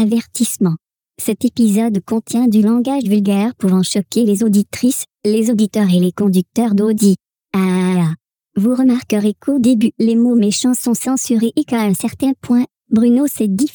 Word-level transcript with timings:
Avertissement. 0.00 0.76
Cet 1.20 1.44
épisode 1.44 1.98
contient 2.04 2.46
du 2.46 2.62
langage 2.62 3.02
vulgaire 3.02 3.56
pouvant 3.56 3.82
choquer 3.82 4.24
les 4.24 4.44
auditrices, 4.44 5.06
les 5.24 5.50
auditeurs 5.50 5.92
et 5.92 5.98
les 5.98 6.12
conducteurs 6.12 6.76
d'Audi. 6.76 7.16
Ah. 7.52 8.12
Vous 8.54 8.76
remarquerez 8.76 9.34
qu'au 9.34 9.58
début, 9.58 9.90
les 9.98 10.14
mots 10.14 10.36
méchants 10.36 10.74
sont 10.74 10.94
censurés 10.94 11.52
et 11.56 11.64
qu'à 11.64 11.80
un 11.80 11.94
certain 11.94 12.30
point, 12.40 12.64
Bruno 12.92 13.26
s'est 13.26 13.48
dit 13.48 13.68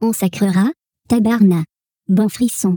on 0.00 0.12
sacrera, 0.12 0.72
tabarna. 1.08 1.62
Bon 2.08 2.28
frisson. 2.28 2.76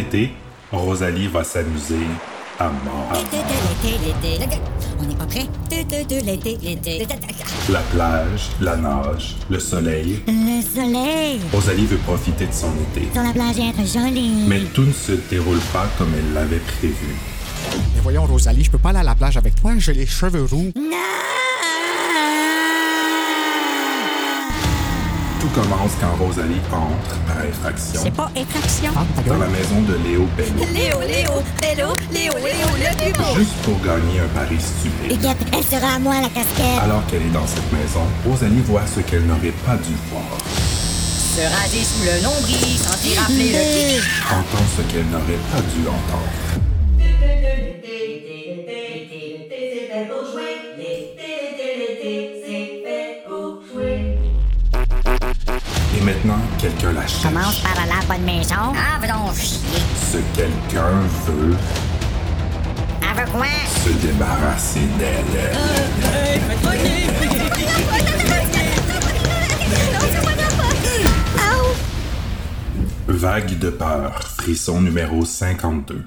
Été, 0.00 0.32
Rosalie 0.72 1.28
va 1.28 1.44
s'amuser 1.44 2.06
à 2.58 2.64
mort. 2.64 3.12
On 4.98 5.06
n'est 5.06 5.14
pas 5.14 5.24
prêt? 5.26 5.46
La 7.70 7.80
plage, 7.80 8.50
la 8.60 8.76
nage, 8.76 9.36
le 9.48 9.58
soleil. 9.58 10.20
Le 10.26 10.62
soleil 10.62 11.40
Rosalie 11.52 11.86
veut 11.86 11.96
profiter 11.98 12.46
de 12.46 12.52
son 12.52 12.72
été. 12.90 13.08
sur 13.12 13.22
la 13.22 13.32
plage 13.32 13.58
et 13.58 13.68
être 13.68 13.86
jolie. 13.86 14.44
Mais 14.46 14.60
tout 14.74 14.82
ne 14.82 14.92
se 14.92 15.12
déroule 15.30 15.60
pas 15.72 15.86
comme 15.96 16.12
elle 16.16 16.34
l'avait 16.34 16.58
prévu. 16.58 17.14
Mais 17.94 18.00
voyons, 18.02 18.26
Rosalie, 18.26 18.64
je 18.64 18.70
peux 18.70 18.78
pas 18.78 18.90
aller 18.90 18.98
à 18.98 19.04
la 19.04 19.14
plage 19.14 19.36
avec 19.36 19.54
toi, 19.60 19.72
j'ai 19.78 19.92
les 19.92 20.06
cheveux 20.06 20.44
roux. 20.44 20.72
Commence 25.54 25.92
quand 26.00 26.14
Rosalie 26.24 26.60
entre, 26.72 27.18
par 27.26 27.44
effraction, 27.44 28.00
C'est 28.02 28.14
pas 28.14 28.30
effraction. 28.36 28.90
Ah, 28.96 29.04
dans 29.26 29.38
la 29.38 29.46
maison 29.48 29.80
de 29.82 29.94
Léo 30.06 30.26
Bello, 30.36 30.64
Léo, 30.72 31.00
Léo, 31.00 31.32
Léo, 31.62 31.88
Léo, 32.12 32.32
Léo, 32.38 32.68
le 32.78 33.12
plus 33.12 33.40
juste 33.40 33.56
pour 33.62 33.78
gagner 33.80 34.20
un 34.20 34.28
pari 34.28 34.56
stupide. 34.60 35.12
Huguette, 35.12 35.46
elle 35.52 35.64
sera 35.64 35.94
à 35.94 35.98
moi 35.98 36.14
la 36.20 36.28
casquette. 36.28 36.82
Alors 36.82 37.04
qu'elle 37.06 37.22
est 37.22 37.34
dans 37.34 37.46
cette 37.46 37.70
maison, 37.72 38.02
Rosalie 38.26 38.62
voit 38.62 38.86
ce 38.86 39.00
qu'elle 39.00 39.26
n'aurait 39.26 39.56
pas 39.66 39.76
dû 39.76 39.94
voir, 40.10 40.22
Se 40.38 41.42
raser 41.42 41.84
sous 41.84 42.04
le 42.04 42.22
nombril, 42.22 42.78
sentir 42.78 43.20
rappeler 43.20 43.52
le 43.52 43.98
pipi. 43.98 44.06
entend 44.30 44.64
ce 44.76 44.82
qu'elle 44.92 45.06
n'aurait 45.06 45.42
pas 45.50 45.60
dû 45.74 45.88
entendre. 45.88 46.60
Et 55.96 56.00
maintenant, 56.02 56.38
quelqu'un 56.58 56.92
la 56.92 57.06
cherche. 57.06 57.22
Commence 57.22 57.58
par 57.60 57.74
la 57.86 58.04
bonne 58.06 58.24
maison. 58.24 58.54
Ah, 58.74 58.98
donc 59.06 59.34
chier. 59.36 59.58
Ce 60.12 60.18
quelqu'un 60.36 61.00
veut 61.26 61.56
Avec 63.10 63.32
quoi? 63.32 63.46
se 63.84 63.90
débarrasser 64.06 64.86
d'elle. 64.98 65.50
Vague 73.08 73.58
de 73.58 73.70
peur, 73.70 74.22
frisson 74.22 74.80
numéro 74.80 75.24
52. 75.24 76.04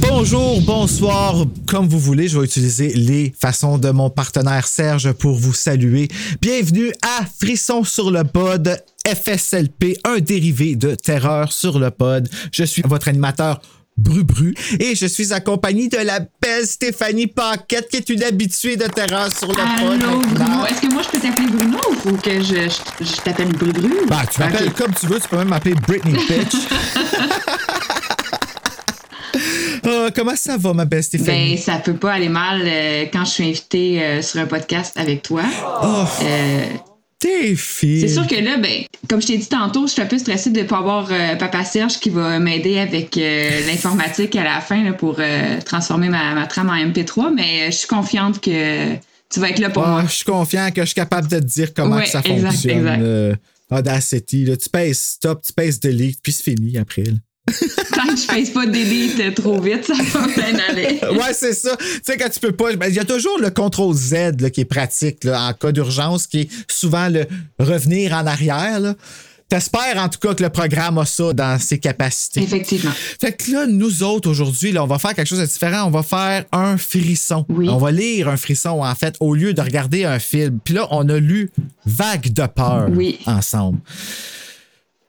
Bonjour, 0.00 0.60
bonsoir, 0.62 1.34
comme 1.66 1.88
vous 1.88 1.98
voulez, 1.98 2.28
je 2.28 2.38
vais 2.38 2.44
utiliser 2.44 2.88
les 2.94 3.34
façons 3.38 3.78
de 3.78 3.90
mon 3.90 4.10
partenaire 4.10 4.66
Serge 4.66 5.12
pour 5.12 5.36
vous 5.36 5.54
saluer. 5.54 6.08
Bienvenue 6.40 6.92
à 7.02 7.24
Frisson 7.40 7.84
sur 7.84 8.10
le 8.10 8.24
pod, 8.24 8.78
FSLP, 9.06 9.98
un 10.04 10.18
dérivé 10.18 10.76
de 10.76 10.94
Terreur 10.94 11.52
sur 11.52 11.78
le 11.78 11.90
pod. 11.90 12.28
Je 12.52 12.64
suis 12.64 12.82
votre 12.82 13.08
animateur 13.08 13.60
Bru 13.96 14.24
Bru 14.24 14.54
et 14.78 14.94
je 14.94 15.06
suis 15.06 15.32
accompagné 15.32 15.88
de 15.88 15.96
la 15.96 16.20
belle 16.20 16.66
Stéphanie 16.66 17.26
Paquette 17.28 17.88
qui 17.88 17.96
est 17.96 18.08
une 18.10 18.22
habituée 18.22 18.76
de 18.76 18.84
Terreur 18.84 19.32
sur 19.34 19.48
le 19.48 19.54
pod. 19.54 20.02
Allô. 20.02 20.20
Bruno. 20.20 20.66
Est-ce 20.66 20.80
que 20.82 20.92
moi, 20.92 21.02
je 21.02 21.08
peux 21.18 21.20
t'appeler 21.26 21.48
Bruno 21.48 21.78
ou 21.90 21.94
faut 21.94 22.16
que 22.16 22.40
je, 22.42 22.68
je, 23.00 23.04
je 23.04 23.16
t'appelle 23.22 23.52
Bru-Bru? 23.52 24.06
Bah, 24.08 24.22
tu 24.30 24.40
m'appelles 24.40 24.72
comme 24.72 24.92
tu 24.94 25.06
veux, 25.06 25.18
tu 25.18 25.28
peux 25.28 25.38
même 25.38 25.48
m'appeler 25.48 25.74
Britney 25.74 26.12
Bitch. 26.28 26.56
Ah, 29.86 30.08
comment 30.14 30.34
ça 30.36 30.56
va, 30.56 30.72
ma 30.74 30.84
belle 30.84 31.02
Stéphanie? 31.04 31.54
Ben, 31.54 31.58
ça 31.58 31.76
peut 31.78 31.94
pas 31.94 32.12
aller 32.14 32.28
mal 32.28 32.62
euh, 32.64 33.04
quand 33.12 33.24
je 33.24 33.30
suis 33.30 33.44
invitée 33.48 34.02
euh, 34.02 34.22
sur 34.22 34.40
un 34.40 34.46
podcast 34.46 34.96
avec 34.96 35.22
toi. 35.22 35.42
Oh, 35.82 36.04
Euh, 36.24 36.64
t'es 37.18 37.54
fille. 37.54 38.00
c'est 38.00 38.08
sûr 38.08 38.26
que 38.26 38.34
là, 38.34 38.56
ben, 38.58 38.82
comme 39.08 39.22
je 39.22 39.28
t'ai 39.28 39.38
dit 39.38 39.46
tantôt, 39.48 39.86
je 39.86 39.92
suis 39.92 40.02
un 40.02 40.06
peu 40.06 40.18
stressée 40.18 40.50
de 40.50 40.62
pas 40.64 40.78
avoir 40.78 41.08
euh, 41.10 41.36
Papa 41.36 41.64
Serge 41.64 41.98
qui 42.00 42.10
va 42.10 42.38
m'aider 42.38 42.78
avec 42.78 43.16
euh, 43.16 43.66
l'informatique 43.66 44.34
à 44.36 44.44
la 44.44 44.60
fin 44.60 44.82
là, 44.82 44.92
pour 44.92 45.16
euh, 45.20 45.60
transformer 45.64 46.08
ma, 46.08 46.34
ma 46.34 46.46
trame 46.46 46.68
en 46.68 46.74
MP3, 46.76 47.32
mais 47.34 47.70
je 47.70 47.76
suis 47.76 47.88
confiante 47.88 48.40
que 48.40 48.94
tu 49.32 49.40
vas 49.40 49.50
être 49.50 49.58
là 49.60 49.70
pour 49.70 49.84
Ah, 49.84 49.90
moi. 49.90 50.02
je 50.08 50.12
suis 50.16 50.24
confiant 50.24 50.70
que 50.72 50.82
je 50.82 50.86
suis 50.86 50.94
capable 50.94 51.28
de 51.28 51.38
te 51.38 51.44
dire 51.44 51.72
comment 51.74 51.96
Ouais, 51.96 52.04
que 52.04 52.10
ça 52.10 52.20
exact, 52.24 52.50
fonctionne. 52.50 52.78
exact. 52.88 53.38
Audacity, 53.70 54.44
là, 54.44 54.56
tu 54.56 54.68
pèses 54.68 55.00
stop, 55.00 55.42
tu 55.42 55.52
pèses 55.52 55.80
delete, 55.80 56.18
puis 56.22 56.32
c'est 56.32 56.42
fini 56.44 56.76
après. 56.78 57.02
là. 57.02 57.12
Tant 57.94 58.06
que 58.08 58.16
je 58.16 58.22
fasse 58.22 58.50
pas 58.50 58.66
d'élite 58.66 59.20
euh, 59.20 59.30
trop 59.32 59.60
vite, 59.60 59.84
ça 59.86 59.94
va 59.94 60.26
bien 60.26 60.58
aller. 60.68 60.98
ouais, 61.12 61.32
c'est 61.32 61.54
ça. 61.54 61.76
Tu 61.76 61.84
sais, 62.04 62.16
quand 62.16 62.28
tu 62.28 62.40
peux 62.40 62.52
pas. 62.52 62.74
ben, 62.74 62.88
Il 62.88 62.94
y 62.94 62.98
a 62.98 63.04
toujours 63.04 63.38
le 63.40 63.50
contrôle 63.50 63.94
Z 63.94 64.40
là, 64.40 64.50
qui 64.50 64.62
est 64.62 64.64
pratique 64.66 65.22
là, 65.24 65.48
en 65.48 65.52
cas 65.52 65.70
d'urgence, 65.72 66.26
qui 66.26 66.40
est 66.40 66.48
souvent 66.68 67.08
le 67.08 67.24
revenir 67.58 68.12
en 68.14 68.26
arrière. 68.26 68.80
là. 68.80 68.94
T'espères 69.48 69.96
en 69.98 70.08
tout 70.08 70.18
cas 70.18 70.34
que 70.34 70.42
le 70.42 70.50
programme 70.50 70.98
a 70.98 71.04
ça 71.06 71.32
dans 71.32 71.56
ses 71.60 71.78
capacités. 71.78 72.42
Effectivement. 72.42 72.90
Fait 73.20 73.30
que 73.32 73.52
là, 73.52 73.66
nous 73.68 74.02
autres, 74.02 74.28
aujourd'hui, 74.28 74.72
là, 74.72 74.82
on 74.82 74.88
va 74.88 74.98
faire 74.98 75.14
quelque 75.14 75.28
chose 75.28 75.38
de 75.38 75.46
différent. 75.46 75.84
On 75.84 75.90
va 75.90 76.02
faire 76.02 76.44
un 76.50 76.76
frisson. 76.76 77.46
Oui. 77.48 77.68
On 77.68 77.76
va 77.78 77.92
lire 77.92 78.28
un 78.28 78.36
frisson, 78.36 78.82
en 78.82 78.94
fait, 78.96 79.14
au 79.20 79.36
lieu 79.36 79.54
de 79.54 79.60
regarder 79.62 80.04
un 80.04 80.18
film. 80.18 80.58
Puis 80.64 80.74
là, 80.74 80.88
on 80.90 81.08
a 81.08 81.18
lu 81.20 81.52
Vague 81.84 82.32
de 82.32 82.44
peur 82.46 82.88
Oui. 82.90 83.20
ensemble. 83.26 83.78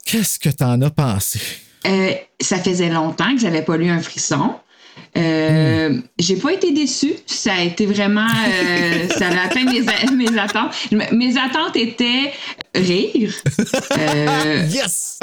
Qu'est-ce 0.05 0.37
que 0.37 0.49
t'en 0.49 0.79
as 0.83 0.91
pensé? 0.91 1.39
Euh, 1.87 2.11
ça 2.41 2.57
faisait 2.57 2.89
longtemps 2.89 3.33
que 3.33 3.39
j'avais 3.41 3.61
pas 3.61 3.77
lu 3.77 3.89
un 3.89 3.99
frisson. 3.99 4.55
Euh, 5.15 5.99
J'ai 6.19 6.35
pas 6.35 6.53
été 6.53 6.71
déçue. 6.71 7.13
Ça 7.25 7.53
a 7.53 7.61
été 7.61 7.85
vraiment. 7.85 8.25
euh, 8.27 9.07
ça 9.17 9.27
a 9.27 9.45
atteint 9.45 9.63
mes, 9.63 10.37
attentes. 10.39 10.73
Mes 11.11 11.37
attentes 11.37 11.75
étaient 11.75 12.33
rire, 12.75 13.33
euh, 13.97 14.65
Yes! 14.71 15.19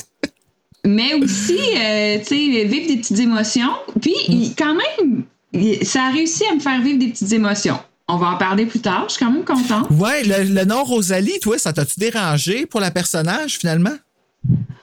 mais 0.86 1.14
aussi, 1.14 1.56
tu 1.56 2.24
sais, 2.24 2.64
vivre 2.64 2.88
des 2.88 2.96
petites 2.98 3.18
émotions. 3.20 3.72
Puis, 4.00 4.14
il- 4.28 4.54
quand 4.56 4.74
même, 4.74 5.24
il- 5.52 5.84
ça 5.86 6.04
a 6.04 6.10
réussi 6.10 6.44
à 6.50 6.54
me 6.54 6.60
faire 6.60 6.80
vivre 6.82 6.98
des 6.98 7.08
petites 7.08 7.32
émotions. 7.32 7.78
On 8.06 8.16
va 8.16 8.28
en 8.28 8.36
parler 8.36 8.66
plus 8.66 8.80
tard. 8.80 9.04
Je 9.08 9.14
suis 9.14 9.24
quand 9.24 9.30
même 9.32 9.44
contente. 9.44 9.86
Ouais, 9.90 10.22
le, 10.24 10.44
le 10.44 10.64
nom 10.66 10.84
Rosalie, 10.84 11.40
toi, 11.40 11.56
ça 11.58 11.72
t'a-tu 11.72 11.98
dérangé 11.98 12.66
pour 12.66 12.80
la 12.80 12.90
personnage, 12.90 13.58
finalement? 13.58 13.94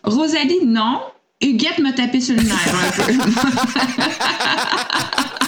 Rosalie, 0.03 0.65
non. 0.65 1.01
Huguette 1.41 1.79
m'a 1.79 1.91
tapé 1.93 2.21
sur 2.21 2.35
le 2.35 2.43
nerf 2.43 2.75
un 2.75 2.91
peu. 2.91 3.13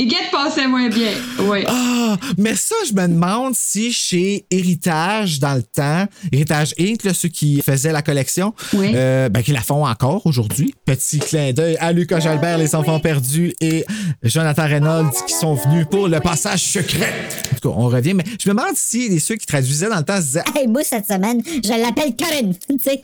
Huguette 0.00 0.30
passait 0.32 0.66
moins 0.66 0.88
bien. 0.88 1.10
Oui. 1.40 1.58
Ah, 1.68 2.16
mais 2.38 2.54
ça, 2.56 2.74
je 2.88 2.94
me 2.94 3.06
demande 3.06 3.54
si 3.54 3.92
chez 3.92 4.46
Héritage, 4.50 5.38
dans 5.40 5.54
le 5.54 5.62
temps, 5.62 6.06
Héritage 6.32 6.74
Inc., 6.80 7.04
là, 7.04 7.12
ceux 7.12 7.28
qui 7.28 7.60
faisaient 7.60 7.92
la 7.92 8.00
collection, 8.00 8.54
Oui. 8.72 8.92
euh, 8.94 9.28
ben, 9.28 9.42
qui 9.42 9.52
la 9.52 9.60
font 9.60 9.86
encore 9.86 10.22
aujourd'hui. 10.26 10.74
Petit 10.86 11.18
clin 11.18 11.52
d'œil 11.52 11.76
à 11.80 11.92
Lucas 11.92 12.20
Jalbert, 12.20 12.56
Les 12.56 12.74
Enfants 12.74 12.98
Perdus 12.98 13.52
et 13.60 13.84
Jonathan 14.22 14.66
Reynolds 14.66 15.10
qui 15.26 15.34
sont 15.34 15.54
venus 15.54 15.86
pour 15.90 16.08
le 16.08 16.18
passage 16.20 16.62
secret. 16.64 17.12
En 17.52 17.54
tout 17.60 17.68
cas, 17.68 17.74
on 17.78 17.88
revient, 17.88 18.14
mais 18.14 18.24
je 18.42 18.48
me 18.48 18.54
demande 18.54 18.74
si 18.76 19.08
les 19.10 19.18
ceux 19.18 19.36
qui 19.36 19.44
traduisaient 19.46 19.90
dans 19.90 19.98
le 19.98 20.04
temps 20.04 20.16
se 20.16 20.22
disaient 20.22 20.44
Hey, 20.56 20.66
moi, 20.66 20.82
cette 20.82 21.06
semaine, 21.06 21.42
je 21.62 21.68
l'appelle 21.78 22.16
Karen. 22.16 22.54
Tu 22.70 22.76
sais. 22.82 23.02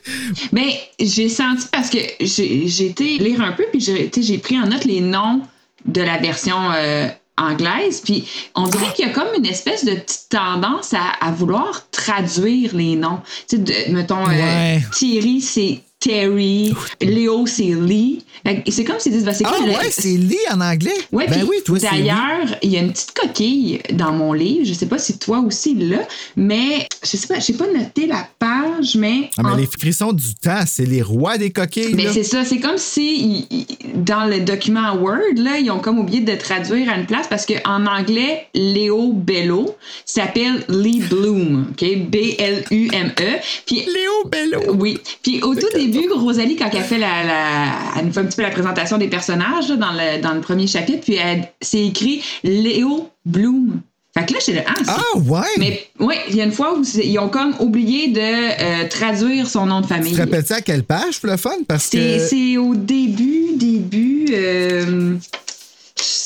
Mais 0.53 0.79
j'ai 0.99 1.29
senti 1.29 1.67
parce 1.71 1.91
que 1.91 1.99
j'ai 2.21 2.67
j'ai 2.69 2.87
été 2.87 3.19
lire 3.19 3.41
un 3.43 3.53
peu, 3.53 3.65
puis 3.71 3.81
j'ai 3.81 4.09
tu 4.09 4.23
sais, 4.23 4.29
j'ai 4.29 4.39
pris 4.39 4.59
en 4.59 4.67
note 4.69 4.85
les 4.85 5.01
noms 5.01 5.43
de 5.87 6.03
la 6.03 6.19
version 6.19 6.57
euh, 6.75 7.09
anglaise, 7.39 8.01
puis 8.03 8.27
on 8.55 8.67
dirait 8.67 8.93
qu'il 8.95 9.07
y 9.07 9.11
a 9.11 9.13
comme 9.13 9.29
une 9.37 9.47
espèce 9.47 9.85
de 9.85 9.93
petite 9.95 10.29
tendance 10.31 10.95
à, 10.95 11.03
à 11.21 11.31
vouloir 11.33 11.89
traduire 11.91 12.75
les 12.75 12.97
noms. 12.97 13.21
Tu 13.49 13.57
sais, 13.57 13.59
de- 13.63 13.93
mettons, 13.93 14.25
euh. 14.29 14.79
Thierry, 14.93 15.41
c'est 15.41 15.83
Terry. 16.07 16.73
Léo, 17.01 17.47
c'est 17.47 17.65
Lee. 17.65 18.23
C'est 18.69 18.85
comme 18.85 19.01
s'ils 19.01 19.13
disent, 19.13 19.25
ben, 19.25 19.33
c'est 19.35 19.45
Ah 19.45 19.55
quoi 19.59 19.67
ouais, 19.67 19.91
c'est 19.91 20.17
Lee 20.17 20.37
en 20.53 20.61
anglais? 20.61 20.95
Ouais, 21.11 21.27
ben 21.27 21.45
oui, 21.49 21.57
toi. 21.65 21.79
D'ailleurs, 21.81 22.47
il 22.63 22.71
y 22.71 22.77
a 22.77 22.81
une 22.81 22.93
petite 22.93 23.13
coquille 23.13 23.81
dans 23.93 24.13
mon 24.13 24.33
livre. 24.33 24.65
Je 24.65 24.73
sais 24.73 24.87
pas 24.87 24.99
si 24.99 25.19
toi 25.19 25.41
aussi 25.41 25.75
là, 25.75 25.99
mais 26.37 26.87
je 27.03 27.17
sais 27.17 27.27
pas, 27.27 27.41
j'ai 27.41 27.55
pas 27.55 27.67
noté 27.67 28.07
la 28.07 28.29
page, 28.39 28.95
mais. 28.97 29.31
Ah, 29.37 29.43
mais 29.43 29.51
en- 29.51 29.57
les 29.57 29.67
frissons 29.67 30.13
du 30.13 30.35
temps, 30.35 30.63
c'est 30.67 30.87
les 30.87 31.03
rois 31.03 31.39
des 31.39 31.51
coquilles. 31.51 31.95
mais 31.95 32.13
c'est 32.13 32.23
ça, 32.23 32.45
c'est 32.45 32.61
comme 32.61 32.79
si 32.79 33.47
ils- 33.51 33.67
dans 34.05 34.27
le 34.27 34.41
document 34.41 34.95
Word, 34.95 35.19
là, 35.37 35.59
ils 35.59 35.71
ont 35.73 35.81
comme 35.81 35.99
oublié 35.99 36.21
de 36.21 36.35
traduire 36.37 36.89
à 36.89 36.97
une 36.99 37.07
place 37.07 37.27
parce 37.29 37.47
qu'en 37.47 37.85
anglais, 37.87 38.47
Léo 38.55 39.13
Bello 39.13 39.75
s'appelle 40.05 40.65
Lee 40.69 41.01
Bloom, 41.11 41.67
OK? 41.73 41.85
B-L-U-M-E. 42.11 43.41
Léo 43.71 44.29
Bello. 44.31 44.75
oui. 44.79 44.99
Puis 45.23 45.43
au 45.43 45.55
tout 45.55 45.67
début, 45.75 45.96
Rosalie, 46.15 46.57
quand 46.57 46.71
elle 46.73 46.83
fait 46.83 46.99
la, 46.99 47.25
la- 47.25 47.73
elle 47.99 48.07
nous 48.07 48.13
fait 48.13 48.21
un 48.21 48.25
petit 48.25 48.37
peu 48.37 48.43
la 48.43 48.51
présentation 48.51 48.99
des 48.99 49.09
personnages 49.09 49.69
là, 49.69 49.77
dans, 49.77 49.93
le, 49.93 50.21
dans 50.23 50.33
le 50.35 50.41
premier 50.41 50.67
chapitre, 50.67 51.01
puis 51.03 51.15
elle, 51.15 51.49
c'est 51.61 51.85
écrit 51.87 52.23
Léo 52.45 53.09
Bloom. 53.25 53.81
Fait 54.17 54.25
que 54.25 54.33
là, 54.33 54.39
j'étais 54.45 54.59
là, 54.61 54.65
ah, 54.69 54.73
c'est- 54.79 54.91
Ah 54.91 55.19
ouais? 55.19 55.41
Mais 55.59 55.87
oui, 56.01 56.15
il 56.31 56.37
y 56.37 56.41
a 56.41 56.45
une 56.45 56.53
fois 56.53 56.75
où 56.79 56.83
ils 57.03 57.19
ont 57.19 57.29
comme 57.29 57.55
oublié 57.61 58.09
de 58.09 58.21
euh, 58.21 58.89
traduire 58.89 59.47
son 59.47 59.67
nom 59.67 59.81
de 59.83 59.87
Tu 59.87 59.93
famille. 59.93 60.13
te 60.15 60.19
rappelles-tu 60.21 60.53
à 60.55 60.63
quelle 60.63 60.85
page 60.85 61.21
le 61.23 61.37
fun? 61.37 61.51
Parce 61.69 61.85
C'est 61.93 61.99
que. 61.99 62.19
c'est 62.27 62.57
au 62.57 62.75
début, 62.75 63.57
début. 63.57 64.27
euh, 64.33 65.17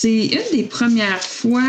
c'est 0.01 0.29
une 0.29 0.57
des 0.57 0.63
premières 0.63 1.23
fois. 1.23 1.61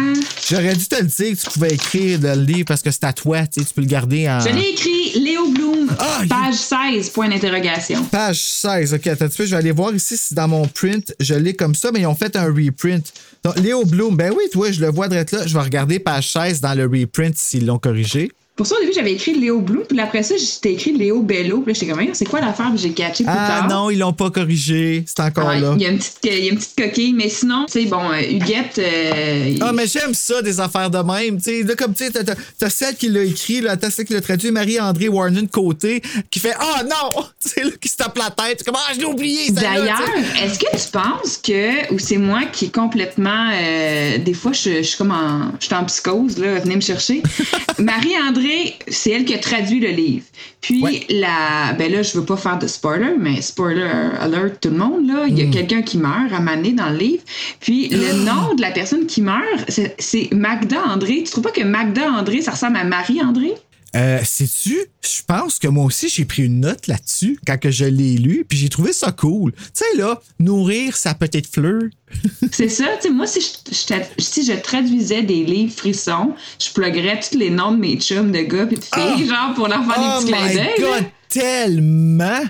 J'aurais 0.49 0.73
dû 0.73 0.85
te 0.85 0.95
le 0.95 1.03
dire 1.03 1.35
que 1.35 1.41
tu 1.41 1.49
pouvais 1.49 1.73
écrire 1.73 2.17
le 2.21 2.33
livre 2.41 2.63
parce 2.65 2.81
que 2.81 2.89
c'est 2.89 3.03
à 3.03 3.11
toi, 3.11 3.45
tu 3.45 3.59
sais, 3.59 3.65
tu 3.65 3.73
peux 3.73 3.81
le 3.81 3.87
garder 3.87 4.29
en. 4.29 4.39
Je 4.39 4.47
l'ai 4.47 4.69
écrit 4.69 5.19
Léo 5.19 5.49
Bloom, 5.49 5.89
Ah, 5.99 6.21
page 6.29 6.55
16, 6.55 7.09
point 7.09 7.27
d'interrogation. 7.27 8.01
Page 8.05 8.41
16, 8.41 8.93
ok, 8.93 9.07
attends 9.07 9.25
un 9.25 9.27
petit 9.27 9.37
peu, 9.37 9.45
je 9.45 9.51
vais 9.51 9.57
aller 9.57 9.71
voir 9.73 9.93
ici 9.93 10.15
si 10.15 10.33
dans 10.33 10.47
mon 10.47 10.65
print, 10.65 11.13
je 11.19 11.33
l'ai 11.33 11.53
comme 11.55 11.75
ça, 11.75 11.91
mais 11.91 11.99
ils 12.01 12.05
ont 12.05 12.15
fait 12.15 12.33
un 12.37 12.45
reprint. 12.45 13.11
Donc, 13.43 13.59
Léo 13.59 13.83
Bloom, 13.83 14.15
ben 14.15 14.31
oui, 14.31 14.45
toi, 14.49 14.71
je 14.71 14.79
le 14.79 14.91
vois 14.91 15.09
direct 15.09 15.33
là. 15.33 15.45
Je 15.45 15.53
vais 15.53 15.63
regarder 15.63 15.99
page 15.99 16.31
16 16.31 16.61
dans 16.61 16.73
le 16.73 16.85
reprint 16.85 17.37
s'ils 17.37 17.65
l'ont 17.65 17.79
corrigé. 17.79 18.31
Pour 18.55 18.67
ça, 18.67 18.75
au 18.75 18.79
début, 18.81 18.91
j'avais 18.93 19.13
écrit 19.13 19.33
Léo 19.33 19.59
Bloom, 19.61 19.83
puis 19.87 19.99
après 19.99 20.21
ça, 20.23 20.35
j'étais 20.37 20.73
écrit 20.73 20.91
Léo 20.91 21.21
Bello, 21.23 21.61
puis 21.61 21.73
là, 21.73 21.79
j'étais 21.79 21.91
comme, 21.91 22.13
c'est 22.13 22.25
quoi 22.27 22.41
l'affaire, 22.41 22.69
puis 22.69 22.79
j'ai 22.83 22.91
catché 22.91 23.23
plus 23.23 23.33
Ah 23.35 23.61
tard. 23.61 23.67
non, 23.69 23.89
ils 23.89 23.97
l'ont 23.97 24.13
pas 24.13 24.29
corrigé. 24.29 25.03
C'est 25.07 25.21
encore 25.21 25.51
là. 25.53 25.73
Il 25.77 25.81
y, 25.81 25.85
a 25.85 25.89
une 25.89 25.97
petite, 25.97 26.19
il 26.25 26.45
y 26.45 26.49
a 26.49 26.51
une 26.51 26.57
petite 26.57 26.77
coquille, 26.77 27.13
mais 27.13 27.29
sinon, 27.29 27.65
tu 27.65 27.79
sais, 27.81 27.85
bon, 27.85 28.11
euh, 28.11 28.21
Huguette. 28.29 28.77
euh, 28.77 29.55
Ah, 29.61 29.71
mais 29.73 29.87
j'aime 29.87 30.13
ça, 30.13 30.41
des 30.41 30.59
affaires 30.59 30.89
de 30.91 30.97
même. 30.99 31.37
Tu 31.37 31.43
sais, 31.43 31.63
là, 31.63 31.75
comme 31.75 31.93
tu 31.93 32.05
sais, 32.05 32.11
t'as- 32.11 32.35
t'as 32.59 32.69
celle 32.69 32.95
qui 32.95 33.07
l'a 33.07 33.23
écrit, 33.23 33.61
là, 33.61 33.77
t'as 33.77 33.89
celle 33.89 34.05
qui 34.05 34.13
l'a 34.13 34.21
traduit, 34.21 34.51
Marie-André 34.51 35.07
Warren 35.07 35.47
côté, 35.47 36.01
qui 36.29 36.39
fait 36.39 36.53
Ah 36.59 36.83
non! 36.83 37.23
Tu 37.43 37.49
sais, 37.49 37.63
là, 37.63 37.71
qui 37.81 37.89
se 37.89 37.97
tape 37.97 38.15
la 38.19 38.29
tête. 38.29 38.63
Comme 38.63 38.75
Ah, 38.77 38.91
je 38.93 38.99
l'ai 38.99 39.05
oublié, 39.05 39.49
D'ailleurs, 39.49 39.97
est-ce 40.43 40.59
que 40.59 40.69
tu 40.71 40.91
penses 40.91 41.37
que, 41.43 41.91
ou 41.91 41.97
c'est 41.97 42.17
moi 42.17 42.41
qui 42.51 42.65
est 42.65 42.75
complètement, 42.75 43.49
euh, 43.53 44.19
des 44.19 44.33
fois, 44.35 44.51
je, 44.51 44.77
je 44.77 44.81
suis 44.83 44.97
comme 44.97 45.09
en, 45.11 45.51
je 45.59 45.65
suis 45.65 45.73
en 45.73 45.83
psychose, 45.85 46.37
là, 46.37 46.59
venez 46.59 46.75
me 46.75 46.81
chercher. 46.81 47.23
Marie-André, 47.79 48.40
c'est 48.87 49.11
elle 49.11 49.25
qui 49.25 49.33
a 49.33 49.37
traduit 49.39 49.79
le 49.79 49.89
livre. 49.89 50.25
Puis, 50.61 50.81
Ouais. 50.83 51.01
la, 51.09 51.73
ben 51.77 51.91
là, 51.91 52.03
je 52.03 52.17
veux 52.17 52.25
pas 52.25 52.37
faire 52.37 52.59
de 52.59 52.67
spoiler, 52.67 53.13
mais 53.19 53.41
spoiler 53.41 53.89
alert 54.19 54.59
tout 54.61 54.69
le 54.69 54.77
monde, 54.77 55.07
là, 55.07 55.25
il 55.27 55.37
y 55.37 55.41
a 55.41 55.45
Hmm. 55.45 55.51
quelqu'un 55.51 55.81
qui 55.81 55.97
meurt 55.97 56.31
à 56.33 56.39
Mané 56.39 56.71
dans 56.73 56.89
le 56.89 56.97
livre. 56.97 57.23
Puis, 57.59 57.89
le 57.89 58.13
nom 58.25 58.53
de 58.55 58.61
la 58.61 58.71
personne 58.71 59.05
qui 59.07 59.21
meurt, 59.21 59.69
c'est, 59.69 60.29
Magda 60.33 60.83
André. 60.85 61.23
Tu 61.25 61.31
trouves 61.31 61.43
pas 61.43 61.51
que 61.51 61.63
Magda 61.63 62.09
André, 62.11 62.41
ça 62.41 62.51
ressemble 62.51 62.77
à 62.77 62.83
Marie-André? 62.83 63.53
Euh, 63.93 64.19
sais-tu, 64.23 64.77
je 65.01 65.21
pense 65.27 65.59
que 65.59 65.67
moi 65.67 65.83
aussi, 65.83 66.07
j'ai 66.07 66.23
pris 66.23 66.45
une 66.45 66.61
note 66.61 66.87
là-dessus 66.87 67.37
quand 67.45 67.59
que 67.59 67.71
je 67.71 67.83
l'ai 67.83 68.15
lu, 68.17 68.45
puis 68.47 68.57
j'ai 68.57 68.69
trouvé 68.69 68.93
ça 68.93 69.11
cool. 69.11 69.51
Tu 69.51 69.61
sais, 69.73 69.97
là, 69.97 70.21
nourrir 70.39 70.95
sa 70.95 71.13
petite 71.13 71.53
fleur. 71.53 71.81
C'est 72.51 72.69
ça, 72.69 72.85
tu 73.01 73.07
sais, 73.07 73.09
moi, 73.09 73.27
si 73.27 73.41
je, 73.41 73.95
si 74.17 74.45
je 74.45 74.53
traduisais 74.53 75.23
des 75.23 75.43
livres 75.43 75.73
frissons, 75.75 76.33
je 76.59 76.71
pluguerais 76.71 77.19
tous 77.19 77.37
les 77.37 77.49
noms 77.49 77.73
de 77.73 77.77
mes 77.77 77.97
chums 77.97 78.31
de 78.31 78.41
gars 78.41 78.67
et 78.71 78.75
de 78.75 78.81
filles, 78.81 79.27
genre 79.27 79.53
pour 79.55 79.67
leur 79.67 79.83
faire 79.85 80.17
oh 80.19 80.23
des 80.23 80.31
petits 80.31 80.37
clins 80.37 80.53
d'œil. 80.53 81.05
tellement, 81.27 82.43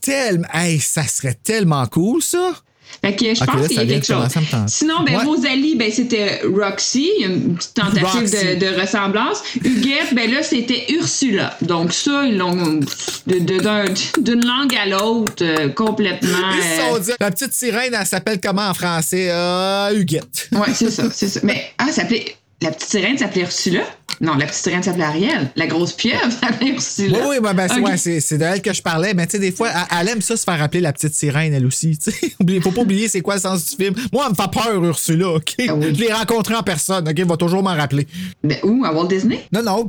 tellement. 0.00 0.48
Hey, 0.54 0.80
ça 0.80 1.06
serait 1.06 1.38
tellement 1.42 1.86
cool, 1.86 2.22
ça. 2.22 2.54
Fait 3.00 3.14
que 3.14 3.32
je 3.34 3.44
pense 3.44 3.68
qu'il 3.68 3.76
y 3.76 3.80
a 3.80 3.86
quelque 3.86 4.06
chose. 4.06 4.26
Sinon, 4.66 5.04
ben, 5.06 5.18
Ouais. 5.18 5.24
Rosalie, 5.24 5.76
ben, 5.76 5.90
c'était 5.92 6.40
Roxy, 6.44 7.08
il 7.18 7.22
y 7.22 7.24
a 7.24 7.28
une 7.28 7.54
petite 7.54 7.74
tentative 7.74 8.30
de, 8.58 8.58
de 8.58 8.80
ressemblance. 8.80 9.38
Huguette, 9.64 10.14
ben 10.14 10.30
là, 10.30 10.42
c'était 10.42 10.84
Ursula. 10.90 11.56
Donc 11.62 11.92
ça, 11.92 12.24
ils 12.24 12.36
l'ont 12.36 12.80
de- 13.26 13.38
de- 13.38 13.58
d'un- 13.60 13.84
d'une 14.20 14.44
langue 14.44 14.74
à 14.74 14.86
l'autre 14.86 15.42
euh, 15.42 15.68
complètement. 15.68 16.50
Ils 16.56 16.62
se 16.62 16.80
euh, 16.80 16.92
sont 16.94 16.98
dit, 16.98 17.10
la 17.20 17.30
petite 17.30 17.52
sirène, 17.52 17.94
elle 17.98 18.06
s'appelle 18.06 18.40
comment 18.42 18.68
en 18.68 18.74
français? 18.74 19.28
Euh, 19.30 19.94
Huguette. 19.94 20.48
Ouais, 20.52 20.72
c'est 20.74 20.90
ça, 20.90 21.04
c'est 21.12 21.28
ça. 21.28 21.40
Mais, 21.44 21.70
ah, 21.78 21.86
ça 21.86 21.92
s'appelait. 22.02 22.34
La 22.60 22.70
petite 22.72 22.90
sirène 22.90 23.16
s'appelait 23.16 23.42
Ursula? 23.42 23.82
Non, 24.20 24.34
la 24.34 24.46
petite 24.46 24.62
sirène 24.64 24.82
s'appelait 24.82 25.04
Ariel. 25.04 25.48
La 25.54 25.68
grosse 25.68 25.92
pieuvre 25.92 26.28
s'appelait 26.32 26.70
Ursula. 26.72 27.18
Oui, 27.20 27.24
oui, 27.30 27.36
ben, 27.40 27.54
ben, 27.54 27.68
c'est, 27.68 27.80
ouais, 27.80 28.38
de 28.38 28.44
elle 28.44 28.62
que 28.62 28.72
je 28.72 28.82
parlais, 28.82 29.14
mais 29.14 29.26
tu 29.26 29.32
sais, 29.32 29.38
des 29.38 29.52
fois, 29.52 29.68
elle, 29.70 29.98
elle 30.00 30.08
aime 30.08 30.20
ça 30.20 30.36
se 30.36 30.42
faire 30.42 30.60
appeler 30.60 30.80
la 30.80 30.92
petite 30.92 31.14
sirène, 31.14 31.54
elle 31.54 31.64
aussi. 31.66 31.96
Oublie- 32.40 32.60
Faut 32.60 32.72
pas 32.72 32.80
oublier 32.80 33.06
c'est 33.06 33.20
quoi 33.20 33.34
le 33.36 33.40
sens 33.40 33.64
du 33.70 33.76
film. 33.84 33.94
Moi, 34.12 34.24
elle 34.26 34.32
me 34.32 34.34
fait 34.36 34.50
peur, 34.50 34.84
Ursula, 34.84 35.28
OK? 35.34 35.54
Ah 35.68 35.74
oui. 35.74 35.94
Je 35.94 36.00
l'ai 36.00 36.12
rencontrée 36.12 36.56
en 36.56 36.64
personne, 36.64 37.08
OK? 37.08 37.14
Elle 37.16 37.26
va 37.28 37.36
toujours 37.36 37.62
m'en 37.62 37.74
rappeler. 37.76 38.08
Ben, 38.42 38.58
où? 38.64 38.84
À 38.84 38.92
Walt 38.92 39.06
Disney? 39.06 39.40
Non, 39.52 39.62
non. 39.62 39.88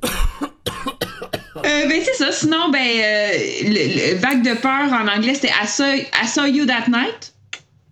Euh, 1.66 1.88
ben, 1.90 2.02
c'est 2.06 2.24
ça. 2.24 2.32
Sinon, 2.32 2.70
ben, 2.72 2.80
euh, 2.80 3.32
le, 3.64 4.14
le 4.14 4.20
vague 4.20 4.44
de 4.44 4.54
peur 4.54 4.94
en 4.94 5.08
anglais, 5.08 5.34
c'était 5.34 5.50
I 5.50 5.68
saw, 5.68 5.84
I 5.84 6.28
saw 6.28 6.46
you 6.46 6.66
that 6.68 6.86
night. 6.88 7.34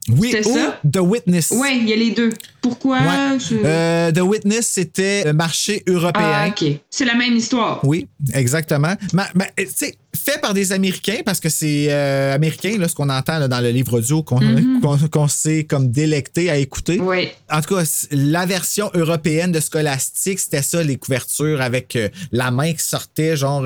Oui, 0.09 0.33
ou 0.45 0.54
ça? 0.54 0.80
The 0.89 1.00
Witness. 1.01 1.51
Ouais, 1.51 1.77
il 1.77 1.89
y 1.89 1.94
a 1.94 1.95
les 1.98 2.12
deux. 2.12 2.30
Pourquoi? 2.62 2.98
Ouais. 3.00 3.38
je- 3.39 3.56
Euh, 3.63 4.12
The 4.12 4.19
Witness, 4.21 4.68
c'était 4.68 5.24
le 5.25 5.33
marché 5.33 5.83
européen. 5.88 6.24
ah, 6.33 6.48
OK. 6.48 6.63
C'est 6.89 7.06
la 7.06 7.15
même 7.15 7.36
histoire. 7.36 7.80
Oui, 7.83 8.07
exactement. 8.33 8.94
Mais, 9.13 9.24
mais, 9.36 9.51
tu 9.57 9.68
sais, 9.75 9.95
fait 10.15 10.39
par 10.42 10.54
des 10.54 10.71
Américains, 10.71 11.19
parce 11.25 11.39
que 11.39 11.50
c'est 11.50 11.88
euh, 11.89 12.33
américain, 12.33 12.77
là, 12.77 12.88
ce 12.88 12.95
qu'on 12.95 13.09
entend 13.09 13.38
là, 13.38 13.48
dans 13.48 13.59
le 13.59 13.69
livre 13.69 13.98
audio, 13.98 14.24
qu'on 14.24 14.39
qu'on 15.12 15.27
s'est 15.27 15.65
comme 15.65 15.92
délecté 15.92 16.50
à 16.50 16.57
écouter. 16.57 17.00
Oui. 17.01 17.27
En 17.51 17.62
tout 17.62 17.75
cas, 17.75 17.83
la 18.12 18.45
version 18.45 18.89
européenne 18.94 19.51
de 19.51 19.59
Scholastic, 19.59 20.39
c'était 20.39 20.62
ça, 20.62 20.83
les 20.83 20.95
couvertures 20.98 21.62
avec 21.62 21.95
euh, 21.98 22.09
la 22.31 22.50
main 22.51 22.71
qui 22.74 22.83
sortait, 22.83 23.36
genre. 23.36 23.65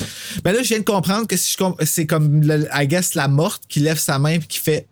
Euh, 0.00 0.04
Ben 0.44 0.52
là, 0.52 0.62
je 0.62 0.68
viens 0.68 0.78
de 0.78 0.84
comprendre 0.84 1.26
que 1.26 1.36
si 1.36 1.56
je 1.58 1.84
c'est 1.86 2.06
comme, 2.06 2.42
le- 2.42 2.66
I 2.74 2.86
guess, 2.86 3.14
la 3.14 3.28
morte 3.28 3.62
qui 3.68 3.80
lève 3.80 3.98
sa 3.98 4.18
main 4.18 4.30
et 4.32 4.38
qui 4.38 4.58
fait 4.58 4.86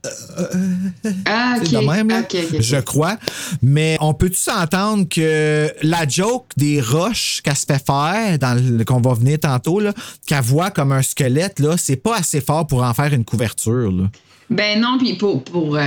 Ah, 1.27 1.57
OK. 1.59 1.67
c'est 1.67 1.73
de 1.81 1.87
même, 1.87 2.09
là, 2.09 2.23
je 2.61 2.77
crois. 2.77 3.17
Mais 3.63 3.97
on 4.01 4.15
peut-tu 4.15 4.37
s'entendre 4.37 5.09
que 5.09 5.73
la 5.83 6.07
joke 6.07 6.47
des 6.57 6.81
roches 6.81 7.41
qu'elle 7.43 7.57
se 7.57 7.67
fait 7.67 7.85
faire, 7.85 8.39
dans 8.39 8.55
le- 8.55 8.85
qu'on 8.85 9.01
va 9.01 9.15
venir 9.15 9.39
tantôt, 9.41 9.81
là, 9.81 9.93
qu'elle 10.27 10.43
voit 10.43 10.71
comme 10.71 10.93
un 10.93 11.03
squelette, 11.03 11.61
là, 11.61 11.77
c'est 11.79 11.97
pas 11.97 12.17
assez 12.19 12.41
fort 12.41 12.67
pour 12.67 12.83
en 12.83 12.95
faire 12.95 13.13
une 13.13 13.25
couverture. 13.25 13.91
Là. 13.93 14.05
Ben 14.51 14.81
non, 14.81 14.97
puis 14.99 15.13
pour, 15.15 15.43
pour 15.45 15.77
euh, 15.77 15.81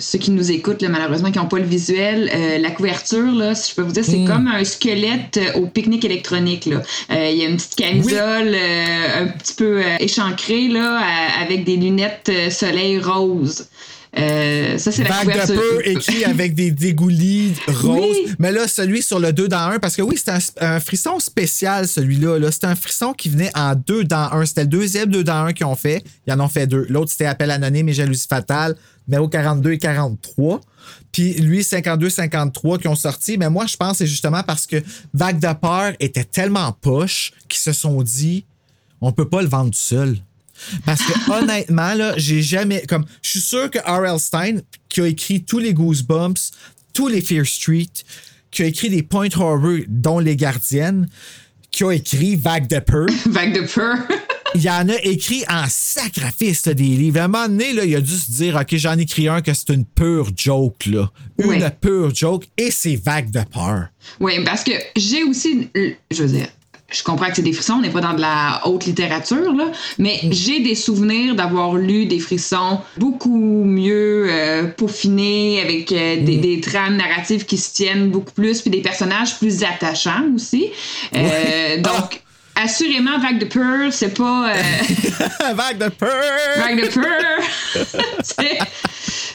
ceux 0.00 0.18
qui 0.18 0.32
nous 0.32 0.50
écoutent, 0.50 0.82
là, 0.82 0.88
malheureusement, 0.88 1.30
qui 1.30 1.38
n'ont 1.38 1.46
pas 1.46 1.58
le 1.60 1.64
visuel, 1.64 2.28
euh, 2.34 2.58
la 2.58 2.70
couverture, 2.72 3.30
là, 3.32 3.54
si 3.54 3.70
je 3.70 3.76
peux 3.76 3.82
vous 3.82 3.92
dire, 3.92 4.02
Hmm. 4.02 4.10
c'est 4.10 4.24
comme 4.24 4.48
un 4.48 4.64
squelette 4.64 5.36
euh, 5.38 5.60
au 5.60 5.66
pique-nique 5.66 6.04
électronique. 6.04 6.66
là. 6.66 6.82
Euh, 7.12 7.30
Il 7.30 7.38
y 7.38 7.44
a 7.44 7.48
une 7.48 7.56
petite 7.56 7.76
camisole 7.76 8.54
euh, 8.54 9.22
un 9.22 9.26
petit 9.28 9.54
peu 9.54 9.80
euh, 9.84 9.96
échancrée 10.00 10.66
là, 10.68 10.98
à- 11.00 11.42
avec 11.42 11.62
des 11.64 11.76
lunettes 11.76 12.28
euh, 12.30 12.50
soleil 12.50 12.98
rose. 12.98 13.68
Euh, 14.16 14.78
ça, 14.78 14.90
c'est 14.90 15.02
la 15.02 15.10
Vague 15.10 15.26
de 15.26 15.32
couverture. 15.32 15.54
peu 15.56 15.82
écrit 15.88 16.24
avec 16.24 16.54
des 16.54 16.70
dégoulis 16.70 17.54
roses. 17.66 18.16
Oui. 18.24 18.34
Mais 18.38 18.52
là, 18.52 18.66
celui 18.66 19.02
sur 19.02 19.18
le 19.18 19.32
2 19.32 19.48
dans 19.48 19.70
1, 19.70 19.78
parce 19.78 19.96
que 19.96 20.02
oui, 20.02 20.16
c'est 20.16 20.30
un, 20.30 20.38
un 20.60 20.80
frisson 20.80 21.18
spécial, 21.18 21.86
celui-là. 21.86 22.38
Là. 22.38 22.50
C'est 22.50 22.64
un 22.64 22.74
frisson 22.74 23.12
qui 23.12 23.28
venait 23.28 23.50
en 23.54 23.74
2 23.74 24.04
dans 24.04 24.32
1. 24.32 24.46
C'était 24.46 24.62
le 24.62 24.68
deuxième 24.68 25.10
2 25.10 25.24
dans 25.24 25.44
1 25.44 25.52
qu'ils 25.52 25.66
ont 25.66 25.76
fait. 25.76 26.02
Ils 26.26 26.32
en 26.32 26.40
ont 26.40 26.48
fait 26.48 26.66
deux. 26.66 26.86
L'autre, 26.88 27.10
c'était 27.10 27.26
Appel 27.26 27.50
anonyme 27.50 27.88
et 27.88 27.92
jalousie 27.92 28.26
fatale, 28.28 28.76
numéro 29.06 29.28
42 29.28 29.72
et 29.72 29.78
43. 29.78 30.60
Puis 31.12 31.34
lui, 31.34 31.60
52-53 31.60 32.80
qui 32.80 32.88
ont 32.88 32.94
sorti. 32.94 33.38
Mais 33.38 33.50
moi, 33.50 33.66
je 33.66 33.76
pense 33.76 33.92
que 33.92 33.98
c'est 33.98 34.06
justement 34.06 34.42
parce 34.42 34.66
que 34.66 34.82
Vague 35.14 35.38
de 35.38 35.52
peur 35.54 35.92
était 36.00 36.24
tellement 36.24 36.72
poche 36.72 37.32
qu'ils 37.48 37.60
se 37.60 37.72
sont 37.72 38.02
dit 38.02 38.44
on 39.00 39.12
peut 39.12 39.28
pas 39.28 39.42
le 39.42 39.48
vendre 39.48 39.70
tout 39.70 39.78
seul. 39.78 40.16
Parce 40.84 41.02
que 41.02 41.30
honnêtement, 41.42 41.94
là, 41.94 42.14
j'ai 42.16 42.42
jamais. 42.42 42.82
Comme, 42.86 43.04
je 43.22 43.30
suis 43.30 43.40
sûr 43.40 43.70
que 43.70 43.78
R.L. 43.78 44.18
Stein, 44.18 44.60
qui 44.88 45.00
a 45.00 45.06
écrit 45.06 45.44
tous 45.44 45.58
les 45.58 45.74
Goosebumps, 45.74 46.52
tous 46.92 47.08
les 47.08 47.20
Fear 47.20 47.46
Street, 47.46 47.90
qui 48.50 48.62
a 48.62 48.66
écrit 48.66 48.90
des 48.90 49.02
Point 49.02 49.28
Horror, 49.36 49.80
dont 49.88 50.18
Les 50.18 50.36
Gardiennes, 50.36 51.08
qui 51.70 51.84
a 51.84 51.92
écrit 51.92 52.36
Vague 52.36 52.66
de 52.68 52.78
Peur, 52.78 53.06
Vague 53.26 53.54
de 53.54 53.66
peur. 53.66 53.98
il 54.54 54.62
y 54.62 54.70
en 54.70 54.88
a 54.88 54.96
écrit 55.02 55.44
en 55.48 55.64
sacrifice 55.68 56.66
là, 56.66 56.74
des 56.74 56.82
livres. 56.82 57.20
À 57.20 57.24
un 57.24 57.28
moment 57.28 57.48
donné, 57.48 57.72
là, 57.72 57.84
il 57.84 57.94
a 57.94 58.00
dû 58.00 58.16
se 58.16 58.30
dire 58.30 58.56
OK, 58.56 58.74
j'en 58.76 58.96
écris 58.98 59.28
un 59.28 59.42
que 59.42 59.52
c'est 59.52 59.72
une 59.72 59.84
pure 59.84 60.30
joke. 60.34 60.86
Là. 60.86 61.10
Une 61.38 61.70
pure 61.80 62.14
joke 62.14 62.46
et 62.56 62.70
c'est 62.70 62.96
Vague 62.96 63.30
de 63.30 63.42
Peur. 63.52 63.88
Oui, 64.20 64.42
parce 64.44 64.64
que 64.64 64.72
j'ai 64.96 65.22
aussi, 65.24 65.68
je 66.10 66.22
veux 66.22 66.28
dire, 66.28 66.48
je 66.90 67.02
comprends 67.02 67.28
que 67.28 67.36
c'est 67.36 67.42
des 67.42 67.52
frissons, 67.52 67.74
on 67.74 67.80
n'est 67.82 67.90
pas 67.90 68.00
dans 68.00 68.14
de 68.14 68.20
la 68.20 68.62
haute 68.64 68.86
littérature, 68.86 69.52
là, 69.54 69.66
mais 69.98 70.20
j'ai 70.30 70.60
des 70.60 70.74
souvenirs 70.74 71.34
d'avoir 71.34 71.74
lu 71.74 72.06
des 72.06 72.18
frissons 72.18 72.80
beaucoup 72.96 73.62
mieux 73.64 74.26
euh, 74.30 74.66
peaufinés, 74.68 75.60
avec 75.60 75.92
euh, 75.92 76.16
des, 76.24 76.38
des 76.38 76.60
trames 76.62 76.96
narratives 76.96 77.44
qui 77.44 77.58
se 77.58 77.74
tiennent 77.74 78.08
beaucoup 78.10 78.32
plus, 78.32 78.62
puis 78.62 78.70
des 78.70 78.80
personnages 78.80 79.38
plus 79.38 79.62
attachants 79.64 80.24
aussi. 80.34 80.66
Euh, 81.14 81.18
Ouais. 81.18 81.78
Donc, 81.82 82.22
assurément, 82.54 83.18
Vague 83.18 83.38
de 83.38 83.44
Peur, 83.44 83.92
c'est 83.92 84.16
pas... 84.16 84.52
Vague 85.54 85.78
de 85.78 85.88
peur! 85.88 86.08
Vague 86.56 86.82
de 86.82 86.88
Peur! 86.88 87.84
c'est, 88.22 88.58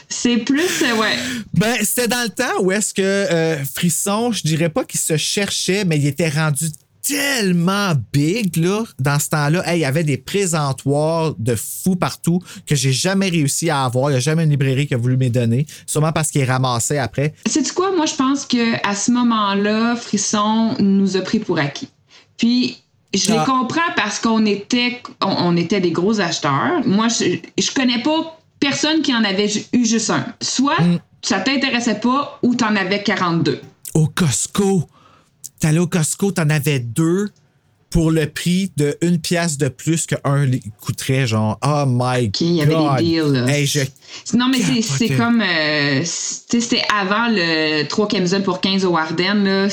c'est 0.08 0.36
plus... 0.38 0.82
euh, 0.82 0.96
ouais. 0.96 1.16
Ben, 1.54 1.76
c'était 1.82 2.08
dans 2.08 2.22
le 2.22 2.30
temps 2.30 2.60
où 2.62 2.72
est-ce 2.72 2.92
que 2.92 3.02
euh, 3.02 3.56
Frisson, 3.74 4.32
je 4.32 4.42
dirais 4.42 4.68
pas 4.68 4.84
qu'il 4.84 5.00
se 5.00 5.16
cherchait, 5.16 5.84
mais 5.84 5.96
il 5.98 6.06
était 6.06 6.28
rendu 6.28 6.66
tellement 7.06 7.92
big, 8.12 8.56
là, 8.56 8.82
dans 8.98 9.18
ce 9.18 9.28
temps-là. 9.30 9.62
Hey, 9.68 9.78
il 9.78 9.82
y 9.82 9.84
avait 9.84 10.04
des 10.04 10.16
présentoirs 10.16 11.34
de 11.38 11.54
fous 11.54 11.96
partout 11.96 12.40
que 12.66 12.74
j'ai 12.74 12.92
jamais 12.92 13.28
réussi 13.28 13.70
à 13.70 13.84
avoir. 13.84 14.10
Il 14.10 14.14
n'y 14.14 14.16
a 14.18 14.20
jamais 14.20 14.44
une 14.44 14.50
librairie 14.50 14.86
qui 14.86 14.94
a 14.94 14.96
voulu 14.96 15.16
me 15.16 15.28
donner. 15.28 15.66
Sûrement 15.86 16.12
parce 16.12 16.30
qu'il 16.30 16.44
ramassait 16.44 16.98
après. 16.98 17.34
Sais-tu 17.46 17.72
quoi? 17.72 17.94
Moi, 17.94 18.06
je 18.06 18.14
pense 18.14 18.46
que 18.46 18.74
à 18.88 18.94
ce 18.94 19.10
moment-là, 19.12 19.96
Frisson 19.96 20.74
nous 20.80 21.16
a 21.16 21.20
pris 21.20 21.38
pour 21.38 21.58
acquis. 21.58 21.88
Puis, 22.36 22.78
je 23.14 23.30
Ah. 23.32 23.38
les 23.38 23.44
comprends 23.44 23.92
parce 23.96 24.18
qu'on 24.18 24.44
était, 24.46 25.00
on, 25.22 25.28
on 25.28 25.56
était 25.56 25.80
des 25.80 25.92
gros 25.92 26.20
acheteurs. 26.20 26.80
Moi, 26.86 27.08
je, 27.08 27.36
je 27.62 27.70
connais 27.72 28.02
pas 28.02 28.38
personne 28.60 29.02
qui 29.02 29.14
en 29.14 29.22
avait 29.24 29.50
eu 29.72 29.84
juste 29.84 30.10
un. 30.10 30.24
Soit 30.40 30.80
Mm. 30.80 30.98
ça 31.22 31.40
t'intéressait 31.40 32.00
pas 32.00 32.38
ou 32.42 32.54
t'en 32.54 32.74
avais 32.76 33.02
42. 33.02 33.60
Au 33.94 34.06
Costco. 34.08 34.88
T'allais 35.60 35.78
au 35.78 35.86
Costco, 35.86 36.32
t'en 36.32 36.50
avais 36.50 36.78
deux 36.80 37.30
pour 37.90 38.10
le 38.10 38.26
prix 38.26 38.72
de 38.76 38.96
une 39.02 39.20
pièce 39.20 39.56
de 39.56 39.68
plus 39.68 40.06
qu'un 40.06 40.50
coûterait, 40.80 41.28
genre, 41.28 41.58
oh 41.64 41.84
my 41.86 42.26
OK, 42.26 42.40
il 42.40 42.54
y 42.54 42.62
avait 42.62 42.74
God. 42.74 42.96
des 42.98 43.04
deals. 43.04 43.32
là. 43.32 43.46
Hey, 43.48 43.66
je 43.66 43.80
Non, 44.36 44.48
mais 44.50 44.58
c'est, 44.82 45.10
comme. 45.10 45.40
euh, 45.40 46.00
c'est- 46.04 46.48
tu 46.50 46.60
sais, 46.60 46.68
c'était 46.70 46.84
avant 46.92 47.28
le 47.30 47.84
3 47.84 48.08
camisoles 48.08 48.42
pour 48.42 48.60
15 48.60 48.84
au 48.84 48.96
Ardennes. 48.96 49.44
Là. 49.44 49.68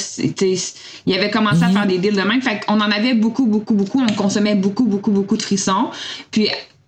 Il 1.07 1.13
avait 1.15 1.31
commencé 1.31 1.63
à 1.63 1.69
faire 1.69 1.87
des 1.87 1.97
deals 1.97 2.15
de 2.15 2.21
même. 2.21 2.41
Fait 2.43 2.59
qu'on 2.63 2.75
en 2.79 2.91
avait 2.91 3.15
beaucoup, 3.15 3.47
beaucoup, 3.47 3.73
beaucoup. 3.73 4.01
On 4.07 4.13
consommait 4.13 4.55
beaucoup, 4.55 4.85
beaucoup, 4.85 5.11
beaucoup 5.11 5.35
de 5.37 5.41
frissons. 5.41 5.89
Puis. 6.29 6.47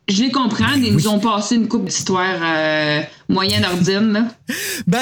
Je 0.09 0.21
les 0.21 0.31
comprends, 0.31 0.73
ils 0.75 0.91
nous 0.91 1.07
ont 1.07 1.17
passé 1.17 1.55
une 1.55 1.69
coupe 1.69 1.85
d'histoire 1.85 2.35
euh, 2.43 3.01
moyenne 3.29 3.63
ordine. 3.63 4.11
Là. 4.11 4.27
Ben, 4.85 4.99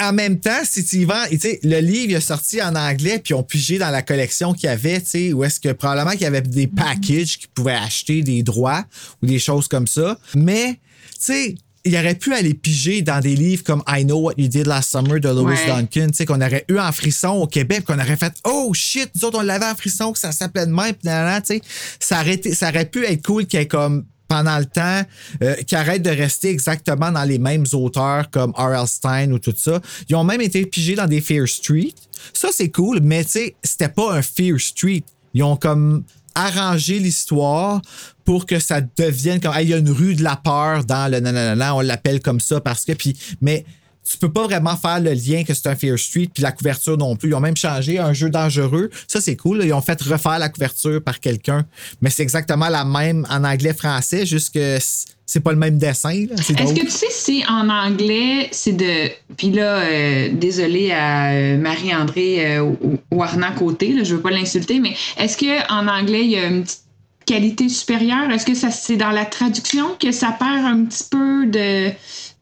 en 0.00 0.12
même 0.12 0.40
temps, 0.40 0.60
si 0.64 0.84
tu 0.84 0.96
y 0.96 1.04
vas, 1.04 1.28
tu 1.28 1.38
sais, 1.38 1.60
le 1.62 1.78
livre 1.78 2.10
il 2.10 2.14
est 2.16 2.20
sorti 2.20 2.60
en 2.60 2.74
anglais, 2.74 3.20
puis 3.22 3.32
on 3.34 3.42
pigé 3.42 3.78
dans 3.78 3.90
la 3.90 4.02
collection 4.02 4.52
qu'il 4.52 4.64
y 4.64 4.72
avait, 4.72 5.00
tu 5.00 5.06
sais, 5.06 5.32
où 5.32 5.44
est-ce 5.44 5.60
que 5.60 5.70
probablement 5.72 6.10
qu'il 6.12 6.22
y 6.22 6.26
avait 6.26 6.40
des 6.42 6.66
packages 6.66 7.38
qui 7.38 7.46
pouvaient 7.54 7.74
acheter 7.74 8.22
des 8.22 8.42
droits 8.42 8.84
ou 9.22 9.26
des 9.26 9.38
choses 9.38 9.68
comme 9.68 9.86
ça. 9.86 10.18
Mais, 10.34 10.74
tu 10.74 11.10
sais, 11.20 11.54
il 11.86 11.94
aurait 11.96 12.14
pu 12.14 12.32
aller 12.32 12.54
piger 12.54 13.02
dans 13.02 13.20
des 13.20 13.36
livres 13.36 13.62
comme 13.62 13.82
I 13.86 14.04
Know 14.04 14.18
What 14.18 14.34
You 14.38 14.48
Did 14.48 14.66
Last 14.66 14.90
Summer 14.90 15.20
de 15.20 15.28
Ouais. 15.28 15.66
Duncan, 15.66 16.06
tu 16.08 16.14
sais, 16.14 16.24
qu'on 16.24 16.40
aurait 16.40 16.64
eu 16.70 16.78
en 16.78 16.90
frisson 16.92 17.28
au 17.28 17.46
Québec, 17.46 17.84
qu'on 17.84 17.98
aurait 17.98 18.16
fait 18.16 18.32
Oh 18.44 18.72
shit, 18.72 19.10
nous 19.14 19.24
autres 19.26 19.38
on 19.38 19.42
l'avait 19.42 19.66
en 19.66 19.74
frisson, 19.74 20.12
que 20.12 20.18
ça 20.18 20.32
s'appelait 20.32 20.64
de 20.66 20.72
même, 20.72 20.94
tu 20.94 21.08
sais. 21.44 21.60
Ça 22.00 22.20
aurait, 22.22 22.34
été- 22.34 22.54
ça 22.54 22.70
aurait 22.70 22.86
pu 22.86 23.04
être 23.04 23.22
cool 23.24 23.46
qu'il 23.46 23.60
y 23.60 23.62
ait 23.62 23.68
comme 23.68 24.06
pendant 24.34 24.58
le 24.58 24.64
temps, 24.64 25.02
euh, 25.42 25.54
qui 25.62 25.76
arrêtent 25.76 26.02
de 26.02 26.10
rester 26.10 26.50
exactement 26.50 27.12
dans 27.12 27.22
les 27.22 27.38
mêmes 27.38 27.64
auteurs 27.72 28.30
comme 28.30 28.50
R.L. 28.56 28.88
Stein 28.88 29.30
ou 29.30 29.38
tout 29.38 29.54
ça. 29.56 29.80
Ils 30.08 30.16
ont 30.16 30.24
même 30.24 30.40
été 30.40 30.66
pigés 30.66 30.96
dans 30.96 31.06
des 31.06 31.20
Fear 31.20 31.46
Street. 31.46 31.94
Ça, 32.32 32.48
c'est 32.52 32.70
cool, 32.70 32.98
mais 33.00 33.22
tu 33.22 33.30
sais, 33.30 33.54
c'était 33.62 33.88
pas 33.88 34.12
un 34.12 34.22
Fear 34.22 34.58
Street. 34.58 35.04
Ils 35.34 35.44
ont 35.44 35.56
comme 35.56 36.02
arrangé 36.34 36.98
l'histoire 36.98 37.80
pour 38.24 38.44
que 38.44 38.58
ça 38.58 38.80
devienne 38.80 39.40
comme, 39.40 39.54
il 39.60 39.68
y 39.68 39.74
a 39.74 39.76
une 39.76 39.90
rue 39.90 40.16
de 40.16 40.24
la 40.24 40.34
peur 40.34 40.84
dans 40.84 41.08
le 41.08 41.20
nanana, 41.20 41.76
on 41.76 41.80
l'appelle 41.80 42.20
comme 42.20 42.40
ça 42.40 42.60
parce 42.60 42.84
que, 42.84 42.92
puis, 42.92 43.16
mais 43.40 43.64
tu 44.08 44.18
peux 44.18 44.30
pas 44.30 44.44
vraiment 44.44 44.76
faire 44.76 45.00
le 45.00 45.12
lien 45.12 45.44
que 45.44 45.54
c'est 45.54 45.66
un 45.66 45.74
Fear 45.74 45.98
Street 45.98 46.28
puis 46.32 46.42
la 46.42 46.52
couverture 46.52 46.98
non 46.98 47.16
plus. 47.16 47.30
Ils 47.30 47.34
ont 47.34 47.40
même 47.40 47.56
changé 47.56 47.98
un 47.98 48.12
jeu 48.12 48.28
dangereux. 48.28 48.90
Ça, 49.08 49.20
c'est 49.20 49.36
cool. 49.36 49.58
là. 49.58 49.64
Ils 49.64 49.72
ont 49.72 49.80
fait 49.80 50.00
refaire 50.02 50.38
la 50.38 50.50
couverture 50.50 51.02
par 51.02 51.20
quelqu'un. 51.20 51.64
Mais 52.02 52.10
c'est 52.10 52.22
exactement 52.22 52.68
la 52.68 52.84
même 52.84 53.26
en 53.30 53.44
anglais-français, 53.44 54.26
juste 54.26 54.52
que 54.54 54.78
c'est 55.26 55.40
pas 55.40 55.52
le 55.52 55.58
même 55.58 55.78
dessin. 55.78 56.10
Est-ce 56.10 56.74
que 56.74 56.80
tu 56.80 56.90
sais 56.90 57.06
si 57.10 57.44
en 57.48 57.68
anglais, 57.70 58.48
c'est 58.52 58.72
de. 58.72 59.10
Puis 59.36 59.50
là, 59.50 59.78
euh, 59.78 60.28
désolé 60.32 60.92
à 60.92 61.30
euh, 61.30 61.56
Marie-André 61.56 62.56
euh, 62.56 62.72
Warna 63.10 63.52
côté, 63.52 63.92
là, 63.92 64.04
je 64.04 64.16
veux 64.16 64.20
pas 64.20 64.30
l'insulter, 64.30 64.80
mais 64.80 64.94
est-ce 65.16 65.38
qu'en 65.38 65.88
anglais, 65.88 66.24
il 66.24 66.30
y 66.30 66.36
a 66.36 66.44
une 66.44 66.64
petite 66.64 66.82
qualité 67.24 67.70
supérieure? 67.70 68.30
Est-ce 68.30 68.44
que 68.44 68.54
ça 68.54 68.70
c'est 68.70 68.96
dans 68.96 69.10
la 69.10 69.24
traduction 69.24 69.96
que 69.98 70.12
ça 70.12 70.36
perd 70.38 70.66
un 70.66 70.84
petit 70.84 71.04
peu 71.10 71.46
de, 71.46 71.90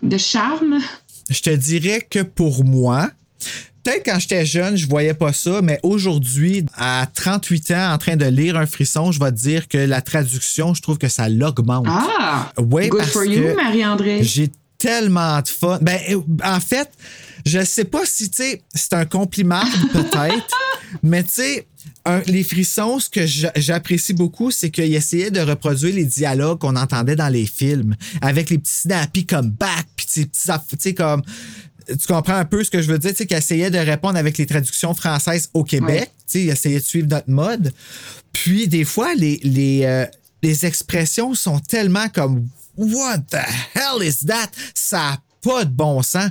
de 0.02 0.18
charme? 0.18 0.78
Je 1.32 1.40
te 1.40 1.50
dirais 1.50 2.06
que 2.08 2.20
pour 2.20 2.64
moi, 2.64 3.10
peut-être 3.82 4.04
quand 4.04 4.18
j'étais 4.18 4.44
jeune, 4.44 4.76
je 4.76 4.86
voyais 4.86 5.14
pas 5.14 5.32
ça, 5.32 5.60
mais 5.62 5.80
aujourd'hui, 5.82 6.64
à 6.76 7.06
38 7.12 7.70
ans, 7.72 7.92
en 7.94 7.98
train 7.98 8.16
de 8.16 8.26
lire 8.26 8.56
un 8.56 8.66
frisson, 8.66 9.12
je 9.12 9.18
vais 9.18 9.30
te 9.30 9.36
dire 9.36 9.68
que 9.68 9.78
la 9.78 10.02
traduction, 10.02 10.74
je 10.74 10.82
trouve 10.82 10.98
que 10.98 11.08
ça 11.08 11.28
l'augmente. 11.28 11.86
Ah! 11.88 12.52
Ouais, 12.58 12.88
Good 12.88 13.00
parce 13.00 13.12
for 13.12 13.24
you, 13.24 13.54
Marie-André. 13.56 14.22
J'ai 14.22 14.50
tellement 14.78 15.40
de 15.40 15.48
fun. 15.48 15.78
Ben, 15.80 15.98
en 16.44 16.60
fait, 16.60 16.90
je 17.46 17.64
sais 17.64 17.84
pas 17.84 18.02
si, 18.04 18.30
tu 18.30 18.42
sais, 18.42 18.62
c'est 18.74 18.92
un 18.92 19.04
compliment, 19.04 19.62
peut-être, 19.92 20.56
mais 21.02 21.22
tu 21.22 21.30
sais, 21.30 21.66
un- 22.04 22.20
les 22.26 22.42
frissons, 22.44 22.98
ce 23.00 23.08
que 23.08 23.26
j'a- 23.26 23.52
j'apprécie 23.56 24.12
beaucoup, 24.12 24.50
c'est 24.50 24.70
qu'il 24.70 24.94
essayait 24.94 25.30
de 25.30 25.40
reproduire 25.40 25.94
les 25.94 26.04
dialogues 26.04 26.58
qu'on 26.58 26.76
entendait 26.76 27.16
dans 27.16 27.28
les 27.28 27.46
films, 27.46 27.96
avec 28.20 28.50
les 28.50 28.58
petits 28.58 28.72
snappy 28.72 29.26
comme 29.26 29.50
back, 29.50 29.86
puis 29.96 30.06
ces 30.08 30.26
petits, 30.26 30.48
aff- 30.50 30.68
tu 30.70 30.76
sais, 30.80 30.94
comme. 30.94 31.22
Tu 31.88 32.06
comprends 32.06 32.36
un 32.36 32.44
peu 32.44 32.62
ce 32.62 32.70
que 32.70 32.80
je 32.80 32.86
veux 32.90 32.98
dire, 32.98 33.10
tu 33.10 33.16
sais, 33.16 33.26
qu'il 33.26 33.36
essayait 33.36 33.70
de 33.70 33.78
répondre 33.78 34.16
avec 34.16 34.38
les 34.38 34.46
traductions 34.46 34.94
françaises 34.94 35.48
au 35.52 35.64
Québec, 35.64 36.00
Ouais. 36.00 36.06
tu 36.06 36.12
sais, 36.26 36.42
il 36.44 36.48
essayait 36.50 36.78
de 36.78 36.84
suivre 36.84 37.08
notre 37.08 37.28
mode. 37.28 37.72
Puis, 38.32 38.68
des 38.68 38.84
fois, 38.84 39.14
les, 39.16 39.40
les, 39.42 39.80
euh, 39.84 40.06
les 40.42 40.64
expressions 40.64 41.34
sont 41.34 41.58
tellement 41.58 42.08
comme 42.08 42.48
What 42.76 43.18
the 43.30 43.36
hell 43.74 44.02
is 44.06 44.24
that? 44.26 44.48
Ça 44.74 44.98
n'a 44.98 45.22
pas 45.42 45.64
de 45.64 45.70
bon 45.70 46.02
sens. 46.02 46.30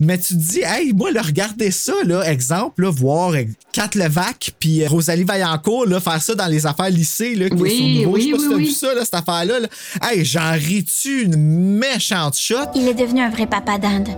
Mais 0.00 0.18
tu 0.18 0.34
te 0.34 0.38
dis, 0.40 0.60
hey, 0.64 0.92
moi, 0.92 1.12
là, 1.12 1.22
regardez 1.22 1.70
ça, 1.70 1.92
là, 2.04 2.28
exemple, 2.28 2.82
là, 2.82 2.90
voir 2.90 3.32
Kat 3.72 3.90
Levac 3.94 4.50
puis 4.58 4.84
Rosalie 4.86 5.22
Vaillancourt, 5.22 5.86
là, 5.86 6.00
faire 6.00 6.20
ça 6.20 6.34
dans 6.34 6.46
les 6.48 6.66
affaires 6.66 6.90
lycée, 6.90 7.36
là, 7.36 7.48
qui 7.48 7.56
Oui, 7.56 7.70
est 7.70 7.76
sur 7.76 7.86
Nouveau. 8.06 8.16
oui, 8.16 8.20
Je 8.22 8.26
sais 8.26 8.32
pas 8.32 8.38
si 8.38 8.48
oui, 8.48 8.54
oui. 8.56 8.64
vu 8.66 8.70
ça, 8.72 8.94
là, 8.94 9.04
cette 9.04 9.14
affaire-là. 9.14 9.60
là. 9.60 9.68
Hey, 10.02 10.24
j'en 10.24 10.50
ris-tu 10.52 11.22
une 11.22 11.36
méchante 11.78 12.36
shot? 12.36 12.56
Il 12.74 12.88
est 12.88 12.94
devenu 12.94 13.20
un 13.20 13.30
vrai 13.30 13.46
papa 13.46 13.78
d'Inde. 13.78 14.08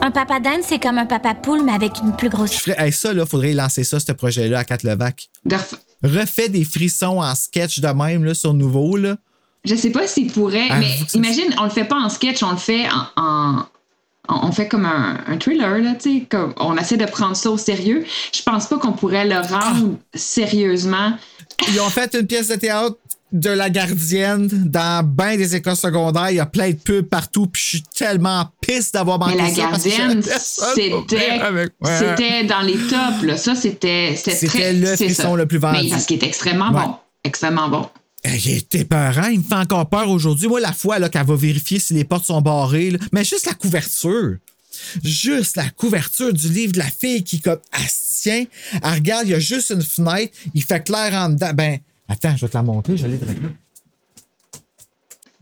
Un 0.00 0.10
papa 0.10 0.40
d'Inde, 0.40 0.62
c'est 0.66 0.80
comme 0.80 0.98
un 0.98 1.06
papa 1.06 1.34
poule, 1.34 1.62
mais 1.64 1.72
avec 1.72 1.92
une 2.02 2.16
plus 2.16 2.28
grosse 2.28 2.52
Je 2.54 2.58
ferais, 2.58 2.76
hey, 2.86 2.92
ça, 2.92 3.12
là, 3.14 3.24
faudrait 3.24 3.52
lancer 3.52 3.84
ça, 3.84 4.00
ce 4.00 4.10
projet-là, 4.10 4.58
à 4.58 4.64
Kat 4.64 4.78
Levac. 4.82 5.28
De 5.44 5.54
ref- 5.54 5.74
Refait 6.02 6.48
des 6.48 6.64
frissons 6.64 7.20
en 7.22 7.34
sketch 7.36 7.78
de 7.78 7.86
même, 7.86 8.24
là, 8.24 8.34
sur 8.34 8.54
Nouveau, 8.54 8.96
là. 8.96 9.16
Je 9.64 9.76
sais 9.76 9.90
pas 9.90 10.08
s'il 10.08 10.32
pourrait, 10.32 10.66
Ah, 10.68 10.80
mais 10.80 10.90
imagine, 11.14 11.54
on 11.60 11.62
le 11.64 11.70
fait 11.70 11.84
pas 11.84 11.94
en 12.00 12.08
sketch, 12.08 12.42
on 12.42 12.50
le 12.50 12.56
fait 12.56 12.86
en. 12.88 13.22
en- 13.22 13.62
on 14.42 14.48
on 14.48 14.52
fait 14.52 14.68
comme 14.68 14.84
un, 14.86 15.18
un 15.26 15.38
thriller, 15.38 15.78
là, 15.78 15.94
tu 15.94 16.18
sais, 16.20 16.26
comme 16.28 16.52
on 16.58 16.76
essaie 16.76 16.96
de 16.96 17.06
prendre 17.06 17.36
ça 17.36 17.50
au 17.50 17.58
sérieux. 17.58 18.04
Je 18.34 18.42
pense 18.42 18.66
pas 18.66 18.78
qu'on 18.78 18.92
pourrait 18.92 19.26
le 19.26 19.36
rendre 19.36 19.96
sérieusement. 20.14 21.12
Ils 21.68 21.80
ont 21.80 21.88
fait 21.90 22.14
une 22.18 22.26
pièce 22.26 22.48
de 22.48 22.56
théâtre 22.56 22.96
de 23.32 23.48
la 23.48 23.70
gardienne 23.70 24.46
dans 24.66 25.02
bien 25.06 25.36
des 25.38 25.56
écoles 25.56 25.76
secondaires. 25.76 26.28
Il 26.30 26.36
y 26.36 26.40
a 26.40 26.44
plein 26.46 26.70
de 26.70 26.74
pubs 26.76 27.06
partout. 27.08 27.46
Puis 27.46 27.62
je 27.62 27.68
suis 27.68 27.82
tellement 27.82 28.44
pisse 28.60 28.92
d'avoir 28.92 29.18
manqué 29.18 29.36
Mais 29.36 29.42
la 29.42 29.50
gardienne, 29.52 30.22
c'était 30.22 30.92
ouais. 30.92 31.66
c'était 31.80 32.44
dans 32.44 32.60
les 32.60 32.74
tops, 32.76 33.22
là. 33.22 33.36
Ça, 33.38 33.54
c'était 33.54 34.14
c'était 34.16 34.36
C'était 34.36 34.46
très- 34.58 34.72
le 34.74 34.96
frisson 34.96 35.34
le 35.34 35.46
plus 35.46 35.58
vendu. 35.58 35.78
Mais 35.84 35.88
parce 35.90 36.04
qu'il 36.04 36.22
est 36.22 36.26
extrêmement 36.26 36.70
Ouais. 36.72 36.82
bon. 36.84 36.94
Extrêmement 37.24 37.68
bon. 37.68 37.88
Eh, 38.24 38.36
Il 38.36 38.56
était 38.58 38.84
peurant, 38.84 39.26
il 39.28 39.40
me 39.40 39.44
fait 39.44 39.54
encore 39.54 39.88
peur 39.88 40.08
aujourd'hui. 40.10 40.48
Moi, 40.48 40.60
la 40.60 40.72
fois 40.72 40.98
là, 40.98 41.08
qu'elle 41.08 41.26
va 41.26 41.34
vérifier 41.36 41.78
si 41.78 41.92
les 41.94 42.04
portes 42.04 42.24
sont 42.26 42.40
barrées, 42.40 42.90
là, 42.92 42.98
mais 43.12 43.24
juste 43.24 43.46
la 43.46 43.54
couverture. 43.54 44.36
Juste 45.04 45.56
la 45.56 45.68
couverture 45.70 46.32
du 46.32 46.48
livre 46.48 46.72
de 46.72 46.78
la 46.78 46.86
fille 46.86 47.22
qui, 47.24 47.40
comme, 47.40 47.58
elle 47.72 47.88
se 47.88 48.22
tient, 48.22 48.44
elle 48.82 48.92
regarde, 48.94 49.26
il 49.26 49.30
y 49.30 49.34
a 49.34 49.38
juste 49.38 49.70
une 49.70 49.82
fenêtre, 49.82 50.32
il 50.54 50.62
fait 50.62 50.82
clair 50.82 51.12
en 51.14 51.28
dedans. 51.28 51.52
Ben, 51.54 51.78
attends, 52.08 52.34
je 52.36 52.46
vais 52.46 52.48
te 52.48 52.56
la 52.56 52.62
montrer, 52.62 52.96
je 52.96 53.06
l'ai 53.06 53.16
direct 53.16 53.42
là. 53.42 53.48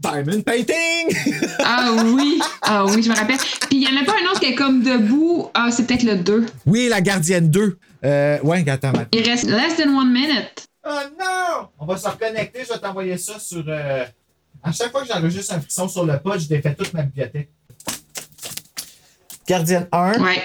Diamond 0.01 0.41
Painting! 0.41 1.45
Ah 1.63 1.93
oui, 2.05 2.41
ah 2.63 2.87
oui, 2.87 3.03
je 3.03 3.11
me 3.11 3.15
rappelle. 3.15 3.37
Puis 3.37 3.69
il 3.73 3.83
y 3.83 3.87
en 3.87 4.01
a 4.01 4.05
pas 4.05 4.13
un 4.13 4.31
autre 4.31 4.41
qui 4.41 4.47
est 4.47 4.55
comme 4.55 4.83
debout. 4.83 5.49
Ah, 5.55 5.69
c'est 5.71 5.87
peut-être 5.87 6.03
le 6.05 6.17
2. 6.17 6.47
oui, 6.67 6.89
la 6.89 7.01
gardienne 7.03 7.51
2. 7.51 7.79
Euh, 8.05 8.39
ouais, 8.43 8.69
attends. 8.69 8.93
Il 9.13 9.23
reste 9.29 9.45
less 9.45 9.77
than 9.77 9.95
one 9.95 10.11
minute. 10.11 10.67
Oh 10.85 10.99
non! 11.19 11.69
On 11.79 11.87
va 11.87 11.97
se 11.97 12.09
reconnecter, 12.09 12.65
je 12.67 12.73
vais 12.73 12.79
t'envoyer 12.79 13.19
ça 13.19 13.39
sur. 13.39 13.65
euh, 13.69 14.05
À 14.63 14.73
chaque 14.73 14.91
fois 14.91 15.03
que 15.03 15.09
j'enregistre 15.09 15.55
un 15.55 15.61
frisson 15.61 15.89
sur 15.89 16.05
le 16.07 16.19
pod, 16.19 16.39
je 16.41 16.49
défais 16.49 16.75
toute 16.75 16.93
ma 16.95 17.03
bibliothèque. 17.03 17.51
Gardienne 19.47 19.87
1. 19.93 20.21
Ouais. 20.23 20.43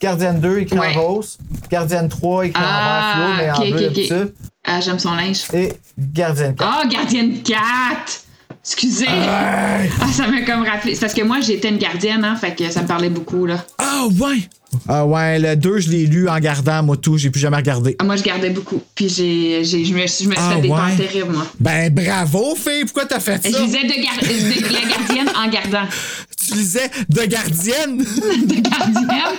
Gardienne 0.00 0.40
2 0.40 0.58
écrit 0.60 0.78
Ouais. 0.78 0.96
en 0.96 1.00
rose. 1.02 1.38
Gardienne 1.70 2.08
3 2.08 2.46
écrit 2.46 2.62
Ah, 2.64 3.14
en 3.24 3.36
vert 3.36 3.36
fluo, 3.36 3.36
mais 3.36 3.50
ok, 3.50 3.56
en 3.56 3.60
bleu 3.60 3.68
ok, 3.70 3.74
ok. 3.74 3.94
d'habitude. 3.94 4.34
Ah, 4.64 4.80
j'aime 4.80 4.98
son 4.98 5.14
linge. 5.14 5.42
Et 5.52 5.72
Gardienne 5.98 6.54
4. 6.54 6.68
Ah, 6.72 6.86
gardienne 6.86 7.42
4! 7.42 8.22
Excusez! 8.64 9.06
Ah, 9.08 9.80
ça 10.12 10.28
m'a 10.28 10.42
comme 10.42 10.62
rappelé. 10.64 10.94
C'est 10.94 11.00
parce 11.00 11.14
que 11.14 11.22
moi, 11.22 11.40
j'étais 11.40 11.68
une 11.68 11.78
gardienne, 11.78 12.24
hein, 12.24 12.36
fait 12.36 12.54
que 12.54 12.70
ça 12.70 12.82
me 12.82 12.86
parlait 12.86 13.10
beaucoup, 13.10 13.44
là. 13.46 13.64
Ah 13.78 14.04
ouais! 14.20 14.48
Ah 14.88 15.04
ouais, 15.06 15.38
le 15.38 15.54
2, 15.54 15.78
je 15.80 15.90
l'ai 15.90 16.06
lu 16.06 16.28
en 16.28 16.38
gardant, 16.38 16.82
moi 16.82 16.96
tout, 16.96 17.18
j'ai 17.18 17.30
plus 17.30 17.40
jamais 17.40 17.56
regardé. 17.58 17.94
Ah, 17.98 18.04
moi, 18.04 18.16
je 18.16 18.22
gardais 18.22 18.50
beaucoup. 18.50 18.80
Puis 18.94 19.08
j'ai, 19.08 19.62
j'ai, 19.64 19.84
je 19.84 19.92
me, 19.94 20.06
suis- 20.06 20.24
je 20.24 20.30
me 20.30 20.34
suis 20.34 20.44
Ah, 20.44 20.54
fait 20.54 20.60
des 20.62 20.68
ouais? 20.68 20.76
temps 20.76 20.96
terribles, 20.96 21.32
moi. 21.32 21.46
Ben 21.60 21.92
bravo, 21.92 22.54
fille, 22.56 22.84
pourquoi 22.84 23.04
t'as 23.06 23.20
fait 23.20 23.40
Je 23.44 23.50
ça? 23.52 23.60
lisais 23.62 23.82
de, 23.84 24.02
gar- 24.02 24.16
de 24.18 24.72
la 24.72 24.80
gardienne 24.80 25.30
en 25.36 25.48
gardant. 25.48 25.88
Tu 26.44 26.54
lisais 26.54 26.90
de 27.08 27.22
gardienne? 27.24 27.98
De 28.46 28.60
gardienne. 28.60 29.38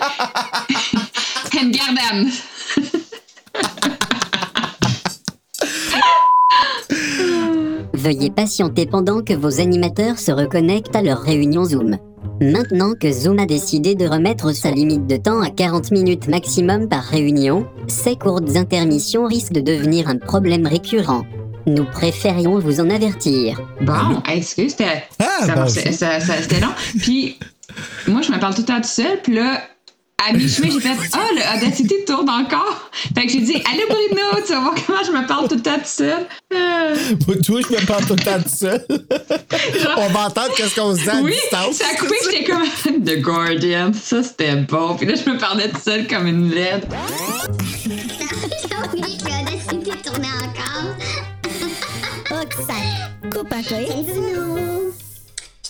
Une 1.62 1.72
gardienne. 1.72 2.32
Veuillez 8.04 8.30
patienter 8.32 8.86
pendant 8.86 9.22
que 9.22 9.34
vos 9.34 9.62
animateurs 9.62 10.20
se 10.20 10.32
reconnectent 10.32 10.96
à 10.96 11.02
leur 11.02 11.22
réunion 11.22 11.64
Zoom. 11.64 11.98
Maintenant 12.42 12.96
que 13.00 13.10
Zoom 13.12 13.40
a 13.40 13.46
décidé 13.46 13.96
de 13.96 14.06
remettre 14.06 14.52
sa 14.54 14.72
limite 14.72 15.08
de 15.08 15.16
temps 15.16 15.42
à 15.42 15.50
40 15.50 15.92
minutes 15.92 16.28
maximum 16.28 16.90
par 16.90 17.04
réunion, 17.04 17.66
ces 17.88 18.16
courtes 18.18 18.58
intermissions 18.58 19.26
risquent 19.26 19.54
de 19.54 19.62
devenir 19.62 20.10
un 20.10 20.18
problème 20.18 20.68
récurrent. 20.68 21.24
Nous 21.66 21.86
préférions 21.86 22.60
vous 22.60 22.82
en 22.82 22.90
avertir. 22.90 23.62
Bon, 23.82 23.94
excuse, 24.30 24.72
c'était, 24.72 25.04
Ah, 25.20 25.46
ça 25.46 25.54
bon, 25.54 25.60
marchait- 25.62 25.92
ça. 25.94 26.20
ça- 26.20 26.26
ça- 26.26 26.42
c'était 26.42 26.60
long. 26.60 26.74
Puis, 27.00 27.38
moi, 28.08 28.22
je 28.22 28.34
me 28.34 28.40
parle 28.40 28.54
tout 28.54 28.62
le 28.64 28.68
temps 28.68 28.82
tout 28.82 28.88
seul. 28.88 29.22
Puis 29.24 29.34
là, 29.36 29.62
à 30.30 30.34
mi-chemin, 30.34 30.70
j'ai 30.72 30.80
fait 30.80 31.10
Ah, 31.14 31.28
le 31.34 31.58
Audacity 31.58 31.96
tourne 32.06 32.30
encore. 32.30 32.90
Fait 33.16 33.26
que 33.26 33.32
j'ai 33.32 33.42
dit 33.42 33.56
Allô, 33.72 33.84
Bruno, 33.90 34.46
tu 34.46 34.54
vas 34.54 34.60
voir 34.60 34.76
comment 34.86 35.04
je 35.06 35.12
me 35.12 35.28
parle 35.28 35.48
tout 35.48 35.56
le 35.56 35.62
temps 35.62 35.78
tout 35.78 35.82
seul. 35.86 36.26
Euh, 36.54 36.96
tout, 37.44 37.62
je 37.62 37.74
me 37.74 37.86
parle 37.86 38.06
tout 38.06 38.16
le 38.16 38.24
temps 38.24 38.42
tout 38.42 38.56
seul. 38.56 38.86
On 39.98 40.10
va 40.10 40.28
entendre 40.28 40.54
qu'est-ce 40.56 40.76
qu'on 40.80 40.96
se 40.96 41.02
dit 41.02 41.10
à 41.10 41.22
oui, 41.22 41.32
distance. 41.34 41.76
ça 41.76 41.86
a 41.94 41.96
coupé, 41.98 42.16
j'étais 42.24 42.44
comme 42.46 43.04
The 43.04 43.22
Guardian. 43.22 43.92
Ça, 43.94 44.24
c'était 44.24 44.56
bon. 44.56 44.96
Puis 44.96 45.08
là, 45.08 45.14
je 45.16 45.30
me 45.30 45.38
parlais 45.38 45.70
tout 45.70 45.82
seul 45.84 46.08
comme 46.08 46.28
une 46.28 46.52
LED. 46.52 46.86
J'ai 47.84 47.92
oublié 48.86 49.18
que 49.18 49.26
Audacity 49.26 49.92
tournait 50.04 50.28
encore. 50.28 50.96
Roxane, 52.30 53.30
coupe 53.32 53.54
un 53.54 53.64
peu. 53.64 54.93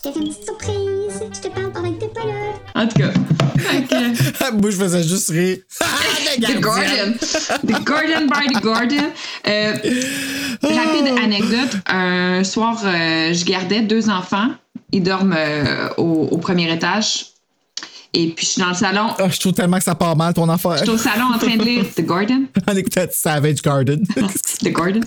T'ai 0.03 0.11
fait 0.11 0.19
une 0.19 0.27
petite 0.27 0.43
surprise. 0.43 1.23
Je 1.33 1.39
te 1.39 1.47
parle 1.47 1.71
pendant 1.71 1.93
que 1.93 1.99
t'es 2.01 2.07
pas 2.09 2.25
là. 2.25 2.33
En 2.75 2.87
tout 2.87 2.97
cas, 2.99 4.51
Moi, 4.51 4.71
je 4.71 4.75
faisais 4.75 5.03
juste 5.03 5.29
rire. 5.29 5.57
The 6.41 6.59
Guardian. 6.59 7.13
The 7.65 7.83
Guardian 7.85 8.25
by 8.27 8.53
The 8.53 8.61
Guardian. 8.61 9.11
Euh, 9.47 9.73
rapide 10.61 11.07
anecdote. 11.23 11.77
Un 11.87 12.43
soir, 12.43 12.77
euh, 12.83 13.33
je 13.33 13.45
gardais 13.45 13.81
deux 13.81 14.09
enfants. 14.09 14.49
Ils 14.91 15.03
dorment 15.03 15.35
euh, 15.37 15.87
au, 15.97 16.27
au 16.31 16.37
premier 16.37 16.71
étage. 16.73 17.27
Et 18.13 18.27
puis, 18.27 18.45
je 18.45 18.51
suis 18.51 18.61
dans 18.61 18.69
le 18.69 18.75
salon. 18.75 19.07
Ah, 19.17 19.29
je 19.29 19.39
trouve 19.39 19.53
tellement 19.53 19.77
que 19.77 19.83
ça 19.85 19.95
part 19.95 20.17
mal, 20.17 20.33
ton 20.33 20.49
affaire. 20.49 20.77
Je 20.77 20.83
suis 20.83 20.89
au 20.89 20.97
salon 20.97 21.27
en 21.33 21.37
train 21.37 21.55
de 21.55 21.63
lire 21.63 21.85
The 21.95 22.01
Guardian. 22.01 22.43
On 22.67 22.75
écoutait 22.75 23.07
Savage 23.11 23.61
Garden. 23.61 24.05
The 24.59 24.69
Guardian. 24.69 25.01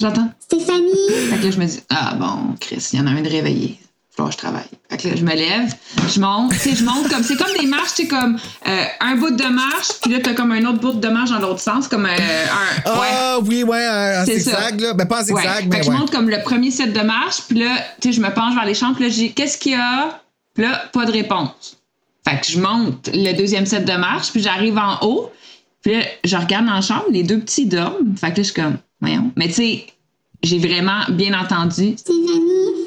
J'entends. 0.00 0.30
Stéphanie. 0.38 1.30
Fait 1.30 1.36
que 1.38 1.44
là, 1.44 1.50
je 1.50 1.58
me 1.58 1.66
dis, 1.66 1.80
ah 1.90 2.14
bon, 2.14 2.54
Chris, 2.60 2.90
il 2.92 3.00
y 3.00 3.02
en 3.02 3.06
a 3.08 3.10
un 3.10 3.22
de 3.22 3.28
réveillé. 3.28 3.78
Je 4.18 4.36
travaille. 4.36 4.64
Fait 4.90 4.96
que 4.96 5.08
là, 5.08 5.14
je 5.16 5.22
me 5.24 5.34
lève, 5.34 5.74
je 6.08 6.20
monte, 6.20 6.52
tu 6.52 6.58
sais, 6.58 6.74
je 6.74 6.84
monte 6.84 7.08
comme, 7.10 7.22
c'est 7.22 7.36
comme 7.36 7.52
des 7.60 7.66
marches, 7.66 7.90
c'est 7.94 8.06
comme 8.06 8.38
euh, 8.66 8.84
un 9.00 9.16
bout 9.16 9.30
de 9.30 9.44
marche, 9.44 9.88
puis 10.02 10.10
là, 10.12 10.18
t'as 10.22 10.32
comme 10.32 10.52
un 10.52 10.64
autre 10.64 10.80
bout 10.80 10.92
de 10.94 11.08
marche 11.08 11.30
dans 11.30 11.38
l'autre 11.38 11.60
sens, 11.60 11.86
comme 11.86 12.06
euh, 12.06 12.08
un. 12.08 12.90
ouais. 12.98 13.06
Ah 13.12 13.38
oui, 13.44 13.62
ouais, 13.62 13.84
un, 13.84 14.22
un 14.22 14.24
C'est 14.24 14.38
zigzag, 14.38 14.80
ça. 14.80 14.86
là. 14.86 14.94
Ben, 14.94 15.04
pas 15.06 15.18
Ouais. 15.18 15.24
zigzag, 15.24 15.70
Fait 15.72 15.80
que 15.80 15.84
je 15.84 15.90
ouais. 15.90 15.96
monte 15.98 16.10
comme 16.10 16.30
le 16.30 16.40
premier 16.42 16.70
set 16.70 16.92
de 16.94 17.00
marche, 17.00 17.42
puis 17.48 17.58
là, 17.58 17.76
tu 18.00 18.08
sais, 18.08 18.12
je 18.16 18.20
me 18.22 18.30
penche 18.32 18.54
vers 18.54 18.64
les 18.64 18.74
chambres, 18.74 18.94
puis 18.96 19.04
là, 19.04 19.10
je 19.10 19.16
dis, 19.16 19.32
qu'est-ce 19.34 19.58
qu'il 19.58 19.72
y 19.72 19.74
a? 19.74 20.22
Puis 20.54 20.64
là, 20.64 20.84
pas 20.92 21.04
de 21.04 21.12
réponse. 21.12 21.76
Fait 22.26 22.40
que 22.40 22.46
je 22.46 22.58
monte 22.58 23.10
le 23.12 23.32
deuxième 23.34 23.66
set 23.66 23.84
de 23.84 23.92
marche, 23.98 24.32
puis 24.32 24.40
j'arrive 24.42 24.78
en 24.78 24.98
haut, 25.06 25.30
puis 25.82 25.92
là, 25.92 26.00
je 26.24 26.36
regarde 26.36 26.64
dans 26.66 26.72
la 26.74 26.80
chambre, 26.80 27.04
les 27.10 27.22
deux 27.22 27.38
petits 27.38 27.66
dorment. 27.66 28.16
Fait 28.18 28.28
que 28.32 28.38
là, 28.38 28.42
je 28.42 28.42
suis 28.44 28.54
comme, 28.54 28.78
voyons. 29.00 29.30
Mais 29.36 29.48
tu 29.48 29.52
sais, 29.54 29.86
j'ai 30.46 30.58
vraiment 30.58 31.00
bien 31.10 31.38
entendu. 31.38 31.94
Stéphanie? 31.96 32.30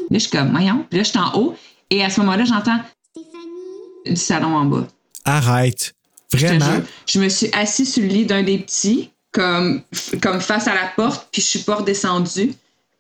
Là, 0.10 0.14
je 0.14 0.20
suis 0.20 0.30
comme, 0.32 0.52
voyons. 0.52 0.86
Puis 0.90 0.98
là, 1.00 1.04
je 1.04 1.10
suis 1.10 1.20
en 1.20 1.34
haut, 1.36 1.56
et 1.90 2.04
à 2.04 2.10
ce 2.10 2.20
moment-là, 2.22 2.46
j'entends 2.46 2.80
Stéphanie? 3.12 4.06
du 4.06 4.16
salon 4.16 4.56
en 4.56 4.66
bas. 4.66 4.88
Arrête. 5.26 5.94
Je 6.34 6.46
Vraiment? 6.46 6.66
jure. 6.66 6.84
Je 7.08 7.20
me 7.20 7.30
suis 7.30 7.50
assis 7.54 7.86
sur 7.86 8.02
le 8.04 8.10
lit 8.10 8.26
d'un 8.26 8.44
des 8.44 8.58
petits, 8.60 9.12
comme, 9.32 9.82
comme 10.22 10.40
face 10.42 10.68
à 10.68 10.74
la 10.76 10.92
porte, 10.96 11.28
puis 11.32 11.42
je 11.42 11.48
suis 11.48 11.60
pas 11.60 11.76
redescendue. 11.76 12.54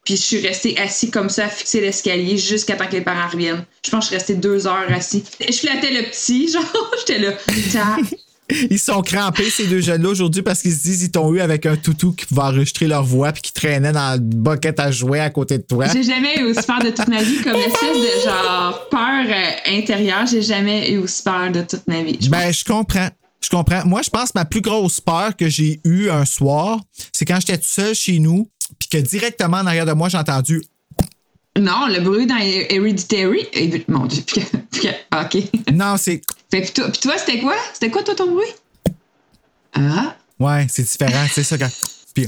Puis 0.06 0.16
je 0.16 0.22
suis 0.22 0.39
restée 0.48 0.78
assis 0.80 1.12
comme 1.12 1.30
ça, 1.30 1.46
à 1.46 1.50
fixer 1.50 1.82
l'escalier 1.82 2.38
jusqu'à 2.38 2.76
temps 2.76 2.88
que 2.88 2.93
les 2.93 3.02
parents 3.02 3.28
reviennent. 3.30 3.63
Je 3.86 3.91
pense 3.91 4.00
que 4.00 4.04
je 4.06 4.08
suis 4.08 4.15
restée 4.34 4.36
deux 4.36 4.65
heures 4.65 4.91
assis. 4.91 5.24
Je 5.39 5.52
flattais 5.54 5.91
le 5.91 6.10
petit, 6.10 6.48
genre, 6.52 6.63
j'étais 7.00 7.19
là. 7.19 7.34
Ils 8.69 8.79
sont 8.79 9.01
crampés, 9.01 9.49
ces 9.49 9.67
deux 9.67 9.81
jeunes-là, 9.81 10.09
aujourd'hui, 10.09 10.41
parce 10.41 10.62
qu'ils 10.62 10.73
se 10.73 10.83
disent 10.83 10.99
qu'ils 10.99 11.12
t'ont 11.12 11.33
eu 11.33 11.39
avec 11.39 11.65
un 11.65 11.75
toutou 11.75 12.13
qui 12.13 12.25
pouvait 12.25 12.41
enregistrer 12.41 12.88
leur 12.88 13.03
voix 13.03 13.31
puis 13.31 13.41
qui 13.41 13.53
traînait 13.53 13.91
dans 13.91 14.13
le 14.13 14.19
bucket 14.19 14.79
à 14.79 14.91
jouer 14.91 15.19
à 15.19 15.29
côté 15.29 15.57
de 15.57 15.63
toi. 15.63 15.88
J'ai 15.88 16.03
jamais 16.03 16.39
eu 16.39 16.43
aussi 16.45 16.63
peur 16.63 16.79
de 16.79 16.89
toute 16.89 17.07
ma 17.07 17.21
vie, 17.21 17.41
comme 17.41 17.55
espèce 17.55 17.97
de 17.97 18.25
genre 18.25 18.88
peur 18.89 19.25
euh, 19.27 19.77
intérieure. 19.77 20.25
J'ai 20.25 20.41
jamais 20.41 20.91
eu 20.91 20.97
aussi 20.97 21.23
peur 21.23 21.51
de 21.51 21.62
toute 21.62 21.88
ma 21.88 22.03
vie. 22.03 22.17
Je 22.21 22.29
Ben, 22.29 22.51
je 22.51 22.63
comprends. 22.63 23.09
Je 23.41 23.49
comprends. 23.49 23.85
Moi, 23.85 24.01
je 24.01 24.09
pense 24.09 24.31
que 24.31 24.39
ma 24.39 24.45
plus 24.45 24.62
grosse 24.62 24.99
peur 24.99 25.35
que 25.35 25.47
j'ai 25.47 25.79
eue 25.85 26.09
un 26.09 26.25
soir, 26.25 26.79
c'est 27.13 27.25
quand 27.25 27.39
j'étais 27.39 27.57
tout 27.57 27.67
seul 27.67 27.95
chez 27.95 28.19
nous, 28.19 28.49
puis 28.77 28.89
que 28.89 28.97
directement 28.97 29.57
en 29.57 29.65
arrière 29.65 29.85
de 29.85 29.93
moi, 29.93 30.09
j'ai 30.09 30.17
entendu 30.17 30.62
Non, 31.60 31.88
le 31.88 32.00
bruit 32.00 32.26
dans 32.26 32.38
Hereditary. 32.38 33.48
Mon 33.88 34.06
Dieu, 34.06 34.24
OK. 35.13 35.38
Non, 35.74 35.95
c'est. 35.98 36.22
Puis 36.50 36.72
toi, 36.74 36.89
toi, 36.89 37.17
c'était 37.17 37.39
quoi? 37.39 37.56
C'était 37.74 37.89
quoi, 37.91 38.04
toi, 38.04 38.15
ton 38.15 38.32
bruit? 38.32 38.48
Ah, 39.74 40.15
Ouais, 40.39 40.67
c'est 40.69 40.84
différent. 40.84 41.26
C'est 41.32 41.43
ça 41.43 41.58
quand. 41.58 41.69
Puis, 42.13 42.28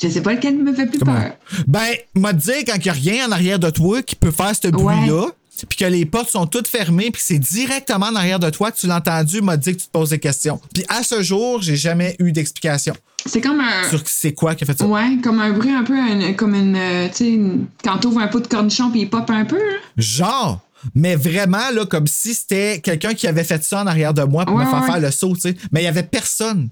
je 0.00 0.08
sais 0.08 0.22
pas 0.22 0.34
lequel 0.34 0.56
me 0.56 0.72
fait 0.72 0.86
plus 0.86 1.00
comment? 1.00 1.14
peur. 1.14 1.32
Ben, 1.66 1.94
m'a 2.14 2.32
dit 2.32 2.64
quand 2.66 2.76
il 2.76 2.82
n'y 2.82 2.88
a 2.88 2.92
rien 2.92 3.28
en 3.28 3.32
arrière 3.32 3.58
de 3.58 3.70
toi 3.70 4.00
qui 4.02 4.14
peut 4.14 4.30
faire 4.30 4.52
ce 4.54 4.68
bruit-là, 4.68 5.26
puis 5.68 5.76
que 5.76 5.84
les 5.86 6.06
portes 6.06 6.30
sont 6.30 6.46
toutes 6.46 6.68
fermées, 6.68 7.10
puis 7.10 7.20
c'est 7.24 7.38
directement 7.40 8.06
en 8.06 8.14
arrière 8.14 8.38
de 8.38 8.48
toi 8.48 8.70
que 8.70 8.78
tu 8.78 8.86
l'as 8.86 8.98
entendu, 8.98 9.40
m'a 9.42 9.56
dit 9.56 9.72
que 9.74 9.80
tu 9.80 9.86
te 9.86 9.90
poses 9.90 10.10
des 10.10 10.20
questions. 10.20 10.60
Puis 10.72 10.84
à 10.88 11.02
ce 11.02 11.20
jour, 11.22 11.60
j'ai 11.62 11.76
jamais 11.76 12.14
eu 12.20 12.30
d'explication 12.30 12.94
C'est 13.26 13.40
comme 13.40 13.60
un. 13.60 13.88
sur 13.88 14.00
c'est 14.06 14.32
quoi 14.32 14.54
qui 14.54 14.64
a 14.64 14.66
fait 14.66 14.78
ça? 14.78 14.86
Ouais, 14.86 15.18
comme 15.22 15.40
un 15.40 15.50
bruit 15.52 15.70
un 15.72 15.82
peu, 15.84 15.98
un- 15.98 16.32
comme 16.34 16.54
une. 16.54 16.76
euh, 16.76 17.08
tu 17.08 17.14
sais, 17.16 17.28
une- 17.30 17.66
quand 17.84 17.98
t'ouvres 17.98 18.20
un 18.20 18.28
pot 18.28 18.40
de 18.40 18.46
cornichon 18.46 18.90
puis 18.90 19.00
il 19.02 19.10
pop 19.10 19.28
un 19.30 19.44
peu, 19.44 19.58
là. 19.58 19.76
Genre, 19.96 20.60
mais 20.94 21.16
vraiment, 21.16 21.70
là, 21.74 21.84
comme 21.86 22.06
si 22.06 22.32
c'était 22.34 22.80
quelqu'un 22.80 23.14
qui 23.14 23.26
avait 23.26 23.44
fait 23.44 23.62
ça 23.64 23.82
en 23.82 23.86
arrière 23.86 24.14
de 24.14 24.22
moi 24.22 24.46
pour 24.46 24.54
Ouais, 24.56 24.64
me 24.64 24.70
faire 24.70 24.80
ouais. 24.80 24.86
faire 24.86 25.00
le 25.00 25.10
saut, 25.10 25.34
tu 25.34 25.40
sais. 25.42 25.56
Mais 25.72 25.80
il 25.82 25.84
y 25.84 25.88
avait 25.88 26.04
personne. 26.04 26.68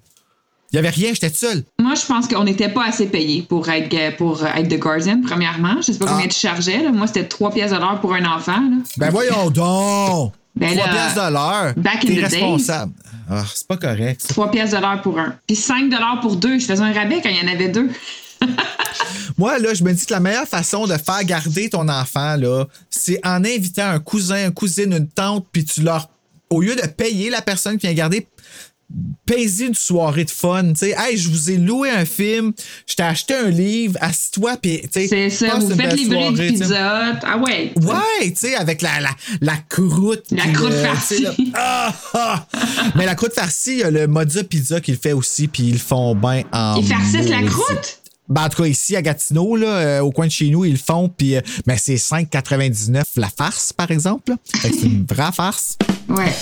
Il 0.72 0.76
y 0.76 0.78
avait 0.80 0.90
rien, 0.90 1.10
j'étais 1.14 1.28
seul. 1.30 1.62
Moi, 1.80 1.94
je 1.94 2.04
pense 2.06 2.26
qu'on 2.26 2.42
n'était 2.44 2.68
pas 2.68 2.86
assez 2.86 3.06
payé 3.06 3.42
pour 3.48 3.68
être, 3.68 4.16
pour 4.16 4.44
être 4.44 4.68
The 4.68 4.78
Guardian, 4.78 5.20
premièrement. 5.24 5.76
Je 5.78 5.92
sais 5.92 5.98
pas 5.98 6.06
Ah. 6.08 6.12
combien 6.14 6.26
tu 6.28 6.38
chargeais, 6.38 6.82
là. 6.82 6.90
Moi, 6.90 7.06
c'était 7.06 7.24
3 7.24 7.50
pièces 7.52 7.70
de 7.70 7.76
l'heure 7.76 8.00
pour 8.00 8.14
un 8.14 8.24
enfant, 8.24 8.60
là. 8.60 8.76
Ben 8.96 9.10
voyons 9.10 9.50
donc! 9.50 10.32
Ben 10.56 10.74
3 10.74 10.86
là, 10.86 10.92
piastres 10.92 11.26
de 11.26 11.32
l'heure. 11.32 11.74
back 11.76 11.96
in 11.96 12.08
T'es 12.08 12.14
the 12.14 12.14
days. 12.14 12.22
responsable. 12.24 12.92
Ah, 13.28 13.44
c'est 13.54 13.66
pas 13.66 13.76
correct. 13.76 14.22
ça. 14.22 14.28
3 14.28 14.50
pièces 14.50 14.70
de 14.70 14.76
l'heure 14.78 15.02
pour 15.02 15.18
un. 15.18 15.34
Puis 15.46 15.56
5 15.56 15.90
de 15.90 15.96
l'heure 15.96 16.18
pour 16.22 16.36
deux. 16.36 16.58
Je 16.58 16.64
faisais 16.66 16.82
un 16.82 16.92
rabais 16.92 17.20
quand 17.22 17.28
il 17.28 17.36
y 17.36 17.48
en 17.48 17.52
avait 17.52 17.68
deux. 17.68 17.90
Moi, 19.38 19.58
là, 19.58 19.74
je 19.74 19.84
me 19.84 19.92
dis 19.92 20.06
que 20.06 20.12
la 20.14 20.20
meilleure 20.20 20.46
façon 20.48 20.86
de 20.86 20.94
faire 20.96 21.22
garder 21.24 21.68
ton 21.68 21.88
enfant, 21.88 22.36
là, 22.36 22.64
c'est 22.88 23.20
en 23.26 23.44
invitant 23.44 23.88
un 23.90 23.98
cousin, 24.00 24.46
une 24.46 24.52
cousine, 24.54 24.92
une 24.92 25.08
tante, 25.08 25.46
puis 25.52 25.64
tu 25.64 25.82
leur. 25.82 26.08
Au 26.48 26.60
lieu 26.60 26.76
de 26.76 26.86
payer 26.86 27.28
la 27.28 27.42
personne 27.42 27.76
qui 27.76 27.86
vient 27.88 27.94
garder, 27.94 28.26
une 29.60 29.74
soirée 29.74 30.24
de 30.24 30.30
fun. 30.30 30.68
Tu 30.72 30.76
sais, 30.76 30.94
hey, 30.96 31.16
je 31.16 31.28
vous 31.28 31.50
ai 31.50 31.56
loué 31.56 31.90
un 31.90 32.04
film, 32.04 32.52
je 32.86 32.94
t'ai 32.94 33.02
acheté 33.02 33.34
un 33.34 33.50
livre, 33.50 33.96
assis-toi, 34.00 34.56
puis 34.60 34.80
tu 34.82 34.88
sais. 34.92 35.08
C'est 35.08 35.30
ça. 35.30 35.56
Vous 35.58 35.74
faites 35.74 35.94
livrer 35.94 36.32
du 36.32 36.46
pizza. 36.46 37.18
Ah 37.22 37.38
ouais. 37.38 37.72
Ouais, 37.76 38.30
tu 38.30 38.36
sais, 38.36 38.54
avec 38.54 38.82
la, 38.82 39.00
la, 39.00 39.10
la 39.40 39.56
croûte. 39.68 40.24
La 40.30 40.46
croûte 40.48 40.70
le- 40.70 40.82
farcie. 40.82 41.26
ah, 41.54 41.94
ah. 42.14 42.46
Mais 42.94 43.06
la 43.06 43.14
croûte 43.14 43.34
farcie, 43.34 43.72
il 43.72 43.78
y 43.78 43.82
a 43.82 43.90
le 43.90 44.06
Mozza 44.06 44.44
Pizza 44.44 44.80
qui 44.80 44.92
le 44.92 44.98
fait 44.98 45.12
aussi, 45.12 45.48
puis 45.48 45.64
ils 45.64 45.72
le 45.74 45.78
font 45.78 46.14
bien 46.14 46.42
en. 46.52 46.76
Ils 46.76 46.86
farcissent 46.86 47.28
la 47.28 47.42
croûte? 47.42 48.00
Ben, 48.28 48.44
en 48.44 48.48
tout 48.48 48.62
cas, 48.62 48.68
ici 48.68 48.96
à 48.96 49.02
Gatineau, 49.02 49.56
là, 49.56 49.66
euh, 49.68 50.00
au 50.00 50.10
coin 50.10 50.26
de 50.26 50.32
chez 50.32 50.48
nous, 50.50 50.64
ils 50.64 50.72
le 50.72 50.78
font, 50.78 51.08
puis 51.08 51.36
euh, 51.36 51.40
ben, 51.66 51.76
c'est 51.78 51.94
5,99 51.94 53.02
la 53.16 53.28
farce, 53.28 53.72
par 53.72 53.90
exemple. 53.90 54.32
c'est 54.60 54.82
une 54.82 55.04
vraie 55.06 55.30
farce. 55.32 55.76
Ouais. 56.08 56.32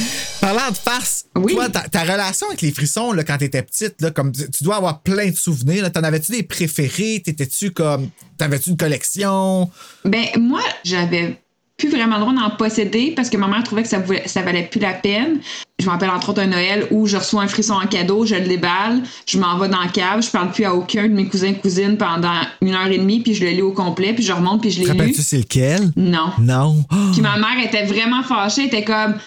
Parlant 0.40 0.70
de 0.70 0.77
farce, 0.77 1.25
Oui. 1.37 1.55
toi, 1.55 1.68
ta, 1.68 1.81
ta 1.88 2.03
relation 2.03 2.47
avec 2.49 2.62
les 2.62 2.73
frissons, 2.73 3.12
là, 3.12 3.25
quand 3.25 3.38
t'étais 3.38 3.62
petite, 3.62 4.01
là, 4.01 4.11
comme 4.11 4.33
tu 4.33 4.49
tu 4.51 4.64
dois 4.64 4.77
avoir 4.77 5.01
plein 5.03 5.31
de 5.31 5.37
souvenirs. 5.37 5.83
là. 5.83 5.90
T'en 5.90 6.03
avais-tu 6.03 6.33
des 6.33 6.42
préférés? 6.42 7.23
T'étais-tu 7.25 7.70
comme. 7.70 8.09
T'avais-tu 8.38 8.70
une 8.70 8.77
collection? 8.77 9.70
Ben, 10.05 10.27
moi, 10.38 10.61
j'avais 10.85 11.38
plus 11.76 11.90
vraiment 11.90 12.16
le 12.16 12.20
droit 12.20 12.32
d'en 12.34 12.50
posséder 12.50 13.12
parce 13.16 13.30
que 13.30 13.37
ma 13.37 13.48
mère 13.48 13.64
trouvait 13.64 13.82
que 13.82 13.88
ça, 13.88 13.98
voulait- 13.98 14.22
ça 14.26 14.42
valait 14.42 14.68
plus 14.70 14.78
la 14.80 14.92
peine. 14.92 15.40
Je 15.80 15.87
me 15.87 15.90
rappelle 15.90 16.10
entre 16.10 16.28
autres 16.30 16.40
un 16.40 16.46
Noël 16.46 16.87
où 16.92 17.06
je 17.06 17.16
reçois 17.16 17.42
un 17.42 17.48
frisson 17.48 17.74
en 17.74 17.87
cadeau, 17.87 18.24
je 18.24 18.37
le 18.37 18.46
déballe, 18.46 19.02
je 19.26 19.38
m'en 19.38 19.58
vais 19.58 19.68
dans 19.68 19.80
la 19.80 19.88
cave, 19.88 20.22
je 20.22 20.30
parle 20.30 20.52
plus 20.52 20.64
à 20.64 20.72
aucun 20.74 21.02
de 21.08 21.12
mes 21.12 21.26
cousins 21.26 21.48
et 21.48 21.54
cousines 21.54 21.96
pendant 21.96 22.32
une 22.62 22.74
heure 22.74 22.87
et 22.87 22.98
demie, 22.98 23.20
puis 23.20 23.34
je 23.34 23.44
le 23.44 23.50
lis 23.50 23.62
au 23.62 23.72
complet, 23.72 24.12
puis 24.14 24.22
je 24.22 24.32
remonte, 24.32 24.60
puis 24.60 24.70
je 24.70 24.78
l'ai 24.80 24.84
lu. 24.87 24.90
Rappelles-tu 24.92 25.22
c'est 25.22 25.38
lequel? 25.38 25.90
Non. 25.96 26.30
Non. 26.38 26.84
Oh! 26.92 26.96
Puis 27.12 27.20
ma 27.22 27.37
mère 27.38 27.58
était 27.64 27.84
vraiment 27.84 28.22
fâchée, 28.22 28.62
elle 28.62 28.66
était 28.68 28.84
comme, 28.84 29.14
tu 29.14 29.20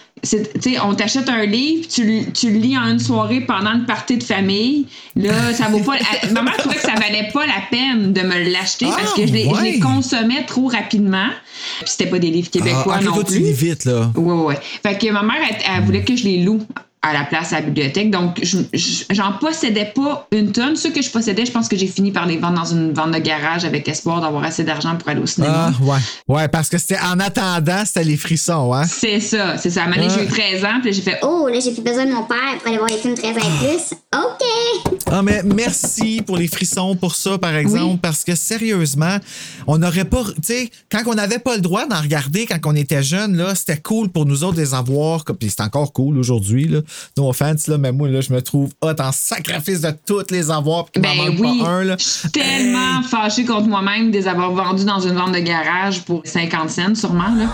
on 0.83 0.93
t'achète 0.95 1.29
un 1.29 1.45
livre, 1.45 1.87
tu, 1.87 2.03
le- 2.05 2.31
tu 2.31 2.51
le 2.51 2.59
lis 2.59 2.77
en 2.77 2.87
une 2.89 2.99
soirée 2.99 3.41
pendant 3.41 3.71
une 3.73 3.85
partie 3.85 4.17
de 4.17 4.23
famille. 4.23 4.85
Là, 5.15 5.53
ça 5.53 5.67
vaut 5.69 5.79
pas. 5.79 5.95
elle- 6.23 6.31
ma 6.33 6.41
mère 6.41 6.57
trouvait 6.57 6.75
que 6.75 6.81
ça 6.81 6.93
valait 6.95 7.29
pas 7.33 7.45
la 7.45 7.61
peine 7.69 8.13
de 8.13 8.21
me 8.21 8.51
l'acheter 8.51 8.85
parce 8.87 9.13
que 9.13 9.25
je 9.27 9.33
les, 9.33 9.43
je 9.43 9.61
les 9.63 9.73
ouais. 9.73 9.79
consommais 9.79 10.43
trop 10.45 10.67
rapidement. 10.67 11.27
Puis 11.79 11.87
c'était 11.89 12.07
pas 12.09 12.19
des 12.19 12.29
livres 12.29 12.49
québécois 12.49 12.95
Ah, 12.99 13.03
non 13.03 13.13
toi, 13.13 13.23
tu 13.23 13.33
plus. 13.33 13.43
lis 13.43 13.53
vite, 13.53 13.85
là. 13.85 14.11
Ouais, 14.15 14.31
ouais, 14.33 14.43
ouais. 14.45 14.59
Fait 14.83 14.97
que 14.97 15.11
ma 15.11 15.23
mère, 15.23 15.37
elle, 15.49 15.57
elle 15.77 15.83
voulait 15.83 16.03
que 16.03 16.15
je 16.15 16.23
les 16.23 16.43
loue 16.43 16.61
à 17.01 17.13
la 17.13 17.23
place 17.23 17.53
à 17.53 17.57
la 17.57 17.61
bibliothèque. 17.61 18.09
Donc, 18.11 18.39
je- 18.43 18.57
je- 18.73 19.03
j'en 19.11 19.33
possédais 19.33 19.91
pas 19.95 20.27
une 20.31 20.51
tonne. 20.51 20.75
Ceux 20.75 20.89
que 20.89 21.01
je 21.01 21.09
possédais, 21.09 21.45
je 21.45 21.51
pense 21.51 21.67
que 21.69 21.77
j'ai 21.77 21.87
fini 21.87 22.11
par 22.11 22.25
les 22.25 22.37
vendre 22.37 22.55
dans 22.59 22.65
une 22.65 22.91
vente 22.93 23.11
de 23.11 23.19
garage 23.19 23.65
avec 23.65 23.87
espoir 23.87 24.19
d'avoir 24.19 24.43
assez 24.43 24.63
d'argent 24.63 24.95
pour 24.97 25.07
aller 25.09 25.21
au 25.21 25.25
cinéma. 25.25 25.71
Ah, 25.79 25.83
ouais. 25.83 25.97
Ouais, 26.27 26.47
parce 26.47 26.69
que 26.69 26.77
c'était 26.77 26.97
en 26.99 27.19
attendant, 27.19 27.83
c'était 27.85 28.03
les 28.03 28.17
frissons, 28.17 28.73
hein? 28.73 28.83
C'est 28.85 29.19
ça, 29.19 29.57
c'est 29.57 29.69
ça. 29.69 29.81
À 29.81 29.83
un 29.85 29.89
moment 29.89 30.01
donné, 30.01 30.13
Ah. 30.13 30.17
j'ai 30.19 30.25
eu 30.25 30.27
13 30.27 30.65
ans, 30.65 30.79
puis 30.81 30.91
j'ai 30.91 31.01
fait 31.01 31.19
Oh, 31.21 31.47
là, 31.51 31.59
j'ai 31.59 31.71
plus 31.71 31.83
besoin 31.83 32.05
de 32.05 32.11
mon 32.11 32.23
père 32.23 32.57
pour 32.59 32.67
aller 32.67 32.77
voir 32.77 32.89
les 32.89 32.97
films 32.97 33.15
13 33.15 33.37
ans 33.37 33.39
et 33.39 33.65
plus. 33.67 33.93
OK! 34.15 34.96
Ah, 35.09 35.21
mais 35.21 35.41
merci 35.43 36.21
pour 36.25 36.35
les 36.37 36.47
frissons, 36.47 36.95
pour 36.95 37.15
ça, 37.15 37.37
par 37.37 37.55
exemple, 37.55 37.91
Oui. 37.93 37.99
parce 38.01 38.25
que 38.25 38.35
sérieusement, 38.35 39.17
on 39.65 39.77
n'aurait 39.77 40.03
pas. 40.05 40.23
Tu 40.25 40.33
sais, 40.43 40.69
quand 40.91 41.01
on 41.07 41.13
n'avait 41.15 41.39
pas 41.39 41.55
le 41.55 41.61
droit 41.61 41.87
d'en 41.87 42.01
regarder 42.01 42.45
quand 42.45 42.57
on 42.65 42.75
était 42.75 43.01
jeune, 43.03 43.37
là, 43.37 43.55
c'était 43.55 43.77
cool 43.77 44.09
pour 44.09 44.25
nous 44.25 44.43
autres 44.43 44.57
de 44.57 44.61
les 44.61 44.73
avoir. 44.73 45.23
comme- 45.23 45.37
Puis 45.37 45.49
c'est 45.49 45.61
encore 45.63 45.93
cool 45.93 46.17
aujourd'hui, 46.17 46.67
là. 46.67 46.79
No 47.17 47.29
offense, 47.29 47.67
là, 47.67 47.77
mais 47.77 47.91
moi, 47.93 48.09
là, 48.09 48.19
je 48.21 48.33
me 48.33 48.41
trouve 48.41 48.71
hot 48.81 48.93
en 48.99 49.11
sacrifice 49.13 49.79
de 49.81 49.93
toutes 50.05 50.29
les 50.31 50.51
avoir, 50.51 50.85
puis 50.85 51.01
Ben 51.01 51.15
manque 51.15 51.39
oui, 51.39 51.59
pas 51.61 51.69
un, 51.69 51.83
là. 51.85 51.95
je 51.97 52.03
suis 52.03 52.29
tellement 52.29 53.01
fâchée 53.03 53.45
contre 53.45 53.67
moi-même 53.67 54.11
de 54.11 54.17
les 54.17 54.27
avoir 54.27 54.51
vendus 54.51 54.83
dans 54.85 54.99
une 54.99 55.13
vente 55.15 55.31
de 55.33 55.39
garage 55.39 56.01
pour 56.03 56.21
50 56.25 56.69
cents, 56.69 56.95
sûrement. 56.95 57.33
Là. 57.33 57.53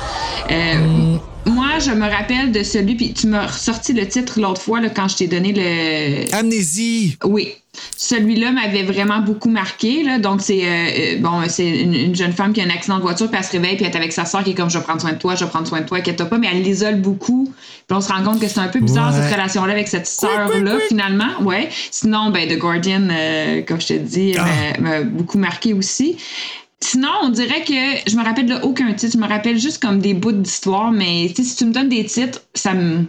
Euh, 0.51 0.73
Mm. 0.87 1.19
Moi, 1.45 1.79
je 1.79 1.91
me 1.91 2.07
rappelle 2.09 2.51
de 2.51 2.63
celui, 2.63 2.95
puis 2.95 3.13
tu 3.13 3.27
m'as 3.27 3.47
ressorti 3.47 3.93
le 3.93 4.07
titre 4.07 4.39
l'autre 4.39 4.61
fois 4.61 4.79
là, 4.79 4.89
quand 4.89 5.07
je 5.07 5.17
t'ai 5.17 5.27
donné 5.27 5.53
le. 5.53 6.33
Amnésie! 6.35 7.17
Oui. 7.25 7.53
Celui-là 7.97 8.51
m'avait 8.51 8.83
vraiment 8.83 9.19
beaucoup 9.19 9.49
marqué. 9.49 10.03
Là. 10.03 10.19
Donc, 10.19 10.41
c'est 10.41 10.63
euh, 10.63 10.67
euh, 10.67 11.17
bon, 11.19 11.41
c'est 11.47 11.67
une, 11.67 11.95
une 11.95 12.15
jeune 12.15 12.31
femme 12.31 12.53
qui 12.53 12.61
a 12.61 12.65
un 12.65 12.69
accident 12.69 12.97
de 12.97 13.01
voiture, 13.01 13.27
puis 13.29 13.37
elle 13.39 13.43
se 13.45 13.51
réveille, 13.51 13.75
puis 13.77 13.85
elle 13.85 13.91
est 13.91 13.97
avec 13.97 14.11
sa 14.13 14.25
soeur 14.25 14.43
qui 14.43 14.51
est 14.51 14.53
comme 14.53 14.69
Je 14.69 14.77
vais 14.77 14.83
prendre 14.83 15.01
soin 15.01 15.11
de 15.13 15.17
toi, 15.17 15.33
je 15.35 15.43
vais 15.43 15.49
prendre 15.49 15.67
soin 15.67 15.81
de 15.81 15.85
toi, 15.87 15.97
inquiète 15.97 16.23
pas, 16.23 16.37
mais 16.37 16.47
elle 16.51 16.61
l'isole 16.61 17.01
beaucoup. 17.01 17.51
Puis 17.87 17.97
on 17.97 18.01
se 18.01 18.09
rend 18.11 18.23
compte 18.23 18.39
que 18.39 18.47
c'est 18.47 18.59
un 18.59 18.67
peu 18.67 18.79
bizarre 18.79 19.11
Ouais. 19.13 19.19
cette 19.21 19.31
relation-là 19.33 19.73
avec 19.73 19.87
cette 19.87 20.05
sœur-là, 20.07 20.77
finalement. 20.87 21.29
Ouais. 21.41 21.67
Sinon, 21.91 22.29
ben, 22.29 22.47
The 22.47 22.59
Guardian, 22.59 23.07
euh, 23.09 23.61
comme 23.63 23.81
je 23.81 23.87
te 23.87 23.93
dis, 23.93 24.35
Ah. 24.37 24.45
m'a- 24.79 24.89
m'a 24.89 25.01
beaucoup 25.01 25.39
marqué 25.39 25.73
aussi. 25.73 26.17
Sinon, 26.83 27.09
on 27.23 27.29
dirait 27.29 27.63
que 27.63 28.09
je 28.09 28.15
me 28.17 28.23
rappelle 28.23 28.45
de 28.47 28.55
aucun 28.61 28.91
titre. 28.93 29.13
Je 29.13 29.17
me 29.17 29.27
rappelle 29.27 29.57
juste 29.59 29.81
comme 29.81 29.99
des 29.99 30.13
bouts 30.13 30.31
d'histoire, 30.33 30.91
mais 30.91 31.31
si 31.35 31.55
tu 31.55 31.65
me 31.65 31.71
donnes 31.73 31.89
des 31.89 32.05
titres, 32.05 32.41
ça 32.53 32.73
me. 32.73 33.05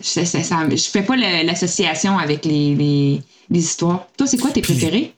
ça- 0.00 0.24
ça- 0.24 0.42
ça- 0.42 0.68
je 0.70 0.76
fais 0.76 1.02
pas 1.02 1.16
l'association 1.16 2.18
avec 2.18 2.44
les, 2.44 2.74
les, 2.74 3.22
les 3.50 3.58
histoires. 3.60 4.06
Toi, 4.16 4.26
c'est 4.26 4.36
quoi 4.38 4.50
tes 4.50 4.60
préférés? 4.62 5.14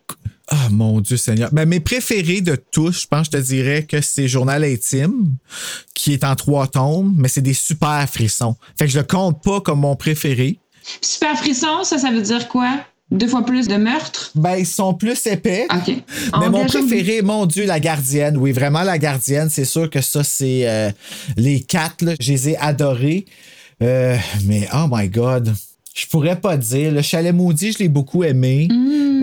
Ah, 0.48 0.68
mon 0.70 1.00
Dieu 1.00 1.16
Seigneur. 1.16 1.50
Ben, 1.52 1.68
mes 1.68 1.80
préférés 1.80 2.40
de 2.40 2.56
tous, 2.56 3.02
je 3.02 3.06
pense, 3.06 3.26
je 3.26 3.30
te 3.32 3.36
dirais 3.36 3.84
que 3.84 4.00
c'est 4.00 4.26
Journal 4.26 4.64
intime, 4.64 5.34
qui 5.94 6.12
est 6.12 6.24
en 6.24 6.34
trois 6.34 6.66
tomes, 6.66 7.14
mais 7.16 7.28
c'est 7.28 7.40
des 7.42 7.54
super 7.54 8.08
frissons. 8.08 8.56
Fait 8.78 8.86
que 8.86 8.90
je 8.92 8.98
le 8.98 9.04
compte 9.04 9.42
pas 9.44 9.60
comme 9.60 9.80
mon 9.80 9.94
préféré. 9.96 10.58
Super 11.02 11.36
frisson, 11.38 11.84
ça, 11.84 11.98
ça 11.98 12.10
veut 12.10 12.22
dire 12.22 12.48
quoi? 12.48 12.80
Deux 13.10 13.26
fois 13.26 13.44
plus 13.44 13.66
de 13.66 13.74
meurtres? 13.74 14.30
Ben, 14.34 14.56
ils 14.56 14.66
sont 14.66 14.94
plus 14.94 15.26
épais. 15.26 15.66
OK. 15.74 15.96
Mais 16.40 16.48
mon 16.48 16.64
préféré, 16.66 17.22
mon 17.22 17.44
Dieu, 17.46 17.66
la 17.66 17.80
gardienne. 17.80 18.36
Oui, 18.36 18.52
vraiment 18.52 18.82
la 18.82 18.98
gardienne. 18.98 19.50
C'est 19.50 19.64
sûr 19.64 19.90
que 19.90 20.00
ça, 20.00 20.22
c'est 20.22 20.68
euh, 20.68 20.90
les 21.36 21.60
quatre. 21.60 22.02
Là, 22.04 22.14
je 22.20 22.32
les 22.32 22.50
ai 22.50 22.56
adorés. 22.58 23.26
Euh, 23.82 24.16
mais 24.44 24.68
oh 24.74 24.86
my 24.90 25.08
God, 25.08 25.52
je 25.94 26.06
pourrais 26.06 26.40
pas 26.40 26.56
dire. 26.56 26.92
Le 26.92 27.02
chalet 27.02 27.34
maudit, 27.34 27.72
je 27.72 27.78
l'ai 27.78 27.88
beaucoup 27.88 28.22
aimé. 28.22 28.68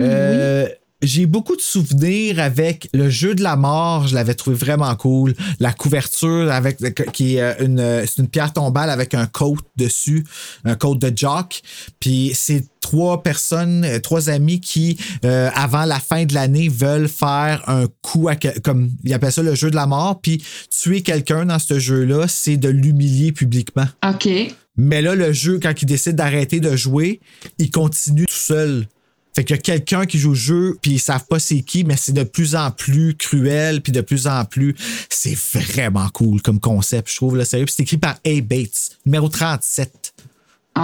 Euh, 0.00 0.68
J'ai 1.00 1.26
beaucoup 1.26 1.54
de 1.54 1.60
souvenirs 1.60 2.40
avec 2.40 2.88
le 2.92 3.08
jeu 3.08 3.36
de 3.36 3.42
la 3.44 3.54
mort, 3.54 4.08
je 4.08 4.16
l'avais 4.16 4.34
trouvé 4.34 4.56
vraiment 4.56 4.92
cool. 4.96 5.32
La 5.60 5.72
couverture 5.72 6.50
avec 6.50 6.78
qui 7.12 7.36
est 7.36 7.56
une, 7.60 8.04
c'est 8.04 8.18
une 8.20 8.26
pierre 8.26 8.52
tombale 8.52 8.90
avec 8.90 9.14
un 9.14 9.26
coat 9.26 9.58
dessus, 9.76 10.24
un 10.64 10.74
coat 10.74 10.96
de 10.96 11.12
jock. 11.16 11.62
Puis 12.00 12.32
c'est 12.34 12.64
trois 12.88 13.22
personnes, 13.22 13.84
euh, 13.84 13.98
trois 13.98 14.30
amis 14.30 14.60
qui, 14.60 14.96
euh, 15.26 15.50
avant 15.54 15.84
la 15.84 16.00
fin 16.00 16.24
de 16.24 16.32
l'année, 16.32 16.70
veulent 16.70 17.08
faire 17.08 17.62
un 17.66 17.86
coup 18.00 18.30
à 18.30 18.36
comme 18.36 18.90
ils 19.04 19.12
appellent 19.12 19.30
ça 19.30 19.42
le 19.42 19.54
jeu 19.54 19.70
de 19.70 19.76
la 19.76 19.86
mort. 19.86 20.20
Puis 20.22 20.42
tuer 20.70 21.02
quelqu'un 21.02 21.44
dans 21.44 21.58
ce 21.58 21.78
jeu-là, 21.78 22.28
c'est 22.28 22.56
de 22.56 22.70
l'humilier 22.70 23.32
publiquement. 23.32 23.84
OK. 24.08 24.30
Mais 24.78 25.02
là, 25.02 25.14
le 25.14 25.34
jeu, 25.34 25.58
quand 25.62 25.74
il 25.82 25.84
décide 25.84 26.16
d'arrêter 26.16 26.60
de 26.60 26.76
jouer, 26.76 27.20
il 27.58 27.70
continue 27.70 28.24
tout 28.24 28.32
seul. 28.32 28.86
Fait 29.34 29.44
qu'il 29.44 29.54
y 29.54 29.58
a 29.58 29.62
quelqu'un 29.62 30.06
qui 30.06 30.18
joue 30.18 30.30
le 30.30 30.34
jeu, 30.34 30.78
puis 30.80 30.92
ils 30.92 30.98
savent 30.98 31.26
pas 31.26 31.38
c'est 31.38 31.60
qui, 31.60 31.84
mais 31.84 31.96
c'est 31.98 32.14
de 32.14 32.24
plus 32.24 32.56
en 32.56 32.70
plus 32.70 33.14
cruel, 33.16 33.82
puis 33.82 33.92
de 33.92 34.00
plus 34.00 34.26
en 34.26 34.46
plus. 34.46 34.74
C'est 35.10 35.36
vraiment 35.36 36.08
cool 36.08 36.40
comme 36.40 36.58
concept, 36.58 37.10
je 37.10 37.16
trouve, 37.16 37.36
là, 37.36 37.44
sérieux. 37.44 37.66
Puis 37.66 37.74
c'est 37.76 37.82
écrit 37.82 37.98
par 37.98 38.18
A. 38.24 38.40
Bates, 38.40 38.96
numéro 39.04 39.28
37. 39.28 40.14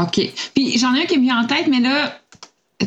OK. 0.03 0.21
Puis 0.55 0.79
j'en 0.79 0.95
ai 0.95 1.03
un 1.03 1.07
qui 1.07 1.19
me 1.19 1.23
vient 1.25 1.41
en 1.43 1.47
tête, 1.47 1.67
mais 1.71 1.81
là, 1.81 2.19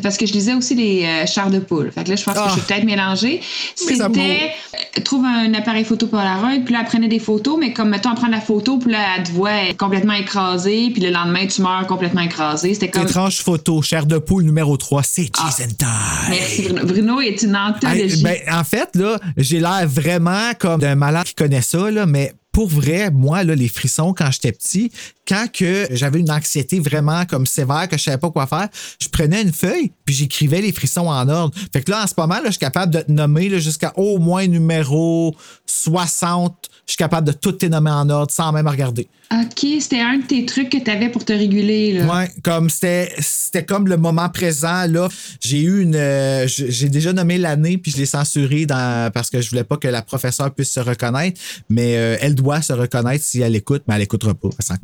parce 0.02 0.16
que 0.16 0.26
je 0.26 0.32
lisais 0.32 0.54
aussi 0.54 0.74
les 0.76 1.04
euh, 1.04 1.26
chars 1.26 1.50
de 1.50 1.58
poule. 1.58 1.90
Fait 1.90 2.04
que 2.04 2.10
là, 2.10 2.16
je 2.16 2.22
pense 2.22 2.36
Ah. 2.38 2.44
que 2.44 2.48
je 2.50 2.54
suis 2.58 2.60
peut-être 2.68 2.84
mélangée. 2.84 3.40
C'était 3.74 4.52
euh, 4.96 5.00
trouve 5.02 5.24
un 5.24 5.52
appareil 5.54 5.84
photo 5.84 6.06
Polaroid, 6.06 6.60
puis 6.64 6.72
là, 6.74 6.80
elle 6.82 6.86
prenait 6.86 7.08
des 7.08 7.18
photos, 7.18 7.56
mais 7.58 7.72
comme 7.72 7.88
mettons, 7.88 8.10
elle 8.10 8.16
prend 8.16 8.28
la 8.28 8.40
photo, 8.40 8.78
puis 8.78 8.92
là, 8.92 8.98
elle 9.16 9.24
te 9.24 9.32
voit 9.32 9.72
complètement 9.76 10.12
écrasée, 10.12 10.90
puis 10.92 11.02
le 11.02 11.10
lendemain, 11.10 11.46
tu 11.46 11.62
meurs 11.62 11.86
complètement 11.88 12.20
écrasé. 12.20 12.74
C'était 12.74 12.90
comme. 12.90 13.04
Étrange 13.08 13.38
photo, 13.40 13.80
chair 13.82 14.06
de 14.06 14.18
poule 14.18 14.44
numéro 14.44 14.76
3, 14.76 15.02
c'est 15.02 15.30
Ah. 15.38 15.46
Jason 15.58 15.72
Time. 15.76 15.88
Merci, 16.28 16.62
Bruno. 16.62 16.86
Bruno 16.86 17.20
est 17.20 17.42
une 17.42 17.54
Hey, 17.56 17.72
anthologie. 17.88 18.22
ben, 18.22 18.36
en 18.52 18.64
fait, 18.64 18.90
là, 18.94 19.18
j'ai 19.36 19.58
l'air 19.58 19.88
vraiment 19.88 20.52
comme 20.60 20.80
d'un 20.80 20.94
malade 20.94 21.24
qui 21.24 21.34
connaît 21.34 21.62
ça, 21.62 21.90
là, 21.90 22.06
mais 22.06 22.32
pour 22.52 22.68
vrai, 22.68 23.10
moi, 23.10 23.44
là, 23.44 23.54
les 23.54 23.68
frissons, 23.68 24.12
quand 24.12 24.30
j'étais 24.30 24.52
petit, 24.52 24.90
quand 25.26 25.46
que 25.52 25.86
j'avais 25.90 26.20
une 26.20 26.30
anxiété 26.30 26.80
vraiment 26.80 27.24
comme 27.26 27.46
sévère, 27.46 27.88
que 27.88 27.98
je 27.98 28.02
savais 28.02 28.18
pas 28.18 28.30
quoi 28.30 28.46
faire, 28.46 28.68
je 29.00 29.08
prenais 29.08 29.42
une 29.42 29.52
feuille, 29.52 29.92
puis 30.04 30.14
j'écrivais 30.14 30.60
les 30.60 30.72
frissons 30.72 31.08
en 31.08 31.28
ordre. 31.28 31.54
Fait 31.72 31.82
que 31.82 31.90
là, 31.90 32.02
en 32.02 32.06
ce 32.06 32.14
moment, 32.16 32.34
là, 32.34 32.46
je 32.46 32.52
suis 32.52 32.58
capable 32.58 32.94
de 32.94 33.00
te 33.00 33.12
nommer 33.12 33.60
jusqu'à 33.60 33.92
au 33.96 34.18
moins 34.18 34.46
numéro 34.46 35.36
60. 35.66 36.68
Je 36.86 36.92
suis 36.92 36.96
capable 36.96 37.26
de 37.26 37.32
tout 37.32 37.52
te 37.52 37.66
nommer 37.66 37.90
en 37.90 38.08
ordre 38.08 38.32
sans 38.32 38.50
même 38.50 38.66
regarder. 38.66 39.08
OK, 39.30 39.66
c'était 39.78 40.00
un 40.00 40.18
de 40.18 40.22
tes 40.22 40.46
trucs 40.46 40.70
que 40.70 40.78
tu 40.78 40.90
avais 40.90 41.10
pour 41.10 41.22
te 41.22 41.34
réguler. 41.34 41.92
Là. 41.92 42.06
Ouais, 42.06 42.30
comme 42.42 42.70
c'était 42.70 43.12
c'était 43.18 43.62
comme 43.62 43.86
le 43.86 43.98
moment 43.98 44.30
présent 44.30 44.86
là. 44.88 45.08
J'ai 45.40 45.60
eu 45.60 45.82
une 45.82 45.96
euh, 45.96 46.46
j'ai 46.46 46.88
déjà 46.88 47.12
nommé 47.12 47.36
l'année 47.36 47.76
puis 47.76 47.92
je 47.92 47.98
l'ai 47.98 48.06
censuré 48.06 48.64
dans 48.64 49.12
parce 49.12 49.28
que 49.28 49.42
je 49.42 49.50
voulais 49.50 49.64
pas 49.64 49.76
que 49.76 49.86
la 49.86 50.00
professeure 50.00 50.50
puisse 50.54 50.72
se 50.72 50.80
reconnaître, 50.80 51.38
mais 51.68 51.98
euh, 51.98 52.16
elle 52.22 52.34
doit 52.34 52.47
se 52.62 52.72
reconnaître 52.72 53.24
si 53.24 53.40
elle 53.40 53.56
écoute, 53.56 53.82
mais 53.86 53.94
elle 53.96 54.02
écoutera 54.02 54.34
pas. 54.34 54.48
Elle 54.58 54.64
s'en 54.64 54.74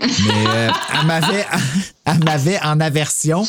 mais 0.00 0.06
euh, 0.46 0.70
elle 1.00 1.06
m'avait 1.06 1.46
elle 2.04 2.24
m'avait 2.24 2.60
en 2.62 2.78
aversion. 2.80 3.46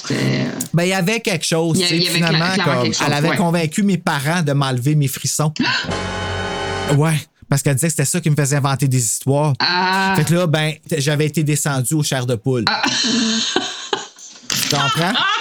Ben 0.73 0.84
il 0.84 0.89
y 0.89 0.93
avait 0.93 1.19
quelque 1.19 1.45
chose, 1.45 1.78
Il 1.80 1.82
y 1.82 1.86
avait 1.86 1.99
finalement 2.06 2.45
cla- 2.45 2.63
comme 2.63 2.84
quelque 2.84 2.93
chose, 2.95 3.06
elle 3.06 3.13
avait 3.13 3.30
ouais. 3.30 3.38
convaincu 3.38 3.84
mes 3.84 3.97
parents 3.97 4.41
de 4.41 4.54
m'enlever 4.54 4.95
mes 4.95 5.08
frissons. 5.08 5.54
ouais, 6.97 7.19
parce 7.49 7.62
qu'elle 7.62 7.75
disait 7.75 7.88
que 7.88 7.91
c'était 7.91 8.06
ça 8.06 8.19
qui 8.21 8.30
me 8.30 8.36
faisait 8.36 8.56
inventer 8.56 8.88
des 8.88 9.04
histoires. 9.04 9.54
Ah. 9.60 10.13
Fait 10.15 10.23
que 10.23 10.34
là, 10.34 10.47
ben, 10.47 10.73
j'avais 10.97 11.25
été 11.25 11.43
descendu 11.43 11.93
au 11.93 12.04
chair 12.04 12.25
de 12.25 12.36
poule. 12.36 12.65
Tu 14.49 14.69
comprends? 14.75 15.13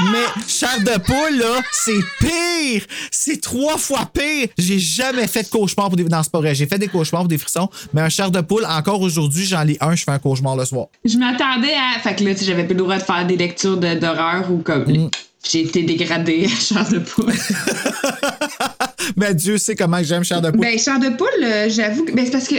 Mais 0.00 0.42
chair 0.48 0.78
de 0.80 0.98
poule, 1.00 1.38
là, 1.38 1.60
c'est 1.72 2.00
pire! 2.20 2.84
C'est 3.10 3.40
trois 3.40 3.78
fois 3.78 4.08
pire! 4.12 4.48
J'ai 4.58 4.78
jamais 4.78 5.26
fait 5.26 5.42
de 5.44 5.48
cauchemar 5.48 5.86
pour 5.88 5.96
des. 5.96 6.04
Non, 6.04 6.22
c'est 6.22 6.32
pas 6.32 6.40
vrai. 6.40 6.54
J'ai 6.54 6.66
fait 6.66 6.78
des 6.78 6.88
cauchemars 6.88 7.22
pour 7.22 7.28
des 7.28 7.38
frissons, 7.38 7.68
mais 7.92 8.00
un 8.00 8.08
chair 8.08 8.30
de 8.30 8.40
poule, 8.40 8.64
encore 8.68 9.00
aujourd'hui, 9.00 9.44
j'en 9.44 9.62
lis 9.62 9.76
un, 9.80 9.94
je 9.94 10.04
fais 10.04 10.10
un 10.10 10.18
cauchemar 10.18 10.56
le 10.56 10.64
soir. 10.64 10.86
Je 11.04 11.16
m'attendais 11.16 11.74
à. 11.74 12.00
Fait 12.00 12.14
que 12.16 12.24
là, 12.24 12.34
tu 12.34 12.44
j'avais 12.44 12.64
plus 12.64 12.74
le 12.74 12.82
droit 12.82 12.96
de 12.98 13.02
faire 13.02 13.26
des 13.26 13.36
lectures 13.36 13.76
de- 13.76 13.94
d'horreur 13.94 14.50
ou 14.50 14.58
comme. 14.58 14.84
Mm. 14.90 15.10
J'ai 15.48 15.60
été 15.60 15.82
dégradée 15.82 16.46
à 16.46 16.48
Charles 16.60 16.90
de 16.94 16.98
Poule. 17.00 17.32
Mais 19.16 19.34
Dieu 19.34 19.58
sait 19.58 19.76
comment 19.76 20.02
j'aime 20.02 20.24
chair 20.24 20.40
de 20.40 20.50
poule. 20.50 20.60
ben, 20.60 20.78
Charles 20.78 21.02
de 21.02 21.10
Poule, 21.10 21.28
euh, 21.44 21.68
j'avoue 21.68 22.04
que. 22.04 22.12
Ben, 22.12 22.24
c'est 22.24 22.30
parce 22.32 22.48
que 22.48 22.54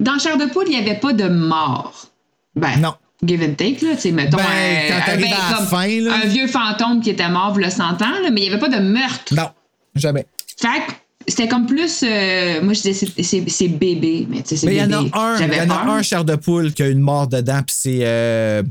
dans 0.00 0.18
Charles 0.18 0.40
de 0.40 0.46
Poule, 0.52 0.64
il 0.66 0.70
n'y 0.70 0.76
avait 0.78 0.98
pas 0.98 1.12
de 1.12 1.28
mort. 1.28 2.06
Ben. 2.56 2.76
Non. 2.80 2.94
Give 3.24 3.42
and 3.42 3.54
take, 3.54 3.84
là. 3.84 3.94
Tu 3.96 4.00
sais, 4.02 4.12
mettons. 4.12 4.36
Ben, 4.36 4.44
un- 4.44 5.56
comme 5.56 5.66
fin, 5.66 5.86
là. 6.00 6.20
Un 6.22 6.28
vieux 6.28 6.46
fantôme 6.46 7.00
qui 7.00 7.10
était 7.10 7.28
mort, 7.28 7.58
le 7.58 7.68
100 7.68 7.82
ans, 8.02 8.20
là, 8.22 8.30
mais 8.32 8.42
il 8.42 8.48
n'y 8.48 8.54
avait 8.54 8.58
pas 8.60 8.68
de 8.68 8.80
meurtre. 8.82 9.34
Non, 9.34 9.48
jamais. 9.94 10.24
Fait 10.56 10.68
que 10.86 10.92
c'était 11.26 11.48
comme 11.48 11.66
plus. 11.66 12.02
euh, 12.04 12.62
moi, 12.62 12.74
je 12.74 12.82
disais 12.82 13.06
c'est- 13.22 13.68
bébé, 13.68 14.26
mais 14.30 14.42
tu 14.42 14.50
sais, 14.50 14.56
c'est 14.56 14.66
Mais 14.68 14.76
il 14.76 14.78
y 14.78 14.82
en 14.84 14.92
a 14.92 14.96
un, 14.98 15.36
il 15.40 15.54
y 15.54 15.60
en 15.60 15.70
a 15.70 15.92
un 15.94 16.02
chair 16.02 16.24
de 16.24 16.36
poule 16.36 16.72
qui 16.72 16.82
a 16.84 16.88
une 16.88 17.00
mort 17.00 17.26
dedans, 17.26 17.60
puis 17.66 17.74
c'est 17.76 17.98
euh, 18.02 18.62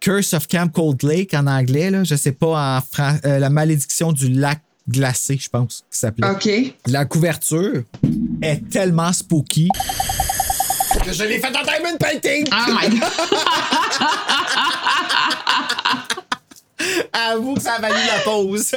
Curse 0.00 0.34
of 0.34 0.46
Camp 0.46 0.70
Cold 0.72 1.02
Lake 1.02 1.34
en 1.34 1.46
anglais, 1.48 1.90
là. 1.90 2.04
Je 2.04 2.14
sais 2.14 2.32
pas, 2.32 2.76
en 2.76 2.80
fran- 2.80 3.16
euh, 3.24 3.38
la 3.40 3.50
malédiction 3.50 4.12
du 4.12 4.28
lac 4.28 4.60
glacé, 4.88 5.36
je 5.40 5.48
pense, 5.48 5.84
que 5.90 5.96
ça 5.96 6.08
s'appelait. 6.08 6.28
OK. 6.30 6.74
La 6.86 7.06
couverture 7.06 7.82
est 8.42 8.68
tellement 8.68 9.12
spooky 9.12 9.68
je 11.12 11.24
l'ai 11.24 11.38
fait 11.38 11.56
en 11.56 11.62
diamond 11.62 11.96
painting. 11.98 12.46
Oh 12.52 12.72
my 12.72 12.88
God. 12.98 13.10
Avoue 17.12 17.54
que 17.54 17.62
ça 17.62 17.74
a 17.74 17.80
valu 17.80 17.94
la 18.06 18.18
pause. 18.24 18.66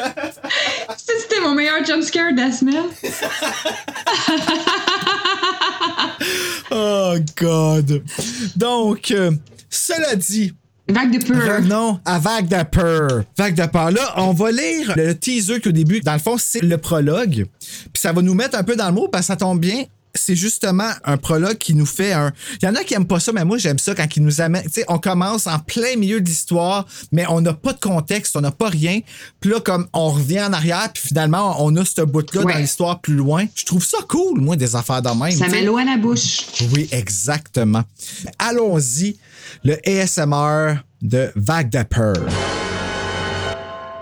C'était 0.98 1.40
mon 1.42 1.56
meilleur 1.56 1.84
jumpscare 1.86 2.34
de 2.34 2.42
la 2.42 2.52
semaine. 2.52 2.86
oh 6.72 7.16
God. 7.36 8.04
Donc, 8.56 9.12
euh, 9.12 9.32
cela 9.70 10.16
dit, 10.16 10.54
Vague 10.90 11.20
de 11.20 11.26
peur. 11.26 11.58
Revenons 11.58 12.00
à 12.06 12.20
Vague 12.20 12.48
de 12.48 12.64
peur. 12.64 13.24
Vague 13.38 13.56
de 13.56 13.66
peur. 13.66 13.92
Là, 13.92 14.14
on 14.18 14.32
va 14.32 14.52
lire 14.52 14.94
le 14.96 15.14
teaser 15.14 15.60
qu'au 15.60 15.72
début, 15.72 16.00
dans 16.00 16.14
le 16.14 16.20
fond, 16.20 16.38
c'est 16.38 16.62
le 16.62 16.78
prologue. 16.78 17.46
Puis 17.60 18.02
ça 18.02 18.14
va 18.14 18.22
nous 18.22 18.34
mettre 18.34 18.58
un 18.58 18.64
peu 18.64 18.76
dans 18.76 18.88
le 18.88 18.94
mot 18.94 19.08
parce 19.10 19.24
que 19.24 19.28
ça 19.28 19.36
tombe 19.36 19.60
bien. 19.60 19.84
C'est 20.18 20.36
justement 20.36 20.90
un 21.06 21.18
prologue 21.18 21.58
qui 21.58 21.74
nous 21.74 21.86
fait 21.86 22.14
un. 22.14 22.32
Il 22.62 22.66
y 22.66 22.68
en 22.68 22.76
a 22.76 22.84
qui 22.84 22.94
aiment 22.94 23.08
pas 23.08 23.20
ça, 23.20 23.32
mais 23.32 23.46
moi 23.46 23.58
j'aime 23.58 23.80
ça 23.80 23.96
quand 23.96 24.08
il 24.16 24.24
nous 24.24 24.42
amène. 24.42 24.64
Tu 24.64 24.72
sais, 24.72 24.86
on 24.88 24.98
commence 25.00 25.48
en 25.48 25.60
plein 25.60 25.96
milieu 25.98 26.20
de 26.22 26.26
l'histoire, 26.26 26.86
mais 27.12 27.26
on 27.30 27.42
n'a 27.42 27.54
pas 27.54 27.74
de 27.74 27.80
contexte, 27.80 28.36
on 28.36 28.42
n'a 28.42 28.52
pas 28.52 28.70
rien. 28.70 29.00
Puis 29.40 29.50
là, 29.52 29.60
comme 29.60 29.88
on 29.94 30.10
revient 30.10 30.42
en 30.42 30.54
arrière, 30.54 30.90
puis 30.94 31.04
finalement 31.08 31.56
on 31.64 31.76
a 31.76 31.86
ce 31.86 32.02
bout-là 32.02 32.42
Ouais. 32.44 32.54
dans 32.54 32.60
l'histoire 32.60 33.00
plus 33.00 33.16
loin. 33.16 33.46
Je 33.56 33.66
trouve 33.66 33.84
ça 33.86 33.98
cool, 34.08 34.40
moi, 34.40 34.56
des 34.56 34.76
affaires 34.76 35.02
de 35.02 35.10
même. 35.10 35.32
Ça 35.32 35.48
met 35.48 35.64
l'eau 35.64 35.78
à 35.78 35.84
la 35.84 35.98
bouche. 35.98 36.42
Oui, 36.74 36.88
exactement. 36.92 37.84
Allons-y, 38.40 39.18
le 39.64 39.78
ASMR 39.88 40.82
de 41.02 41.32
Vague 41.36 41.70
de. 41.70 41.84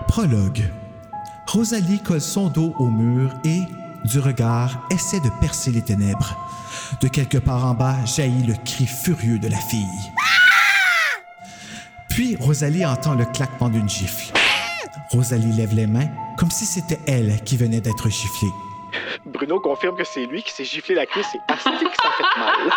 Prologue. 0.08 0.62
Rosalie 1.46 2.00
colle 2.02 2.20
son 2.20 2.48
dos 2.48 2.74
au 2.78 2.86
mur 2.88 3.30
et, 3.44 3.60
du 4.06 4.20
regard, 4.20 4.86
essaie 4.90 5.20
de 5.20 5.30
percer 5.40 5.70
les 5.70 5.82
ténèbres. 5.82 6.36
De 7.00 7.08
quelque 7.08 7.38
part 7.38 7.64
en 7.64 7.74
bas 7.74 7.96
jaillit 8.04 8.46
le 8.46 8.54
cri 8.64 8.86
furieux 8.86 9.38
de 9.38 9.48
la 9.48 9.56
fille. 9.56 10.12
Puis 12.08 12.36
Rosalie 12.40 12.86
entend 12.86 13.14
le 13.14 13.24
claquement 13.24 13.68
d'une 13.68 13.88
gifle. 13.88 14.32
Rosalie 15.10 15.52
lève 15.52 15.74
les 15.74 15.86
mains 15.86 16.08
comme 16.38 16.50
si 16.50 16.64
c'était 16.64 17.00
elle 17.06 17.42
qui 17.44 17.56
venait 17.56 17.80
d'être 17.80 18.08
giflée. 18.08 18.52
Bruno 19.26 19.60
confirme 19.60 19.96
que 19.96 20.04
c'est 20.04 20.26
lui 20.26 20.42
qui 20.42 20.52
s'est 20.52 20.64
giflé 20.64 20.94
la 20.94 21.06
cuisse 21.06 21.34
et 21.34 21.52
asti 21.52 21.70
que 21.70 21.96
ça 22.02 22.10
fait 22.16 22.40
mal. 22.40 22.72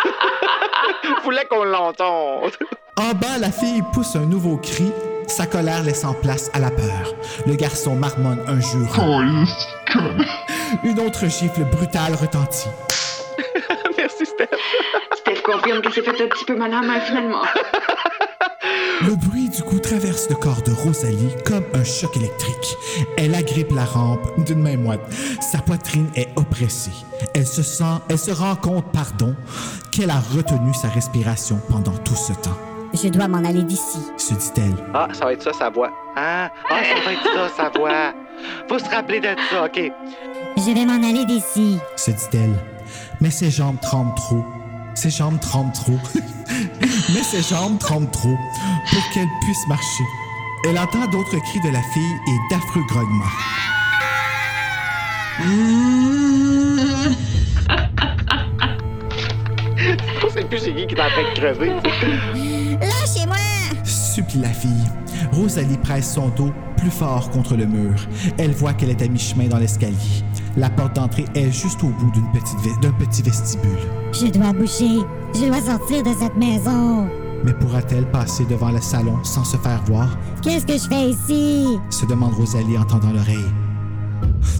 Voulait 1.24 1.46
qu'on 1.46 1.64
l'entende. 1.64 2.52
En 2.96 3.14
bas, 3.14 3.38
la 3.38 3.50
fille 3.50 3.82
pousse 3.92 4.16
un 4.16 4.26
nouveau 4.26 4.56
cri, 4.56 4.90
sa 5.26 5.46
colère 5.46 5.82
laissant 5.82 6.12
place 6.12 6.50
à 6.52 6.58
la 6.58 6.70
peur. 6.70 7.14
Le 7.46 7.54
garçon 7.54 7.94
marmonne 7.94 8.42
un 8.46 8.60
jurant. 8.60 9.22
Une 10.84 11.00
autre 11.00 11.26
gifle 11.26 11.64
brutale 11.64 12.14
retentit. 12.14 12.68
Merci, 13.96 14.26
Steph. 14.26 14.48
Steph 15.16 15.42
confirme 15.42 15.82
que 15.82 15.90
c'est 15.92 16.02
fait 16.02 16.22
un 16.22 16.28
petit 16.28 16.44
peu 16.44 16.56
mal 16.56 16.72
à 16.72 16.80
la 16.80 16.86
main 16.86 17.00
finalement. 17.00 17.42
Le 19.02 19.16
bruit 19.16 19.48
du 19.48 19.62
coup 19.62 19.78
traverse 19.78 20.28
le 20.28 20.36
corps 20.36 20.60
de 20.62 20.72
Rosalie 20.72 21.34
comme 21.46 21.64
un 21.72 21.84
choc 21.84 22.14
électrique. 22.18 22.76
Elle 23.16 23.34
agrippe 23.34 23.72
la 23.72 23.84
rampe 23.84 24.44
d'une 24.44 24.60
main 24.60 24.76
moite. 24.76 25.00
Sa 25.40 25.58
poitrine 25.58 26.10
est 26.14 26.28
oppressée. 26.36 26.92
Elle 27.34 27.46
se 27.46 27.62
sent, 27.62 27.84
elle 28.10 28.18
se 28.18 28.30
rend 28.30 28.56
compte, 28.56 28.92
pardon, 28.92 29.34
qu'elle 29.90 30.10
a 30.10 30.20
retenu 30.36 30.74
sa 30.74 30.88
respiration 30.88 31.58
pendant 31.70 31.96
tout 32.04 32.14
ce 32.14 32.34
temps. 32.34 32.58
Je 32.92 33.08
dois 33.08 33.28
m'en 33.28 33.38
aller 33.38 33.62
d'ici. 33.62 34.00
Se 34.18 34.34
dit-elle. 34.34 34.76
Ah, 34.92 35.08
ça 35.12 35.24
va 35.24 35.32
être 35.32 35.42
ça, 35.42 35.52
sa 35.52 35.70
voix. 35.70 35.90
Ah, 36.16 36.50
ah, 36.68 36.82
ça 36.84 37.04
va 37.04 37.12
être 37.12 37.22
ça, 37.22 37.48
sa 37.56 37.78
voix. 37.78 38.12
Faut 38.68 38.78
se 38.78 38.84
rappeler 38.88 39.20
de 39.20 39.28
ça, 39.50 39.64
OK. 39.64 39.80
Je 40.56 40.70
vais 40.74 40.84
m'en 40.84 41.02
aller 41.08 41.24
d'ici. 41.24 41.78
se 41.96 42.10
dit-elle. 42.10 42.54
Mais 43.20 43.30
ses 43.30 43.50
jambes 43.50 43.80
tremblent 43.80 44.14
trop. 44.14 44.44
Ses 44.94 45.10
jambes 45.10 45.40
tremblent 45.40 45.72
trop. 45.72 45.98
Mais 47.14 47.22
ses 47.22 47.42
jambes 47.42 47.78
tremblent 47.78 48.10
trop 48.10 48.36
pour 48.90 49.02
qu'elle 49.14 49.28
puisse 49.42 49.66
marcher. 49.68 50.04
Elle 50.68 50.78
entend 50.78 51.06
d'autres 51.06 51.38
cris 51.38 51.60
de 51.64 51.72
la 51.72 51.82
fille 51.94 52.16
et 52.28 52.54
d'affreux 52.54 52.82
grognements. 52.88 53.24
Sait 60.32 60.44
plus 60.44 60.58
c'est 60.58 60.74
qui 60.74 60.86
qui 60.86 60.94
est 60.94 61.00
en 61.00 61.08
train 61.08 61.22
de 61.22 61.34
crever. 61.38 61.72
Lâchez-moi! 62.80 63.36
Supplie 63.84 64.40
la 64.40 64.48
fille. 64.50 64.84
Rosalie 65.32 65.76
presse 65.78 66.14
son 66.14 66.28
dos 66.30 66.50
plus 66.76 66.90
fort 66.90 67.30
contre 67.30 67.56
le 67.56 67.66
mur. 67.66 67.94
Elle 68.38 68.52
voit 68.52 68.72
qu'elle 68.72 68.90
est 68.90 69.02
à 69.02 69.08
mi-chemin 69.08 69.48
dans 69.48 69.58
l'escalier. 69.58 69.94
La 70.56 70.70
porte 70.70 70.96
d'entrée 70.96 71.26
est 71.34 71.50
juste 71.52 71.82
au 71.84 71.88
bout 71.88 72.10
d'une 72.12 72.30
petite 72.32 72.58
ve- 72.60 72.80
d'un 72.80 72.92
petit 72.92 73.22
vestibule. 73.22 73.78
Je 74.12 74.26
dois 74.26 74.52
boucher. 74.52 74.98
Je 75.34 75.46
dois 75.46 75.60
sortir 75.60 76.02
de 76.02 76.10
cette 76.18 76.36
maison. 76.36 77.06
Mais 77.44 77.52
pourra-t-elle 77.54 78.10
passer 78.10 78.44
devant 78.46 78.70
le 78.70 78.80
salon 78.80 79.18
sans 79.22 79.44
se 79.44 79.56
faire 79.58 79.82
voir? 79.86 80.18
Qu'est-ce 80.42 80.66
que 80.66 80.74
je 80.74 80.88
fais 80.88 81.10
ici? 81.10 81.78
se 81.90 82.04
demande 82.06 82.34
Rosalie 82.34 82.76
en 82.76 82.84
tendant 82.84 83.12
l'oreille. 83.12 83.46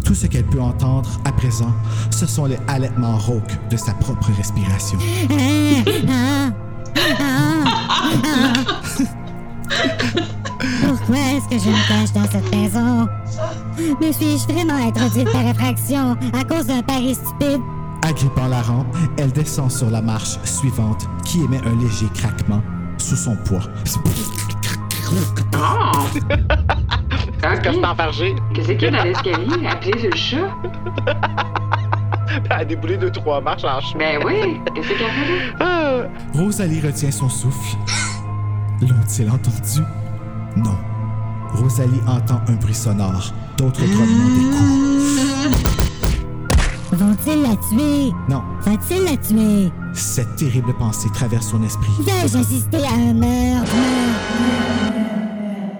Tout 0.05 0.15
ce 0.15 0.27
qu'elle 0.27 0.45
peut 0.47 0.61
entendre 0.61 1.11
à 1.25 1.33
présent, 1.33 1.73
ce 2.11 2.27
sont 2.27 2.47
les 2.47 2.59
halètements 2.69 3.19
rauques 3.19 3.57
de 3.71 3.77
sa 3.77 3.93
propre 3.95 4.31
respiration. 4.37 4.99
Pourquoi 10.87 11.17
est-ce 11.17 11.49
que 11.49 11.59
je 11.59 11.71
me 11.71 11.89
cache 11.89 12.13
dans 12.13 12.31
cette 12.31 12.55
maison? 12.55 13.09
Me 13.79 14.13
suis-je 14.13 14.53
vraiment 14.53 14.87
introduite 14.87 15.31
par 15.33 15.47
effraction 15.47 16.17
à 16.39 16.45
cause 16.45 16.67
d'un 16.67 16.83
pari 16.83 17.15
stupide? 17.15 17.61
Agrippant 18.03 18.49
la 18.49 18.63
rampe, 18.63 18.97
elle 19.19 19.33
descend 19.33 19.71
sur 19.71 19.91
la 19.91 20.03
marche 20.03 20.39
suivante 20.45 21.09
qui 21.25 21.43
émet 21.43 21.61
un 21.67 21.77
léger 21.83 22.09
craquement 22.15 22.63
sous 22.99 23.17
son 23.17 23.37
poids. 23.37 23.63
Ah! 25.55 25.93
Qu'est-ce 27.63 27.79
que 27.79 27.95
fargé? 27.97 28.37
Qu'est-ce 28.55 28.73
qu'il 28.73 28.83
y 28.83 28.87
a 28.87 28.91
dans 28.91 29.05
l'escalier? 29.05 29.67
Appuyez 29.67 29.99
sur 29.99 30.11
le 30.11 30.17
chat? 30.17 30.49
Elle 32.45 32.53
a 32.53 32.65
déboulé 32.65 32.97
deux, 32.97 33.11
trois 33.11 33.41
marches 33.41 33.65
en 33.65 33.81
chemin. 33.81 34.19
Ben 34.19 34.27
oui. 34.27 34.61
Qu'est-ce 34.75 34.89
qu'elle 34.89 34.99
fait 34.99 35.05
là? 35.05 35.55
Ah, 35.61 36.39
Rosalie 36.39 36.81
retient 36.81 37.11
son 37.11 37.29
souffle. 37.29 37.77
L'ont-ils 38.83 39.29
entendu? 39.29 39.83
Non. 40.57 40.77
Rosalie 41.55 42.01
entend 42.07 42.41
un 42.49 42.53
bruit 42.55 42.75
sonore, 42.75 43.33
d'autres 43.57 43.85
grognements 43.85 44.29
des 44.37 44.45
coups. 44.57 44.71
Vont-ils 46.93 47.43
la 47.43 47.57
tuer? 47.57 48.13
Non, 48.29 48.43
Va-t-il 48.63 49.05
la 49.05 49.17
tuer? 49.17 49.71
cette 49.93 50.37
terrible 50.37 50.73
pensée 50.79 51.09
traverse 51.15 51.49
son 51.49 51.63
esprit. 51.65 51.91
Vais-je 52.01 52.37
assister 52.39 52.79
à 52.85 52.93
un 52.95 53.13
meurtre? 53.15 53.73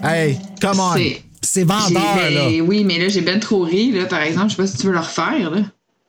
Hey, 0.03 0.39
come 0.61 0.79
on! 0.79 0.93
C'est- 0.95 1.23
C'est 1.43 1.63
vendeur, 1.63 2.01
là! 2.31 2.47
Oui, 2.63 2.83
mais 2.85 2.99
là, 2.99 3.09
j'ai 3.09 3.21
ben 3.21 3.39
trop 3.39 3.63
ri, 3.63 3.91
là, 3.91 4.05
par 4.05 4.21
exemple. 4.21 4.49
Je 4.49 4.55
sais 4.55 4.61
pas 4.61 4.67
si 4.67 4.77
tu 4.77 4.87
veux 4.87 4.93
le 4.93 4.99
refaire, 4.99 5.49
là. 5.51 5.61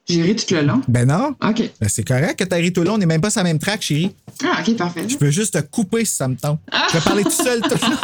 J'ai 0.09 0.23
ri 0.23 0.35
tout 0.37 0.53
le 0.55 0.62
long. 0.62 0.83
Ben 0.88 1.07
non. 1.07 1.29
OK. 1.43 1.62
Ben 1.81 1.88
c'est 1.88 2.03
correct 2.07 2.37
que 2.38 2.45
t'as 2.45 2.57
ri 2.57 2.73
tout 2.73 2.81
le 2.83 2.88
long. 2.88 2.95
On 2.95 2.99
n'est 2.99 3.07
même 3.07 3.21
pas 3.21 3.31
sur 3.31 3.41
la 3.41 3.45
même 3.45 3.59
track, 3.59 3.83
chérie. 3.83 4.15
Ah, 4.45 4.61
OK, 4.67 4.77
parfait. 4.77 5.09
Je 5.09 5.17
peux 5.17 5.31
juste 5.31 5.55
te 5.55 5.61
couper 5.61 6.05
si 6.05 6.17
ça 6.17 6.27
me 6.29 6.37
tente. 6.37 6.61
Je 6.88 6.95
vais 6.99 7.05
parler 7.05 7.23
tout 7.23 7.31
seul 7.31 7.61
tout 7.62 7.69
le 7.71 7.88
long. 7.91 7.97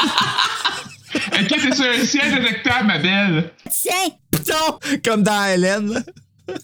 Ok, 1.41 1.55
c'est 1.61 1.75
sur 1.75 1.85
un 1.87 2.05
ciel 2.05 2.35
détectable, 2.35 2.87
ma 2.87 2.99
belle. 2.99 3.51
Tiens! 3.71 3.93
Non, 4.49 4.79
comme 5.05 5.23
dans 5.23 5.45
Hélène. 5.47 6.05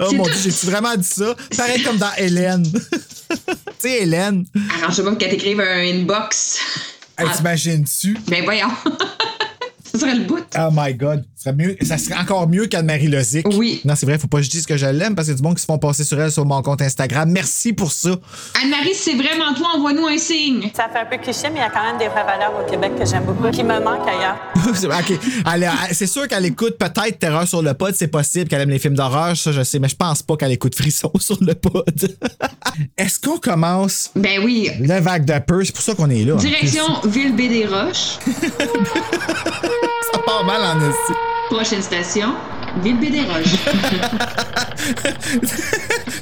oh 0.00 0.12
mon 0.12 0.24
tout- 0.24 0.30
dieu, 0.30 0.40
j'ai-tu 0.50 0.66
vraiment 0.66 0.96
dit 0.96 1.04
ça? 1.06 1.34
Pareil 1.56 1.82
comme 1.82 1.98
dans 1.98 2.12
Hélène. 2.16 2.64
tu 2.72 2.80
sais, 3.78 4.02
Hélène, 4.02 4.44
Arrange-toi 4.82 5.04
pas 5.04 5.16
qu'elle 5.16 5.30
t'écrive 5.30 5.60
un 5.60 5.80
inbox. 5.86 6.58
hey, 7.18 7.26
Ah. 7.30 7.36
t'imagines-tu? 7.36 8.16
Ben 8.28 8.44
voyons. 8.44 8.70
Ça 9.92 9.98
serait 10.00 10.14
le 10.16 10.24
bout. 10.24 10.44
Oh 10.58 10.68
my 10.72 10.94
god. 10.94 11.24
Ça 11.38 11.52
serait, 11.52 11.56
mieux, 11.56 11.76
ça 11.82 11.98
serait 11.98 12.16
encore 12.16 12.48
mieux 12.48 12.66
qu'Anne-Marie 12.66 13.06
Lozic. 13.06 13.46
Oui. 13.56 13.80
Non, 13.84 13.94
c'est 13.94 14.06
vrai, 14.06 14.18
faut 14.18 14.26
pas 14.26 14.38
que 14.38 14.42
je 14.42 14.50
dise 14.50 14.66
que 14.66 14.76
je 14.76 14.86
l'aime 14.86 15.14
parce 15.14 15.28
qu'il 15.28 15.34
y 15.34 15.36
a 15.36 15.38
du 15.38 15.44
monde 15.44 15.54
qui 15.54 15.60
se 15.60 15.66
font 15.66 15.78
passer 15.78 16.02
sur 16.02 16.20
elle 16.20 16.32
sur 16.32 16.44
mon 16.44 16.60
compte 16.62 16.82
Instagram. 16.82 17.30
Merci 17.30 17.72
pour 17.72 17.92
ça. 17.92 18.10
Anne-Marie, 18.60 18.94
c'est 18.94 19.14
vraiment 19.14 19.54
toi, 19.54 19.68
envoie-nous 19.76 20.08
un 20.08 20.18
signe. 20.18 20.68
Ça 20.74 20.88
fait 20.92 20.98
un 20.98 21.06
peu 21.06 21.16
cliché, 21.18 21.42
mais 21.44 21.58
il 21.58 21.58
y 21.58 21.60
a 21.60 21.70
quand 21.70 21.84
même 21.84 21.96
des 21.96 22.08
vraies 22.08 22.24
valeurs 22.24 22.52
au 22.60 22.68
Québec 22.68 22.90
que 22.98 23.06
j'aime 23.06 23.22
beaucoup, 23.22 23.48
qui 23.52 23.62
me 23.62 23.78
manquent 23.78 24.08
ailleurs. 24.08 24.36
ok. 25.00 25.92
C'est 25.92 26.08
sûr 26.08 26.26
qu'elle 26.26 26.44
écoute 26.44 26.76
peut-être 26.76 27.20
Terreur 27.20 27.46
sur 27.46 27.62
le 27.62 27.72
pod. 27.72 27.94
C'est 27.96 28.08
possible 28.08 28.48
qu'elle 28.48 28.62
aime 28.62 28.70
les 28.70 28.80
films 28.80 28.96
d'horreur, 28.96 29.36
ça 29.36 29.52
je 29.52 29.62
sais, 29.62 29.78
mais 29.78 29.88
je 29.88 29.96
pense 29.96 30.22
pas 30.22 30.36
qu'elle 30.36 30.50
écoute 30.50 30.74
Frisson 30.74 31.12
sur 31.20 31.38
le 31.40 31.54
pod. 31.54 32.16
Est-ce 32.98 33.20
qu'on 33.20 33.38
commence? 33.38 34.10
Ben 34.16 34.42
oui. 34.44 34.70
le 34.80 34.98
vague 34.98 35.24
de 35.24 35.38
peur? 35.38 35.60
C'est 35.62 35.72
pour 35.72 35.82
ça 35.82 35.94
qu'on 35.94 36.10
est 36.10 36.24
là. 36.24 36.34
Direction 36.34 36.84
Ville 37.04 37.36
Baie 37.36 37.48
des 37.48 37.64
Roches. 37.64 38.18
plus. 38.24 38.50
Ça 40.12 40.18
part 40.24 40.44
mal 40.44 40.62
en 40.62 40.80
esti. 40.80 41.37
Prochaine 41.50 41.82
station, 41.82 42.34
Ville 42.82 42.98
Bédéroge. 42.98 43.46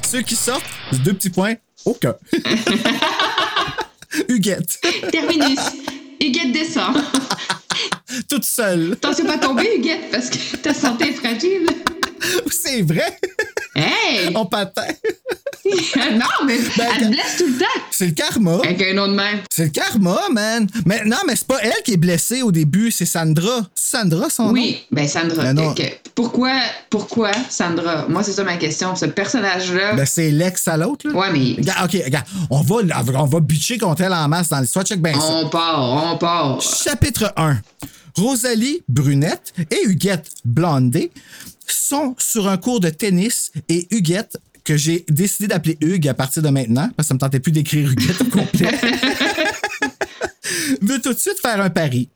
Ceux 0.09 0.21
qui 0.21 0.35
sortent, 0.35 0.63
deux 1.03 1.13
petits 1.13 1.29
points, 1.29 1.55
aucun. 1.85 2.15
Huguette, 4.29 4.79
Terminus. 5.11 5.59
Huguette 6.21 6.51
descend. 6.53 6.95
toute 8.29 8.45
seule. 8.45 8.93
Attention 8.93 9.25
pas 9.25 9.37
tomber, 9.37 9.67
Huguette, 9.77 10.09
parce 10.11 10.29
que 10.29 10.57
ta 10.57 10.73
santé 10.73 11.09
est 11.09 11.13
fragile. 11.13 11.67
C'est 12.49 12.81
vrai, 12.81 13.17
Hey! 13.77 14.31
on 14.35 14.45
patin. 14.45 14.87
non, 15.67 16.45
mais 16.45 16.55
elle 16.55 17.03
te 17.03 17.07
blesse 17.09 17.37
tout 17.37 17.45
le 17.45 17.59
temps. 17.59 17.81
C'est 17.91 18.07
le 18.07 18.11
karma. 18.13 18.55
Avec 18.63 18.81
un 18.81 19.07
de 19.07 19.13
même. 19.13 19.39
C'est 19.51 19.65
le 19.65 19.69
karma, 19.69 20.17
man. 20.31 20.67
Mais 20.85 21.03
non, 21.05 21.17
mais 21.27 21.35
c'est 21.35 21.45
pas 21.45 21.59
elle 21.61 21.83
qui 21.83 21.93
est 21.93 21.97
blessée 21.97 22.41
au 22.41 22.51
début, 22.51 22.89
c'est 22.89 23.05
Sandra. 23.05 23.67
C'est 23.75 23.97
Sandra, 23.97 24.29
son 24.29 24.45
nom? 24.45 24.51
Oui, 24.53 24.85
ben 24.91 25.07
Sandra. 25.07 25.43
Ben 25.43 25.53
non. 25.53 25.71
ok. 25.71 25.99
Pourquoi, 26.15 26.53
pourquoi 26.89 27.31
Sandra? 27.49 28.05
Moi, 28.07 28.23
c'est 28.23 28.31
ça 28.31 28.43
ma 28.43 28.57
question. 28.57 28.95
Ce 28.95 29.05
personnage-là. 29.05 29.93
Ben, 29.93 30.05
c'est 30.05 30.31
l'ex 30.31 30.67
à 30.67 30.77
l'autre, 30.77 31.07
là. 31.07 31.13
Ouais, 31.13 31.31
mais 31.31 31.55
OK, 31.83 32.01
regarde. 32.03 32.25
On 32.49 32.61
va, 32.61 32.75
on 33.15 33.25
va 33.25 33.39
bitcher 33.41 33.77
contre 33.77 34.01
elle 34.01 34.13
en 34.13 34.27
masse 34.27 34.49
dans 34.49 34.59
l'histoire. 34.59 34.85
Check 34.85 35.01
bien 35.01 35.13
ça. 35.13 35.19
on 35.19 35.49
part, 35.49 36.13
on 36.13 36.17
part. 36.17 36.61
Chapitre 36.61 37.31
1. 37.35 37.57
Rosalie, 38.17 38.81
brunette, 38.87 39.53
et 39.69 39.85
Huguette, 39.85 40.31
blondée, 40.43 41.11
sont 41.67 42.15
sur 42.17 42.47
un 42.47 42.57
cours 42.57 42.79
de 42.79 42.89
tennis 42.89 43.51
et 43.69 43.87
Huguette, 43.91 44.37
que 44.63 44.75
j'ai 44.75 45.05
décidé 45.07 45.47
d'appeler 45.47 45.77
Hugues 45.81 46.07
à 46.07 46.13
partir 46.13 46.41
de 46.41 46.49
maintenant, 46.49 46.89
parce 46.97 47.05
que 47.05 47.09
ça 47.09 47.13
me 47.13 47.19
tentait 47.19 47.39
plus 47.39 47.51
d'écrire 47.51 47.89
Huguette 47.89 48.21
au 48.21 48.25
complet, 48.25 48.71
veut 50.81 50.99
tout 50.99 51.13
de 51.13 51.19
suite 51.19 51.39
faire 51.39 51.61
un 51.61 51.69
pari. 51.69 52.09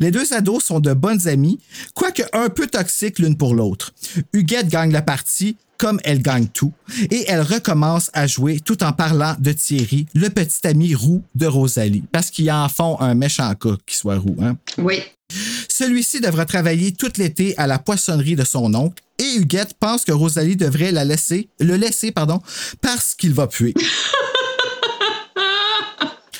Les 0.00 0.10
deux 0.10 0.32
ados 0.32 0.64
sont 0.64 0.80
de 0.80 0.92
bonnes 0.92 1.28
amies, 1.28 1.60
quoique 1.94 2.22
un 2.32 2.48
peu 2.48 2.66
toxiques 2.66 3.20
l'une 3.20 3.36
pour 3.36 3.54
l'autre. 3.54 3.94
Huguette 4.32 4.68
gagne 4.68 4.92
la 4.92 5.02
partie 5.02 5.56
comme 5.84 6.00
elle 6.02 6.22
gagne 6.22 6.46
tout, 6.46 6.72
et 7.10 7.26
elle 7.28 7.42
recommence 7.42 8.10
à 8.14 8.26
jouer 8.26 8.58
tout 8.58 8.82
en 8.82 8.92
parlant 8.92 9.36
de 9.38 9.52
Thierry, 9.52 10.06
le 10.14 10.30
petit 10.30 10.66
ami 10.66 10.94
roux 10.94 11.22
de 11.34 11.44
Rosalie, 11.44 12.04
parce 12.10 12.30
qu'ils 12.30 12.50
en 12.50 12.70
font 12.70 12.98
un 13.00 13.12
méchant 13.14 13.54
cas 13.54 13.76
qui 13.84 13.94
soit 13.94 14.16
roux. 14.16 14.38
Hein? 14.40 14.56
Oui. 14.78 15.02
Celui-ci 15.68 16.22
devra 16.22 16.46
travailler 16.46 16.92
tout 16.92 17.12
l'été 17.18 17.52
à 17.58 17.66
la 17.66 17.78
poissonnerie 17.78 18.34
de 18.34 18.44
son 18.44 18.74
oncle 18.74 19.02
et 19.18 19.34
Huguette 19.36 19.74
pense 19.78 20.06
que 20.06 20.12
Rosalie 20.12 20.56
devrait 20.56 20.90
la 20.90 21.04
laisser, 21.04 21.50
le 21.60 21.76
laisser 21.76 22.12
pardon, 22.12 22.40
parce 22.80 23.14
qu'il 23.14 23.34
va 23.34 23.46
puer. 23.46 23.74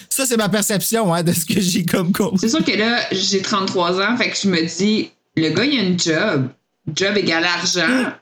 Ça, 0.08 0.24
c'est 0.24 0.38
ma 0.38 0.48
perception 0.48 1.12
hein, 1.12 1.22
de 1.22 1.34
ce 1.34 1.44
que 1.44 1.60
j'ai 1.60 1.84
comme 1.84 2.12
cause. 2.12 2.40
C'est 2.40 2.48
sûr 2.48 2.64
que 2.64 2.72
là, 2.72 2.98
j'ai 3.12 3.42
33 3.42 4.00
ans, 4.00 4.16
fait 4.16 4.30
que 4.30 4.38
je 4.42 4.48
me 4.48 4.64
dis, 4.74 5.10
le 5.36 5.50
gars, 5.50 5.66
il 5.66 5.78
a 5.78 5.82
une 5.82 6.00
job. 6.00 6.48
Job 6.94 7.18
égale 7.18 7.44
argent. 7.44 8.12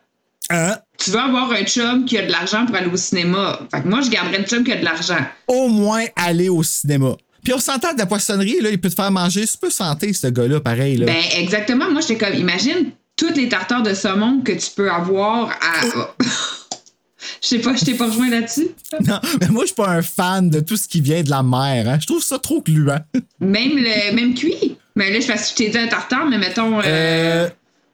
Hein? 0.51 0.79
Tu 1.03 1.11
veux 1.11 1.19
avoir 1.19 1.51
un 1.51 1.65
chum 1.65 2.05
qui 2.05 2.17
a 2.19 2.27
de 2.27 2.31
l'argent 2.31 2.65
pour 2.67 2.77
aller 2.77 2.87
au 2.87 2.97
cinéma. 2.97 3.59
Fait 3.75 3.83
que 3.83 3.89
moi, 3.89 4.01
je 4.03 4.11
garderais 4.11 4.39
le 4.39 4.45
chum 4.45 4.63
qui 4.63 4.73
a 4.73 4.77
de 4.77 4.85
l'argent. 4.85 5.19
Au 5.49 5.69
moins 5.69 6.05
aller 6.17 6.49
au 6.49 6.63
cinéma. 6.63 7.17
Puis 7.43 7.53
on 7.53 7.59
s'entend 7.59 7.93
de 7.93 7.99
la 7.99 8.07
poissonnerie, 8.07 8.61
là, 8.61 8.71
il 8.71 8.81
peut 8.81 8.89
te 8.89 8.95
faire 8.95 9.11
manger 9.11 9.47
super 9.47 9.73
santé, 9.73 10.13
ce 10.13 10.29
gars-là, 10.29 10.61
pareil. 10.61 10.97
Là. 10.97 11.07
Ben, 11.07 11.23
exactement. 11.39 11.91
Moi, 11.91 12.03
j'étais 12.03 12.19
comme, 12.25 12.39
imagine 12.39 12.93
toutes 13.17 13.37
les 13.37 13.49
tartares 13.49 13.83
de 13.83 13.95
saumon 13.95 14.43
que 14.43 14.53
tu 14.53 14.71
peux 14.77 14.91
avoir 14.91 15.51
à. 15.51 15.85
Je 17.41 17.49
sais 17.49 17.59
pas, 17.59 17.75
je 17.77 17.85
t'ai 17.85 17.95
pas 17.95 18.07
rejoint 18.07 18.31
là-dessus. 18.31 18.69
Non, 19.07 19.19
mais 19.41 19.49
moi, 19.49 19.63
je 19.63 19.69
suis 19.69 19.77
pas 19.77 19.89
un 19.91 20.03
fan 20.03 20.51
de 20.51 20.61
tout 20.61 20.77
ce 20.77 20.87
qui 20.89 21.01
vient 21.01 21.23
de 21.23 21.31
la 21.31 21.43
mer. 21.43 21.89
Hein. 21.89 21.99
Je 22.01 22.07
trouve 22.07 22.23
ça 22.23 22.39
trop 22.39 22.61
gluant. 22.63 22.99
Même 23.41 23.77
le 23.77 24.13
même 24.15 24.35
cuit. 24.35 24.77
Mais 24.97 25.13
là, 25.13 25.21
je 25.21 25.27
parce 25.27 25.43
que 25.45 25.51
je 25.51 25.55
t'ai 25.55 25.71
dit 25.71 25.79
un 25.79 25.87
tartare, 25.87 26.27
mais 26.29 26.39
mettons 26.39 26.79
euh, 26.81 26.83
Euh, 26.85 27.49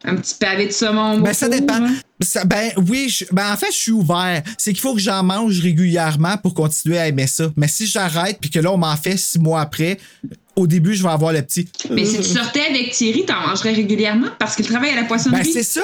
un 0.04 0.16
petit 0.16 0.34
pavé 0.38 0.66
de 0.66 0.72
saumon. 0.72 1.18
Ben, 1.20 1.32
ça 1.34 1.48
dépend. 1.48 1.74
hein. 1.74 1.94
Ça- 2.20 2.44
ben, 2.44 2.70
oui, 2.88 3.08
je- 3.08 3.24
ben, 3.32 3.52
en 3.52 3.56
fait, 3.56 3.70
je 3.72 3.76
suis 3.76 3.92
ouvert. 3.92 4.42
C'est 4.56 4.72
qu'il 4.72 4.80
faut 4.80 4.94
que 4.94 5.00
j'en 5.00 5.22
mange 5.22 5.60
régulièrement 5.60 6.36
pour 6.38 6.54
continuer 6.54 6.98
à 6.98 7.08
aimer 7.08 7.26
ça. 7.26 7.50
Mais 7.56 7.68
si 7.68 7.86
j'arrête 7.86 8.38
puis 8.40 8.50
que 8.50 8.58
là, 8.60 8.72
on 8.72 8.78
m'en 8.78 8.96
fait 8.96 9.16
six 9.16 9.38
mois 9.38 9.60
après, 9.60 9.98
au 10.56 10.66
début, 10.66 10.94
je 10.94 11.02
vais 11.02 11.08
avoir 11.10 11.32
le 11.32 11.42
petit. 11.42 11.68
Mais 11.90 12.04
si 12.04 12.16
tu 12.18 12.24
sortais 12.24 12.62
avec 12.70 12.92
Thierry, 12.92 13.24
t'en 13.26 13.46
mangerais 13.46 13.72
régulièrement 13.72 14.28
parce 14.38 14.56
qu'il 14.56 14.66
travaille 14.66 14.90
à 14.90 14.94
la 14.96 15.02
Ben, 15.02 15.08
poissonnerie. 15.08 15.52
c'est 15.52 15.62
ça! 15.62 15.82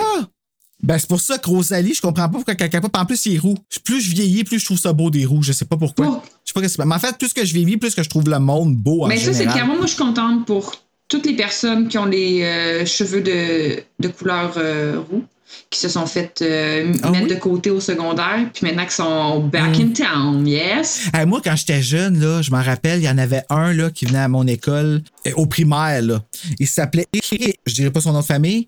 Ben, 0.82 0.98
c'est 0.98 1.08
pour 1.08 1.20
ça 1.20 1.38
que 1.38 1.48
Rosalie, 1.48 1.94
je 1.94 2.00
comprends 2.02 2.28
pas 2.28 2.34
pourquoi 2.34 2.54
quelqu'un 2.56 2.80
pas. 2.82 3.00
En 3.00 3.06
plus, 3.06 3.24
il 3.26 3.36
est 3.36 3.38
roux. 3.38 3.56
Plus 3.84 4.02
je 4.02 4.10
vieillis, 4.10 4.44
plus 4.44 4.58
je 4.58 4.66
trouve 4.66 4.78
ça 4.78 4.92
beau 4.92 5.08
des 5.08 5.24
roux. 5.24 5.42
Je 5.42 5.52
sais 5.52 5.64
pas 5.64 5.76
pourquoi. 5.78 6.06
Oh. 6.10 6.22
Je 6.44 6.50
sais 6.50 6.52
pas 6.52 6.60
que 6.60 6.68
c'est. 6.68 6.84
Mais 6.84 6.94
en 6.94 6.98
fait, 6.98 7.16
plus 7.16 7.32
que 7.32 7.44
je 7.44 7.54
vieillis, 7.54 7.78
plus 7.78 7.94
que 7.94 8.02
je 8.02 8.08
trouve 8.10 8.28
le 8.28 8.38
monde 8.38 8.76
beau 8.76 9.04
en 9.04 9.08
Mais 9.08 9.16
ça, 9.16 9.32
c'est 9.32 9.46
clairement, 9.46 9.76
moi, 9.76 9.86
je 9.86 9.92
suis 9.94 9.98
contente 10.02 10.44
pour 10.46 10.74
toutes 11.08 11.26
les 11.26 11.36
personnes 11.36 11.88
qui 11.88 11.98
ont 11.98 12.06
les 12.06 12.42
euh, 12.42 12.86
cheveux 12.86 13.20
de, 13.20 13.82
de 14.00 14.08
couleur 14.08 14.54
euh, 14.56 15.00
roux, 15.10 15.24
qui 15.70 15.78
se 15.78 15.88
sont 15.88 16.06
fait 16.06 16.40
euh, 16.42 16.92
Ah 17.02 17.10
mettre 17.10 17.24
oui? 17.24 17.30
de 17.30 17.38
côté 17.38 17.70
au 17.70 17.80
secondaire, 17.80 18.48
puis 18.52 18.66
maintenant 18.66 18.86
qui 18.86 18.94
sont 18.94 19.40
back 19.40 19.78
in 19.78 19.88
town, 19.88 20.46
yes. 20.46 21.08
Hey, 21.12 21.26
moi, 21.26 21.40
quand 21.44 21.54
j'étais 21.56 21.82
jeune, 21.82 22.18
là, 22.20 22.42
je 22.42 22.50
m'en 22.50 22.62
rappelle, 22.62 23.00
il 23.00 23.04
y 23.04 23.08
en 23.08 23.18
avait 23.18 23.42
un 23.50 23.72
là, 23.72 23.90
qui 23.90 24.06
venait 24.06 24.18
à 24.18 24.28
mon 24.28 24.46
école, 24.46 25.02
euh, 25.26 25.32
au 25.36 25.46
primaire. 25.46 26.02
Là. 26.02 26.22
Il 26.58 26.66
s'appelait, 26.66 27.06
je 27.12 27.74
dirais 27.74 27.90
pas 27.90 28.00
son 28.00 28.12
nom 28.12 28.20
de 28.20 28.24
famille. 28.24 28.66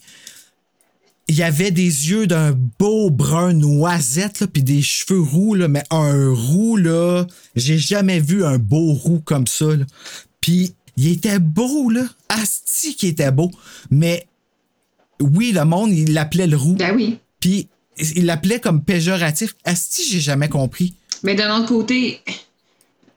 Il 1.28 1.42
avait 1.42 1.72
des 1.72 1.82
yeux 2.10 2.28
d'un 2.28 2.52
beau 2.78 3.10
brun 3.10 3.52
noisette, 3.52 4.40
là, 4.40 4.46
puis 4.46 4.62
des 4.62 4.82
cheveux 4.82 5.20
roux, 5.20 5.54
là, 5.54 5.66
mais 5.66 5.82
un 5.90 6.32
roux, 6.32 6.76
là, 6.76 7.24
j'ai 7.56 7.78
jamais 7.78 8.20
vu 8.20 8.44
un 8.44 8.58
beau 8.58 8.92
roux 8.92 9.20
comme 9.24 9.48
ça. 9.48 9.64
Là. 9.64 9.84
Puis 10.40 10.75
il 10.96 11.08
était 11.12 11.38
beau, 11.38 11.90
là. 11.90 12.04
Asti 12.28 12.94
qui 12.94 13.08
était 13.08 13.30
beau. 13.30 13.50
Mais 13.90 14.26
oui, 15.20 15.52
le 15.52 15.64
monde, 15.64 15.92
il 15.92 16.14
l'appelait 16.14 16.46
le 16.46 16.56
roux. 16.56 16.74
Ben 16.74 16.94
oui. 16.94 17.18
Puis 17.40 17.68
il 17.98 18.26
l'appelait 18.26 18.60
comme 18.60 18.82
péjoratif. 18.82 19.54
Asti, 19.64 20.02
j'ai 20.10 20.20
jamais 20.20 20.48
compris. 20.48 20.94
Mais 21.22 21.34
d'un 21.34 21.56
autre 21.58 21.68
côté, 21.68 22.20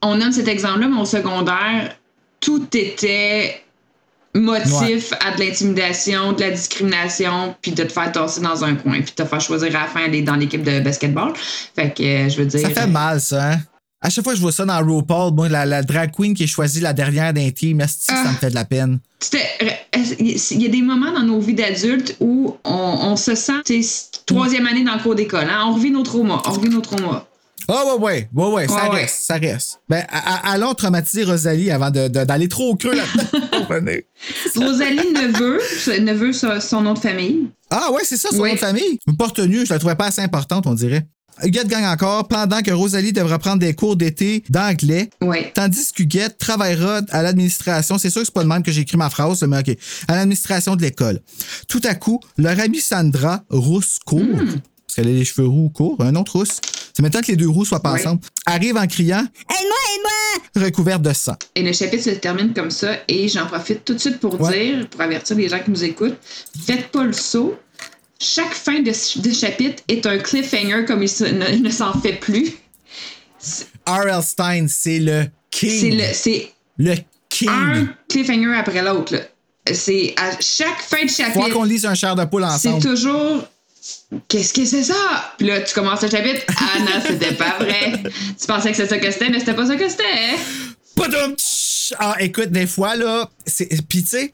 on 0.01 0.15
nomme 0.15 0.31
cet 0.31 0.47
exemple-là, 0.47 0.87
mais 0.87 1.01
au 1.01 1.05
secondaire, 1.05 1.95
tout 2.39 2.65
était 2.75 3.61
motif 4.35 5.11
à 5.25 5.35
de 5.35 5.39
l'intimidation, 5.43 6.33
de 6.33 6.41
la 6.41 6.51
discrimination, 6.51 7.55
puis 7.61 7.71
de 7.71 7.83
te 7.83 7.91
faire 7.91 8.11
tasser 8.11 8.41
dans 8.41 8.63
un 8.63 8.75
coin, 8.75 9.01
puis 9.01 9.11
de 9.17 9.23
te 9.23 9.25
faire 9.25 9.41
choisir 9.41 9.75
à 9.75 9.81
la 9.81 9.87
fin 9.87 10.01
d'aller 10.01 10.21
dans 10.21 10.35
l'équipe 10.35 10.63
de 10.63 10.79
basketball. 10.79 11.33
Fait 11.35 11.93
que, 11.93 12.03
euh, 12.03 12.29
je 12.29 12.37
veux 12.37 12.45
dire... 12.45 12.61
Ça 12.61 12.69
fait 12.69 12.87
mal, 12.87 13.19
ça, 13.19 13.53
hein? 13.53 13.57
À 14.01 14.09
chaque 14.09 14.23
fois 14.23 14.31
que 14.33 14.37
je 14.37 14.41
vois 14.41 14.53
ça 14.53 14.63
dans 14.65 14.79
RuPaul, 14.79 15.33
moi, 15.33 15.49
la, 15.49 15.65
la 15.65 15.83
drag 15.83 16.11
queen 16.15 16.33
qui 16.33 16.43
est 16.43 16.47
choisie 16.47 16.79
la 16.79 16.93
dernière 16.93 17.33
d'un 17.33 17.49
team, 17.51 17.81
asti, 17.81 18.05
ça 18.05 18.23
Ah. 18.25 18.31
me 18.31 18.37
fait 18.37 18.49
de 18.49 18.55
la 18.55 18.63
peine. 18.63 18.99
Il 20.19 20.61
y 20.61 20.65
a 20.65 20.69
des 20.69 20.81
moments 20.81 21.11
dans 21.11 21.23
nos 21.23 21.39
vies 21.39 21.53
d'adultes 21.53 22.15
où 22.21 22.55
on, 22.63 22.71
on 22.71 23.15
se 23.17 23.35
sent, 23.35 23.61
tu 23.65 23.83
sais, 23.83 24.05
troisième 24.25 24.67
année 24.67 24.85
dans 24.85 24.95
le 24.95 25.01
cours 25.01 25.15
d'école, 25.15 25.47
hein? 25.49 25.65
on 25.67 25.73
revit 25.73 25.91
nos 25.91 26.03
traumas, 26.03 26.41
on 26.45 26.51
revit 26.51 26.69
nos 26.69 26.79
traumas. 26.81 27.25
Oh, 27.67 27.97
ouais, 27.99 28.01
ouais, 28.01 28.29
ouais, 28.33 28.53
ouais, 28.53 28.67
ça 28.67 28.85
Ouais, 28.85 28.89
ouais. 28.89 29.01
reste, 29.01 29.15
ça 29.23 29.35
reste. 29.35 29.81
Ben, 29.89 30.03
à- 30.09 30.49
à- 30.49 30.53
allons 30.53 30.73
traumatiser 30.73 31.23
Rosalie 31.25 31.69
avant 31.69 31.91
d'aller 31.91 32.47
trop 32.47 32.71
au 32.71 32.75
creux 32.75 32.95
là-dedans. 32.95 33.67
Rosalie 34.55 35.11
Neveu, 35.13 35.59
Neveu, 35.99 36.33
c'est 36.33 36.61
son 36.61 36.81
nom 36.81 36.93
de 36.93 36.99
famille. 36.99 37.47
ah, 37.69 37.91
ouais, 37.91 38.01
c'est 38.05 38.17
ça, 38.17 38.29
son 38.31 38.37
nom 38.45 38.53
de 38.53 38.57
famille. 38.59 38.97
Pas 39.19 39.25
retenue, 39.27 39.65
je 39.65 39.73
la 39.73 39.77
trouvais 39.79 39.95
pas 39.95 40.05
assez 40.07 40.21
importante, 40.21 40.65
on 40.67 40.73
dirait. 40.73 41.05
Huguette 41.43 41.67
gagne 41.67 41.85
encore 41.85 42.27
pendant 42.27 42.61
que 42.61 42.71
Rosalie 42.71 43.13
devra 43.13 43.39
prendre 43.39 43.59
des 43.59 43.73
cours 43.73 43.95
d'été 43.95 44.43
d'anglais. 44.49 45.09
Ouais. 45.21 45.51
Tandis 45.55 45.93
qu'Huguette 45.93 46.37
travaillera 46.37 47.01
à 47.11 47.21
l'administration. 47.23 47.97
C'est 47.97 48.09
sûr 48.09 48.21
que 48.21 48.25
c'est 48.25 48.33
pas 48.33 48.43
de 48.43 48.49
même 48.49 48.61
que 48.63 48.71
j'ai 48.71 48.81
écrit 48.81 48.97
ma 48.97 49.09
phrase, 49.09 49.41
mais 49.43 49.59
OK. 49.59 49.77
À 50.09 50.15
l'administration 50.17 50.75
de 50.75 50.81
l'école. 50.81 51.21
Tout 51.69 51.81
à 51.85 51.95
coup, 51.95 52.19
leur 52.37 52.59
amie 52.59 52.81
Sandra, 52.81 53.43
rousse 53.49 53.99
court, 54.05 54.19
parce 54.35 54.95
qu'elle 54.95 55.07
a 55.07 55.11
les 55.11 55.23
cheveux 55.23 55.47
roux 55.47 55.69
courts, 55.69 55.95
un 55.99 56.15
autre 56.15 56.33
rousse. 56.39 56.59
C'est 56.93 57.01
maintenant 57.03 57.21
que 57.21 57.27
les 57.27 57.37
deux 57.37 57.47
roux 57.47 57.63
soient 57.63 57.81
pas 57.81 57.93
Oui. 57.93 58.01
ensemble. 58.01 58.21
Arrive 58.45 58.75
en 58.75 58.87
criant, 58.87 59.19
Aide-moi, 59.21 59.77
aide-moi! 59.95 60.65
recouverte 60.67 61.01
de 61.03 61.13
sang. 61.13 61.35
Et 61.55 61.63
le 61.63 61.71
chapitre 61.71 62.03
se 62.03 62.09
termine 62.09 62.53
comme 62.53 62.71
ça. 62.71 62.95
Et 63.07 63.29
j'en 63.29 63.45
profite 63.45 63.85
tout 63.85 63.93
de 63.93 63.99
suite 63.99 64.19
pour 64.19 64.39
Ouais. 64.41 64.51
dire, 64.75 64.89
pour 64.89 64.99
avertir 64.99 65.37
les 65.37 65.47
gens 65.47 65.59
qui 65.63 65.71
nous 65.71 65.83
écoutent, 65.85 66.17
faites 66.65 66.87
pas 66.91 67.05
le 67.05 67.13
saut. 67.13 67.55
Chaque 68.21 68.53
fin 68.53 68.79
de, 68.79 68.91
de 69.21 69.33
chapitre 69.33 69.81
est 69.87 70.05
un 70.05 70.17
cliffhanger 70.17 70.83
comme 70.85 71.01
il 71.03 71.09
se- 71.09 71.23
ne, 71.23 71.57
ne 71.57 71.69
s'en 71.69 71.93
fait 72.01 72.13
plus. 72.13 72.51
R.L. 73.87 74.21
Stein, 74.23 74.65
c'est 74.67 74.99
le 74.99 75.25
king. 75.49 75.79
C'est 75.79 75.89
le, 75.91 76.03
c'est 76.13 76.51
Le 76.77 76.95
king. 77.29 77.49
un 77.49 77.87
cliffhanger 78.09 78.53
après 78.55 78.81
l'autre. 78.81 79.15
C'est 79.71 80.13
à 80.17 80.31
chaque 80.39 80.81
fin 80.81 81.03
de 81.05 81.09
Faut 81.09 81.23
chapitre. 81.23 81.49
qu'on 81.51 81.63
lise 81.63 81.85
un 81.85 81.93
chair 81.95 82.15
de 82.15 82.25
poule 82.25 82.45
C'est 82.57 82.69
ensemble. 82.69 82.83
toujours. 82.83 83.43
Qu'est-ce 84.27 84.53
que 84.53 84.65
c'est 84.65 84.83
ça? 84.83 85.33
Puis 85.37 85.47
là, 85.47 85.61
tu 85.61 85.73
commences 85.73 86.01
le 86.01 86.09
chapitre. 86.09 86.43
Ah 86.57 86.79
non, 86.79 87.01
c'était 87.05 87.33
pas 87.35 87.55
vrai. 87.59 87.93
Tu 88.39 88.47
pensais 88.47 88.71
que 88.71 88.75
c'était 88.77 88.89
ça 88.89 88.97
que 88.97 89.11
c'était, 89.11 89.29
mais 89.29 89.39
c'était 89.39 89.53
pas 89.53 89.65
ça 89.67 89.75
que 89.77 89.87
c'était. 89.87 90.35
Ah, 91.97 92.15
écoute, 92.19 92.51
des 92.51 92.67
fois, 92.67 92.95
là, 92.95 93.29
c'est. 93.45 93.67
Puis, 93.87 94.03
tu 94.03 94.09
sais, 94.09 94.33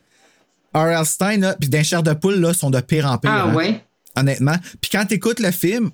R.L. 0.75 1.05
Stein, 1.05 1.53
puis 1.59 1.69
d'un 1.69 1.83
chair 1.83 2.03
de 2.03 2.13
poule, 2.13 2.35
là, 2.35 2.53
sont 2.53 2.69
de 2.69 2.79
pire 2.81 3.05
en 3.05 3.17
pire. 3.17 3.31
Ah 3.31 3.43
hein, 3.45 3.53
ouais. 3.55 3.81
Honnêtement. 4.15 4.55
Puis 4.81 4.89
quand 4.91 5.05
t'écoutes 5.05 5.39
le 5.39 5.51
film, 5.51 5.91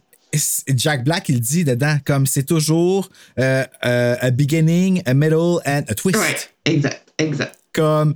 Jack 0.67 1.03
Black, 1.03 1.29
il 1.29 1.39
dit 1.41 1.63
dedans, 1.63 1.97
comme 2.05 2.25
c'est 2.25 2.43
toujours 2.43 3.09
euh, 3.39 3.63
euh, 3.85 4.15
a 4.19 4.31
beginning, 4.31 5.01
a 5.05 5.13
middle 5.13 5.59
and 5.65 5.83
a 5.87 5.93
twist. 5.95 6.17
Ouais, 6.19 6.35
exact, 6.65 7.11
exact. 7.17 7.57
Comme, 7.73 8.15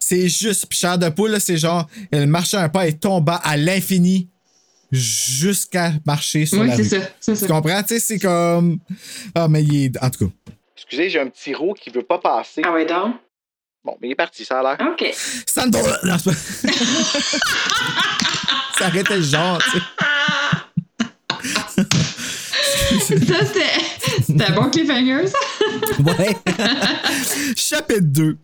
c'est 0.00 0.28
juste. 0.28 0.66
Puis 0.68 0.78
chair 0.78 0.98
de 0.98 1.08
poule, 1.08 1.30
là, 1.30 1.40
c'est 1.40 1.56
genre, 1.58 1.88
elle 2.10 2.26
marchait 2.26 2.56
un 2.56 2.68
pas 2.68 2.86
et 2.88 2.92
tomba 2.92 3.36
à 3.36 3.56
l'infini. 3.56 4.28
jusqu'à 4.92 5.92
marcher 6.06 6.46
sur 6.46 6.60
Oui, 6.60 6.68
la 6.68 6.76
c'est 6.76 6.82
rue. 6.82 6.88
ça, 6.88 7.08
c'est 7.20 7.32
Tu 7.34 7.38
ça. 7.38 7.46
comprends? 7.46 7.82
Tu 7.82 7.88
sais, 7.94 8.00
c'est 8.00 8.18
comme. 8.18 8.78
Ah, 9.34 9.48
mais 9.48 9.62
il 9.62 9.84
est. 9.86 10.02
En 10.02 10.10
tout 10.10 10.26
cas. 10.28 10.32
Excusez, 10.76 11.10
j'ai 11.10 11.20
un 11.20 11.28
petit 11.28 11.54
roux 11.54 11.72
qui 11.74 11.90
veut 11.90 12.02
pas 12.04 12.18
passer. 12.18 12.62
Ah 12.64 12.72
ouais, 12.72 12.86
donc? 12.86 13.14
Bon, 13.86 13.96
mais 14.02 14.08
il 14.08 14.12
est 14.12 14.16
parti, 14.16 14.44
ça 14.44 14.58
a 14.58 14.62
l'air. 14.76 14.88
OK. 14.92 15.14
Pas- 15.80 16.00
ça 18.78 18.86
arrêtait 18.86 19.16
le 19.18 19.22
genre, 19.22 19.58
tu 19.62 19.70
sais. 19.70 19.78
Ça, 22.98 23.14
c'était 23.46 23.70
c'était 24.26 24.44
un 24.44 24.52
bon 24.54 24.70
cliffhanger, 24.70 25.26
ça? 25.28 25.38
Ouais. 26.04 26.36
Chapitre 27.56 28.00
2. 28.02 28.36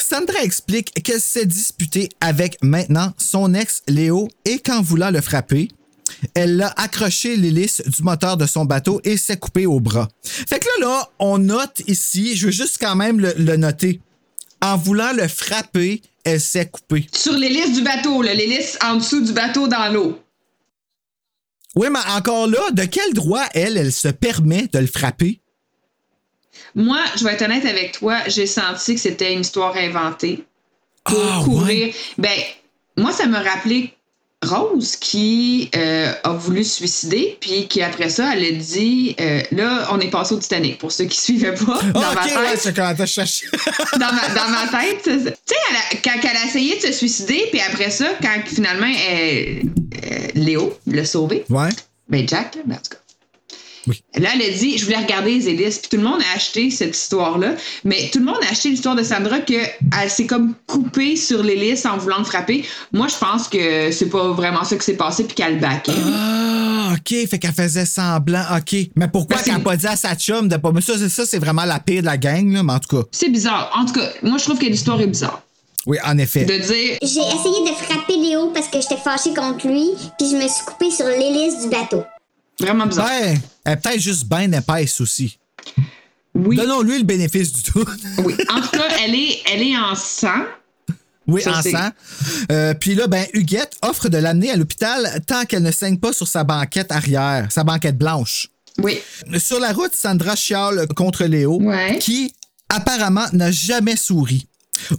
Sandra 0.00 0.40
explique 0.42 1.02
qu'elle 1.02 1.20
s'est 1.20 1.44
disputée 1.44 2.08
avec 2.22 2.56
maintenant 2.62 3.12
son 3.18 3.52
ex 3.52 3.82
Léo 3.86 4.28
et 4.46 4.60
qu'en 4.60 4.80
voulant 4.80 5.10
le 5.10 5.20
frapper, 5.20 5.68
elle 6.34 6.56
l'a 6.56 6.72
accroché 6.78 7.36
l'hélice 7.36 7.82
du 7.86 8.02
moteur 8.02 8.38
de 8.38 8.46
son 8.46 8.64
bateau 8.64 9.00
et 9.04 9.18
s'est 9.18 9.36
coupée 9.36 9.66
au 9.66 9.78
bras. 9.80 10.08
Fait 10.24 10.58
que 10.58 10.64
là, 10.80 10.86
là, 10.88 11.10
on 11.18 11.36
note 11.38 11.82
ici, 11.86 12.34
je 12.36 12.46
veux 12.46 12.52
juste 12.52 12.78
quand 12.80 12.96
même 12.96 13.20
le, 13.20 13.34
le 13.36 13.56
noter. 13.56 14.00
En 14.62 14.76
voulant 14.76 15.12
le 15.12 15.26
frapper, 15.26 16.02
elle 16.24 16.40
s'est 16.40 16.68
coupée. 16.68 17.06
Sur 17.14 17.32
l'hélice 17.32 17.72
du 17.72 17.82
bateau, 17.82 18.22
l'hélice 18.22 18.78
en 18.84 18.96
dessous 18.96 19.20
du 19.22 19.32
bateau 19.32 19.68
dans 19.68 19.92
l'eau. 19.92 20.20
Oui, 21.76 21.88
mais 21.90 22.00
encore 22.16 22.46
là, 22.46 22.70
de 22.72 22.84
quel 22.84 23.14
droit, 23.14 23.44
elle, 23.54 23.76
elle 23.76 23.92
se 23.92 24.08
permet 24.08 24.66
de 24.72 24.78
le 24.80 24.86
frapper? 24.86 25.40
Moi, 26.74 26.98
je 27.16 27.24
vais 27.24 27.32
être 27.32 27.42
honnête 27.42 27.64
avec 27.64 27.92
toi, 27.92 28.18
j'ai 28.26 28.46
senti 28.46 28.94
que 28.94 29.00
c'était 29.00 29.32
une 29.32 29.40
histoire 29.40 29.76
inventée 29.76 30.44
pour 31.04 31.18
Ah, 31.18 31.40
couvrir. 31.44 31.94
Ben, 32.18 32.38
moi, 32.96 33.12
ça 33.12 33.26
me 33.26 33.36
rappelait 33.38 33.94
Rose 34.42 34.96
qui 34.96 35.70
euh, 35.76 36.12
a 36.24 36.30
voulu 36.32 36.64
se 36.64 36.76
suicider, 36.76 37.36
puis 37.40 37.68
qui 37.68 37.82
après 37.82 38.08
ça, 38.08 38.32
elle 38.34 38.44
a 38.44 38.50
dit 38.52 39.14
euh, 39.20 39.42
là, 39.52 39.88
on 39.92 40.00
est 40.00 40.08
passé 40.08 40.34
au 40.34 40.38
Titanic. 40.38 40.78
Pour 40.78 40.92
ceux 40.92 41.04
qui 41.04 41.20
suivaient 41.20 41.54
pas, 41.54 41.78
dans 41.92 42.00
ma 42.00 42.22
tête, 42.24 42.36
ouais, 42.36 42.56
c'est 42.56 42.74
quand 42.74 42.86
dans 43.98 44.12
ma, 44.12 44.28
dans 44.34 44.48
ma 44.48 44.66
tête, 44.80 45.02
tu 45.04 45.10
sais, 45.10 45.34
elle 45.68 45.76
a- 45.76 46.00
quand 46.02 46.18
elle 46.22 46.36
a 46.38 46.46
essayé 46.46 46.76
de 46.76 46.80
se 46.80 46.92
suicider, 46.92 47.48
puis 47.50 47.60
après 47.60 47.90
ça, 47.90 48.08
quand 48.22 48.34
finalement 48.46 48.86
elle- 49.10 49.62
euh, 50.10 50.28
Léo 50.34 50.78
l'a 50.86 51.04
sauvé, 51.04 51.44
Ouais. 51.50 51.68
ben 52.08 52.26
Jack, 52.26 52.54
là, 52.54 52.62
ben, 52.64 52.76
en 52.76 52.78
tout 52.78 52.90
cas. 52.90 52.96
Oui. 53.86 54.02
Là, 54.16 54.30
elle 54.34 54.42
a 54.42 54.50
dit, 54.56 54.76
je 54.78 54.84
voulais 54.84 54.98
regarder 54.98 55.34
les 55.38 55.48
hélices. 55.48 55.78
Puis 55.78 55.88
tout 55.90 55.96
le 55.96 56.02
monde 56.02 56.20
a 56.20 56.36
acheté 56.36 56.70
cette 56.70 56.94
histoire-là. 56.96 57.54
Mais 57.84 58.10
tout 58.12 58.18
le 58.18 58.26
monde 58.26 58.36
a 58.46 58.50
acheté 58.50 58.68
l'histoire 58.70 58.94
de 58.94 59.02
Sandra 59.02 59.40
qu'elle 59.40 59.70
s'est 60.08 60.26
comme 60.26 60.54
coupée 60.66 61.16
sur 61.16 61.42
l'hélice 61.42 61.86
en 61.86 61.96
voulant 61.96 62.18
le 62.18 62.24
frapper. 62.24 62.64
Moi, 62.92 63.08
je 63.08 63.16
pense 63.16 63.48
que 63.48 63.90
c'est 63.90 64.10
pas 64.10 64.28
vraiment 64.32 64.64
ça 64.64 64.76
qui 64.76 64.84
s'est 64.84 64.94
passé 64.96 65.24
puis 65.24 65.34
qu'elle 65.34 65.54
le 65.54 65.60
backait. 65.60 65.92
Ah, 66.14 66.92
OK. 66.94 67.26
Fait 67.28 67.38
qu'elle 67.38 67.52
faisait 67.54 67.86
semblant. 67.86 68.44
OK. 68.56 68.76
Mais 68.96 69.08
pourquoi 69.08 69.36
Ben, 69.36 69.42
qu'elle 69.44 69.52
n'a 69.54 69.58
c'est- 69.60 69.64
pas 69.64 69.76
dit 69.76 69.86
à 69.86 69.96
sa 69.96 70.14
chum 70.14 70.48
de 70.48 70.56
pas. 70.56 70.72
Mais 70.72 70.80
ça, 70.82 70.98
c'est- 70.98 71.08
ça 71.08 71.24
c'est 71.24 71.38
vraiment 71.38 71.64
la 71.64 71.78
pire 71.80 72.02
de 72.02 72.06
la 72.06 72.16
gang, 72.18 72.52
là. 72.52 72.62
Mais 72.62 72.72
en 72.74 72.78
tout 72.80 72.96
cas, 72.98 73.06
C'est 73.12 73.28
bizarre. 73.30 73.72
En 73.76 73.86
tout 73.86 73.94
cas, 73.94 74.08
moi, 74.22 74.36
je 74.38 74.44
trouve 74.44 74.58
que 74.58 74.66
l'histoire 74.66 75.00
est 75.00 75.06
bizarre. 75.06 75.42
oui, 75.86 75.96
en 76.04 76.18
effet. 76.18 76.44
De 76.44 76.58
dire, 76.58 76.98
J'ai 77.02 77.06
essayé 77.20 77.70
de 77.70 77.74
frapper 77.74 78.16
Léo 78.18 78.48
parce 78.52 78.68
que 78.68 78.78
j'étais 78.80 78.98
fâchée 79.02 79.32
contre 79.32 79.66
lui, 79.66 79.86
puis 80.18 80.28
je 80.30 80.36
me 80.36 80.42
suis 80.46 80.64
coupée 80.66 80.90
sur 80.90 81.06
l'hélice 81.06 81.62
du 81.62 81.68
bateau. 81.70 82.02
Vraiment 82.60 82.86
bizarre. 82.86 83.06
Ben, 83.08 83.38
elle 83.64 83.72
est 83.72 83.76
peut-être 83.76 84.00
juste 84.00 84.26
bien 84.28 84.50
épaisse 84.52 85.00
aussi. 85.00 85.38
Oui. 86.34 86.56
Donnons-lui 86.56 86.98
le 86.98 87.04
bénéfice 87.04 87.52
du 87.52 87.62
tout. 87.62 87.84
Oui. 88.24 88.34
En 88.50 88.60
tout 88.60 88.70
cas, 88.70 88.88
elle 89.04 89.14
est, 89.14 89.38
elle 89.52 89.62
est 89.62 89.76
en 89.76 89.94
sang. 89.94 90.44
Oui, 91.26 91.42
Ça, 91.42 91.58
en 91.58 91.62
sang. 91.62 91.90
Euh, 92.50 92.74
Puis 92.74 92.94
là, 92.94 93.06
ben, 93.06 93.26
Huguette 93.34 93.76
offre 93.82 94.08
de 94.08 94.18
l'amener 94.18 94.50
à 94.50 94.56
l'hôpital 94.56 95.22
tant 95.26 95.44
qu'elle 95.44 95.62
ne 95.62 95.70
saigne 95.72 95.98
pas 95.98 96.12
sur 96.12 96.26
sa 96.28 96.44
banquette 96.44 96.90
arrière, 96.92 97.46
sa 97.50 97.62
banquette 97.64 97.96
blanche. 97.98 98.48
Oui. 98.78 98.98
Sur 99.38 99.60
la 99.60 99.72
route, 99.72 99.94
Sandra 99.94 100.34
chiale 100.36 100.86
contre 100.96 101.24
Léo, 101.24 101.60
Ouais. 101.60 101.98
qui 101.98 102.32
apparemment 102.68 103.26
n'a 103.32 103.50
jamais 103.50 103.96
souri. 103.96 104.46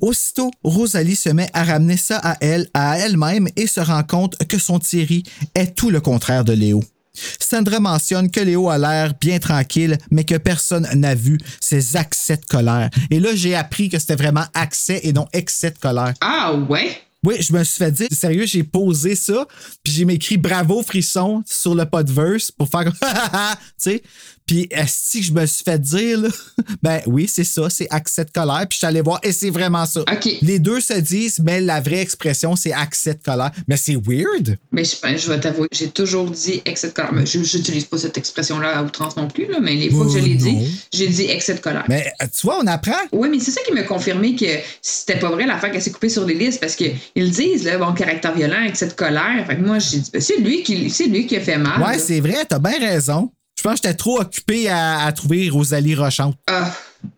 Aussitôt, 0.01 0.51
Rosalie 0.64 1.16
se 1.16 1.30
met 1.30 1.49
à 1.53 1.64
ramener 1.64 1.97
ça 1.97 2.18
à 2.24 2.38
elle, 2.41 2.68
à 2.74 2.99
elle-même, 2.99 3.47
et 3.55 3.66
se 3.68 3.80
rend 3.80 4.03
compte 4.03 4.38
que 4.47 4.59
son 4.59 4.78
Thierry 4.80 5.24
est 5.55 5.76
tout 5.76 5.89
le 5.89 6.01
contraire 6.01 6.45
de 6.45 6.53
Léo. 6.53 6.84
Sandra 7.14 7.80
mentionne 7.80 8.32
que 8.32 8.39
Léo 8.39 8.70
a 8.70 8.78
l'air 8.78 9.14
bien 9.20 9.39
tranquille, 9.39 9.97
mais 10.09 10.24
que 10.24 10.36
personne 10.36 10.88
n'a 10.93 11.16
vu 11.16 11.38
ses 11.59 11.97
accès 11.97 12.38
de 12.38 12.45
colère. 12.45 12.89
Et 13.09 13.20
là, 13.20 13.36
j'ai 13.36 13.55
appris 13.55 13.89
que 13.89 13.99
c'était 13.99 14.16
vraiment 14.16 14.45
accès 14.53 15.01
et 15.03 15.14
non 15.14 15.28
excès 15.34 15.72
de 15.72 15.78
colère. 15.78 16.14
Ah, 16.22 16.53
ouais? 16.53 17.01
Oui, 17.24 17.36
je 17.39 17.53
me 17.53 17.64
suis 17.64 17.78
fait 17.78 17.91
dire, 17.91 18.07
sérieux, 18.12 18.47
j'ai 18.47 18.64
posé 18.64 19.16
ça, 19.16 19.45
puis 19.84 19.93
j'ai 19.93 20.05
m'écrit 20.05 20.38
bravo 20.38 20.82
frisson 20.82 21.43
sur 21.45 21.76
le 21.76 21.86
podverse 21.86 22.49
pour 22.49 22.68
faire 22.68 22.86
comme 22.86 22.93
tu 22.99 23.57
sais. 23.78 24.03
Puis 24.51 24.67
est-ce 24.69 25.17
que 25.19 25.23
je 25.23 25.31
me 25.31 25.45
suis 25.45 25.63
fait 25.63 25.79
dire 25.79 26.19
là 26.19 26.27
Ben 26.83 26.99
oui, 27.05 27.25
c'est 27.25 27.45
ça, 27.45 27.69
c'est 27.69 27.87
accès 27.89 28.25
de 28.25 28.31
colère, 28.31 28.65
puis 28.67 28.73
je 28.73 28.77
suis 28.79 28.85
allé 28.87 28.99
voir 28.99 29.17
et 29.23 29.31
c'est 29.31 29.49
vraiment 29.49 29.85
ça. 29.85 30.03
Les 30.41 30.59
deux 30.59 30.81
se 30.81 30.95
disent, 30.99 31.39
mais 31.39 31.61
la 31.61 31.79
vraie 31.79 32.01
expression 32.01 32.57
c'est 32.57 32.73
accès 32.73 33.13
de 33.13 33.23
colère. 33.23 33.51
Mais 33.69 33.77
c'est 33.77 33.95
weird. 33.95 34.57
Mais 34.73 34.83
je, 34.83 34.97
ben, 35.01 35.17
je 35.17 35.29
vais 35.29 35.39
t'avouer, 35.39 35.69
j'ai 35.71 35.87
toujours 35.89 36.29
dit 36.29 36.61
excès 36.65 36.89
de 36.89 36.93
colère. 36.93 37.13
Mais 37.13 37.25
je 37.25 37.37
n'utilise 37.37 37.85
pas 37.85 37.97
cette 37.97 38.17
expression-là 38.17 38.79
à 38.79 38.83
outrance 38.83 39.15
non 39.15 39.29
plus, 39.29 39.47
là, 39.47 39.59
mais 39.61 39.75
les 39.75 39.89
fois 39.89 40.03
que 40.05 40.11
je 40.11 40.17
l'ai 40.19 40.37
Oh, 40.41 40.43
non. 40.45 40.59
dit, 40.59 40.81
j'ai 40.93 41.07
dit 41.07 41.23
excès 41.29 41.53
de 41.53 41.59
colère. 41.61 41.85
Mais 41.87 42.11
tu 42.19 42.41
vois, 42.43 42.59
on 42.61 42.67
apprend. 42.67 42.91
Oui, 43.13 43.29
mais 43.31 43.39
c'est 43.39 43.51
ça 43.51 43.61
qui 43.65 43.71
m'a 43.71 43.83
confirmé 43.83 44.35
que 44.35 44.45
c'était 44.81 45.17
pas 45.17 45.29
vrai 45.31 45.45
l'affaire 45.45 45.71
qu'elle 45.71 45.81
s'est 45.81 45.91
coupée 45.91 46.09
sur 46.09 46.25
les 46.25 46.33
listes 46.33 46.59
parce 46.59 46.75
qu'ils 46.75 47.31
disent, 47.31 47.63
là, 47.63 47.77
bon, 47.77 47.93
caractère 47.93 48.35
violent, 48.35 48.63
excès 48.67 48.87
de 48.87 48.93
colère. 48.93 49.45
Fait 49.47 49.55
que 49.55 49.61
moi, 49.61 49.79
j'ai 49.79 49.99
dit, 49.99 50.09
ben, 50.11 50.21
c'est 50.21 50.39
lui 50.39 50.61
qui, 50.63 50.75
lui 50.75 51.25
qui 51.25 51.37
a 51.37 51.39
fait 51.39 51.57
mal. 51.57 51.81
Ouais, 51.81 51.97
c'est 51.99 52.19
vrai, 52.19 52.43
t'as 52.47 52.59
bien 52.59 52.77
raison. 52.79 53.31
Je 53.57 53.63
pense 53.63 53.73
que 53.79 53.87
j'étais 53.87 53.97
trop 53.97 54.19
occupé 54.19 54.69
à, 54.69 55.01
à 55.05 55.11
trouver 55.11 55.49
Rosalie 55.49 55.93
Rochante. 55.95 56.35
Ah, 56.47 56.71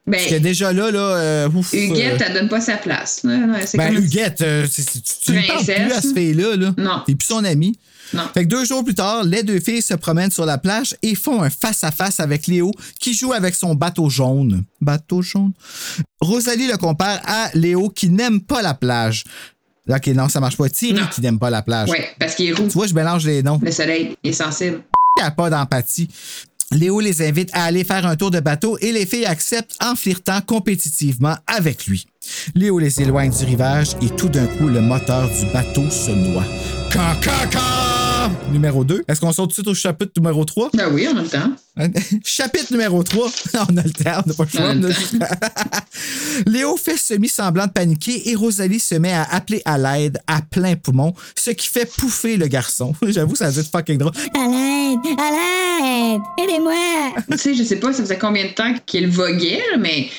ben, 0.06 0.18
Parce 0.18 0.26
que 0.28 0.36
déjà 0.36 0.74
là, 0.74 0.92
là, 0.92 1.00
euh, 1.00 1.50
ouf, 1.50 1.72
Huguette, 1.74 2.22
euh, 2.22 2.26
elle 2.28 2.34
donne 2.34 2.50
pas 2.50 2.62
sa 2.62 2.78
place. 2.78 3.22
Ben, 3.24 3.94
Huguette, 3.94 4.42
euh, 4.42 4.68
tu 5.24 5.32
ne 5.32 5.48
parles 5.48 5.66
plus 5.66 5.94
à 5.94 6.02
ce 6.02 6.14
fille-là. 6.14 6.56
Là. 6.56 6.74
Non. 6.78 7.02
T'es 7.06 7.16
plus 7.16 7.28
son 7.28 7.44
ami. 7.46 7.78
Non. 8.14 8.24
Fait 8.34 8.44
que 8.44 8.50
deux 8.50 8.64
jours 8.66 8.84
plus 8.84 8.94
tard, 8.94 9.24
les 9.24 9.42
deux 9.44 9.60
filles 9.60 9.82
se 9.82 9.94
promènent 9.94 10.30
sur 10.32 10.46
la 10.46 10.58
plage 10.58 10.96
et 11.02 11.16
font 11.16 11.42
un 11.42 11.50
face-à-face 11.50 12.20
avec 12.20 12.48
Léo 12.48 12.72
qui 13.00 13.14
joue 13.14 13.34
avec 13.34 13.56
son 13.56 13.74
bateau 13.74 14.10
jaune. 14.10 14.64
Bateau 14.82 15.22
jaune? 15.22 15.54
Rosalie 16.22 16.68
le 16.68 16.78
compare 16.78 17.22
à 17.26 17.50
Léo 17.54 17.90
qui 17.90 18.10
n'aime 18.10 18.42
pas 18.42 18.62
la 18.62 18.74
plage. 18.74 19.24
Ok, 19.90 20.08
non, 20.08 20.30
ça 20.30 20.40
marche 20.40 20.58
pas. 20.58 20.70
Thierry 20.70 21.00
Non. 21.02 21.08
qui 21.08 21.22
n'aime 21.22 21.40
pas 21.40 21.50
la 21.50 21.62
plage. 21.62 21.90
Ouais, 21.90 22.10
parce 22.20 22.36
qu'il 22.36 22.48
est 22.48 22.54
roux. 22.54 22.68
Tu 22.68 22.74
vois, 22.74 22.88
je 22.88 22.94
mélange 22.94 23.26
les 23.26 23.42
noms. 23.42 23.60
Le 23.62 23.72
soleil, 23.72 24.16
il 24.24 24.30
est 24.30 24.34
sensible. 24.34 24.82
A 25.22 25.32
pas 25.32 25.50
d'empathie. 25.50 26.10
Léo 26.72 27.00
les 27.00 27.22
invite 27.22 27.50
à 27.54 27.66
aller 27.66 27.84
faire 27.84 28.06
un 28.06 28.16
tour 28.16 28.32
de 28.32 28.40
bateau 28.40 28.78
et 28.82 28.92
les 28.92 29.06
filles 29.06 29.26
acceptent 29.26 29.76
en 29.84 29.96
flirtant 29.96 30.42
compétitivement 30.42 31.36
avec 31.46 31.86
lui. 31.86 32.08
Léo 32.56 32.80
les 32.80 33.02
éloigne 33.02 33.32
du 33.32 33.46
rivage 33.46 33.96
et 34.02 34.10
tout 34.10 34.30
d'un 34.30 34.48
coup, 34.48 34.68
le 34.68 34.82
moteur 34.82 35.30
du 35.30 35.46
bateau 35.54 35.90
se 35.90 36.12
noie. 36.12 36.46
Numéro 38.54 38.84
2. 38.84 39.04
Est-ce 39.08 39.20
qu'on 39.20 39.32
saute 39.32 39.46
tout 39.46 39.48
de 39.48 39.54
suite 39.54 39.68
au 39.68 39.74
chapitre 39.74 40.12
numéro 40.16 40.46
3? 40.46 40.70
Ben 40.76 40.88
oui, 40.94 41.08
on 41.12 41.18
a 41.18 41.24
le 41.24 41.28
temps. 41.28 41.52
Chapitre 42.24 42.72
numéro 42.72 43.02
3. 43.02 43.32
on 43.70 43.78
a 43.78 43.82
le 43.82 43.90
temps, 43.90 44.22
on 44.24 44.30
n'a 44.30 44.36
pas 44.36 44.44
le 44.44 44.50
choix. 44.50 44.74
Le 44.76 44.92
Léo 46.52 46.78
fait 46.78 46.96
semi-semblant 46.96 47.66
de 47.66 47.72
paniquer 47.72 48.30
et 48.30 48.36
Rosalie 48.36 48.80
se 48.80 48.94
met 48.94 49.12
à 49.12 49.24
appeler 49.24 49.64
à 49.66 49.80
l'aide 49.80 50.20
à 50.28 50.42
plein 50.42 50.76
poumon, 50.76 51.16
ce 51.36 51.50
qui 51.50 51.68
fait 51.68 51.92
pouffer 51.92 52.38
le 52.38 52.46
garçon. 52.46 52.94
J'avoue, 53.02 53.36
ça 53.36 53.48
a 53.48 53.52
dû 53.52 53.60
être 53.60 53.72
fucking 53.72 53.98
drôle. 53.98 54.14
À 54.36 54.48
l'aide! 54.48 55.00
À 55.18 55.32
l'aide! 55.32 56.22
Aidez-moi! 56.38 57.24
tu 57.32 57.38
sais, 57.40 57.56
je 57.56 57.64
sais 57.64 57.78
pas, 57.78 57.92
ça 57.92 58.04
faisait 58.04 58.20
combien 58.20 58.46
de 58.46 58.54
temps 58.54 58.74
qu'il 58.86 59.08
voguait, 59.10 59.64
mais 59.80 60.10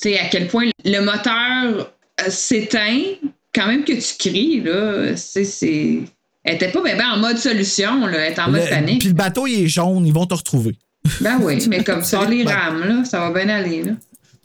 tu 0.00 0.08
sais, 0.08 0.18
à 0.18 0.28
quel 0.28 0.48
point 0.48 0.70
le 0.86 1.00
moteur 1.00 1.92
euh, 2.20 2.30
s'éteint, 2.30 3.02
quand 3.54 3.66
même 3.66 3.84
que 3.84 3.92
tu 3.92 4.16
cries, 4.18 4.60
là, 4.62 5.14
c'est. 5.16 6.00
Elle 6.44 6.54
était 6.56 6.70
pas 6.70 6.80
ben, 6.82 6.96
ben 6.96 7.10
en 7.12 7.18
mode 7.18 7.36
solution, 7.38 8.06
là, 8.06 8.18
elle 8.18 8.32
était 8.32 8.40
en 8.40 8.50
mode 8.50 8.68
panique. 8.68 9.00
Puis 9.00 9.08
le 9.08 9.14
bateau, 9.14 9.46
il 9.46 9.64
est 9.64 9.68
jaune, 9.68 10.06
ils 10.06 10.12
vont 10.12 10.26
te 10.26 10.34
retrouver. 10.34 10.76
Ben 11.20 11.38
oui, 11.42 11.62
mais 11.68 11.82
comme 11.84 12.02
sur 12.04 12.26
les 12.28 12.44
rames, 12.44 12.80
là, 12.86 13.04
ça 13.04 13.20
va 13.20 13.30
bien 13.44 13.48
aller, 13.54 13.82
là. 13.84 13.92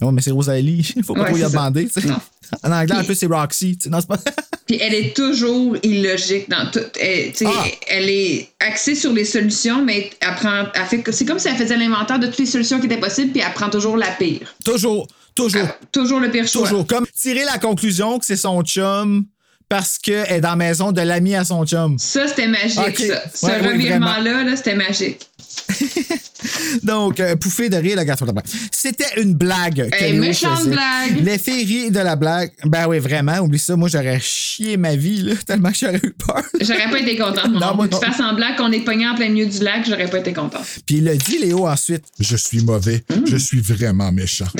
Non, 0.01 0.11
mais 0.11 0.21
c'est 0.21 0.31
Rosalie. 0.31 0.91
Il 0.97 1.03
faut 1.03 1.13
pas 1.13 1.21
Ouais, 1.21 1.27
trop 1.29 1.37
y 1.37 1.41
ça. 1.41 1.49
demander. 1.49 1.87
Non. 2.05 2.15
En 2.63 2.71
anglais, 2.73 2.95
en 2.95 2.97
Puis- 2.99 3.07
plus, 3.07 3.15
c'est 3.15 3.25
Roxy. 3.27 3.77
Non, 3.89 4.01
pas... 4.01 4.17
Puis 4.67 4.77
elle 4.81 4.93
est 4.93 5.15
toujours 5.15 5.77
illogique 5.83 6.49
dans 6.49 6.69
tout. 6.69 6.79
Elle, 6.99 7.31
Ah. 7.45 7.63
elle 7.87 8.09
est 8.09 8.49
axée 8.59 8.95
sur 8.95 9.13
les 9.13 9.23
solutions, 9.23 9.85
mais 9.85 10.09
elle 10.19 10.35
prend, 10.35 10.63
elle 10.73 10.85
fait, 10.85 11.03
c'est 11.11 11.23
comme 11.25 11.39
si 11.39 11.47
elle 11.47 11.55
faisait 11.55 11.77
l'inventaire 11.77 12.19
de 12.19 12.25
toutes 12.27 12.39
les 12.39 12.45
solutions 12.45 12.79
qui 12.79 12.87
étaient 12.87 12.99
possibles, 12.99 13.31
puis 13.31 13.41
elle 13.45 13.53
prend 13.53 13.69
toujours 13.69 13.95
la 13.95 14.07
pire. 14.11 14.53
toujours, 14.65 15.07
toujours, 15.35 15.67
Toujours 15.93 16.19
le 16.19 16.29
pire 16.31 16.47
choix. 16.47 16.63
toujours. 16.63 16.85
Comme 16.87 17.05
tirer 17.15 17.45
la 17.45 17.57
conclusion 17.59 18.17
que 18.19 18.25
c'est 18.25 18.35
son 18.37 18.63
chum 18.63 19.25
parce 19.69 19.97
qu'elle 19.97 20.25
est 20.31 20.41
dans 20.41 20.49
la 20.51 20.55
maison 20.55 20.91
de 20.91 21.01
l'ami 21.01 21.35
à 21.35 21.43
son 21.43 21.65
chum. 21.65 21.97
Ça, 21.97 22.27
c'était 22.27 22.47
magique, 22.47 22.97
ça. 22.99 23.23
Ce 23.33 23.45
Ouais, 23.45 23.51
ouais, 23.61 23.67
revirement-là, 23.73 24.43
là, 24.43 24.55
c'était 24.55 24.75
magique. 24.75 25.27
Donc, 26.83 27.19
euh, 27.19 27.35
pouffé 27.35 27.69
de 27.69 27.77
rire, 27.77 27.97
le 27.97 28.03
garçon 28.03 28.25
de 28.25 28.31
bain. 28.31 28.41
C'était 28.71 29.21
une 29.21 29.33
blague. 29.33 29.89
Léo 29.99 30.21
méchante 30.21 30.65
blague. 30.67 31.19
Les 31.23 31.37
rient 31.37 31.91
de 31.91 31.99
la 31.99 32.15
blague. 32.15 32.51
Ben 32.65 32.87
oui, 32.87 32.99
vraiment. 32.99 33.39
Oublie 33.39 33.57
ça. 33.59 33.75
Moi, 33.75 33.89
j'aurais 33.89 34.19
chié 34.19 34.77
ma 34.77 34.95
vie, 34.95 35.21
là, 35.23 35.33
tellement 35.45 35.71
que 35.71 35.77
j'aurais 35.77 35.99
eu 36.03 36.13
peur. 36.13 36.43
J'aurais 36.61 36.89
pas 36.89 36.99
été 36.99 37.17
contente, 37.17 37.47
mon 37.47 37.59
Non, 37.59 37.67
non, 37.67 37.75
moi 37.75 37.87
Tu 37.87 37.95
non. 37.95 38.01
fais 38.01 38.13
semblant 38.13 38.55
qu'on 38.57 38.71
est 38.71 38.81
pogné 38.81 39.07
en 39.07 39.15
plein 39.15 39.29
milieu 39.29 39.47
du 39.47 39.59
lac, 39.59 39.85
j'aurais 39.87 40.09
pas 40.09 40.19
été 40.19 40.33
contente. 40.33 40.65
Puis 40.85 40.97
il 40.97 41.07
a 41.09 41.15
dit, 41.15 41.39
Léo, 41.39 41.67
ensuite. 41.67 42.05
Je 42.19 42.35
suis 42.35 42.61
mauvais. 42.63 43.03
Je 43.25 43.37
suis 43.37 43.61
vraiment 43.61 44.11
méchant. 44.11 44.47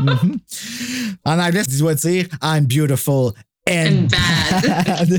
Mhm. 0.00 0.36
En 1.24 1.40
anglais, 1.40 1.64
tu 1.68 1.76
dois 1.78 1.96
dire 1.96 2.26
I'm 2.40 2.66
beautiful 2.66 3.32
and, 3.68 4.08
bad. 4.10 5.10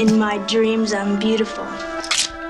In 0.00 0.18
my 0.18 0.38
dreams, 0.46 0.92
I'm 0.92 1.18
beautiful 1.18 1.64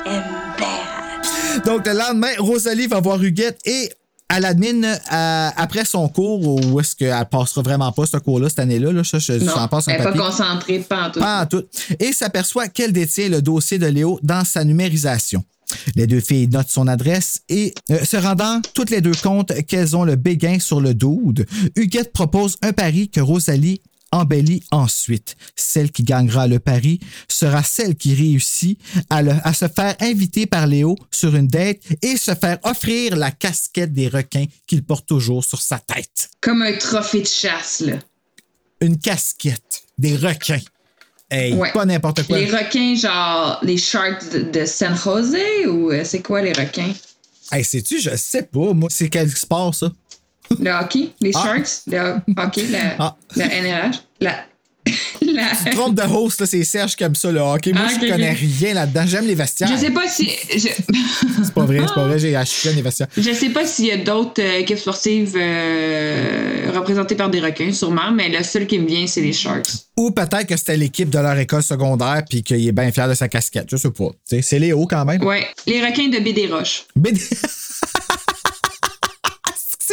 and 0.07 0.25
bad. 0.59 1.65
Donc, 1.65 1.87
le 1.87 1.93
lendemain, 1.93 2.33
Rosalie 2.39 2.87
va 2.87 3.01
voir 3.01 3.23
Huguette 3.23 3.61
et 3.65 3.91
elle 4.35 4.47
admine 4.47 4.85
euh, 4.85 5.49
après 5.57 5.85
son 5.85 6.09
cours 6.09 6.47
où 6.47 6.81
est-ce 6.81 6.97
qu'elle 6.97 7.27
passera 7.31 7.63
vraiment 7.63 7.93
pas 7.93 8.07
ce 8.07 8.17
cours-là 8.17 8.49
cette 8.49 8.61
année-là. 8.61 8.91
Là, 8.93 9.05
ça, 9.05 9.19
je, 9.19 9.35
Non, 9.35 9.69
passe 9.69 9.89
un 9.89 9.93
elle 9.93 10.01
est 10.01 10.05
pas 10.05 10.13
concentrée, 10.13 10.79
pas 10.79 11.09
en 11.09 11.11
tout. 11.11 11.21
Pas 11.21 11.43
en 11.43 11.47
tout. 11.47 11.65
Et 12.01 12.13
s'aperçoit 12.13 12.69
qu'elle 12.69 12.93
détient 12.93 13.29
le 13.29 13.43
dossier 13.43 13.79
de 13.79 13.87
Léo 13.87 14.19
dans 14.23 14.45
sa 14.45 14.65
numérisation. 14.65 15.45
Les 15.97 16.07
deux 16.07 16.21
filles 16.21 16.49
notent 16.49 16.69
son 16.69 16.87
adresse 16.87 17.43
et, 17.49 17.75
euh, 17.91 18.05
se 18.05 18.17
rendant 18.17 18.61
toutes 18.75 18.91
les 18.91 19.01
deux 19.01 19.15
compte 19.23 19.53
qu'elles 19.67 19.97
ont 19.97 20.05
le 20.05 20.17
béguin 20.17 20.59
sur 20.59 20.81
le 20.81 20.95
doude, 20.95 21.47
Huguette 21.77 22.13
propose 22.13 22.57
un 22.63 22.73
pari 22.73 23.11
que 23.11 23.21
Rosalie 23.21 23.81
embellit 24.13 24.63
ensuite. 24.71 25.37
Celle 25.57 25.91
qui 25.91 26.03
gagnera 26.05 26.47
le 26.47 26.59
pari 26.59 27.01
sera 27.29 27.63
celle 27.63 27.97
qui 27.97 28.15
réussit 28.15 28.79
à, 29.11 29.23
le- 29.23 29.35
à 29.43 29.53
se 29.55 29.67
faire 29.69 29.97
inviter 30.01 30.47
par 30.47 30.67
Léo 30.67 30.97
sur 31.11 31.35
une 31.35 31.49
date 31.49 31.79
et 32.03 32.17
se 32.17 32.35
faire 32.35 32.59
offrir 32.63 33.17
la 33.17 33.31
casquette 33.31 33.93
des 33.93 34.09
requins 34.09 34.45
qu'il 34.67 34.85
porte 34.85 35.07
toujours 35.07 35.45
sur 35.45 35.61
sa 35.61 35.79
tête. 35.79 36.29
Comme 36.41 36.63
un 36.63 36.77
trophée 36.77 37.23
de 37.23 37.27
chasse, 37.27 37.81
là. 37.81 37.95
Une 38.81 38.99
casquette 38.99 39.83
des 39.99 40.17
requins. 40.17 40.61
Hey, 41.31 41.55
Ouais. 41.55 41.73
pas 41.73 41.87
n'importe 41.87 42.25
quoi. 42.27 42.39
Les 42.39 42.51
requins, 42.51 42.95
genre 42.95 43.59
les 43.63 43.79
sharks 43.79 44.31
de, 44.33 44.41
de 44.43 44.67
San 44.67 44.95
Jose 44.97 45.35
ou 45.67 45.91
euh, 45.91 46.03
c'est 46.05 46.21
quoi 46.21 46.43
les 46.43 46.53
requins? 46.53 46.93
Hey, 47.51 47.65
sais-tu, 47.65 48.01
je 48.01 48.17
sais 48.17 48.43
pas, 48.43 48.73
moi. 48.73 48.89
C'est 48.91 49.09
quel 49.09 49.31
sport, 49.31 49.75
ça? 49.75 49.91
Le 50.61 50.71
hockey? 50.71 51.11
Les 51.21 51.33
Ah. 51.35 51.43
sharks? 51.43 51.69
Le 51.87 51.99
ho- 51.99 52.21
hockey? 52.43 52.67
La, 52.71 52.79
Ah. 52.99 53.17
la 53.37 53.47
NRH? 53.47 53.97
La. 54.21 54.37
la... 55.23 55.43
Tu 55.65 55.71
te 55.71 55.77
trompes 55.77 55.95
de 55.95 56.03
host, 56.03 56.41
là, 56.41 56.47
c'est 56.47 56.65
Serge 56.65 56.97
qui 56.97 57.05
aime 57.05 57.15
ça, 57.15 57.31
le 57.31 57.39
hockey. 57.39 57.73
Moi, 57.73 57.83
Ah, 57.87 57.91
je 57.91 58.05
ok, 58.05 58.11
connais 58.11 58.33
rien 58.33 58.75
là-dedans. 58.75 59.05
J'aime 59.07 59.27
les 59.29 59.37
vestiaires. 59.37 59.71
Je 59.73 59.77
sais 59.77 59.91
pas 59.93 60.09
si. 60.09 60.29
Je, 60.53 60.59
C'est 61.45 61.55
pas 61.55 61.65
vrai, 61.65 61.79
c'est 61.87 61.95
pas 61.95 62.07
vrai, 62.09 62.19
j'ai 62.19 62.35
acheté 62.35 62.73
les 62.73 62.83
vestiaires. 62.83 63.07
je 63.17 63.33
sais 63.33 63.51
pas 63.51 63.65
s'il 63.65 63.87
y 63.87 63.91
a 63.93 63.99
d'autres 63.99 64.43
euh, 64.43 64.59
équipes 64.59 64.79
sportives 64.79 65.35
euh, 65.37 66.73
représentées 66.75 67.15
par 67.15 67.31
des 67.31 67.39
requins, 67.41 67.73
sûrement, 67.73 68.11
mais 68.13 68.29
le 68.29 68.43
seul 68.43 68.67
qui 68.67 68.79
me 68.81 68.87
vient, 68.89 69.07
c'est 69.07 69.21
les 69.21 69.33
Sharks. 69.33 69.69
Ou 69.97 70.11
peut-être 70.11 70.47
que 70.47 70.57
c'était 70.57 70.77
l'équipe 70.77 71.11
de 71.11 71.19
leur 71.19 71.39
école 71.39 71.63
secondaire 71.63 72.23
puis 72.29 72.43
qu'il 72.43 72.67
est 72.67 72.73
bien 72.73 72.91
fier 72.91 73.09
de 73.09 73.15
sa 73.15 73.29
casquette. 73.29 73.69
Je 73.71 73.77
sais 73.77 73.91
pas. 73.91 74.09
C'est 74.25 74.59
Léo 74.59 74.87
quand 74.87 75.05
même. 75.05 75.23
Ouais, 75.25 75.47
les 75.69 75.81
requins 75.85 76.09
de 76.09 76.19
Baie 76.19 76.33
des 76.33 76.49
Roches. 76.49 76.87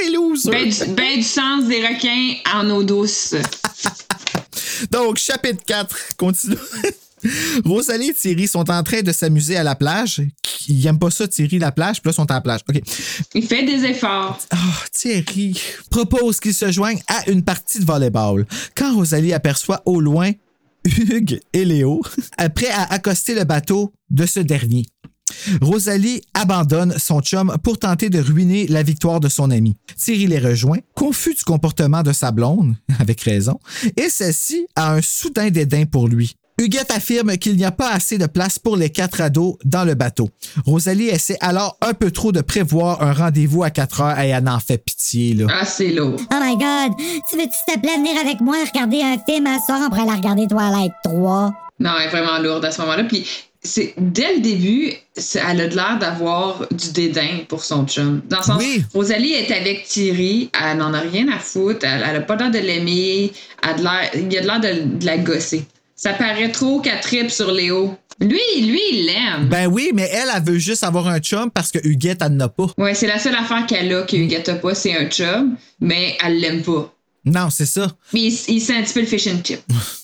C'est 0.02 0.12
loser. 0.12 0.52
Ben 0.52 0.70
du, 0.70 0.94
ben 0.94 1.16
du 1.18 1.24
sens 1.24 1.66
des 1.66 1.86
requins 1.86 2.34
en 2.54 2.70
eau 2.70 2.84
douce. 2.84 3.36
Donc, 4.92 5.18
chapitre 5.18 5.64
4, 5.66 6.16
continue. 6.18 6.56
Rosalie 7.66 8.10
et 8.10 8.14
Thierry 8.14 8.48
sont 8.48 8.70
en 8.72 8.82
train 8.84 9.02
de 9.02 9.12
s'amuser 9.12 9.58
à 9.58 9.64
la 9.64 9.76
plage. 9.76 10.22
Ils 10.70 10.88
aiment 10.88 11.00
pas 11.00 11.12
ça, 11.12 11.28
Thierry, 11.28 11.60
la 11.60 11.72
plage, 11.72 12.02
puis 12.02 12.10
là, 12.10 12.12
ils 12.14 12.16
sont 12.16 12.32
à 12.32 12.36
la 12.36 12.42
plage. 12.42 12.62
OK. 12.70 12.82
Il 13.34 13.46
fait 13.46 13.64
des 13.64 13.84
efforts. 13.86 14.40
Ah, 14.52 14.58
Thierry 14.94 15.60
propose 15.90 16.40
qu'ils 16.40 16.54
se 16.54 16.72
joignent 16.72 17.02
à 17.08 17.30
une 17.30 17.44
partie 17.44 17.80
de 17.80 17.86
volleyball. 17.86 18.46
Quand 18.76 18.96
Rosalie 18.96 19.34
aperçoit 19.34 19.82
au 19.86 20.00
loin 20.00 20.32
Hugues 20.86 21.42
et 21.52 21.66
Léo, 21.66 22.02
prêts 22.56 22.70
à 22.70 22.94
accoster 22.94 23.36
le 23.36 23.44
bateau 23.44 23.92
de 24.10 24.26
ce 24.26 24.40
dernier. 24.40 24.86
Rosalie 25.62 26.22
abandonne 26.34 26.94
son 26.98 27.22
chum 27.22 27.56
pour 27.64 27.78
tenter 27.78 28.10
de 28.10 28.20
ruiner 28.20 28.68
la 28.68 28.84
victoire 28.84 29.20
de 29.20 29.30
son 29.30 29.52
ami. 29.52 29.76
Thierry 29.98 30.28
les 30.28 30.40
rejoint, 30.40 30.80
confus 30.96 31.34
du 31.34 31.44
comportement 31.44 32.04
de 32.04 32.14
sa 32.14 32.32
blonde, 32.32 32.76
avec 33.00 33.22
raison, 33.22 33.60
et 33.98 34.10
celle-ci 34.10 34.68
a 34.76 34.94
un 34.94 35.02
soudain 35.02 35.50
dédain 35.50 35.86
pour 35.86 36.08
lui. 36.08 36.36
Huguette 36.60 36.92
affirme 36.92 37.38
qu'il 37.38 37.56
n'y 37.56 37.64
a 37.64 37.72
pas 37.72 37.90
assez 37.90 38.18
de 38.18 38.26
place 38.26 38.60
pour 38.60 38.76
les 38.76 38.90
quatre 38.90 39.22
ados 39.22 39.56
dans 39.64 39.86
le 39.86 39.96
bateau. 39.96 40.28
Rosalie 40.66 41.08
essaie 41.08 41.38
alors 41.40 41.78
un 41.80 41.94
peu 41.94 42.12
trop 42.12 42.34
de 42.34 42.42
prévoir 42.42 43.02
un 43.02 43.14
rendez-vous 43.14 43.64
à 43.64 43.70
4 43.70 44.02
heures 44.02 44.20
et 44.20 44.28
elle 44.28 44.50
en 44.50 44.60
fait 44.60 44.78
pitié. 44.78 45.36
Là. 45.36 45.46
Ah, 45.50 45.64
c'est 45.64 45.92
lourd. 45.92 46.18
Oh 46.20 46.36
my 46.38 46.58
god, 46.58 46.98
tu 47.30 47.38
veux-tu 47.38 47.74
te 47.74 47.80
plaît 47.80 47.96
venir 47.96 48.20
avec 48.20 48.42
moi 48.42 48.58
regarder 48.74 49.02
un 49.02 49.18
film 49.26 49.48
un 49.48 49.60
soir? 49.62 49.80
On 49.86 49.90
pourrait 49.90 50.06
la 50.06 50.16
regarder 50.16 50.48
Twilight 50.48 50.92
3. 51.06 51.54
Non, 51.80 51.92
elle 51.98 52.08
est 52.08 52.10
vraiment 52.10 52.40
lourde 52.40 52.66
à 52.66 52.72
ce 52.72 52.82
moment-là. 52.82 53.06
Puis, 53.06 53.26
c'est, 53.62 53.94
dès 53.98 54.36
le 54.36 54.40
début, 54.42 54.94
elle 55.36 55.62
a 55.62 55.68
de 55.68 55.76
l'air 55.76 55.98
d'avoir 56.00 56.66
du 56.72 56.92
dédain 56.92 57.40
pour 57.48 57.64
son 57.64 57.86
chum. 57.86 58.22
Dans 58.30 58.38
le 58.38 58.44
sens, 58.44 58.58
Oui. 58.60 58.84
Rosalie 58.94 59.34
est 59.34 59.52
avec 59.52 59.86
Thierry, 59.86 60.50
elle 60.60 60.78
n'en 60.78 60.94
a 60.94 61.02
rien 61.02 61.28
à 61.28 61.40
foutre, 61.40 61.86
elle, 61.86 62.06
elle 62.10 62.16
a 62.16 62.22
pas 62.22 62.36
l'air 62.38 62.52
de 62.52 62.60
l'aimer, 62.60 63.32
il 63.64 63.68
a 63.68 63.74
de 63.74 64.48
l'air 64.48 64.60
de, 64.62 64.98
de 65.00 65.06
la 65.06 65.18
gosser. 65.18 65.66
Ça 65.96 66.14
paraît 66.14 66.52
trop 66.52 66.80
qu'elle 66.80 67.02
tripe 67.02 67.30
sur 67.30 67.52
Léo. 67.52 67.98
Lui, 68.22 68.40
lui, 68.62 68.80
il 68.94 69.06
l'aime. 69.08 69.50
Ben 69.50 69.68
oui, 69.68 69.92
mais 69.94 70.10
elle, 70.14 70.30
elle 70.34 70.44
veut 70.44 70.58
juste 70.58 70.84
avoir 70.86 71.08
un 71.08 71.20
chum 71.20 71.52
parce 71.52 71.72
que 71.72 71.80
Huguette, 71.86 72.20
elle 72.22 72.34
n'en 72.38 72.46
a 72.46 72.50
pas. 72.50 72.68
Ouais, 72.78 72.94
c'est 72.96 73.08
la 73.08 73.20
seule 73.20 73.36
affaire 73.36 73.66
qu'elle 73.66 73.94
a 73.94 74.04
que 74.04 74.16
Huguette 74.16 74.48
a 74.48 74.56
pas, 74.56 74.74
c'est 74.76 74.96
un 74.98 75.08
chum, 75.10 75.58
mais 75.82 76.18
elle 76.24 76.40
l'aime 76.40 76.62
pas. 76.64 76.94
Non, 77.26 77.50
c'est 77.50 77.66
ça. 77.66 77.92
Mais 78.14 78.22
il, 78.24 78.40
il 78.48 78.62
sent 78.62 78.74
un 78.78 78.82
petit 78.84 78.94
peu 78.94 79.02
le 79.02 79.06
fish 79.06 79.28
and 79.28 79.42
chip. 79.44 79.60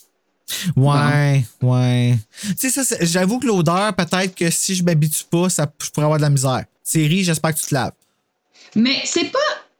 Ouais, 0.75 1.43
ouais. 1.61 2.15
Tu 2.59 2.69
sais, 2.69 2.83
ça, 2.83 2.95
j'avoue 3.01 3.39
que 3.39 3.47
l'odeur, 3.47 3.93
peut-être 3.95 4.35
que 4.35 4.49
si 4.51 4.75
je 4.75 4.83
m'habitue 4.83 5.23
pas, 5.29 5.49
ça, 5.49 5.71
je 5.81 5.89
pourrais 5.89 6.05
avoir 6.05 6.19
de 6.19 6.23
la 6.23 6.29
misère. 6.29 6.65
Thierry, 6.83 7.23
j'espère 7.23 7.53
que 7.53 7.59
tu 7.59 7.65
te 7.67 7.73
laves. 7.73 7.93
Mais 8.75 9.01
c'est 9.05 9.31
pas 9.31 9.39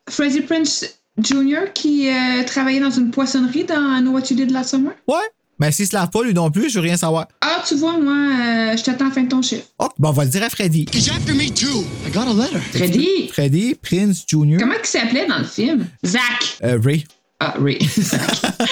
Freddie 0.10 0.42
Prince 0.42 0.86
Jr. 1.22 1.72
qui 1.74 2.10
euh, 2.10 2.44
travaillait 2.46 2.80
dans 2.80 2.92
une 2.92 3.12
poissonnerie 3.12 3.66
dans 3.66 4.00
Know 4.02 4.12
What 4.12 4.24
You 4.32 4.36
Did 4.38 4.52
Last 4.52 4.72
Summer? 4.72 4.94
Ouais. 5.08 5.16
Mais 5.58 5.72
s'il 5.72 5.88
se 5.88 5.96
lave 5.96 6.10
pas, 6.10 6.22
lui 6.22 6.34
non 6.34 6.52
plus, 6.52 6.70
je 6.70 6.80
veux 6.80 6.84
rien 6.84 6.98
savoir. 6.98 7.28
Ah, 7.40 7.64
tu 7.66 7.76
vois, 7.76 7.98
moi, 7.98 8.14
euh, 8.14 8.76
je 8.78 8.84
t'attends 8.84 9.06
à 9.06 9.08
la 9.10 9.14
fin 9.14 9.24
de 9.24 9.30
ton 9.30 9.42
chiffre. 9.42 9.64
Oh, 9.80 9.88
bon, 9.98 10.10
on 10.10 10.12
va 10.12 10.26
le 10.26 10.30
dire 10.30 10.44
à 10.44 10.50
Freddy. 10.50 10.86
He's 10.94 11.10
after 11.10 11.34
me 11.34 11.50
too. 11.50 11.86
I 12.06 12.12
got 12.12 12.28
a 12.28 12.34
letter. 12.34 12.60
Freddy, 12.60 13.30
Freddy, 13.32 13.76
Prince 13.76 14.26
Jr. 14.28 14.58
comment 14.60 14.76
il 14.78 14.86
s'appelait 14.86 15.28
dans 15.28 15.38
le 15.38 15.46
film? 15.46 15.88
Zach. 16.06 16.58
Euh, 16.62 16.78
Ray. 16.84 17.06
Ah, 17.40 17.54
Ray. 17.58 17.80
Zach. 17.98 18.22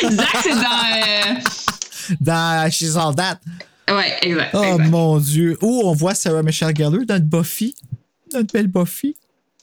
Zach, 0.02 0.38
c'est 0.44 0.56
dans. 0.56 1.42
Dans 2.20 2.70
She's 2.72 2.96
All 2.96 3.16
That. 3.16 3.40
Ouais, 3.90 4.14
exact. 4.22 4.52
Oh 4.54 4.64
exact. 4.64 4.90
mon 4.90 5.18
Dieu. 5.20 5.58
Où 5.62 5.82
on 5.86 5.94
voit 5.94 6.16
Sarah 6.16 6.42
Michelle 6.44 6.76
Gellar 6.76 7.06
dans 7.06 7.16
le 7.16 7.20
Buffy. 7.22 7.76
Notre 8.34 8.54
belle 8.54 8.68
Buffy. 8.68 9.16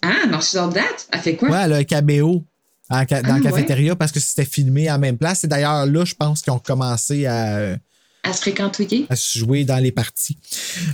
Ah, 0.03 0.26
dans 0.30 0.41
She's 0.41 0.57
All 0.57 0.72
That? 0.72 0.82
Elle 1.12 1.20
fait 1.20 1.36
quoi? 1.36 1.49
Ouais, 1.51 1.59
elle 1.64 1.72
a 1.72 1.76
un 1.76 1.84
caméo 1.84 2.45
dans 2.91 2.97
Ah, 2.97 3.05
la 3.09 3.34
ouais. 3.34 3.41
cafétéria 3.41 3.95
parce 3.97 4.12
que 4.12 4.20
c'était 4.20 4.45
filmé 4.45 4.88
à 4.88 4.93
la 4.93 4.99
même 4.99 5.16
place. 5.16 5.45
Et 5.45 5.47
d'ailleurs, 5.49 5.86
là, 5.86 6.05
je 6.05 6.14
pense 6.14 6.43
qu'ils 6.43 6.53
ont 6.53 6.59
commencé 6.59 7.26
à. 7.26 7.76
Elle 8.22 8.34
se 8.34 8.40
fréquentouiller? 8.42 9.06
à 9.08 9.16
se 9.16 9.38
jouer 9.38 9.64
dans 9.64 9.78
les 9.78 9.92
parties. 9.92 10.36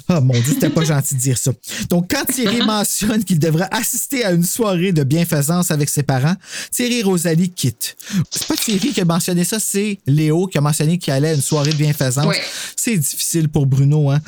Ah, 0.09 0.20
mon 0.20 0.33
Dieu, 0.35 0.53
c'était 0.55 0.70
pas 0.70 0.85
gentil 0.85 1.16
de 1.16 1.20
dire 1.20 1.37
ça. 1.39 1.51
Donc, 1.91 2.09
quand 2.11 2.24
Thierry 2.33 2.59
mentionne 2.66 3.24
qu'il 3.24 3.39
devrait 3.39 3.68
assister 3.72 4.24
à 4.24 4.31
une 4.31 4.45
soirée 4.45 4.93
de 4.93 5.03
bienfaisance 5.03 5.70
avec 5.72 5.89
ses 5.89 6.03
parents, 6.05 6.35
Thierry 6.70 7.01
et 7.01 7.03
Rosalie 7.03 7.51
quittent. 7.51 7.97
C'est 8.31 8.47
pas 8.47 8.55
Thierry 8.57 8.93
qui 8.93 9.01
a 9.01 9.05
mentionné 9.05 9.43
ça, 9.45 9.59
c'est 9.59 9.99
Léo 10.07 10.47
qui 10.47 10.57
a 10.59 10.61
mentionné 10.61 10.99
qu'il 10.99 11.12
allait 11.12 11.31
à 11.31 11.35
une 11.35 11.41
soirée 11.43 11.72
de 11.72 11.77
bienfaisance. 11.77 12.27
Ouais. 12.27 12.41
C'est 12.77 12.97
difficile 12.97 13.49
pour 13.49 13.66
Bruno, 13.66 14.11
hein. 14.11 14.20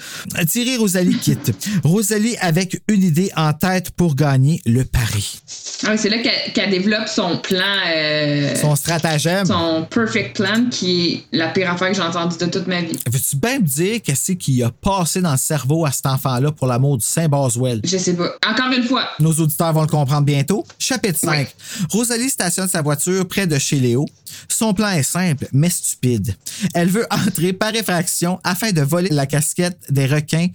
Thierry 0.51 0.71
et 0.71 0.77
Rosalie 0.77 1.17
quittent. 1.19 1.53
Rosalie 1.85 2.37
avec 2.41 2.81
une 2.89 3.05
idée 3.05 3.31
en 3.37 3.53
tête 3.53 3.91
pour 3.93 4.17
gagner 4.17 4.61
le 4.67 4.85
pari. 4.85 5.41
Ah, 5.85 5.91
oui, 5.93 5.99
c'est 5.99 6.09
là 6.11 6.19
qu'elle 6.19 6.53
qu'elle 6.53 6.71
développe 6.71 7.07
son 7.07 7.39
plan. 7.39 7.65
euh, 7.95 8.57
Son 8.61 8.75
stratagème. 8.75 9.47
son 9.47 9.87
perfect 9.89 10.35
plan, 10.37 10.67
qui 10.71 11.25
est 11.33 11.37
la 11.37 11.49
pire 11.49 11.71
affaire 11.71 11.91
que 11.91 11.95
j'ai 11.95 12.03
entendue 12.03 12.37
de 12.39 12.47
toute 12.47 12.67
ma 12.67 12.81
vie. 12.83 12.88
Veux-tu 13.11 13.37
bien 13.37 13.59
me 13.61 13.65
dire 13.67 14.01
qu'est-ce 14.03 14.33
qui 14.33 14.63
a 14.63 14.71
passé 14.71 15.21
dans 15.21 15.33
le 15.33 15.39
cerveau 15.39 15.87
à 15.87 15.93
cet 15.93 16.07
enfant-là 16.07 16.53
pour 16.53 16.67
l'amour 16.67 16.99
du 16.99 17.05
Saint 17.05 17.29
Boswell? 17.29 17.81
Je 17.85 17.99
sais 17.99 18.15
pas. 18.15 18.33
Encore 18.47 18.73
une 18.73 18.85
fois, 18.85 19.09
Nos 19.19 19.33
auditeurs 19.33 19.73
vont 19.73 19.83
le 19.83 19.89
comprendre 19.89 20.25
bientôt. 20.25 20.65
Chapitre 20.79 21.19
5. 21.19 21.55
Rosalie 21.91 22.31
stationne 22.31 22.69
sa 22.69 22.83
voiture 22.83 23.27
près 23.27 23.47
de 23.47 23.59
chez 23.59 23.79
Léo. 23.81 24.07
Son 24.49 24.75
plan 24.75 24.91
est 24.91 25.03
simple, 25.03 25.49
mais 25.53 25.71
stupide. 25.71 26.35
Elle 26.75 26.89
veut 26.89 27.07
entrer 27.11 27.53
par 27.53 27.75
effraction 27.75 28.41
afin 28.45 28.73
de 28.73 28.83
voler 28.83 29.11
la 29.11 29.27
casquette 29.27 29.79
des 29.91 30.07
requins 30.07 30.49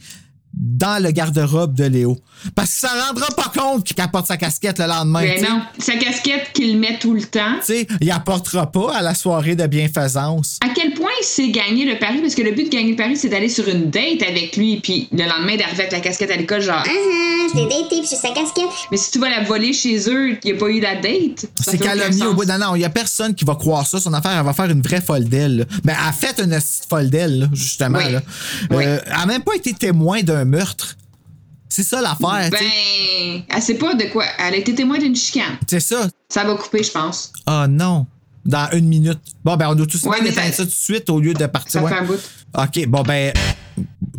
dans 0.54 1.02
le 1.02 1.12
garde-robe 1.12 1.74
de 1.76 1.86
Léo. 1.86 2.18
Parce 2.56 2.70
que 2.72 2.80
ça 2.88 2.90
rendra 3.08 3.28
pas 3.36 3.52
compte 3.58 3.84
qu'il 3.86 4.00
apporte 4.02 4.28
sa 4.28 4.38
casquette 4.38 4.80
le 4.80 4.86
lendemain. 4.86 5.22
Ben 5.22 5.38
t'sais. 5.38 5.50
non, 5.50 5.62
sa 5.80 5.96
casquette 5.96 6.52
qu'il 6.54 6.78
met 6.78 7.00
tout 7.00 7.14
le 7.14 7.24
temps. 7.24 7.56
Tu 7.60 7.74
sais, 7.74 7.88
il 8.02 8.12
apportera 8.12 8.72
pas 8.72 8.96
à 8.96 9.02
la 9.02 9.16
soirée 9.16 9.56
de 9.56 9.66
bienfaisance. 9.66 10.60
À 10.64 10.70
quel 10.74 10.94
point 10.94 11.10
il 11.22 11.26
sait 11.26 11.50
gagner 11.50 11.86
le 11.86 11.98
pari? 11.98 12.20
Parce 12.22 12.36
que 12.36 12.42
le 12.42 12.52
but 12.52 12.66
de 12.66 12.70
gagner 12.70 12.92
le 12.92 12.98
pari, 12.98 13.18
c'est 13.18 13.30
d'aller 13.30 13.50
sur 13.50 13.68
une 13.68 13.90
date 13.90 14.22
avec 14.28 14.56
lui, 14.56 14.80
puis 14.80 15.08
le 15.12 15.24
lendemain 15.24 15.58
d'arriver 15.58 15.82
avec 15.82 15.92
la 15.92 16.00
casquette 16.00 16.32
à 16.32 16.36
l'école, 16.36 16.62
genre. 16.62 16.84
Ah 16.86 16.90
ah, 17.44 17.48
je 17.54 17.58
l'ai 17.60 17.66
daté 17.66 18.00
puis 18.00 18.08
j'ai 18.10 18.16
sa 18.16 18.30
casquette. 18.30 18.66
Mais 18.92 18.98
si 18.98 19.12
tu 19.12 19.20
vas 19.20 19.30
la 19.30 19.44
voler 19.44 19.74
chez 19.74 20.10
eux, 20.10 20.32
il 20.32 20.40
n'y 20.46 20.52
a 20.52 20.56
pas 20.56 20.70
eu 20.70 20.80
la 20.80 20.96
date. 20.96 21.46
C'est 21.60 21.78
calomnie 21.78 22.24
au 22.24 22.34
bout. 22.34 22.46
Non, 22.46 22.58
non, 22.58 22.76
il 22.76 22.82
y 22.82 22.86
a 22.86 22.90
personne 22.90 23.34
qui 23.36 23.46
va 23.46 23.56
croire 23.56 23.86
ça. 23.86 24.00
Son 24.00 24.14
affaire, 24.14 24.38
elle 24.38 24.46
va 24.46 24.54
faire 24.54 24.70
une 24.70 24.82
vraie 24.82 25.02
folle 25.02 25.26
d'elle. 25.26 25.58
là. 25.58 25.66
Ben, 25.84 25.96
elle 26.00 26.10
a 26.10 26.12
fait 26.12 26.40
une 26.42 26.50
petite 26.52 26.88
folle 26.90 27.10
d'elle, 27.10 27.40
là, 27.40 27.48
justement. 27.54 28.00
Oui. 28.00 28.12
Là. 28.12 28.22
Oui. 28.72 28.84
Euh, 28.86 29.00
elle 29.06 29.14
a 29.14 29.26
même 29.26 29.44
pas 29.44 29.56
été 29.56 29.74
témoin 29.74 30.22
d'un 30.22 30.43
meurtre. 30.46 30.96
C'est 31.70 31.84
ça 31.84 32.02
l'affaire. 32.02 32.50
Ben, 32.52 33.42
elle 33.50 33.62
sait 33.62 33.76
pas 33.76 33.96
de 33.96 34.04
quoi. 34.12 34.26
Elle 34.40 34.54
a 34.54 34.58
été 34.58 34.76
témoin 34.76 35.00
d'une 35.00 35.16
chicane. 35.16 35.58
C'est 35.68 35.80
ça. 35.80 36.08
Ça 36.30 36.44
va 36.44 36.56
couper, 36.56 36.84
je 36.84 36.92
pense. 36.92 37.32
Ah 37.48 37.66
non. 37.68 38.06
Dans 38.46 38.70
une 38.74 38.88
minute. 38.88 39.20
Bon, 39.44 39.56
ben, 39.56 39.70
on 39.70 39.76
doit 39.76 39.88
tous 39.88 40.04
Ouais, 40.04 40.18
ça- 40.32 40.52
ça 40.52 40.64
tout 40.64 40.70
de 40.70 40.74
suite 40.76 41.10
au 41.10 41.20
lieu 41.20 41.34
de 41.34 41.46
partir. 41.48 41.72
Ça 41.80 41.84
ouais. 41.84 41.92
fait 41.92 41.98
un 42.00 42.04
bout. 42.04 42.20
OK, 42.58 42.88
bon, 42.88 43.02
ben. 43.02 43.34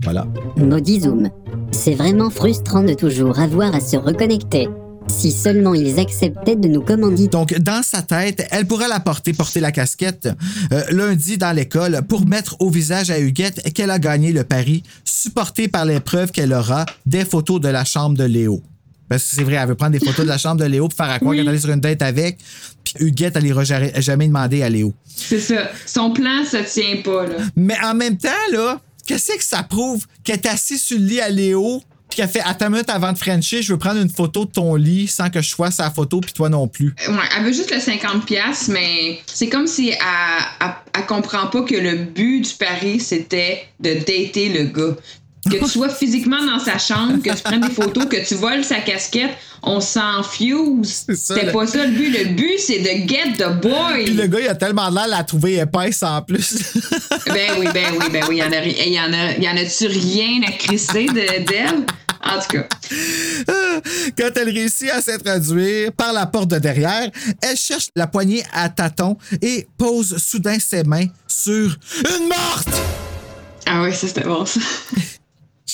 Voilà. 0.02 0.26
Maudit 0.56 1.02
Zoom. 1.02 1.30
C'est 1.70 1.94
vraiment 1.94 2.30
frustrant 2.30 2.82
de 2.82 2.94
toujours 2.94 3.38
avoir 3.38 3.74
à 3.74 3.80
se 3.80 3.96
reconnecter. 3.96 4.68
Si 5.08 5.30
seulement 5.32 5.74
ils 5.74 5.98
acceptaient 5.98 6.56
de 6.56 6.68
nous 6.68 6.82
commander. 6.82 7.28
Donc, 7.28 7.54
dans 7.58 7.82
sa 7.82 8.02
tête, 8.02 8.46
elle 8.50 8.66
pourra 8.66 8.88
la 8.88 9.00
porter, 9.00 9.32
porter 9.32 9.60
la 9.60 9.72
casquette 9.72 10.28
euh, 10.72 10.82
lundi 10.90 11.38
dans 11.38 11.52
l'école 11.52 12.02
pour 12.08 12.26
mettre 12.26 12.56
au 12.60 12.68
visage 12.70 13.10
à 13.10 13.18
Huguette 13.18 13.72
qu'elle 13.72 13.90
a 13.90 13.98
gagné 13.98 14.32
le 14.32 14.44
pari, 14.44 14.82
supporté 15.04 15.68
par 15.68 15.84
les 15.84 16.00
preuves 16.00 16.30
qu'elle 16.32 16.52
aura 16.52 16.84
des 17.06 17.24
photos 17.24 17.60
de 17.60 17.68
la 17.68 17.84
chambre 17.84 18.16
de 18.16 18.24
Léo. 18.24 18.62
Parce 19.08 19.22
que 19.24 19.36
c'est 19.36 19.44
vrai, 19.44 19.54
elle 19.56 19.68
veut 19.68 19.74
prendre 19.74 19.92
des 19.92 20.04
photos 20.04 20.24
de 20.24 20.30
la 20.30 20.38
chambre 20.38 20.60
de 20.60 20.66
Léo 20.66 20.88
pour 20.88 20.96
faire 20.96 21.10
à 21.10 21.18
quoi 21.18 21.28
Oui. 21.30 21.36
qu'elle 21.36 21.48
allait 21.48 21.58
sur 21.60 21.70
une 21.70 21.80
date 21.80 22.02
avec. 22.02 22.38
Puis 22.82 22.94
Huguette, 23.06 23.36
elle 23.36 23.44
n'ira 23.44 23.62
jamais, 23.64 24.26
demander 24.26 24.62
à 24.62 24.68
Léo. 24.68 24.92
C'est 25.06 25.40
ça. 25.40 25.70
Son 25.86 26.10
plan, 26.12 26.44
ça 26.50 26.62
tient 26.64 26.96
pas, 27.04 27.26
là. 27.26 27.36
Mais 27.54 27.76
en 27.84 27.94
même 27.94 28.16
temps, 28.16 28.28
là, 28.52 28.80
qu'est-ce 29.06 29.32
que 29.36 29.44
ça 29.44 29.62
prouve 29.62 30.06
qu'elle 30.24 30.36
est 30.36 30.46
assise 30.46 30.82
sur 30.82 30.98
le 30.98 31.04
lit 31.04 31.20
à 31.20 31.28
Léo, 31.28 31.82
puis 32.14 32.22
qu'elle 32.22 32.30
fait 32.30 32.48
Attends 32.48 32.66
une 32.66 32.72
minute 32.72 32.90
avant 32.90 33.12
de 33.12 33.18
Frencher, 33.18 33.60
je 33.62 33.72
veux 33.72 33.78
prendre 33.78 34.00
une 34.00 34.08
photo 34.08 34.44
de 34.44 34.50
ton 34.50 34.76
lit 34.76 35.08
sans 35.08 35.30
que 35.30 35.42
je 35.42 35.48
sois 35.48 35.72
sa 35.72 35.90
photo, 35.90 36.20
puis 36.20 36.32
toi 36.32 36.48
non 36.48 36.68
plus. 36.68 36.94
Ouais, 37.08 37.14
elle 37.36 37.44
veut 37.44 37.52
juste 37.52 37.72
le 37.72 37.78
50$, 37.78 38.24
piastres, 38.24 38.70
mais 38.70 39.18
c'est 39.26 39.48
comme 39.48 39.66
si 39.66 39.88
elle, 39.88 39.96
elle, 40.60 40.68
elle 40.94 41.06
comprend 41.06 41.48
pas 41.48 41.62
que 41.62 41.74
le 41.74 42.04
but 42.04 42.40
du 42.42 42.54
pari, 42.54 43.00
c'était 43.00 43.66
de 43.80 43.94
dater 43.94 44.48
le 44.50 44.64
gars. 44.66 44.94
Que 45.50 45.56
tu 45.58 45.68
sois 45.68 45.88
physiquement 45.90 46.42
dans 46.44 46.58
sa 46.58 46.78
chambre, 46.78 47.22
que 47.22 47.30
tu 47.30 47.42
prennes 47.42 47.60
des 47.60 47.70
photos, 47.72 48.06
que 48.06 48.26
tu 48.26 48.34
voles 48.34 48.64
sa 48.64 48.80
casquette, 48.80 49.32
on 49.62 49.80
s'en 49.80 50.22
fuse. 50.22 51.04
C'était 51.14 51.52
pas 51.52 51.66
ça 51.66 51.84
le 51.86 51.92
but. 51.92 52.10
Le 52.10 52.24
but, 52.34 52.58
c'est 52.58 52.78
de 52.80 53.08
get 53.08 53.34
the 53.38 53.60
boy. 53.60 54.04
Puis 54.04 54.14
le 54.14 54.26
gars, 54.26 54.40
il 54.40 54.48
a 54.48 54.54
tellement 54.54 54.88
l'air 54.90 55.06
de 55.06 55.10
la 55.10 55.24
trouver 55.24 55.56
épaisse 55.58 56.02
en 56.02 56.22
plus. 56.22 56.54
Ben 57.26 57.52
oui, 57.58 57.66
ben 57.74 57.86
oui, 57.98 58.06
ben 58.12 58.24
oui. 58.28 58.36
Il 58.36 58.38
y 58.38 58.42
en 58.44 58.52
a, 58.52 58.64
il 58.64 58.92
y 58.92 59.00
en 59.00 59.12
a, 59.12 59.32
il 59.32 59.42
y 59.42 59.48
en 59.48 59.56
a-tu 59.56 59.86
rien 59.86 60.40
à 60.46 60.52
crisser 60.52 61.06
de- 61.06 61.44
d'elle? 61.44 61.84
En 62.22 62.38
tout 62.40 62.48
cas. 62.56 62.66
Quand 64.18 64.30
elle 64.36 64.48
réussit 64.50 64.90
à 64.90 65.00
s'introduire 65.02 65.92
par 65.92 66.12
la 66.12 66.26
porte 66.26 66.48
de 66.48 66.58
derrière, 66.58 67.10
elle 67.42 67.56
cherche 67.56 67.88
la 67.96 68.06
poignée 68.06 68.42
à 68.52 68.68
tâtons 68.68 69.16
et 69.42 69.66
pose 69.76 70.16
soudain 70.18 70.58
ses 70.58 70.84
mains 70.84 71.06
sur 71.26 71.76
une 72.18 72.28
morte! 72.28 72.68
Ah 73.66 73.82
oui, 73.82 73.92
ça 73.94 74.06
c'était 74.06 74.22
bon 74.22 74.44
ça. 74.46 74.60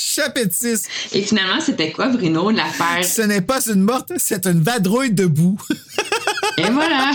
Chapitre 0.01 0.55
6. 0.55 0.85
Et 1.13 1.23
finalement, 1.23 1.61
c'était 1.61 1.93
quoi, 1.93 2.09
Bruno, 2.09 2.51
l'affaire? 2.51 3.05
Ce 3.05 3.21
n'est 3.21 3.43
pas 3.43 3.61
une 3.67 3.83
morte, 3.83 4.13
c'est 4.17 4.47
une 4.47 4.63
vadrouille 4.63 5.13
debout. 5.13 5.61
Et 6.61 6.71
voilà! 6.71 7.13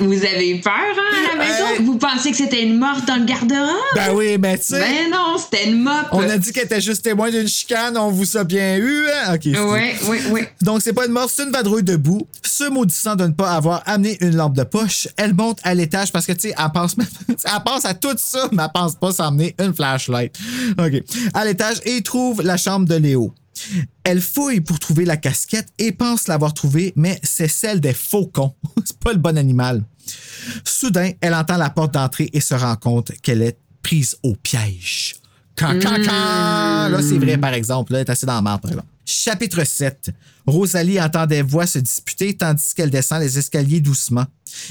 Vous 0.00 0.12
avez 0.24 0.50
eu 0.50 0.60
peur, 0.60 0.72
hein, 0.74 1.16
à 1.32 1.36
la 1.36 1.44
maison? 1.44 1.84
Vous 1.84 1.96
pensiez 1.96 2.30
que 2.30 2.36
c'était 2.36 2.62
une 2.62 2.78
morte 2.78 3.06
dans 3.06 3.16
le 3.16 3.24
garde-robe? 3.24 3.70
Ben 3.94 4.12
oui, 4.14 4.36
mais 4.38 4.58
tu 4.58 4.64
sais. 4.64 4.80
Ben 4.80 5.10
non, 5.10 5.38
c'était 5.38 5.68
une 5.70 5.82
mop! 5.82 6.06
On 6.12 6.28
a 6.28 6.36
dit 6.36 6.52
qu'elle 6.52 6.64
était 6.64 6.82
juste 6.82 7.02
témoin 7.02 7.30
d'une 7.30 7.48
chicane, 7.48 7.96
on 7.96 8.10
vous 8.10 8.36
a 8.36 8.44
bien 8.44 8.76
eu, 8.76 9.06
hein? 9.08 9.34
Ok. 9.34 9.42
Oui, 9.46 9.80
oui, 10.08 10.18
oui. 10.30 10.40
Donc, 10.60 10.82
c'est 10.82 10.92
pas 10.92 11.06
une 11.06 11.12
morte, 11.12 11.32
c'est 11.34 11.44
une 11.44 11.50
vadrouille 11.50 11.82
debout. 11.82 12.26
Se 12.44 12.64
maudissant 12.68 13.16
de 13.16 13.26
ne 13.26 13.32
pas 13.32 13.52
avoir 13.52 13.82
amené 13.86 14.18
une 14.20 14.36
lampe 14.36 14.54
de 14.54 14.64
poche, 14.64 15.08
elle 15.16 15.32
monte 15.34 15.60
à 15.64 15.72
l'étage 15.74 16.12
parce 16.12 16.26
que, 16.26 16.32
tu 16.32 16.48
sais, 16.48 16.54
elle 16.58 16.72
pense, 16.74 16.98
même- 16.98 17.06
elle 17.28 17.62
pense 17.64 17.84
à 17.86 17.94
tout 17.94 18.14
ça, 18.18 18.48
mais 18.52 18.64
elle 18.64 18.68
pense 18.74 18.96
pas 18.96 19.12
s'emmener 19.12 19.54
une 19.58 19.74
flashlight. 19.74 20.36
OK. 20.78 21.02
À 21.32 21.44
l'étage 21.46 21.76
et 21.86 22.02
trouve 22.02 22.42
la 22.42 22.58
chambre 22.58 22.86
de 22.86 22.96
Léo. 22.96 23.32
Elle 24.04 24.20
fouille 24.20 24.60
pour 24.60 24.78
trouver 24.78 25.04
la 25.04 25.16
casquette 25.16 25.68
et 25.78 25.92
pense 25.92 26.28
l'avoir 26.28 26.54
trouvée, 26.54 26.92
mais 26.96 27.18
c'est 27.22 27.48
celle 27.48 27.80
des 27.80 27.94
faucons. 27.94 28.54
c'est 28.84 28.98
pas 28.98 29.12
le 29.12 29.18
bon 29.18 29.36
animal. 29.36 29.84
Soudain, 30.64 31.10
elle 31.20 31.34
entend 31.34 31.56
la 31.56 31.70
porte 31.70 31.94
d'entrée 31.94 32.30
et 32.32 32.40
se 32.40 32.54
rend 32.54 32.76
compte 32.76 33.12
qu'elle 33.22 33.42
est 33.42 33.58
prise 33.82 34.16
au 34.22 34.34
piège. 34.34 35.16
Can. 35.56 35.78
Là, 35.78 36.98
c'est 37.00 37.18
vrai, 37.18 37.38
par 37.38 37.54
exemple. 37.54 37.92
Là, 37.92 38.00
elle 38.00 38.06
est 38.06 38.10
assez 38.10 38.26
dans 38.26 38.34
la 38.34 38.42
marde, 38.42 38.60
par 38.60 38.70
exemple. 38.70 38.88
Chapitre 39.06 39.64
7. 39.64 40.10
Rosalie 40.46 41.00
entend 41.00 41.26
des 41.26 41.42
voix 41.42 41.66
se 41.66 41.78
disputer 41.78 42.36
tandis 42.36 42.74
qu'elle 42.74 42.90
descend 42.90 43.20
les 43.20 43.38
escaliers 43.38 43.80
doucement. 43.80 44.26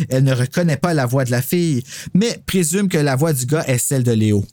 Elle 0.09 0.25
ne 0.25 0.33
reconnaît 0.33 0.77
pas 0.77 0.93
la 0.93 1.05
voix 1.05 1.25
de 1.25 1.31
la 1.31 1.41
fille, 1.41 1.83
mais 2.13 2.39
présume 2.45 2.89
que 2.89 2.97
la 2.97 3.15
voix 3.15 3.33
du 3.33 3.45
gars 3.45 3.63
est 3.67 3.77
celle 3.77 4.03
de 4.03 4.11
Léo. 4.11 4.45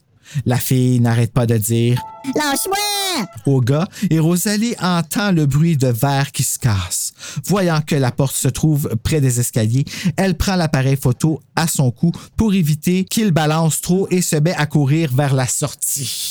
La 0.47 0.57
fille 0.57 1.01
n'arrête 1.01 1.33
pas 1.33 1.47
de 1.47 1.57
dire 1.57 2.01
Lâche-moi! 2.35 2.77
au 3.47 3.61
gars 3.61 3.87
et 4.11 4.19
Rosalie 4.19 4.75
entend 4.81 5.33
le 5.33 5.47
bruit 5.47 5.77
de 5.77 5.89
verre 5.89 6.33
qui 6.33 6.43
se 6.43 6.59
casse. 6.59 7.13
Voyant 7.47 7.81
que 7.81 7.95
la 7.95 8.11
porte 8.11 8.35
se 8.35 8.49
trouve 8.49 8.91
près 9.03 9.21
des 9.21 9.41
escaliers, 9.41 9.85
elle 10.17 10.37
prend 10.37 10.57
l'appareil 10.57 10.97
photo 10.97 11.41
à 11.57 11.67
son 11.67 11.91
cou 11.91 12.13
pour 12.37 12.55
éviter 12.55 13.05
qu'il 13.05 13.33
balance 13.33 13.81
trop 13.81 14.07
et 14.11 14.23
se 14.23 14.37
met 14.37 14.55
à 14.55 14.67
courir 14.67 15.11
vers 15.15 15.35
la 15.35 15.47
sortie. 15.47 16.31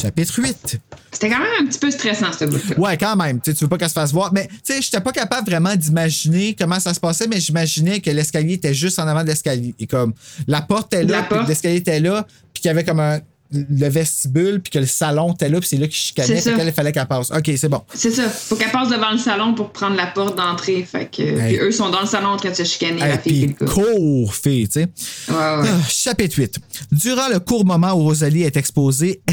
Chapitre 0.00 0.40
8. 0.40 0.78
C'était 1.10 1.28
quand 1.28 1.40
même 1.40 1.52
un 1.60 1.66
petit 1.66 1.78
peu 1.78 1.90
stressant, 1.90 2.32
ce 2.32 2.44
bout-là. 2.44 2.78
Ouais, 2.78 2.96
quand 2.96 3.16
même. 3.16 3.40
Tu 3.40 3.52
veux 3.52 3.68
pas 3.68 3.78
qu'elle 3.78 3.88
se 3.88 3.94
fasse 3.94 4.12
voir. 4.12 4.32
Mais 4.32 4.46
tu 4.46 4.74
sais, 4.74 4.82
j'étais 4.82 5.00
pas 5.00 5.10
capable 5.10 5.50
vraiment 5.50 5.74
d'imaginer 5.74 6.54
comment 6.56 6.78
ça 6.78 6.94
se 6.94 7.00
passait, 7.00 7.26
mais 7.26 7.40
j'imaginais 7.40 8.00
que 8.00 8.10
l'escalier 8.10 8.54
était 8.54 8.74
juste 8.74 8.98
en 9.00 9.08
avant 9.08 9.22
de 9.22 9.28
l'escalier. 9.28 9.74
Et 9.80 9.86
comme 9.86 10.14
la 10.46 10.62
porte 10.62 10.94
était 10.94 11.04
là, 11.04 11.28
l'escalier 11.48 11.76
était 11.76 11.98
là, 11.98 12.26
puis 12.52 12.62
qu'il 12.62 12.68
y 12.68 12.70
avait 12.70 12.84
comme 12.84 13.00
un 13.00 13.18
le 13.50 13.88
vestibule, 13.88 14.60
puis 14.60 14.70
que 14.70 14.78
le 14.78 14.86
salon 14.86 15.32
était 15.32 15.48
là, 15.48 15.58
puis 15.60 15.68
c'est 15.68 15.76
là 15.78 15.86
qu'il 15.86 15.96
chicanait, 15.96 16.26
C'est 16.28 16.34
fait 16.36 16.40
ça. 16.50 16.52
qu'elle, 16.56 16.68
il 16.68 16.72
fallait 16.74 16.92
qu'elle 16.92 17.06
passe. 17.06 17.30
OK, 17.30 17.50
c'est 17.56 17.68
bon. 17.68 17.82
C'est 17.94 18.10
ça. 18.10 18.28
Faut 18.28 18.56
qu'elle 18.56 18.70
passe 18.70 18.88
devant 18.88 19.10
le 19.10 19.18
salon 19.18 19.54
pour 19.54 19.70
prendre 19.70 19.96
la 19.96 20.06
porte 20.06 20.36
d'entrée. 20.36 20.82
Fait 20.90 21.06
que. 21.10 21.22
Hey. 21.22 21.56
Puis 21.56 21.66
eux 21.66 21.72
sont 21.72 21.88
dans 21.90 22.00
le 22.02 22.06
salon 22.06 22.28
en 22.28 22.36
train 22.36 22.50
de 22.50 22.54
se 22.54 22.64
chicaner, 22.64 23.00
Hey, 23.02 23.08
la 23.08 23.18
fille 23.18 23.44
et 23.44 23.48
puis 23.48 23.66
court, 23.66 24.34
fille, 24.34 24.68
tu 24.68 24.80
sais. 24.82 24.88
Ouais, 25.28 25.34
ouais. 25.34 25.68
Ah, 25.68 25.80
chapitre 25.88 26.36
8. 26.38 26.56
Durant 26.92 27.28
le 27.28 27.38
court 27.40 27.64
moment 27.64 27.92
où 27.94 28.02
Rosalie 28.04 28.42
est 28.42 28.56
exposée. 28.56 29.22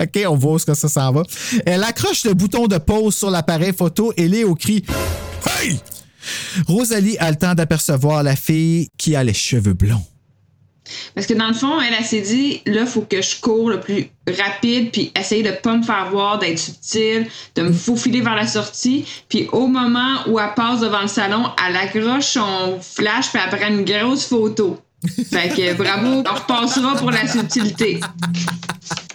OK, 0.00 0.18
on 0.28 0.36
voit 0.36 0.54
où 0.54 0.58
que 0.58 0.74
ça 0.74 0.88
s'en 0.88 1.12
va. 1.12 1.22
Elle 1.66 1.84
accroche 1.84 2.24
le 2.24 2.34
bouton 2.34 2.66
de 2.66 2.78
pause 2.78 3.14
sur 3.14 3.30
l'appareil 3.30 3.72
photo 3.72 4.12
et 4.16 4.26
Léo 4.28 4.54
crie 4.54 4.84
Hey! 5.60 5.78
Rosalie 6.66 7.16
a 7.18 7.30
le 7.30 7.36
temps 7.36 7.54
d'apercevoir 7.54 8.22
la 8.22 8.36
fille 8.36 8.88
qui 8.96 9.14
a 9.16 9.24
les 9.24 9.34
cheveux 9.34 9.74
blonds. 9.74 10.04
Parce 11.14 11.26
que 11.26 11.34
dans 11.34 11.48
le 11.48 11.54
fond, 11.54 11.80
elle, 11.80 11.94
elle 11.98 12.04
s'est 12.04 12.20
dit, 12.20 12.60
là, 12.66 12.86
faut 12.86 13.02
que 13.02 13.22
je 13.22 13.40
cours 13.40 13.70
le 13.70 13.80
plus 13.80 14.08
rapide, 14.26 14.90
puis 14.90 15.12
essayer 15.18 15.42
de 15.42 15.50
pas 15.50 15.76
me 15.76 15.82
faire 15.82 16.10
voir, 16.10 16.38
d'être 16.38 16.58
subtile, 16.58 17.26
de 17.54 17.62
me 17.62 17.72
faufiler 17.72 18.20
vers 18.20 18.34
la 18.34 18.46
sortie. 18.46 19.04
Puis 19.28 19.48
au 19.52 19.66
moment 19.66 20.16
où 20.26 20.38
elle 20.38 20.54
passe 20.54 20.80
devant 20.80 21.02
le 21.02 21.08
salon, 21.08 21.44
elle 21.66 21.76
accroche 21.76 22.26
son 22.26 22.78
flash, 22.80 23.30
puis 23.30 23.40
elle 23.44 23.58
prend 23.58 23.68
une 23.68 23.84
grosse 23.84 24.26
photo. 24.26 24.78
Fait 25.30 25.48
que 25.48 25.74
bravo, 25.74 26.22
on 26.28 26.34
repassera 26.34 26.94
pour 26.96 27.10
la 27.10 27.26
subtilité. 27.26 28.00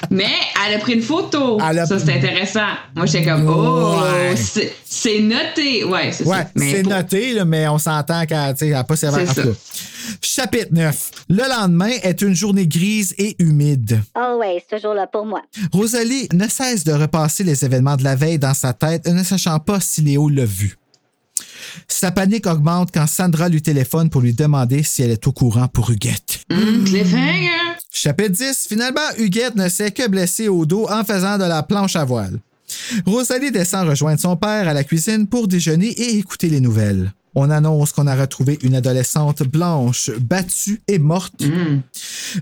Mais 0.09 0.25
elle 0.67 0.75
a 0.75 0.79
pris 0.79 0.93
une 0.93 1.01
photo. 1.01 1.59
Ça, 1.59 1.85
c'est 1.99 2.13
intéressant. 2.13 2.67
Moi, 2.95 3.05
j'étais 3.05 3.25
comme, 3.25 3.47
oh, 3.47 3.99
Ouais. 4.01 4.35
c'est- 4.35 4.73
c'est 4.85 5.19
noté. 5.19 5.83
Ouais, 5.83 6.11
c'est 6.11 6.25
Ouais, 6.25 6.45
c'est 6.55 6.83
pour- 6.83 6.91
noté, 6.93 7.33
là, 7.33 7.45
mais 7.45 7.67
on 7.67 7.77
s'entend 7.77 8.25
qu'elle 8.25 8.53
tu 8.53 8.59
sais, 8.59 8.67
elle 8.67 8.75
a 8.75 8.83
pas 8.83 8.95
servi 8.95 9.25
tout 9.25 9.33
ça. 9.33 9.41
Chapitre 10.21 10.67
9. 10.71 11.11
Le 11.29 11.43
lendemain 11.49 11.91
est 12.03 12.21
une 12.21 12.33
journée 12.35 12.67
grise 12.67 13.13
et 13.17 13.35
humide. 13.39 14.01
Always, 14.15 14.63
toujours 14.71 14.93
là 14.93 15.05
pour 15.07 15.25
moi. 15.25 15.41
Rosalie 15.73 16.27
ne 16.33 16.47
cesse 16.47 16.83
de 16.83 16.93
repasser 16.93 17.43
les 17.43 17.65
événements 17.65 17.95
de 17.97 18.03
la 18.03 18.15
veille 18.15 18.39
dans 18.39 18.53
sa 18.53 18.73
tête, 18.73 19.07
ne 19.07 19.23
sachant 19.23 19.59
pas 19.59 19.79
si 19.79 20.01
Léo 20.01 20.29
l'a 20.29 20.45
vu. 20.45 20.77
Sa 21.88 22.11
panique 22.11 22.47
augmente 22.47 22.89
quand 22.93 23.07
Sandra 23.07 23.49
lui 23.49 23.61
téléphone 23.61 24.09
pour 24.09 24.21
lui 24.21 24.33
demander 24.33 24.83
si 24.83 25.03
elle 25.03 25.11
est 25.11 25.25
au 25.27 25.31
courant 25.31 25.67
pour 25.67 25.89
Huguette. 25.89 26.41
Hum. 26.51 26.85
Chapitre 27.91 28.29
10. 28.29 28.67
Finalement, 28.67 29.01
Huguette 29.17 29.55
ne 29.55 29.69
s'est 29.69 29.91
que 29.91 30.07
blessée 30.07 30.49
au 30.49 30.65
dos 30.65 30.88
en 30.89 31.03
faisant 31.03 31.38
de 31.38 31.45
la 31.45 31.63
planche 31.63 31.95
à 31.95 32.03
voile. 32.05 32.39
Rosalie 33.05 33.51
descend 33.51 33.88
rejoindre 33.88 34.19
son 34.19 34.35
père 34.35 34.67
à 34.67 34.73
la 34.73 34.83
cuisine 34.83 35.27
pour 35.27 35.47
déjeuner 35.47 35.88
et 35.88 36.17
écouter 36.17 36.49
les 36.49 36.59
nouvelles. 36.59 37.11
on 37.35 37.51
annonce 37.51 37.91
qu'on 37.91 38.07
a 38.07 38.15
retrouvé 38.15 38.57
une 38.63 38.73
adolescente 38.75 39.43
blanche 39.43 40.09
battue 40.19 40.81
et 40.88 40.97
morte. 40.97 41.43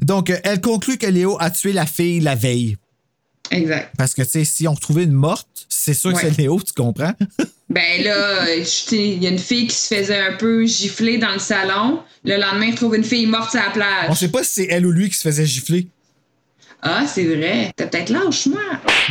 Donc, 0.02 0.30
euh, 0.30 0.38
elle 0.46 0.62
conclut 0.62 0.98
que 0.98 1.06
Léo 1.06 1.36
a 1.42 1.52
tué 1.52 1.74
la 1.74 1.86
fille 1.86 2.22
la 2.22 2.36
veille. 2.36 2.78
Exact. 3.52 3.92
Parce 3.98 4.14
que, 4.14 4.22
tu 4.22 4.30
sais, 4.30 4.46
si 4.46 4.68
on 4.68 4.74
retrouvait 4.74 5.04
une 5.04 5.12
morte, 5.12 5.48
c'est 5.70 5.94
sûr 5.94 6.14
que 6.14 6.20
c'est 6.20 6.38
Léo, 6.38 6.60
tu 6.66 6.74
comprends? 6.74 7.14
Ben 7.68 8.04
là, 8.04 8.46
il 8.92 9.24
y 9.24 9.26
a 9.26 9.30
une 9.32 9.40
fille 9.40 9.68
qui 9.68 9.76
se 9.76 9.96
faisait 9.96 10.20
un 10.20 10.34
peu 10.34 10.68
gifler 10.68 11.18
dans 11.18 11.34
le 11.34 11.40
salon. 11.40 12.00
Le 12.24 12.40
lendemain, 12.40 12.68
il 12.68 12.76
trouve 12.76 12.96
une 12.96 13.04
fille 13.04 13.26
morte 13.26 13.52
sur 13.52 13.60
la 13.60 13.72
plage. 13.72 14.06
on 14.08 14.14
sait 14.14 14.28
pas 14.28 14.44
si 14.44 14.52
c'est 14.52 14.68
elle 14.70 14.86
ou 14.86 14.92
lui 14.92 15.10
qui 15.10 15.18
se 15.18 15.24
faisait 15.24 15.48
gifler. 15.48 15.88
Ah, 16.82 17.04
c'est 17.08 17.24
vrai. 17.24 17.72
T'as 17.76 17.88
peut-être 17.88 18.10
lâche, 18.10 18.46
moi. 18.48 18.62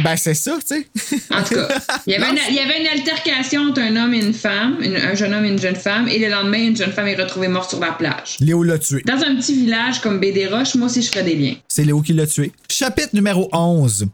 Ben, 0.04 0.16
c'est 0.16 0.34
ça, 0.34 0.56
tu 0.60 0.76
sais. 0.76 0.86
En 1.30 1.42
tout 1.42 1.54
cas, 1.54 1.68
il 2.06 2.12
y, 2.12 2.16
avait 2.16 2.30
une, 2.30 2.38
il 2.50 2.54
y 2.54 2.58
avait 2.60 2.80
une 2.80 2.86
altercation 2.86 3.62
entre 3.68 3.80
un 3.80 3.96
homme 3.96 4.14
et 4.14 4.18
une 4.24 4.32
femme, 4.34 4.76
une- 4.80 4.96
un 4.96 5.14
jeune 5.14 5.34
homme 5.34 5.44
et 5.44 5.48
une 5.48 5.58
jeune 5.60 5.74
femme, 5.76 6.08
et 6.08 6.18
le 6.18 6.28
lendemain, 6.28 6.58
une 6.68 6.76
jeune 6.76 6.92
femme 6.92 7.08
est 7.08 7.16
retrouvée 7.20 7.48
morte 7.48 7.70
sur 7.70 7.80
la 7.80 7.92
plage. 7.92 8.36
Léo 8.40 8.62
l'a 8.62 8.78
tué. 8.78 9.02
Dans 9.06 9.14
un 9.22 9.34
petit 9.36 9.54
village 9.54 10.00
comme 10.00 10.20
Roches, 10.52 10.74
moi 10.76 10.86
aussi, 10.86 11.02
je 11.02 11.08
ferais 11.08 11.24
des 11.24 11.34
liens. 11.36 11.54
C'est 11.68 11.84
Léo 11.84 12.00
qui 12.00 12.12
l'a 12.12 12.26
tué. 12.26 12.52
Chapitre 12.68 13.10
numéro 13.12 13.48
11. 13.52 14.06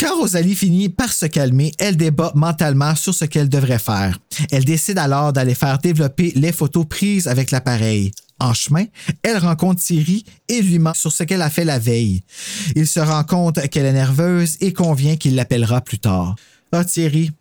Quand 0.00 0.16
Rosalie 0.18 0.54
finit 0.54 0.88
par 0.88 1.12
se 1.12 1.26
calmer, 1.26 1.72
elle 1.78 1.96
débat 1.96 2.32
mentalement 2.34 2.94
sur 2.94 3.14
ce 3.14 3.24
qu'elle 3.24 3.48
devrait 3.48 3.78
faire. 3.78 4.18
Elle 4.50 4.64
décide 4.64 4.98
alors 4.98 5.32
d'aller 5.32 5.54
faire 5.54 5.78
développer 5.78 6.32
les 6.36 6.52
photos 6.52 6.86
prises 6.88 7.28
avec 7.28 7.50
l'appareil. 7.50 8.12
En 8.40 8.54
chemin, 8.54 8.84
elle 9.22 9.38
rencontre 9.38 9.82
Thierry 9.82 10.24
et 10.48 10.62
lui 10.62 10.78
ment 10.78 10.94
sur 10.94 11.12
ce 11.12 11.24
qu'elle 11.24 11.42
a 11.42 11.50
fait 11.50 11.64
la 11.64 11.78
veille. 11.78 12.22
Il 12.76 12.86
se 12.86 13.00
rend 13.00 13.24
compte 13.24 13.68
qu'elle 13.68 13.86
est 13.86 13.92
nerveuse 13.92 14.56
et 14.60 14.72
convient 14.72 15.16
qu'il 15.16 15.34
l'appellera 15.34 15.80
plus 15.80 15.98
tard. 15.98 16.36
Ah, 16.72 16.84
Thierry. 16.84 17.32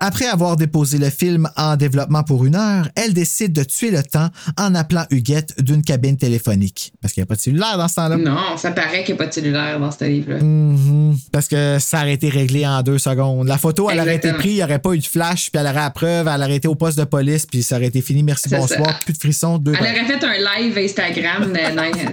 Après 0.00 0.26
avoir 0.26 0.56
déposé 0.56 0.98
le 0.98 1.08
film 1.10 1.48
en 1.56 1.76
développement 1.76 2.22
pour 2.22 2.44
une 2.44 2.54
heure, 2.56 2.88
elle 2.96 3.14
décide 3.14 3.52
de 3.52 3.62
tuer 3.64 3.90
le 3.90 4.02
temps 4.02 4.28
en 4.58 4.74
appelant 4.74 5.06
Huguette 5.10 5.54
d'une 5.62 5.82
cabine 5.82 6.16
téléphonique. 6.16 6.92
Parce 7.00 7.14
qu'il 7.14 7.22
n'y 7.22 7.24
a 7.24 7.26
pas 7.26 7.34
de 7.36 7.40
cellulaire 7.40 7.78
dans 7.78 7.88
ce 7.88 7.94
temps-là. 7.96 8.16
Non, 8.16 8.56
ça 8.56 8.72
paraît 8.72 9.04
qu'il 9.04 9.14
n'y 9.14 9.20
a 9.20 9.24
pas 9.24 9.28
de 9.28 9.32
cellulaire 9.34 9.80
dans 9.80 9.90
ce 9.90 10.04
livre-là. 10.04 10.40
Mhm. 10.42 11.16
Parce 11.32 11.48
que 11.48 11.78
ça 11.80 12.00
aurait 12.00 12.12
été 12.14 12.28
réglé 12.28 12.66
en 12.66 12.82
deux 12.82 12.98
secondes. 12.98 13.46
La 13.48 13.58
photo, 13.58 13.88
elle 13.90 14.00
aurait 14.00 14.16
été 14.16 14.32
prise, 14.32 14.52
il 14.52 14.56
n'y 14.56 14.62
aurait 14.64 14.78
pas 14.78 14.92
eu 14.92 14.98
de 14.98 15.06
flash, 15.06 15.50
puis 15.50 15.60
elle 15.60 15.66
aurait 15.66 15.74
la 15.76 15.90
preuve, 15.90 16.28
elle 16.28 16.40
aurait 16.42 16.56
été 16.56 16.68
au 16.68 16.74
poste 16.74 16.98
de 16.98 17.04
police, 17.04 17.46
puis 17.46 17.62
ça 17.62 17.76
aurait 17.76 17.86
été 17.86 18.02
fini. 18.02 18.22
Merci, 18.22 18.48
C'est 18.48 18.58
bonsoir. 18.58 18.86
ça. 18.86 18.98
Plus 19.04 19.14
de 19.14 19.18
frissons, 19.18 19.58
deux 19.58 19.72
Elle 19.72 19.80
aurait 19.80 20.04
fait 20.06 20.24
un 20.24 20.60
live 20.62 20.76
Instagram 20.78 21.52
de- 21.52 21.54
dans, 21.76 22.12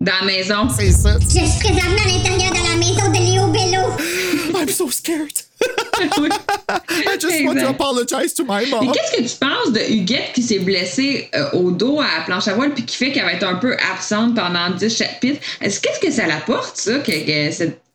dans 0.00 0.12
la 0.20 0.26
maison. 0.26 0.68
C'est 0.76 0.92
ça. 0.92 1.16
Je 1.20 1.26
suis 1.28 1.40
présentement 1.58 2.04
à 2.04 2.08
l'intérieur 2.08 2.52
de 2.52 2.70
la 2.70 2.76
maison 2.78 3.10
de 3.10 3.18
Léo 3.32 3.48
Bello. 3.48 3.82
I'm 4.60 4.68
so 4.68 4.88
scared. 4.90 5.42
I 5.98 7.16
just 7.18 7.44
want 7.44 7.58
to 7.60 7.68
apologize 7.68 8.34
to 8.34 8.44
my 8.44 8.64
Mais 8.64 8.70
mom. 8.70 8.92
qu'est-ce 8.92 9.16
que 9.16 9.22
tu 9.22 9.36
penses 9.36 9.72
de 9.72 9.80
Huguette 9.92 10.32
qui 10.34 10.42
s'est 10.42 10.58
blessée 10.58 11.28
euh, 11.34 11.50
au 11.52 11.70
dos 11.70 12.00
à 12.00 12.18
la 12.18 12.24
planche 12.24 12.48
à 12.48 12.54
voile 12.54 12.74
puis 12.74 12.84
qui 12.84 12.96
fait 12.96 13.12
qu'elle 13.12 13.24
va 13.24 13.32
être 13.32 13.46
un 13.46 13.56
peu 13.56 13.76
absente 13.92 14.34
pendant 14.34 14.70
10 14.70 14.94
chapitres? 14.96 15.40
Est-ce 15.60 15.80
qu'est-ce 15.80 16.00
que 16.00 16.10
ça 16.10 16.26
l'apporte, 16.26 16.76
ça? 16.76 16.98
Que, 16.98 17.12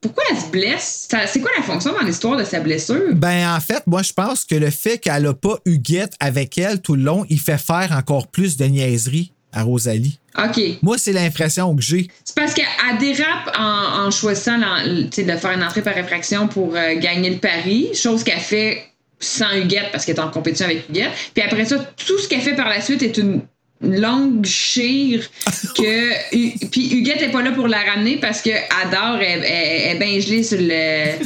pourquoi 0.02 0.24
elle 0.32 0.38
se 0.38 0.48
blesse? 0.48 1.08
C'est 1.28 1.42
quoi 1.42 1.52
la 1.56 1.64
fonction 1.64 1.94
dans 1.94 2.02
l'histoire 2.02 2.38
de 2.38 2.44
sa 2.44 2.60
blessure? 2.60 3.14
Ben, 3.14 3.56
en 3.56 3.60
fait, 3.60 3.86
moi, 3.86 4.02
je 4.02 4.14
pense 4.14 4.46
que 4.46 4.56
le 4.56 4.72
fait 4.72 4.98
qu'elle 4.98 5.24
n'a 5.24 5.34
pas 5.34 5.60
Huguette 5.66 6.14
avec 6.20 6.58
elle 6.58 6.82
tout 6.82 6.96
le 6.96 7.04
long, 7.04 7.26
il 7.30 7.40
fait 7.40 7.60
faire 7.60 7.92
encore 7.96 8.28
plus 8.28 8.58
de 8.58 8.66
niaiseries 8.66 9.32
à 9.54 9.64
Rosalie. 9.64 10.18
OK. 10.38 10.62
Moi, 10.82 10.98
c'est 10.98 11.12
l'impression 11.12 11.76
que 11.76 11.82
j'ai. 11.82 12.08
C'est 12.24 12.36
parce 12.36 12.54
qu'elle 12.54 12.66
dérape 13.00 13.56
en, 13.58 14.06
en 14.08 14.12
choisissant 14.12 14.58
de 14.58 15.38
faire 15.38 15.52
une 15.52 15.64
entrée 15.64 15.82
par 15.82 15.94
réfraction 15.94 16.48
pour 16.48 16.76
euh, 16.76 16.96
gagner 16.96 17.30
le 17.30 17.38
pari, 17.38 17.90
chose 17.94 18.24
qu'elle 18.24 18.40
fait 18.40 18.84
sans 19.20 19.54
Huguette 19.56 19.90
parce 19.92 20.06
qu'elle 20.06 20.16
est 20.16 20.22
en 20.22 20.30
compétition 20.32 20.66
avec 20.66 20.90
Huguette. 20.90 21.12
Puis 21.34 21.44
après 21.44 21.66
ça, 21.66 21.78
tout 21.78 22.18
ce 22.18 22.28
qu'elle 22.28 22.42
fait 22.42 22.56
par 22.56 22.70
la 22.70 22.82
suite 22.82 23.04
est 23.04 23.18
une 23.18 23.42
longue 23.82 24.46
chire 24.46 25.28
que 25.76 26.70
puis 26.70 26.94
Huguette 26.94 27.22
est 27.24 27.32
pas 27.32 27.42
là 27.42 27.52
pour 27.52 27.68
la 27.68 27.80
ramener 27.80 28.18
parce 28.18 28.42
que 28.42 28.52
Adore 28.84 29.20
est, 29.22 29.96
bien 29.98 30.20
gelée 30.20 30.44
sur 30.44 30.60
le 30.62 31.24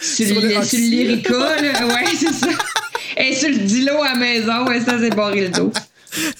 sur, 0.00 0.26
Sur 0.26 0.40
le, 0.40 0.40
le 0.40 0.48
sur 0.52 0.58
oxy. 0.60 0.90
le 0.90 0.96
lyrica 0.96 1.32
là. 1.34 1.86
ouais 1.86 2.04
c'est 2.18 2.32
ça 2.32 2.48
et 3.18 3.34
sur 3.34 3.50
le 3.50 3.56
dilo 3.58 4.02
à 4.02 4.12
la 4.12 4.18
maison 4.18 4.64
ouais 4.66 4.80
ça 4.80 4.98
c'est 4.98 5.14
barré 5.14 5.42
le 5.42 5.48
dos 5.50 5.70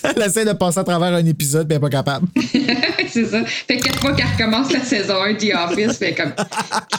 Elle 0.02 0.22
essaie 0.22 0.44
de 0.44 0.52
passer 0.52 0.80
à 0.80 0.84
travers 0.84 1.12
un 1.12 1.24
épisode, 1.24 1.68
mais 1.68 1.76
elle 1.76 1.80
n'est 1.80 1.88
pas 1.88 1.96
capable. 1.96 2.26
c'est 3.08 3.26
ça. 3.26 3.44
Fait 3.44 3.76
que 3.76 3.84
quatre 3.84 4.00
fois 4.00 4.12
qu'elle 4.12 4.26
recommence 4.26 4.72
la 4.72 4.80
saison 4.80 5.22
1 5.22 5.34
The 5.34 5.52
Office, 5.54 5.98
fait 5.98 6.14
comme 6.14 6.32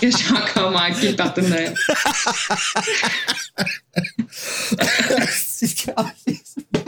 que 0.01 0.09
j'ai 0.09 0.31
encore 0.31 0.71
manqué 0.71 1.11
le 1.11 1.15
partenariat. 1.15 1.73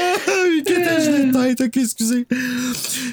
Ah, 0.00 0.46
Huguette 0.48 0.86
a 0.86 1.00
gelé 1.00 1.24
de 1.24 1.32
tête, 1.32 1.60
ok, 1.60 1.76
excusez. 1.82 2.26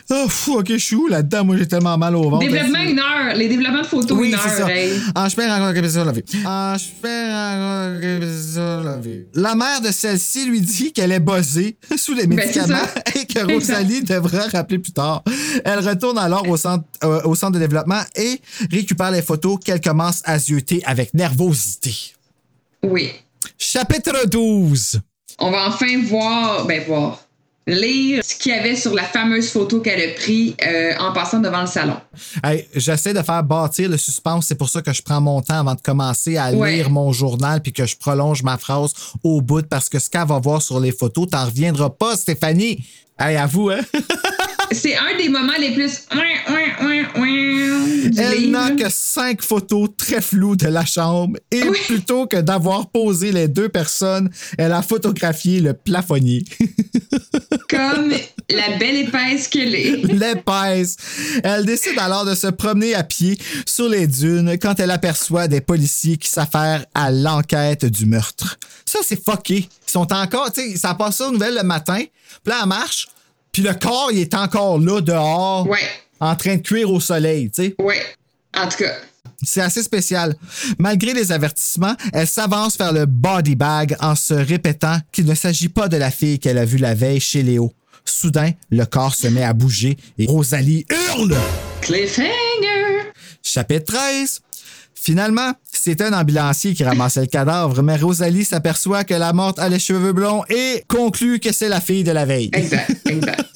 Oh, 0.10 0.26
fou, 0.28 0.58
ok, 0.60 0.68
je 0.70 0.78
suis 0.78 0.96
où 0.96 1.08
là-dedans? 1.08 1.46
Moi, 1.46 1.58
j'ai 1.58 1.68
tellement 1.68 1.98
mal 1.98 2.16
au 2.16 2.30
ventre. 2.30 2.46
Développement 2.48 2.80
une 2.84 3.00
heure. 3.00 3.36
Les 3.36 3.48
développements 3.48 3.82
de 3.82 3.88
photos 3.88 4.18
Oui, 4.18 4.30
une 4.30 4.36
heure. 4.36 4.42
ça. 4.42 4.70
hey. 4.70 5.00
En 5.16 5.30
chemin, 5.30 5.54
rencontre 5.58 5.82
que 5.82 5.90
ça 5.90 6.04
la 6.06 6.12
vie. 6.12 6.24
En 6.46 6.76
chemin, 6.78 7.90
rencontre 7.90 8.02
que 8.02 8.38
ça 8.54 8.82
la 8.84 8.98
vie. 8.98 9.22
La 9.34 9.56
mère 9.56 9.82
de 9.82 9.92
celle-ci 9.92 10.46
lui 10.46 10.62
dit 10.62 10.92
qu'elle 10.94 11.12
est 11.12 11.20
buzzée 11.20 11.78
sous 11.98 12.14
les 12.14 12.28
Ben, 12.28 12.36
médicaments 12.38 12.78
et 13.16 13.26
que 13.26 13.52
Rosalie 13.54 14.04
devra 14.04 14.48
rappeler 14.48 14.80
plus 14.80 14.94
tard. 14.94 15.24
Elle 15.64 15.80
retourne 15.80 16.18
alors 16.18 16.48
au 16.48 16.58
centre, 16.58 16.84
euh, 17.04 17.22
au 17.24 17.36
centre 17.36 17.54
de 17.54 17.60
développement 17.60 18.02
et 18.16 18.40
récupère 18.72 19.12
les 19.12 19.22
photos 19.22 19.58
qu'elle 19.64 19.82
commence 19.82 20.22
à 20.26 20.38
zioter 20.40 20.82
avec 20.86 21.14
nervosité. 21.14 21.94
Oui. 22.84 23.12
Chapitre 23.58 24.28
12. 24.28 25.00
On 25.40 25.52
va 25.52 25.68
enfin 25.68 26.02
voir, 26.04 26.66
ben 26.66 26.82
voir, 26.88 27.20
lire 27.68 28.24
ce 28.24 28.36
qu'il 28.36 28.52
y 28.54 28.56
avait 28.56 28.76
sur 28.76 28.94
la 28.94 29.04
fameuse 29.04 29.50
photo 29.50 29.82
qu'elle 29.82 30.10
a 30.10 30.14
prise 30.14 30.54
euh, 30.66 30.94
en 31.00 31.12
passant 31.14 31.40
devant 31.40 31.62
le 31.62 31.68
salon. 31.68 31.98
Hey, 32.44 32.68
J'essaie 32.76 33.14
de 33.14 33.22
faire 33.22 33.44
bâtir 33.44 33.90
le 33.90 33.98
suspense. 33.98 34.46
C'est 34.48 34.56
pour 34.56 34.70
ça 34.70 34.82
que 34.82 34.94
je 34.94 35.02
prends 35.02 35.20
mon 35.20 35.42
temps 35.42 35.60
avant 35.60 35.74
de 35.76 35.82
commencer 35.82 36.38
à 36.38 36.52
Ouais. 36.52 36.76
lire 36.76 36.90
mon 36.90 37.12
journal 37.12 37.62
puis 37.62 37.74
que 37.74 37.86
je 37.86 37.98
prolonge 37.98 38.44
ma 38.44 38.58
phrase 38.58 38.94
au 39.24 39.42
bout 39.42 39.68
parce 39.68 39.90
que 39.90 40.00
ce 40.00 40.10
qu'elle 40.10 40.28
va 40.28 40.40
voir 40.40 40.62
sur 40.62 40.80
les 40.80 40.92
photos, 40.92 41.28
t'en 41.32 41.46
reviendras 41.46 41.90
pas, 41.90 42.16
Stéphanie. 42.16 42.86
Hey, 43.20 43.36
à 43.38 43.46
vous, 43.48 43.70
hein? 43.70 43.80
C'est 44.72 44.96
un 44.96 45.18
des 45.18 45.30
moments 45.30 45.54
les 45.60 45.74
plus. 45.74 46.06
Elle 48.18 48.40
livre. 48.40 48.52
n'a 48.52 48.72
que 48.72 48.90
cinq 48.90 49.42
photos 49.42 49.90
très 49.98 50.22
floues 50.22 50.56
de 50.56 50.68
la 50.68 50.86
chambre 50.86 51.38
et 51.52 51.62
plutôt 51.88 52.28
que 52.28 52.38
d'avoir 52.38 52.90
posé 52.90 53.32
les 53.32 53.48
deux 53.48 53.70
personnes, 53.70 54.30
elle 54.58 54.72
a 54.72 54.82
photographié 54.82 55.60
le 55.60 55.74
plafonnier. 55.74 56.44
Comme 57.70 58.12
la 58.50 58.78
belle 58.78 58.98
épaisse 58.98 59.48
qu'elle 59.48 59.76
est. 59.76 59.98
L'épaisse. 60.04 60.98
Elle 61.44 61.66
décide 61.66 61.98
alors 61.98 62.26
de 62.26 62.36
se 62.36 62.48
promener 62.48 62.96
à 62.96 63.04
pied 63.04 63.38
sur 63.66 63.90
les 63.90 64.08
dunes 64.08 64.58
quand 64.60 64.80
elle 64.80 64.92
aperçoit 64.92 65.48
des 65.48 65.62
policiers 65.62 66.18
qui 66.18 66.30
s'affairent 66.30 66.86
à 66.94 67.12
l'enquête 67.12 67.86
du 67.86 68.06
meurtre. 68.06 68.58
Ça, 68.86 69.00
c'est 69.04 69.22
fucké. 69.22 69.68
Ils 69.88 69.92
sont 69.92 70.12
encore, 70.14 70.52
tu 70.52 70.62
sais, 70.62 70.78
ça 70.78 70.94
passe 70.94 71.22
aux 71.22 71.32
nouvelles 71.32 71.56
le 71.56 71.64
matin, 71.64 71.98
puis 71.98 72.54
là, 72.54 72.60
elle 72.62 72.70
marche, 72.70 73.08
puis 73.56 73.64
le 73.64 73.74
corps, 73.74 74.10
il 74.12 74.20
est 74.20 74.34
encore 74.34 74.80
là, 74.80 75.00
dehors, 75.00 75.66
en 76.20 76.36
train 76.36 76.58
de 76.58 76.62
cuire 76.62 76.92
au 76.92 77.00
soleil, 77.00 77.50
tu 77.50 77.64
sais. 77.64 77.76
Ouais. 77.80 78.02
En 78.54 78.68
tout 78.68 78.80
cas. 78.80 78.92
C'est 79.44 79.62
assez 79.62 79.82
spécial. 79.82 80.36
Malgré 80.78 81.14
les 81.14 81.32
avertissements, 81.32 81.96
elle 82.12 82.28
s'avance 82.28 82.78
vers 82.78 82.92
le 82.92 83.06
body 83.06 83.56
bag 83.56 83.96
en 84.02 84.14
se 84.14 84.34
répétant 84.34 84.98
qu'il 85.14 85.26
ne 85.26 85.36
s'agit 85.36 85.70
pas 85.70 85.88
de 85.88 85.96
la 85.96 86.12
fille 86.12 86.38
qu'elle 86.38 86.58
a 86.58 86.66
vue 86.66 86.80
la 86.80 86.96
veille 86.96 87.22
chez 87.22 87.44
Léo. 87.44 87.72
Soudain, 88.04 88.52
le 88.72 88.84
corps 88.84 89.16
se 89.16 89.30
met 89.30 89.44
à 89.44 89.54
bouger 89.54 89.96
et 90.18 90.26
Rosalie 90.26 90.86
hurle. 90.90 91.38
Cliffhanger! 91.80 93.14
Chapitre 93.42 93.94
13. 93.94 94.42
Finalement, 94.96 95.54
c'est 95.86 96.02
un 96.02 96.14
ambulancier 96.14 96.74
qui 96.74 96.84
ramassait 96.84 97.22
le 97.22 97.28
cadavre, 97.28 97.84
mais 97.84 97.96
Rosalie 97.96 98.44
s'aperçoit 98.44 99.04
que 99.04 99.14
la 99.14 99.34
morte 99.34 99.60
a 99.60 99.70
les 99.70 99.78
cheveux 99.78 100.14
blonds 100.14 100.44
et 100.50 100.84
conclut 100.88 101.40
que 101.40 101.54
c'est 101.54 101.70
la 101.70 101.80
fille 101.80 102.04
de 102.04 102.12
la 102.12 102.26
veille. 102.26 102.50
Exact, 102.54 102.92
exact. 103.06 103.46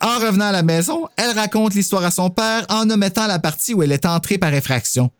En 0.00 0.18
revenant 0.18 0.46
à 0.46 0.52
la 0.52 0.62
maison, 0.62 1.06
elle 1.16 1.30
raconte 1.30 1.74
l'histoire 1.74 2.04
à 2.04 2.10
son 2.10 2.28
père 2.28 2.66
en 2.68 2.90
omettant 2.90 3.26
la 3.26 3.38
partie 3.38 3.72
où 3.72 3.82
elle 3.82 3.92
est 3.92 4.04
entrée 4.04 4.36
par 4.36 4.52
effraction. 4.52 5.10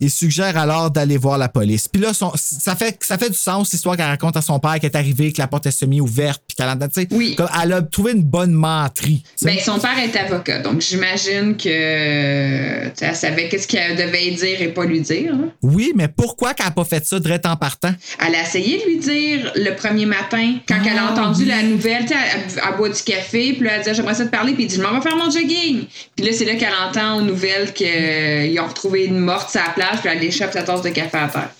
Il 0.00 0.10
suggère 0.10 0.56
alors 0.56 0.90
d'aller 0.90 1.16
voir 1.18 1.36
la 1.38 1.48
police. 1.48 1.86
Puis 1.88 2.00
là, 2.00 2.12
son- 2.14 2.32
ça, 2.34 2.74
fait, 2.74 2.96
ça 3.02 3.18
fait 3.18 3.28
du 3.30 3.36
sens, 3.36 3.70
l'histoire 3.72 3.96
qu'elle 3.96 4.06
raconte 4.06 4.36
à 4.36 4.42
son 4.42 4.58
père, 4.58 4.78
qui 4.80 4.86
est 4.86 4.96
arrivé, 4.96 5.32
que 5.32 5.38
la 5.40 5.46
porte 5.46 5.66
est 5.66 5.70
semi-ouverte, 5.70 6.42
puis 6.48 6.56
qu'elle 6.56 6.68
a, 6.68 6.76
sais, 6.92 7.06
comme 7.06 7.48
elle 7.62 7.72
a 7.72 7.82
trouvé 7.82 8.12
une 8.12 8.22
bonne 8.22 8.52
menterie. 8.52 9.22
Ben, 9.42 9.58
son 9.58 9.78
père 9.78 9.98
est 9.98 10.16
avocat, 10.16 10.60
donc 10.60 10.80
j'imagine 10.80 11.56
que 11.56 11.68
elle 13.00 13.16
savait 13.16 13.48
qu'est-ce 13.48 13.66
qu'elle 13.68 13.96
devait 13.96 14.30
dire 14.30 14.60
et 14.62 14.68
pas 14.68 14.84
lui 14.84 15.00
dire. 15.00 15.32
hein. 15.34 15.48
Oui, 15.62 15.92
mais 15.94 16.08
pourquoi 16.08 16.54
qu'elle 16.54 16.66
n'a 16.66 16.72
pas 16.72 16.84
fait 16.84 17.04
ça 17.04 17.18
direct 17.18 17.46
en 17.46 17.56
partant? 17.56 17.92
Elle 18.26 18.34
a 18.34 18.42
essayé 18.42 18.78
de 18.78 18.84
lui 18.86 18.98
dire 18.98 19.52
le 19.56 19.74
premier 19.74 20.06
matin, 20.06 20.54
quand 20.68 20.78
elle 20.84 20.98
a 20.98 21.06
Ah, 21.08 21.12
entendu 21.12 21.42
oui. 21.42 21.48
la 21.48 21.62
nouvelle, 21.62 22.02
tu 22.02 22.08
sais, 22.08 22.14
elle, 22.14 22.40
elle- 22.56 22.62
elle 22.70 22.76
boit 22.76 22.88
du 22.88 23.02
café, 23.02 23.52
puis 23.54 23.64
là, 23.64 23.72
elle 23.76 23.82
dit 23.84 23.90
J'aimerais 23.94 24.14
ça 24.14 24.24
te 24.24 24.30
parler, 24.30 24.52
puis 24.54 24.64
il 24.64 24.66
dit 24.68 24.76
Je 24.76 24.82
m'en 24.82 24.94
vais 24.94 25.00
faire 25.02 25.16
mon 25.16 25.30
jogging. 25.30 25.84
Puis 26.16 26.24
là, 26.26 26.32
c'est 26.32 26.44
là 26.44 26.54
qu'elle 26.54 26.72
entend 26.88 27.18
aux 27.18 27.22
nouvelles 27.22 27.72
qu'ils 27.72 28.58
ont 28.60 28.66
retrouvé 28.66 29.04
une 29.06 29.18
morte 29.18 29.50
sur 29.50 29.60
la 29.60 29.70
plage, 29.72 29.89
puis 29.98 30.08
elle 30.08 30.22
échappe 30.22 30.52
sa 30.52 30.62
tasse 30.62 30.82
de 30.82 30.90
café 30.90 31.18
à 31.18 31.28
terre. 31.28 31.50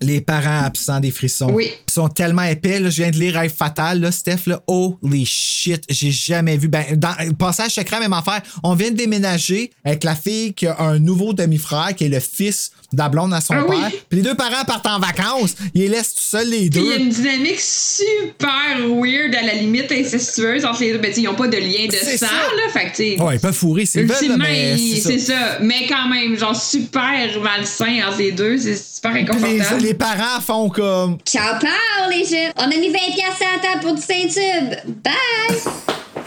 Les 0.00 0.20
parents 0.20 0.62
absents 0.62 1.00
des 1.00 1.10
frissons. 1.10 1.50
Oui. 1.50 1.72
Ils 1.88 1.92
sont 1.92 2.08
tellement 2.08 2.44
épais. 2.44 2.78
Là, 2.78 2.88
je 2.88 3.02
viens 3.02 3.10
de 3.10 3.16
lire 3.16 3.34
Rêve 3.34 3.52
Fatal, 3.52 4.00
là, 4.00 4.12
Steph. 4.12 4.46
Là. 4.46 4.62
Holy 4.68 5.26
shit, 5.26 5.82
j'ai 5.88 6.12
jamais 6.12 6.56
vu. 6.56 6.68
Ben, 6.68 6.84
dans 6.94 7.14
Passage 7.36 7.72
secret, 7.72 7.98
même 7.98 8.12
affaire. 8.12 8.40
On 8.62 8.74
vient 8.74 8.92
de 8.92 8.96
déménager 8.96 9.72
avec 9.84 10.04
la 10.04 10.14
fille 10.14 10.54
qui 10.54 10.68
a 10.68 10.80
un 10.80 11.00
nouveau 11.00 11.32
demi-frère 11.32 11.96
qui 11.96 12.04
est 12.04 12.08
le 12.08 12.20
fils 12.20 12.70
de 12.92 12.98
la 12.98 13.08
blonde 13.10 13.34
à 13.34 13.40
son 13.42 13.54
Ah 13.54 13.64
oui. 13.68 13.76
père. 13.78 13.90
Puis 14.08 14.18
les 14.18 14.22
deux 14.22 14.34
parents 14.34 14.64
partent 14.66 14.86
en 14.86 14.98
vacances. 14.98 15.54
Ils 15.74 15.82
les 15.82 15.88
laissent 15.88 16.14
tout 16.14 16.20
seuls, 16.22 16.48
les 16.48 16.70
Puis 16.70 16.80
il 16.80 16.86
y 16.86 16.92
a 16.92 16.96
deux. 16.96 17.02
une 17.04 17.08
dynamique 17.10 17.60
super 17.60 18.78
weird 18.88 19.34
à 19.34 19.42
la 19.42 19.54
limite 19.54 19.92
incestueuse 19.92 20.64
entre 20.64 20.80
les 20.80 20.92
deux. 20.92 20.98
Ben, 20.98 21.12
ils 21.16 21.22
n'ont 21.24 21.34
pas 21.34 21.48
de 21.48 21.56
lien 21.58 21.86
de 21.86 21.92
C'est 21.92 22.16
sang, 22.16 22.26
ça. 22.26 22.32
là. 22.56 22.72
Fait 22.72 22.90
que. 22.90 23.22
Ouais, 23.22 23.36
ils 23.36 23.40
peuvent 23.40 23.52
fourrer 23.54 23.84
Ultimement, 23.94 24.36
mais 24.38 24.76
c'est 24.78 25.00
c'est 25.00 25.18
ça. 25.18 25.32
ça. 25.34 25.58
Mais 25.60 25.86
quand 25.86 26.08
même, 26.08 26.38
genre 26.38 26.56
super 26.56 27.40
malsain 27.42 28.00
entre 28.08 28.18
les 28.18 28.32
deux. 28.32 28.56
C'est 28.56 28.76
super 28.76 29.12
Les, 29.12 29.20
inconfortable. 29.20 29.82
les 29.82 29.94
parents 29.94 30.40
font 30.40 30.70
comme. 30.70 31.18
Ciao, 31.26 31.58
pao, 31.60 32.10
les 32.10 32.24
jeunes. 32.24 32.52
On 32.56 32.62
a 32.62 32.68
mis 32.68 32.88
20 32.88 32.98
piastres 33.14 33.42
à 33.42 33.56
la 33.56 33.62
table 33.70 33.80
pour 33.82 33.94
du 33.94 34.00
Saint-Tube. 34.02 34.74
Bye! 35.04 35.58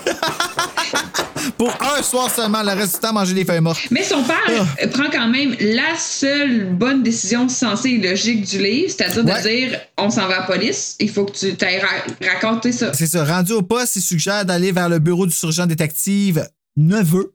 Pour 1.58 1.74
un 1.98 2.02
soir 2.04 2.30
seulement, 2.30 2.62
le 2.64 2.70
reste 2.74 2.96
du 2.96 3.00
temps, 3.02 3.14
manger 3.14 3.34
des 3.34 3.46
feuilles 3.46 3.62
mortes. 3.62 3.80
Mais 3.92 4.04
son 4.04 4.24
père 4.24 4.38
Ah. 4.48 4.88
prend 4.88 5.10
quand 5.12 5.28
même 5.28 5.56
la 5.60 5.96
seule 5.98 6.66
bonne 6.74 7.04
décision 7.04 7.48
sensée 7.50 7.90
et 7.92 7.98
logique 8.10 8.44
du 8.46 8.58
livre, 8.62 8.92
c'est-à-dire 8.96 9.26
Ouais. 9.26 9.42
de 9.42 9.48
dire 9.48 9.80
on 9.98 10.10
s'en 10.10 10.28
va 10.28 10.38
à 10.38 10.40
la 10.42 10.46
police, 10.46 10.96
il 11.00 11.10
faut 11.10 11.26
que 11.26 11.32
tu 11.38 11.56
t'ailles 11.56 11.80
ra- 11.80 12.32
raconter 12.34 12.72
ça. 12.72 12.94
C'est 12.94 13.08
ça. 13.08 13.24
Rendu 13.26 13.52
au 13.54 13.62
poste, 13.62 13.96
il 13.96 14.02
suggère 14.02 14.46
d'aller 14.46 14.72
vers 14.72 14.90
le 14.90 15.00
bureau 15.00 15.26
du 15.26 15.34
surgent 15.34 15.66
détective 15.68 16.48
Neveu. 16.78 17.34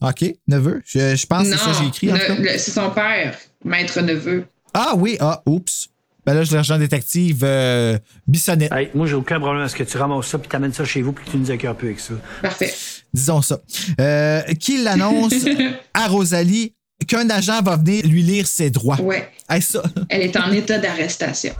OK, 0.00 0.24
Neveu. 0.46 0.82
Je, 0.86 1.16
je 1.16 1.26
pense 1.26 1.44
que 1.48 1.56
c'est 1.56 1.58
ça 1.58 1.70
que 1.72 1.76
j'ai 1.78 1.86
écrit. 2.08 2.10
c'est 2.58 2.70
son 2.70 2.90
père, 2.90 3.36
maître 3.64 4.00
neveu. 4.00 4.44
Ah 4.74 4.92
oui, 4.96 5.16
ah, 5.20 5.42
oups. 5.46 5.88
Ben 6.24 6.34
là, 6.34 6.44
je 6.44 6.54
l'agent 6.54 6.76
détective 6.78 7.40
euh, 7.42 7.98
Bissonnette. 8.26 8.70
Hey, 8.70 8.90
moi, 8.94 9.06
j'ai 9.06 9.14
aucun 9.14 9.40
problème 9.40 9.62
à 9.64 9.68
ce 9.68 9.74
que 9.74 9.82
tu 9.82 9.96
ramasses 9.96 10.26
ça 10.26 10.38
puis 10.38 10.46
t'amènes 10.48 10.74
ça 10.74 10.84
chez 10.84 11.00
vous 11.00 11.12
puis 11.12 11.24
que 11.24 11.30
tu 11.30 11.36
nous 11.38 11.50
accueilles 11.50 11.70
un 11.70 11.74
peu 11.74 11.86
avec 11.86 12.00
ça. 12.00 12.12
Parfait. 12.42 12.74
Disons 13.14 13.42
ça. 13.42 13.58
Euh, 14.00 14.42
qui 14.60 14.82
l'annonce 14.82 15.34
à 15.94 16.08
Rosalie 16.08 16.74
qu'un 17.06 17.28
agent 17.30 17.62
va 17.62 17.76
venir 17.76 18.04
lui 18.06 18.22
lire 18.22 18.46
ses 18.46 18.70
droits. 18.70 19.00
Ouais. 19.00 19.28
Hey, 19.48 19.62
ça. 19.62 19.82
Elle 20.08 20.22
est 20.22 20.36
en 20.36 20.50
état 20.52 20.78
d'arrestation. 20.78 21.54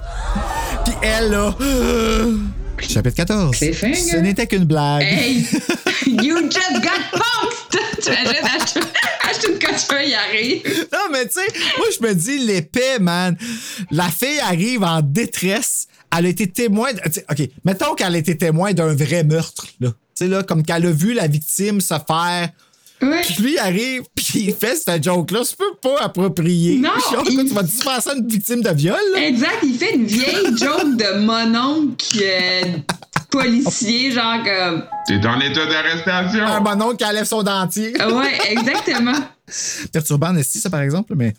Puis 0.85 0.95
elle, 1.03 1.31
là. 1.31 1.55
euh, 1.61 2.37
Chapitre 2.81 3.17
14. 3.17 3.57
Cliffhanger. 3.57 3.95
Ce 3.95 4.17
n'était 4.17 4.47
qu'une 4.47 4.65
blague. 4.65 5.03
Hey! 5.03 5.39
you 6.07 6.39
just 6.51 6.83
got 6.83 7.01
punked! 7.13 7.81
tu 8.03 8.09
imagines, 8.11 8.45
acheter, 8.57 8.81
acheter 9.29 9.53
une 9.53 9.59
coiffure, 9.59 10.01
il 10.07 10.15
arrive. 10.15 10.87
Non, 10.93 10.99
mais 11.13 11.27
tu 11.27 11.33
sais, 11.33 11.47
moi, 11.77 11.87
je 11.99 12.07
me 12.07 12.15
dis, 12.15 12.39
l'épée, 12.39 12.99
man. 13.01 13.37
La 13.91 14.09
fille 14.09 14.39
arrive 14.41 14.83
en 14.85 15.01
détresse. 15.03 15.87
Elle 16.17 16.27
a 16.27 16.29
été 16.29 16.47
témoin. 16.49 16.93
de- 16.93 17.01
tu 17.11 17.21
OK, 17.31 17.49
mettons 17.65 17.95
qu'elle 17.95 18.15
a 18.15 18.19
été 18.19 18.37
témoin 18.37 18.73
d'un 18.73 18.95
vrai 18.95 19.25
meurtre, 19.25 19.67
là. 19.81 19.91
Tu 20.19 20.25
sais, 20.25 20.29
là, 20.29 20.43
comme 20.43 20.63
qu'elle 20.65 20.87
a 20.87 20.91
vu 20.91 21.13
la 21.15 21.29
victime 21.29 21.81
se 21.81 21.95
faire. 22.07 22.49
Ouais. 23.01 23.21
Puis 23.23 23.43
lui, 23.43 23.53
il 23.53 23.59
arrive, 23.59 24.03
puis 24.17 24.47
il 24.49 24.53
fait 24.55 24.75
cette 24.75 25.05
joke-là. 25.05 25.43
Tu 25.49 25.55
peux 25.57 25.77
pas 25.81 26.03
approprier. 26.03 26.79
Non, 26.79 26.91
Genre, 27.13 27.25
il- 27.31 27.47
Tu 27.49 27.55
vas 27.55 27.63
à 27.95 28.15
une 28.17 28.27
victime 28.27 28.61
de 28.61 28.71
viol, 28.71 28.97
là? 29.15 29.25
Exact, 29.27 29.59
il 29.63 29.79
fait 29.79 29.95
une 29.95 30.05
vieille 30.07 30.47
joke 30.59 30.97
de 30.97 31.21
mon 31.21 31.55
oncle 31.57 32.19
euh, 32.21 32.63
policier, 33.31 34.11
genre 34.11 34.43
comme. 34.45 34.85
T'es 35.07 35.25
en 35.27 35.39
état 35.41 35.67
d'arrestation. 35.67 36.45
Un 36.45 36.61
bon 36.61 36.83
oncle 36.83 36.97
qui 36.97 37.05
enlève 37.05 37.25
son 37.25 37.43
dentier. 37.43 37.93
Ouais, 38.03 38.39
exactement. 38.51 39.15
Perturbant, 39.93 40.33
n'est-ce 40.33 40.59
ça, 40.59 40.69
par 40.71 40.81
exemple, 40.81 41.15
mais. 41.17 41.35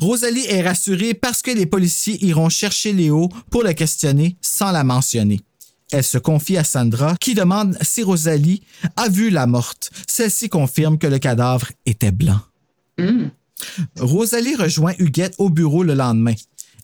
Rosalie 0.00 0.46
est 0.48 0.62
rassurée 0.62 1.14
parce 1.14 1.42
que 1.42 1.50
les 1.52 1.66
policiers 1.66 2.18
iront 2.24 2.48
chercher 2.48 2.92
Léo 2.92 3.28
pour 3.50 3.62
le 3.62 3.72
questionner 3.72 4.36
sans 4.40 4.72
la 4.72 4.82
mentionner. 4.84 5.40
Elle 5.94 6.02
se 6.02 6.18
confie 6.18 6.56
à 6.56 6.64
Sandra, 6.64 7.14
qui 7.20 7.34
demande 7.34 7.78
si 7.80 8.02
Rosalie 8.02 8.62
a 8.96 9.08
vu 9.08 9.30
la 9.30 9.46
morte. 9.46 9.92
Celle-ci 10.08 10.48
confirme 10.48 10.98
que 10.98 11.06
le 11.06 11.20
cadavre 11.20 11.68
était 11.86 12.10
blanc. 12.10 12.40
Rosalie 14.00 14.56
rejoint 14.56 14.94
Huguette 14.98 15.36
au 15.38 15.50
bureau 15.50 15.84
le 15.84 15.94
lendemain. 15.94 16.34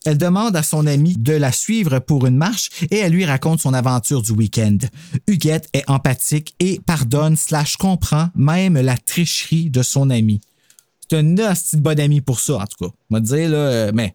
Elle 0.07 0.17
demande 0.17 0.55
à 0.55 0.63
son 0.63 0.87
amie 0.87 1.17
de 1.17 1.33
la 1.33 1.51
suivre 1.51 1.99
pour 1.99 2.25
une 2.25 2.37
marche 2.37 2.71
et 2.93 2.99
elle 2.99 3.11
lui 3.13 3.25
raconte 3.25 3.61
son 3.61 3.75
aventure 3.75 4.23
du 4.23 4.31
week-end. 4.31 4.79
Huguette 5.27 5.69
est 5.73 5.91
empathique 5.91 6.55
et 6.61 6.81
pardonne 6.87 7.37
slash 7.37 7.79
comprend 7.79 8.29
même 8.37 8.81
la 8.81 8.97
tricherie 8.97 9.71
de 9.71 9.83
son 9.83 10.11
ami. 10.11 10.41
C'est 11.11 11.19
un 11.19 11.37
hostie 11.51 11.79
de 11.79 11.83
bon 11.83 11.99
ami 11.99 12.21
pour 12.21 12.39
ça, 12.39 12.59
en 12.59 12.67
tout 12.67 12.87
cas. 12.87 12.95
On 13.11 13.17
va 13.17 13.21
te 13.21 13.27
dire, 13.27 13.51
là, 13.51 13.57
euh, 13.57 13.91
mais 13.93 14.15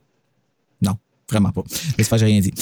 vraiment 1.29 1.51
pas. 1.51 1.63
Laisse 1.97 2.07
faire, 2.07 2.17
j'ai 2.17 2.25
rien 2.25 2.39
dit. 2.39 2.53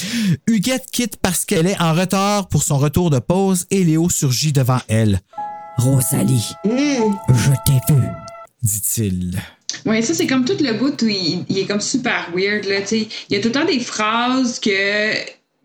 Huguette 0.48 0.86
quitte 0.92 1.18
parce 1.18 1.46
qu'elle 1.46 1.68
est 1.68 1.80
en 1.82 1.94
retard 1.94 2.48
pour 2.48 2.64
son 2.64 2.78
retour 2.78 3.10
de 3.10 3.20
pause 3.20 3.66
et 3.72 3.84
Léo 3.84 4.10
surgit 4.10 4.54
devant 4.54 4.80
elle. 4.88 5.20
Rosalie, 5.78 6.52
je 6.66 7.52
t'ai 7.66 7.94
vu, 7.94 8.02
dit-il. 8.62 9.42
Ouais, 9.86 10.02
ça, 10.02 10.14
c'est 10.14 10.28
comme 10.28 10.46
tout 10.46 10.58
le 10.60 10.74
bout 10.74 11.02
où 11.02 11.08
il, 11.08 11.46
il 11.50 11.58
est 11.58 11.66
comme 11.66 11.82
super 11.82 12.30
weird, 12.36 12.66
là, 12.66 12.82
tu 12.82 12.88
sais. 12.88 13.08
Il 13.30 13.36
y 13.36 13.40
a 13.40 13.42
tout 13.42 13.48
le 13.50 13.54
temps 13.54 13.66
des 13.66 13.80
phrases 13.80 14.60
que. 14.60 15.14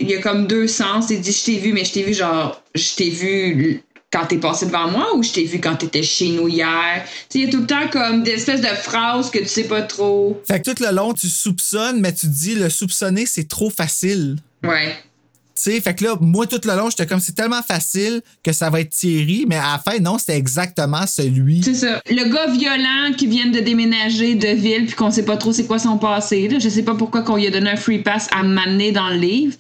Il 0.00 0.08
y 0.08 0.14
a 0.14 0.20
comme 0.20 0.46
deux 0.46 0.68
sens. 0.68 1.10
Il 1.10 1.20
dit 1.20 1.32
Je 1.32 1.44
t'ai 1.44 1.58
vu, 1.58 1.72
mais 1.72 1.84
je 1.84 1.92
t'ai 1.92 2.02
vu 2.04 2.14
genre. 2.14 2.62
Je 2.74 2.94
t'ai 2.94 3.10
vu 3.10 3.82
quand 4.10 4.26
t'es 4.26 4.38
passé 4.38 4.66
devant 4.66 4.90
moi 4.90 5.14
ou 5.14 5.22
je 5.22 5.32
t'ai 5.32 5.44
vu 5.44 5.60
quand 5.60 5.76
t'étais 5.76 6.02
chez 6.02 6.30
nous 6.30 6.48
hier? 6.48 7.04
Tu 7.04 7.10
sais, 7.10 7.38
il 7.38 7.44
y 7.44 7.48
a 7.48 7.50
tout 7.50 7.60
le 7.60 7.66
temps 7.66 7.88
comme 7.90 8.22
des 8.22 8.32
espèces 8.32 8.60
de 8.60 8.66
phrases 8.66 9.30
que 9.30 9.38
tu 9.38 9.46
sais 9.48 9.64
pas 9.64 9.82
trop. 9.82 10.40
Fait 10.46 10.62
que 10.62 10.70
tout 10.70 10.82
le 10.82 10.94
long, 10.94 11.12
tu 11.12 11.28
soupçonnes, 11.28 12.00
mais 12.00 12.12
tu 12.12 12.26
te 12.26 12.32
dis 12.32 12.54
le 12.54 12.70
soupçonner, 12.70 13.26
c'est 13.26 13.48
trop 13.48 13.70
facile. 13.70 14.36
Ouais. 14.64 14.96
Sais, 15.58 15.80
fait 15.80 15.94
que 15.94 16.04
là, 16.04 16.16
moi, 16.20 16.46
tout 16.46 16.60
le 16.64 16.76
long, 16.76 16.88
j'étais 16.88 17.04
comme, 17.06 17.18
c'est 17.18 17.34
tellement 17.34 17.62
facile 17.62 18.22
que 18.44 18.52
ça 18.52 18.70
va 18.70 18.80
être 18.80 18.90
Thierry, 18.90 19.44
mais 19.48 19.56
à 19.56 19.72
la 19.72 19.78
fin, 19.78 19.98
non, 19.98 20.16
c'était 20.16 20.36
exactement 20.36 21.04
celui. 21.06 21.62
C'est 21.64 21.74
ça. 21.74 22.00
Le 22.08 22.32
gars 22.32 22.46
violent 22.46 23.12
qui 23.16 23.26
vient 23.26 23.46
de 23.46 23.58
déménager 23.58 24.36
de 24.36 24.48
ville 24.48 24.86
puis 24.86 24.94
qu'on 24.94 25.10
sait 25.10 25.24
pas 25.24 25.36
trop 25.36 25.52
c'est 25.52 25.66
quoi 25.66 25.80
son 25.80 25.98
passé. 25.98 26.46
Là. 26.48 26.60
Je 26.60 26.68
sais 26.68 26.84
pas 26.84 26.94
pourquoi 26.94 27.22
qu'on 27.22 27.36
lui 27.36 27.48
a 27.48 27.50
donné 27.50 27.70
un 27.70 27.76
free 27.76 27.98
pass 27.98 28.28
à 28.30 28.44
m'amener 28.44 28.92
dans 28.92 29.08
le 29.10 29.16
livre. 29.16 29.54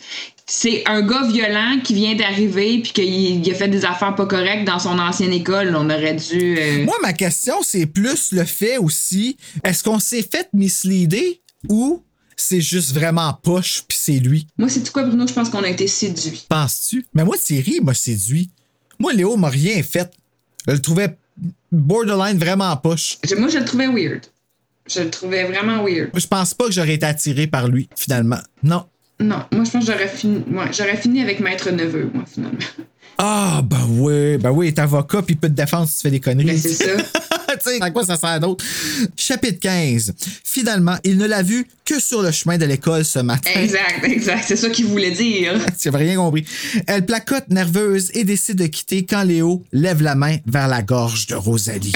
C'est 0.46 0.82
un 0.86 1.02
gars 1.02 1.26
violent 1.26 1.78
qui 1.82 1.94
vient 1.94 2.14
d'arriver 2.14 2.78
puis 2.82 2.92
qu'il 2.92 3.04
il 3.44 3.50
a 3.50 3.54
fait 3.54 3.68
des 3.68 3.84
affaires 3.84 4.14
pas 4.14 4.24
correctes 4.26 4.66
dans 4.66 4.78
son 4.78 4.98
ancienne 4.98 5.32
école. 5.32 5.74
On 5.76 5.90
aurait 5.90 6.14
dû. 6.14 6.56
euh, 6.58 6.84
Moi, 6.84 6.96
ma 7.02 7.12
question, 7.12 7.56
c'est 7.62 7.86
plus 7.86 8.32
le 8.32 8.44
fait 8.44 8.78
aussi, 8.78 9.36
est-ce 9.64 9.82
qu'on 9.82 9.98
s'est 9.98 10.22
fait 10.22 10.48
misleader 10.54 11.40
ou 11.68 12.02
c'est 12.42 12.60
juste 12.60 12.92
vraiment 12.92 13.32
poche 13.42 13.82
puis 13.86 13.98
c'est 14.00 14.18
lui? 14.18 14.46
Moi, 14.58 14.68
c'est 14.68 14.82
tout 14.82 14.92
quoi, 14.92 15.04
Bruno? 15.04 15.26
Je 15.26 15.32
pense 15.32 15.50
qu'on 15.50 15.62
a 15.62 15.68
été 15.68 15.86
séduits. 15.86 16.46
Penses-tu? 16.48 17.06
Mais 17.14 17.24
moi, 17.24 17.36
Thierry 17.36 17.80
m'a 17.82 17.94
séduit. 17.94 18.50
Moi, 18.98 19.12
Léo 19.12 19.36
m'a 19.36 19.48
rien 19.48 19.82
fait. 19.82 20.10
Je 20.66 20.72
le 20.72 20.80
trouvais 20.80 21.16
borderline 21.72 22.38
vraiment 22.38 22.76
poche. 22.76 23.18
Moi, 23.36 23.48
je 23.48 23.58
le 23.58 23.64
trouvais 23.64 23.86
weird. 23.86 24.26
Je 24.88 25.00
le 25.00 25.10
trouvais 25.10 25.44
vraiment 25.44 25.84
weird. 25.84 26.10
Je 26.14 26.26
pense 26.26 26.54
pas 26.54 26.66
que 26.66 26.72
j'aurais 26.72 26.94
été 26.94 27.06
attiré 27.06 27.46
par 27.46 27.68
lui, 27.68 27.88
finalement. 27.96 28.40
Non. 28.62 28.86
Non, 29.20 29.44
moi, 29.52 29.64
je 29.64 29.70
pense 29.70 29.84
que 29.84 29.92
j'aurais 29.92 30.08
fini, 30.08 30.44
ouais, 30.50 30.72
j'aurais 30.72 30.96
fini 30.96 31.22
avec 31.22 31.40
Maître 31.40 31.70
Neveu, 31.70 32.08
moi, 32.14 32.24
finalement. 32.32 32.58
Ah, 33.18 33.62
ben 33.64 33.84
oui, 33.88 34.38
ben 34.38 34.52
oui, 34.52 34.66
il 34.66 34.68
est 34.68 34.78
avocat 34.78 35.22
puis 35.22 35.34
il 35.34 35.38
peut 35.38 35.48
te 35.48 35.54
défendre 35.54 35.88
si 35.88 35.96
tu 35.96 36.02
fais 36.02 36.10
des 36.10 36.20
conneries. 36.20 36.46
Mais 36.46 36.56
c'est 36.56 36.72
ça. 36.72 36.92
sais, 37.64 37.82
à 37.82 37.90
quoi 37.90 38.04
ça 38.04 38.16
sert 38.16 38.40
d'autre? 38.40 38.64
Chapitre 39.16 39.60
15. 39.60 40.14
Finalement, 40.44 40.96
il 41.04 41.16
ne 41.18 41.26
l'a 41.26 41.42
vu 41.42 41.66
que 41.84 42.00
sur 42.00 42.22
le 42.22 42.30
chemin 42.30 42.58
de 42.58 42.64
l'école 42.66 43.04
ce 43.04 43.18
matin. 43.20 43.50
Exact, 43.54 44.04
exact. 44.04 44.44
C'est 44.46 44.56
ça 44.56 44.70
qu'il 44.70 44.86
voulait 44.86 45.10
dire. 45.10 45.54
Tu 45.80 45.90
n'avais 45.90 46.04
rien 46.04 46.16
compris. 46.16 46.44
Elle 46.86 47.06
placote 47.06 47.48
nerveuse 47.48 48.10
et 48.14 48.24
décide 48.24 48.56
de 48.56 48.66
quitter 48.66 49.04
quand 49.04 49.22
Léo 49.22 49.64
lève 49.72 50.02
la 50.02 50.14
main 50.14 50.36
vers 50.46 50.68
la 50.68 50.82
gorge 50.82 51.26
de 51.26 51.34
Rosalie. 51.34 51.92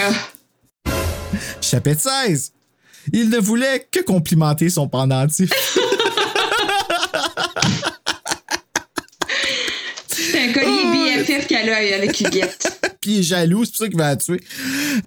Chapitre 1.61 2.01
16. 2.01 2.53
Il 3.13 3.31
ne 3.31 3.39
voulait 3.39 3.87
que 3.91 4.01
complimenter 4.01 4.71
son 4.71 4.89
pendentif. 4.89 5.51
C'est 10.09 10.49
un 10.49 10.53
collier 10.53 10.85
BFF 11.25 11.47
qu'elle 11.47 11.69
a 11.71 11.97
avec 11.97 12.21
Huguette. 12.21 12.82
Puis 13.03 13.11
il 13.17 13.19
est 13.19 13.23
jaloux, 13.23 13.65
c'est 13.67 13.73
pour 13.73 13.79
ça 13.79 13.89
qu'il 13.89 13.99
va 13.99 14.09
la 14.09 14.17
tuer. 14.17 14.41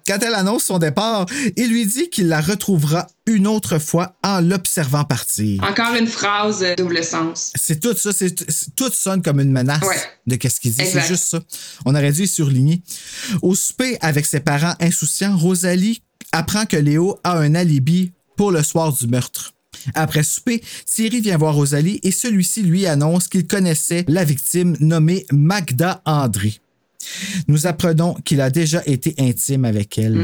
Quand 0.06 0.18
elle 0.22 0.34
annonce 0.34 0.64
son 0.64 0.78
départ, 0.78 1.26
il 1.56 1.68
lui 1.70 1.84
dit 1.86 2.08
qu'il 2.10 2.28
la 2.28 2.40
retrouvera 2.40 3.08
une 3.26 3.46
autre 3.48 3.78
fois 3.80 4.14
en 4.22 4.40
l'observant 4.40 5.04
partir. 5.04 5.62
Encore 5.64 5.94
une 5.98 6.06
phrase 6.06 6.62
euh, 6.62 6.74
double 6.76 7.02
sens. 7.02 7.52
C'est 7.56 7.80
tout 7.80 7.96
ça, 7.96 8.12
c'est 8.12 8.34
tout 8.76 8.90
sonne 8.92 9.22
comme 9.22 9.40
une 9.40 9.50
menace 9.50 9.82
Ouais. 9.82 9.96
de 10.26 10.36
qu'est-ce 10.36 10.60
qu'il 10.60 10.72
dit. 10.72 10.84
C'est 10.86 11.00
juste 11.08 11.24
ça. 11.24 11.40
On 11.84 11.94
aurait 11.94 12.12
dû 12.12 12.22
y 12.24 12.28
surligner. 12.28 12.82
Au 13.42 13.54
souper 13.56 13.98
avec 14.00 14.26
ses 14.26 14.40
parents 14.40 14.74
insouciants, 14.80 15.36
Rosalie 15.36 16.02
apprend 16.32 16.66
que 16.66 16.76
Léo 16.76 17.18
a 17.24 17.38
un 17.38 17.54
alibi 17.56 18.12
pour 18.36 18.52
le 18.52 18.62
soir 18.62 18.92
du 18.92 19.06
meurtre. 19.06 19.54
Après 19.94 20.22
souper, 20.22 20.62
Thierry 20.84 21.20
vient 21.20 21.38
voir 21.38 21.54
Rosalie 21.54 22.00
et 22.02 22.10
celui-ci 22.10 22.62
lui 22.62 22.86
annonce 22.86 23.28
qu'il 23.28 23.46
connaissait 23.46 24.04
la 24.08 24.24
victime 24.24 24.76
nommée 24.80 25.24
Magda 25.32 26.02
André. 26.04 26.60
Nous 27.48 27.66
apprenons 27.66 28.14
qu'il 28.24 28.40
a 28.40 28.50
déjà 28.50 28.82
été 28.86 29.14
intime 29.18 29.64
avec 29.64 29.98
elle. 29.98 30.18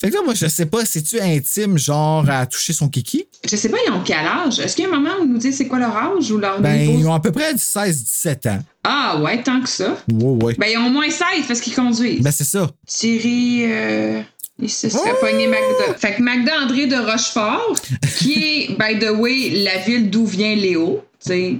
Fait 0.00 0.10
que 0.10 0.14
là, 0.16 0.22
moi, 0.24 0.34
je 0.34 0.46
sais 0.48 0.66
pas, 0.66 0.84
c'est-tu 0.84 1.20
intime, 1.20 1.78
genre, 1.78 2.28
à 2.28 2.44
toucher 2.46 2.72
son 2.72 2.88
kiki? 2.88 3.24
Je 3.48 3.54
sais 3.54 3.68
pas, 3.68 3.76
ils 3.86 3.92
ont 3.92 4.02
quel 4.04 4.26
âge? 4.26 4.58
Est-ce 4.58 4.74
qu'il 4.74 4.84
y 4.84 4.88
a 4.88 4.90
un 4.90 4.98
moment 4.98 5.10
où 5.20 5.24
ils 5.24 5.30
nous 5.32 5.38
disent 5.38 5.56
c'est 5.56 5.68
quoi 5.68 5.78
leur 5.78 5.96
âge 5.96 6.30
ou 6.32 6.38
leur 6.38 6.60
Ben, 6.60 6.76
niveau? 6.80 6.98
ils 6.98 7.06
ont 7.06 7.14
à 7.14 7.20
peu 7.20 7.30
près 7.30 7.54
16-17 7.54 8.48
ans. 8.48 8.58
Ah 8.84 9.20
ouais, 9.22 9.42
tant 9.42 9.60
que 9.60 9.68
ça. 9.68 9.96
Ouais, 10.12 10.44
ouais. 10.44 10.54
Ben, 10.58 10.66
ils 10.72 10.78
ont 10.78 10.86
au 10.86 10.90
moins 10.90 11.08
16 11.08 11.46
parce 11.46 11.60
qu'ils 11.60 11.74
conduisent. 11.74 12.20
Ben, 12.22 12.32
c'est 12.32 12.42
ça. 12.44 12.68
Thierry, 12.86 13.64
euh, 13.66 14.22
il 14.60 14.70
se 14.70 14.88
serait 14.88 15.14
pogné 15.20 15.46
Magda. 15.46 15.94
Fait 15.96 16.14
que 16.16 16.22
Magda 16.22 16.52
André 16.62 16.86
de 16.88 16.96
Rochefort, 16.96 17.74
qui 18.18 18.32
est, 18.34 18.68
by 18.78 18.98
the 18.98 19.10
way, 19.16 19.50
la 19.62 19.78
ville 19.78 20.10
d'où 20.10 20.26
vient 20.26 20.56
Léo. 20.56 21.04
Tu 21.24 21.28
sais, 21.28 21.56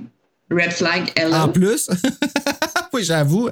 red 0.52 0.72
flag, 0.72 1.10
hello. 1.16 1.34
En 1.34 1.48
plus, 1.48 1.88
oui, 2.92 3.04
j'avoue. 3.04 3.48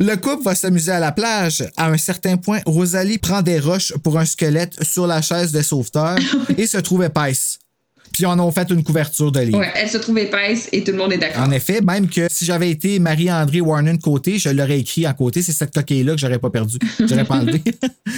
Le 0.00 0.14
couple 0.16 0.42
va 0.42 0.54
s'amuser 0.54 0.92
à 0.92 1.00
la 1.00 1.12
plage. 1.12 1.64
À 1.76 1.88
un 1.88 1.96
certain 1.96 2.36
point, 2.36 2.60
Rosalie 2.66 3.18
prend 3.18 3.42
des 3.42 3.58
roches 3.58 3.92
pour 4.02 4.18
un 4.18 4.24
squelette 4.24 4.82
sur 4.84 5.06
la 5.06 5.22
chaise 5.22 5.52
de 5.52 5.62
sauveteur 5.62 6.16
et 6.56 6.66
se 6.66 6.78
trouve 6.78 7.04
épaisse. 7.04 7.58
Puis 8.18 8.26
en 8.26 8.36
a 8.36 8.50
fait 8.50 8.68
une 8.70 8.82
couverture 8.82 9.30
de 9.30 9.38
lit. 9.38 9.54
Ouais, 9.54 9.70
elle 9.76 9.88
se 9.88 9.96
trouve 9.96 10.18
épaisse 10.18 10.68
et 10.72 10.82
tout 10.82 10.90
le 10.90 10.98
monde 10.98 11.12
est 11.12 11.18
d'accord. 11.18 11.44
En 11.44 11.52
effet, 11.52 11.80
même 11.80 12.08
que 12.08 12.26
si 12.28 12.44
j'avais 12.44 12.68
été 12.68 12.98
Marie-André 12.98 13.60
Warren 13.60 13.96
côté, 14.00 14.40
je 14.40 14.48
l'aurais 14.48 14.80
écrit 14.80 15.06
en 15.06 15.14
côté. 15.14 15.40
C'est 15.40 15.52
cette 15.52 15.72
coquille-là 15.72 16.14
que 16.14 16.18
j'aurais 16.18 16.40
pas 16.40 16.50
perdu. 16.50 16.78
J'aurais 16.98 17.24
pas 17.24 17.36
enlevé. 17.36 17.62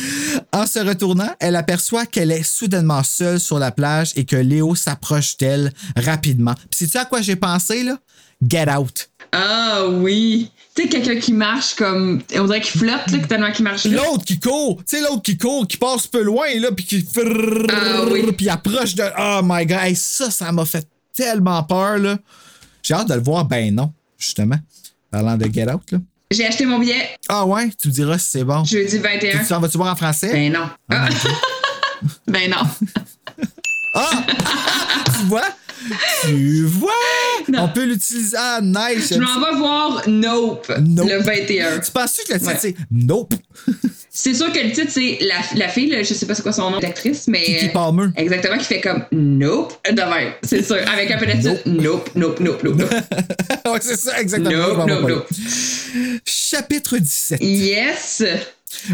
en 0.54 0.66
se 0.66 0.78
retournant, 0.78 1.28
elle 1.38 1.54
aperçoit 1.54 2.06
qu'elle 2.06 2.32
est 2.32 2.42
soudainement 2.42 3.02
seule 3.02 3.38
sur 3.38 3.58
la 3.58 3.72
plage 3.72 4.12
et 4.16 4.24
que 4.24 4.36
Léo 4.36 4.74
s'approche 4.74 5.36
d'elle 5.36 5.70
rapidement. 5.96 6.54
Puis 6.54 6.86
sais-tu 6.86 6.96
à 6.96 7.04
quoi 7.04 7.20
j'ai 7.20 7.36
pensé, 7.36 7.82
là? 7.82 7.98
Get 8.42 8.70
out. 8.74 9.10
Ah 9.32 9.84
oui. 9.86 10.50
Tu 10.74 10.82
sais, 10.82 10.88
quelqu'un 10.88 11.16
qui 11.18 11.32
marche 11.32 11.74
comme. 11.74 12.22
On 12.36 12.44
dirait 12.44 12.60
qu'il 12.60 12.78
flotte, 12.80 13.10
là, 13.10 13.18
tellement 13.28 13.50
qu'il 13.50 13.64
marche. 13.64 13.84
L'autre 13.86 14.24
qui 14.24 14.38
court, 14.38 14.82
tu 14.86 14.96
sais, 14.96 15.02
l'autre 15.02 15.22
qui 15.22 15.36
court, 15.36 15.66
qui 15.66 15.76
passe 15.76 16.06
peu 16.06 16.22
loin, 16.22 16.46
là, 16.58 16.70
puis 16.72 16.84
qui. 16.84 17.06
Ah 17.70 18.02
oui. 18.10 18.30
Puis 18.32 18.48
approche 18.48 18.94
de. 18.94 19.04
Oh 19.18 19.40
my 19.42 19.66
god, 19.66 19.94
ça, 19.96 20.30
ça 20.30 20.52
m'a 20.52 20.64
fait 20.64 20.86
tellement 21.14 21.62
peur, 21.64 21.98
là. 21.98 22.18
J'ai 22.82 22.94
hâte 22.94 23.08
de 23.08 23.14
le 23.14 23.20
voir, 23.22 23.44
ben 23.44 23.74
non, 23.74 23.92
justement. 24.16 24.58
Parlant 25.10 25.36
de 25.36 25.52
Get 25.52 25.70
Out, 25.70 25.90
là. 25.92 25.98
J'ai 26.30 26.46
acheté 26.46 26.64
mon 26.64 26.78
billet 26.78 27.16
Ah 27.28 27.44
ouais, 27.44 27.70
tu 27.80 27.88
me 27.88 27.92
diras 27.92 28.16
si 28.16 28.28
c'est 28.30 28.44
bon. 28.44 28.64
jeudi 28.64 28.98
21. 28.98 29.38
Tu 29.40 29.46
t'en 29.48 29.58
vas-tu 29.58 29.76
voir 29.76 29.92
en 29.92 29.96
français? 29.96 30.30
Ben 30.32 30.52
non. 30.52 30.70
Ah, 30.88 31.08
ben 32.28 32.48
non. 32.50 32.62
Ah! 33.94 34.10
tu 35.18 35.26
vois? 35.26 35.48
Tu 36.24 36.64
vois? 36.66 36.90
On 37.56 37.68
peut 37.68 37.84
l'utiliser. 37.84 38.36
Ah, 38.38 38.60
nice. 38.62 39.12
Je 39.14 39.18
m'en 39.18 39.40
vais 39.40 39.56
voir 39.56 40.02
Nope, 40.08 40.70
Nope. 40.86 41.08
le 41.08 41.18
21. 41.22 41.78
Tu 41.80 41.90
penses 41.90 42.16
que 42.26 42.32
le 42.32 42.38
titre, 42.38 42.50
Ouais. 42.52 42.58
c'est 42.60 42.74
Nope? 42.90 43.34
C'est 44.12 44.34
sûr 44.34 44.52
que 44.52 44.58
le 44.58 44.72
titre, 44.72 44.90
c'est 44.90 45.18
la, 45.20 45.36
la 45.56 45.68
fille, 45.68 45.88
là, 45.88 46.02
je 46.02 46.12
sais 46.12 46.26
pas 46.26 46.34
c'est 46.34 46.42
quoi 46.42 46.52
son 46.52 46.68
nom 46.72 46.80
d'actrice, 46.80 47.26
mais. 47.28 47.44
Kiki 47.44 47.68
Palmer. 47.68 48.08
Exactement, 48.16 48.58
qui 48.58 48.64
fait 48.64 48.80
comme 48.80 49.04
Nope 49.12 49.72
de 49.88 49.94
même. 50.02 50.32
C'est 50.42 50.64
sûr. 50.64 50.76
Avec 50.92 51.12
un 51.12 51.16
peu 51.16 51.26
d'attitude. 51.26 51.60
Nope, 51.66 52.10
nope, 52.16 52.40
nope, 52.40 52.62
nope, 52.64 52.76
nope. 52.76 52.90
ouais, 53.66 53.78
c'est 53.80 53.96
ça, 53.96 54.20
exactement. 54.20 54.74
Nope, 54.76 54.88
nope, 54.88 55.08
nope. 55.10 55.28
Chapitre 56.26 56.98
17. 56.98 57.40
Yes! 57.40 58.24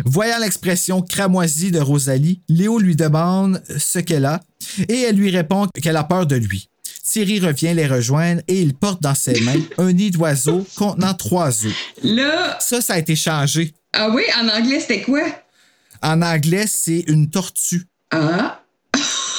Voyant 0.05 0.39
l'expression 0.39 1.01
cramoisie 1.01 1.70
de 1.70 1.80
Rosalie, 1.80 2.43
Léo 2.51 2.78
lui 2.78 2.95
demande 2.95 3.62
ce 3.78 3.99
qu'elle 3.99 4.26
a 4.26 4.41
et 4.89 5.01
elle 5.03 5.16
lui 5.16 5.30
répond 5.30 5.66
qu'elle 5.82 5.97
a 5.97 6.05
peur 6.05 6.26
de 6.26 6.37
lui. 6.37 6.68
Thierry 7.09 7.38
revient 7.40 7.72
les 7.74 7.86
rejoindre 7.86 8.42
et 8.48 8.61
il 8.61 8.74
porte 8.74 9.00
dans 9.00 9.14
ses 9.14 9.40
mains 9.42 9.61
un 9.78 9.92
nid 9.92 10.11
d'oiseau 10.11 10.66
contenant 10.76 11.14
trois 11.14 11.64
œufs. 11.64 11.74
Là. 12.02 12.59
Ça, 12.61 12.80
ça 12.80 12.94
a 12.94 12.98
été 12.98 13.14
changé. 13.14 13.72
Ah 13.92 14.11
oui, 14.11 14.24
en 14.40 14.48
anglais, 14.48 14.80
c'était 14.80 15.02
quoi? 15.02 15.22
En 16.02 16.20
anglais, 16.22 16.66
c'est 16.66 17.04
une 17.07 17.30
tortue. 17.30 17.84
Ah. 18.11 18.61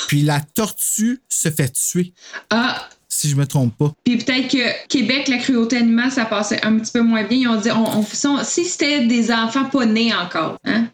Puis 0.07 0.21
la 0.21 0.39
tortue 0.39 1.21
se 1.27 1.51
fait 1.51 1.69
tuer, 1.73 2.13
Ah. 2.49 2.87
si 3.09 3.29
je 3.29 3.35
me 3.35 3.45
trompe 3.45 3.77
pas. 3.77 3.91
Puis 4.05 4.17
peut-être 4.17 4.47
que 4.49 4.87
Québec, 4.87 5.27
la 5.27 5.37
cruauté 5.37 5.77
animale, 5.77 6.11
ça 6.11 6.23
passait 6.25 6.65
un 6.65 6.77
petit 6.79 6.91
peu 6.93 7.01
moins 7.01 7.23
bien. 7.25 7.37
Ils 7.37 7.47
ont 7.49 7.59
dit, 7.59 7.69
on, 7.71 7.97
on- 7.99 8.03
si- 8.03 8.45
si 8.45 8.65
c'était 8.65 9.05
des 9.05 9.31
enfants 9.31 9.65
pas 9.65 9.85
nés 9.85 10.13
encore, 10.15 10.57
hein? 10.63 10.87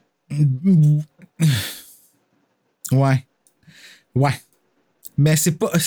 Ouais. 2.92 3.26
Ouais. 4.16 4.34
Mais 5.18 5.36
c'est 5.36 5.54
pas. 5.54 5.72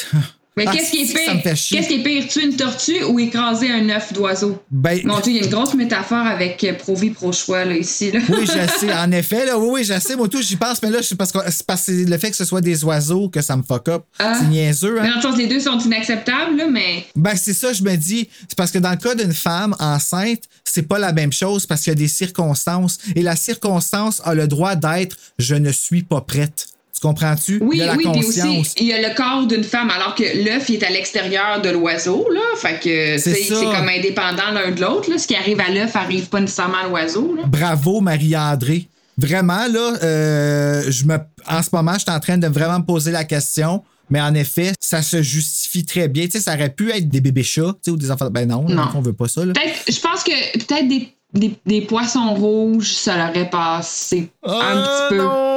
Mais 0.58 0.64
Ah, 0.66 0.72
qu'est-ce 0.72 0.90
qui 0.90 1.02
est 1.02 1.12
pire? 1.14 1.42
Qu'est-ce 1.44 1.68
qui 1.86 1.94
est 1.94 2.02
pire? 2.02 2.26
Tuer 2.28 2.44
une 2.44 2.56
tortue 2.56 3.04
ou 3.04 3.20
écraser 3.20 3.70
un 3.70 3.90
œuf 3.90 4.10
d'oiseau? 4.14 4.58
Ben, 4.70 4.98
Mon 5.04 5.20
Dieu, 5.20 5.32
il 5.32 5.36
y 5.36 5.40
a 5.40 5.44
une 5.44 5.50
grosse 5.50 5.74
métaphore 5.74 6.24
avec 6.26 6.64
euh, 6.64 6.72
pro-vie, 6.72 7.10
pro-choix, 7.10 7.66
là, 7.66 7.76
ici. 7.76 8.10
Là. 8.10 8.20
Oui, 8.30 8.46
je 8.46 8.78
sais. 8.80 8.90
En 8.94 9.12
effet, 9.12 9.44
là, 9.44 9.58
oui, 9.58 9.68
oui, 9.70 9.84
je 9.84 10.00
sais. 10.00 10.16
Moi, 10.16 10.28
tout, 10.28 10.40
j'y 10.40 10.56
pense, 10.56 10.82
mais 10.82 10.88
là, 10.88 11.00
c'est 11.02 11.14
parce 11.14 11.30
que 11.30 11.40
c'est 11.50 11.66
parce 11.66 11.84
que 11.84 11.92
c'est 11.92 12.04
le 12.06 12.16
fait 12.16 12.30
que 12.30 12.36
ce 12.36 12.46
soit 12.46 12.62
des 12.62 12.82
oiseaux 12.84 13.28
que 13.28 13.42
ça 13.42 13.54
me 13.54 13.62
fuck 13.62 13.88
up. 13.88 14.04
Ah. 14.18 14.38
C'est 14.40 14.46
niaiseux, 14.46 14.94
Mais 14.94 15.00
hein? 15.08 15.10
dans 15.10 15.16
le 15.16 15.22
sens, 15.22 15.36
les 15.36 15.46
deux 15.46 15.60
sont 15.60 15.78
inacceptables, 15.78 16.56
là, 16.56 16.66
mais. 16.70 17.04
Ben, 17.14 17.36
c'est 17.36 17.52
ça, 17.54 17.74
je 17.74 17.82
me 17.82 17.94
dis. 17.94 18.28
C'est 18.48 18.56
parce 18.56 18.70
que 18.70 18.78
dans 18.78 18.90
le 18.92 18.96
cas 18.96 19.14
d'une 19.14 19.34
femme 19.34 19.76
enceinte, 19.78 20.44
c'est 20.64 20.88
pas 20.88 20.98
la 20.98 21.12
même 21.12 21.32
chose 21.32 21.66
parce 21.66 21.82
qu'il 21.82 21.90
y 21.90 21.96
a 21.96 21.98
des 21.98 22.08
circonstances. 22.08 22.96
Et 23.14 23.20
la 23.20 23.36
circonstance 23.36 24.22
a 24.24 24.34
le 24.34 24.48
droit 24.48 24.74
d'être 24.74 25.16
je 25.38 25.54
ne 25.54 25.70
suis 25.70 26.02
pas 26.02 26.22
prête. 26.22 26.68
Tu 26.98 27.06
comprends-tu? 27.06 27.58
Oui, 27.62 27.76
Il 27.76 27.78
y 27.80 27.82
a 27.82 27.86
la 27.86 27.92
oui, 27.96 28.04
puis 28.04 28.22
conscience. 28.22 28.58
aussi, 28.58 28.74
il 28.78 28.86
y 28.86 28.92
a 28.94 29.06
le 29.06 29.14
corps 29.14 29.46
d'une 29.46 29.64
femme, 29.64 29.90
alors 29.90 30.14
que 30.14 30.22
l'œuf, 30.44 30.70
est 30.70 30.82
à 30.82 30.88
l'extérieur 30.90 31.60
de 31.60 31.68
l'oiseau, 31.68 32.26
là. 32.32 32.40
Fait 32.56 32.80
que, 32.82 33.18
C'est 33.18 33.48
comme 33.64 33.88
indépendant 33.88 34.50
l'un 34.52 34.70
de 34.70 34.80
l'autre, 34.80 35.10
là. 35.10 35.18
Ce 35.18 35.26
qui 35.26 35.36
arrive 35.36 35.60
à 35.60 35.70
l'œuf 35.70 35.94
arrive 35.94 36.26
pas 36.28 36.40
nécessairement 36.40 36.78
à 36.84 36.88
l'oiseau, 36.88 37.34
là. 37.36 37.42
Bravo, 37.46 38.00
Marie-André. 38.00 38.88
Vraiment, 39.18 39.66
là, 39.70 39.94
euh, 40.02 40.82
je 40.88 41.04
me, 41.04 41.16
en 41.48 41.62
ce 41.62 41.68
moment, 41.72 41.94
je 41.94 42.00
suis 42.00 42.10
en 42.10 42.20
train 42.20 42.38
de 42.38 42.46
vraiment 42.48 42.78
me 42.80 42.84
poser 42.84 43.10
la 43.12 43.24
question. 43.24 43.82
Mais 44.08 44.20
en 44.20 44.34
effet, 44.34 44.72
ça 44.78 45.02
se 45.02 45.20
justifie 45.20 45.84
très 45.84 46.06
bien. 46.06 46.26
Tu 46.26 46.32
sais, 46.32 46.40
ça 46.40 46.54
aurait 46.54 46.70
pu 46.72 46.90
être 46.92 47.08
des 47.08 47.20
bébés 47.20 47.42
chats, 47.42 47.72
tu 47.74 47.78
sais, 47.86 47.90
ou 47.90 47.96
des 47.96 48.10
enfants. 48.10 48.30
Ben 48.30 48.46
non, 48.46 48.64
Non. 48.68 48.84
on 48.94 49.00
veut 49.00 49.12
pas 49.12 49.26
ça. 49.26 49.44
Là. 49.44 49.52
Peut-être, 49.52 49.74
je 49.92 50.00
pense 50.00 50.22
que 50.22 50.58
peut-être 50.58 50.86
des, 50.86 51.08
des, 51.34 51.58
des 51.66 51.80
poissons 51.80 52.34
rouges, 52.34 52.92
ça 52.92 53.16
l'aurait 53.16 53.50
passé 53.50 54.30
un 54.44 54.76
petit 54.82 55.08
peu. 55.10 55.16
Ma 55.16 55.24
non? 55.24 55.55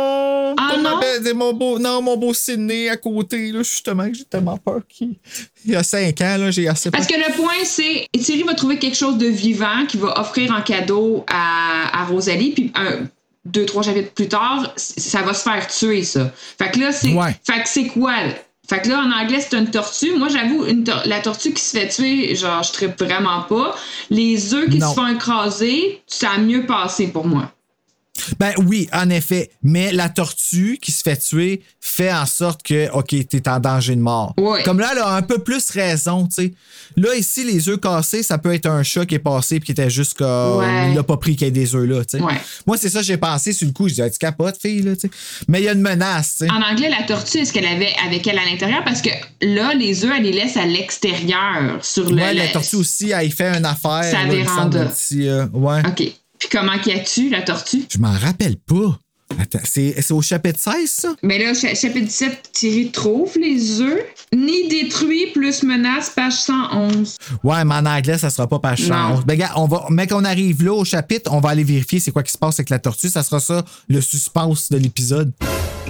Belle- 1.23 1.33
mon 1.35 1.53
beau, 1.53 1.79
non, 1.79 2.01
mon 2.01 2.17
beau 2.17 2.33
Sydney 2.33 2.89
à 2.89 2.97
côté, 2.97 3.51
là, 3.51 3.63
justement, 3.63 4.07
que 4.09 4.15
j'ai 4.17 4.25
tellement 4.25 4.57
peur 4.57 4.81
qu'il 4.87 5.15
il 5.65 5.71
y 5.71 5.75
a 5.75 5.83
cinq 5.83 6.21
ans, 6.21 6.37
là, 6.37 6.51
j'ai 6.51 6.67
assez 6.67 6.89
peur. 6.91 6.99
Parce 6.99 7.11
que 7.11 7.17
le 7.19 7.35
point, 7.35 7.63
c'est 7.63 8.07
Thierry 8.17 8.43
va 8.43 8.53
trouver 8.53 8.77
quelque 8.79 8.97
chose 8.97 9.17
de 9.17 9.27
vivant 9.27 9.85
qu'il 9.87 9.99
va 9.99 10.19
offrir 10.19 10.51
en 10.51 10.61
cadeau 10.61 11.23
à, 11.27 12.01
à 12.01 12.05
Rosalie, 12.05 12.51
puis 12.51 12.71
un, 12.75 13.07
deux, 13.45 13.65
trois 13.65 13.83
chapitres 13.83 14.11
plus 14.13 14.27
tard, 14.27 14.73
ça 14.75 15.21
va 15.21 15.33
se 15.33 15.43
faire 15.43 15.65
tuer, 15.67 16.03
ça. 16.03 16.31
Fait 16.57 16.71
que 16.71 16.79
là, 16.79 16.91
c'est. 16.91 17.13
Ouais. 17.13 17.35
Fait 17.45 17.61
que 17.63 17.69
c'est 17.69 17.87
quoi, 17.87 18.11
là? 18.23 18.33
Fait 18.69 18.81
que 18.81 18.89
là, 18.89 18.99
en 19.01 19.11
anglais, 19.11 19.39
c'est 19.39 19.57
une 19.57 19.71
tortue. 19.71 20.11
Moi, 20.15 20.27
j'avoue, 20.27 20.63
une 20.67 20.83
tor- 20.83 21.01
la 21.05 21.21
tortue 21.21 21.53
qui 21.53 21.63
se 21.63 21.75
fait 21.75 21.87
tuer, 21.87 22.35
genre, 22.35 22.61
je 22.61 22.71
tripe 22.71 22.99
vraiment 23.01 23.41
pas. 23.41 23.75
Les 24.11 24.53
œufs 24.53 24.69
qui 24.69 24.77
Non. 24.77 24.89
se 24.91 24.93
font 24.93 25.07
écraser, 25.07 26.03
ça 26.05 26.31
a 26.31 26.37
mieux 26.37 26.67
passé 26.67 27.07
pour 27.07 27.25
moi. 27.25 27.51
Ben 28.39 28.53
oui, 28.57 28.89
en 28.93 29.09
effet. 29.09 29.51
Mais 29.63 29.91
la 29.91 30.09
tortue 30.09 30.77
qui 30.81 30.91
se 30.91 31.03
fait 31.03 31.17
tuer 31.17 31.61
fait 31.79 32.11
en 32.11 32.25
sorte 32.25 32.63
que, 32.63 32.89
OK, 32.91 33.15
t'es 33.27 33.47
en 33.49 33.59
danger 33.59 33.95
de 33.95 34.01
mort. 34.01 34.33
Ouais. 34.37 34.63
Comme 34.63 34.79
là, 34.79 34.89
elle 34.91 34.99
a 34.99 35.15
un 35.15 35.21
peu 35.21 35.39
plus 35.39 35.69
raison, 35.71 36.27
tu 36.27 36.43
sais. 36.43 36.53
Là, 36.95 37.15
ici, 37.15 37.43
les 37.43 37.69
œufs 37.69 37.79
cassés, 37.79 38.23
ça 38.23 38.37
peut 38.37 38.53
être 38.53 38.67
un 38.67 38.83
chat 38.83 39.05
qui 39.05 39.15
est 39.15 39.19
passé 39.19 39.55
et 39.55 39.59
qui 39.59 39.71
était 39.71 39.89
juste 39.89 40.17
comme. 40.17 40.59
Ouais. 40.59 40.89
Il 40.89 40.95
n'a 40.95 41.03
pas 41.03 41.17
pris 41.17 41.35
qu'il 41.35 41.47
y 41.47 41.49
ait 41.49 41.51
des 41.51 41.75
œufs 41.75 41.87
là, 41.87 42.03
tu 42.05 42.17
sais. 42.17 42.23
Ouais. 42.23 42.39
Moi, 42.65 42.77
c'est 42.77 42.89
ça 42.89 43.01
j'ai 43.01 43.17
pensé 43.17 43.53
sur 43.53 43.67
le 43.67 43.73
coup. 43.73 43.87
Je 43.87 43.95
disais, 43.95 44.09
tu 44.09 44.17
capotes, 44.17 44.57
fille, 44.61 44.81
là, 44.81 44.95
tu 44.95 45.01
sais. 45.01 45.11
Mais 45.47 45.61
il 45.61 45.65
y 45.65 45.69
a 45.69 45.73
une 45.73 45.81
menace, 45.81 46.37
tu 46.39 46.45
sais. 46.45 46.51
En 46.51 46.61
anglais, 46.61 46.89
la 46.89 47.05
tortue, 47.05 47.39
est-ce 47.39 47.53
qu'elle 47.53 47.65
avait 47.65 47.93
avec 48.05 48.25
elle 48.27 48.37
à 48.37 48.45
l'intérieur? 48.45 48.83
Parce 48.83 49.01
que 49.01 49.09
là, 49.41 49.73
les 49.73 50.03
œufs, 50.05 50.11
elle 50.17 50.23
les 50.23 50.33
laisse 50.33 50.57
à 50.57 50.65
l'extérieur, 50.65 51.83
sur 51.83 52.09
le. 52.09 52.15
Ouais, 52.15 52.33
la 52.33 52.47
tortue 52.47 52.77
aussi, 52.77 53.11
elle 53.11 53.31
fait 53.31 53.57
une 53.57 53.65
affaire. 53.65 54.03
Véranda. 54.29 54.81
un 54.81 54.85
petit, 54.87 55.27
euh, 55.27 55.45
ouais. 55.53 55.81
OK. 55.87 56.11
Puis 56.39 56.49
comment 56.51 56.77
qu'elle 56.79 57.03
tue, 57.03 57.29
la 57.29 57.41
tortue? 57.41 57.83
Je 57.91 57.97
m'en 57.99 58.11
rappelle 58.13 58.55
pas. 58.57 58.97
Attends, 59.39 59.59
c'est 59.63 59.93
c'est 60.01 60.11
au 60.13 60.23
chapitre 60.23 60.57
16, 60.59 60.89
ça? 60.89 61.15
Mais 61.21 61.37
là, 61.37 61.53
cha- 61.53 61.75
chapitre 61.75 62.07
17, 62.07 62.49
Thierry 62.51 62.89
trouve 62.91 63.31
les 63.39 63.79
œufs. 63.79 64.03
Ni 64.35 64.67
détruit 64.67 65.27
plus 65.33 65.61
menace, 65.63 66.09
page 66.09 66.33
111. 66.33 67.17
Ouais, 67.43 67.63
mais 67.63 67.75
en 67.75 67.85
anglais, 67.85 68.17
ça 68.17 68.31
sera 68.31 68.47
pas 68.47 68.57
page 68.57 68.87
Non. 68.89 69.09
111. 69.17 69.25
Ben, 69.25 69.37
gars, 69.37 69.51
on 69.55 69.67
va, 69.67 69.85
mais 69.91 70.07
qu'on 70.07 70.25
arrive 70.25 70.63
là 70.63 70.73
au 70.73 70.83
chapitre, 70.83 71.31
on 71.31 71.41
va 71.41 71.49
aller 71.49 71.63
vérifier 71.63 71.99
c'est 71.99 72.11
quoi 72.11 72.23
qui 72.23 72.31
se 72.31 72.37
passe 72.39 72.59
avec 72.59 72.69
la 72.71 72.79
tortue. 72.79 73.09
Ça 73.09 73.21
sera 73.21 73.39
ça, 73.39 73.63
le 73.87 74.01
suspense 74.01 74.69
de 74.71 74.77
l'épisode. 74.77 75.31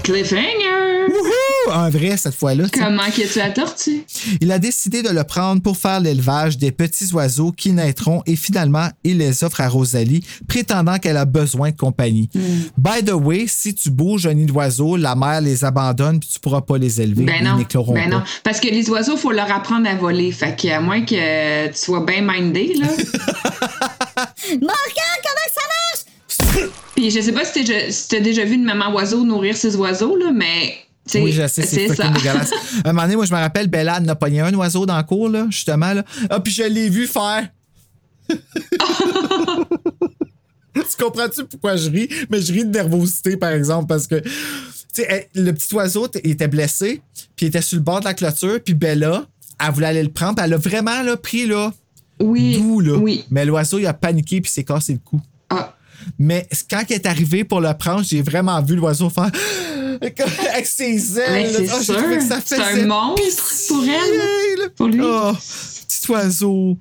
Cliffhanger! 0.04 0.69
Un 1.72 1.90
vrai, 1.90 2.18
cette 2.18 2.36
fois-là. 2.36 2.66
Comment 2.74 3.10
que 3.10 3.32
tu 3.32 3.38
la 3.40 3.50
tortue? 3.52 4.04
Il 4.42 4.52
a 4.52 4.60
décidé 4.60 5.04
de 5.04 5.10
le 5.10 5.24
prendre 5.24 5.62
pour 5.62 5.78
faire 5.78 6.00
l'élevage 6.00 6.58
des 6.58 6.72
petits 6.72 7.12
oiseaux 7.14 7.52
qui 7.52 7.72
naîtront 7.72 8.24
et 8.26 8.36
finalement, 8.36 8.88
il 9.04 9.18
les 9.18 9.44
offre 9.44 9.62
à 9.62 9.68
Rosalie, 9.68 10.24
prétendant 10.48 10.98
qu'elle 10.98 11.18
a 11.18 11.26
besoin 11.26 11.72
de 11.72 11.76
compagnie. 11.76 12.30
By 12.78 13.04
the 13.06 13.12
way, 13.14 13.46
si 13.48 13.76
tu 13.76 13.90
bouges 13.92 14.26
un 14.26 14.34
nid 14.34 14.46
d'oiseaux, 14.46 14.96
la 14.96 15.16
mère 15.16 15.42
les 15.42 15.64
abandonne 15.66 16.20
puis 16.20 16.30
tu 16.34 16.40
pourras 16.40 16.62
pas 16.62 16.78
les 16.78 17.02
élever. 17.02 17.26
Ben 17.26 17.36
Ils 17.40 17.44
non. 17.48 17.58
n'écloront 17.58 17.94
Ben 17.94 18.10
pas. 18.10 18.18
non. 18.18 18.24
Parce 18.44 18.60
que 18.60 18.68
les 18.68 18.90
oiseaux, 18.90 19.18
faut 19.18 19.32
leur 19.32 19.52
apprendre 19.52 19.88
à 19.90 19.96
voler. 19.96 20.32
Fait 20.32 20.56
que, 20.60 20.68
à 20.70 20.80
moins 20.82 21.02
que 21.02 21.68
tu 21.68 21.78
sois 21.78 22.06
bien 22.06 22.22
mindé, 22.22 22.74
là. 22.80 22.88
Morgan, 24.50 25.16
comment 25.24 25.50
ça 25.54 25.62
marche? 26.56 26.70
Puis 26.96 27.12
je 27.12 27.20
sais 27.22 27.32
pas 27.32 27.46
si 27.46 27.64
t'as 27.64 27.92
si 27.92 28.08
t'as 28.10 28.20
déjà 28.20 28.44
vu 28.46 28.56
une 28.56 28.64
maman 28.66 28.92
oiseau 28.94 29.24
nourrir 29.24 29.56
ses 29.56 29.76
oiseaux, 29.76 30.16
là, 30.18 30.32
mais. 30.34 30.74
T'sais, 31.10 31.22
Oui, 31.22 31.32
je 31.32 31.48
sais, 31.48 31.64
c'est 31.64 31.88
ça. 31.88 31.96
fucking 31.96 32.14
dégueulasse. 32.14 32.52
Un 32.86 32.90
moment 32.94 33.04
donné, 33.04 33.16
moi, 33.16 33.26
je 33.26 33.34
me 33.34 33.40
rappelle, 33.40 33.68
Bella 33.68 34.00
elle 34.02 34.10
a 34.10 34.16
pogné 34.16 34.42
un 34.42 34.54
oiseau 34.54 34.86
dans 34.86 34.98
le 34.98 35.04
cours, 35.04 35.30
là, 35.30 35.48
justement. 35.50 35.94
Là. 35.94 36.04
Ah, 36.30 36.40
puis 36.40 36.54
je 36.54 36.64
l'ai 36.64 36.90
vu 36.90 37.08
faire. 37.08 37.48
tu 38.30 38.38
comprends-tu 41.04 41.46
pourquoi 41.46 41.76
je 41.76 41.90
ris? 41.90 42.10
Mais 42.30 42.42
je 42.42 42.54
ris 42.54 42.66
de 42.66 42.72
nervosité, 42.72 43.38
par 43.38 43.52
exemple, 43.52 43.88
parce 43.88 44.08
que, 44.08 44.16
tu 44.20 44.30
sais, 44.94 45.06
elle- 45.10 45.28
le 45.44 45.54
petit 45.54 45.74
oiseau, 45.76 46.08
il 46.24 46.32
était 46.32 46.48
blessé, 46.48 47.02
puis 47.36 47.46
il 47.46 47.50
était 47.50 47.62
sur 47.62 47.78
le 47.78 47.84
bord 47.84 48.00
de 48.00 48.06
la 48.06 48.14
clôture, 48.14 48.60
puis 48.64 48.74
Bella, 48.74 49.26
elle 49.60 49.72
voulait 49.74 49.88
aller 49.88 50.04
le 50.04 50.12
prendre, 50.12 50.36
puis 50.36 50.46
elle 50.46 50.54
a 50.54 50.58
vraiment 50.58 51.02
là, 51.02 51.18
pris, 51.18 51.46
là, 51.46 51.72
oui, 52.22 52.58
doux, 52.58 52.80
là. 52.82 53.00
Mais 53.32 53.46
l'oiseau, 53.46 53.80
il 53.80 53.88
a 53.88 53.94
paniqué, 53.94 54.42
puis 54.42 54.52
s'est 54.52 54.64
cassé 54.64 54.94
le 54.94 55.00
cou. 55.00 55.22
Ah. 55.50 55.76
Mais 56.18 56.48
quand 56.70 56.84
il 56.90 56.94
est 56.94 57.06
arrivé 57.06 57.44
pour 57.44 57.62
le 57.62 57.74
prendre, 57.74 58.04
j'ai 58.04 58.22
vraiment 58.22 58.62
vu 58.62 58.76
l'oiseau 58.76 59.10
faire 59.10 59.32
avec 60.02 60.66
ses 60.66 61.20
ailes. 61.20 61.68
C'est 61.68 61.84
sûr. 61.84 61.98
un 62.00 62.86
monstre 62.86 63.54
pour 63.68 63.84
elle. 63.84 64.60
là. 64.60 64.66
Pour 64.76 64.88
lui. 64.88 65.00
Oh, 65.04 65.34
petit 65.88 66.12
oiseau. 66.12 66.78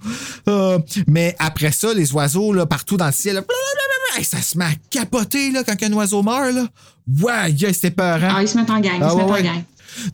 Ah, 0.46 0.76
mais 1.06 1.34
après 1.38 1.72
ça, 1.72 1.92
les 1.94 2.12
oiseaux, 2.12 2.52
là, 2.52 2.66
partout 2.66 2.96
dans 2.96 3.06
le 3.06 3.12
ciel, 3.12 3.34
là, 3.36 3.40
blablabla, 3.42 4.18
hey, 4.18 4.24
ça 4.24 4.40
se 4.40 4.56
met 4.58 4.64
à 4.66 4.72
capoter 4.90 5.50
là, 5.50 5.62
quand 5.64 5.82
un 5.82 5.92
oiseau 5.94 6.22
meurt. 6.22 6.52
Là. 6.52 6.66
Ouais, 7.22 7.50
yeah, 7.52 7.72
c'était 7.72 7.90
peurant. 7.90 8.28
Ah, 8.36 8.42
ils 8.42 8.48
se 8.48 8.56
mettent 8.56 8.70
en 8.70 8.80
gang. 8.80 8.96
Ils 8.98 9.02
Ah, 9.02 9.10
se 9.10 9.14
ouais, 9.16 9.22
mettent 9.24 9.32
ouais. 9.32 9.40
en 9.40 9.54
gang. 9.54 9.62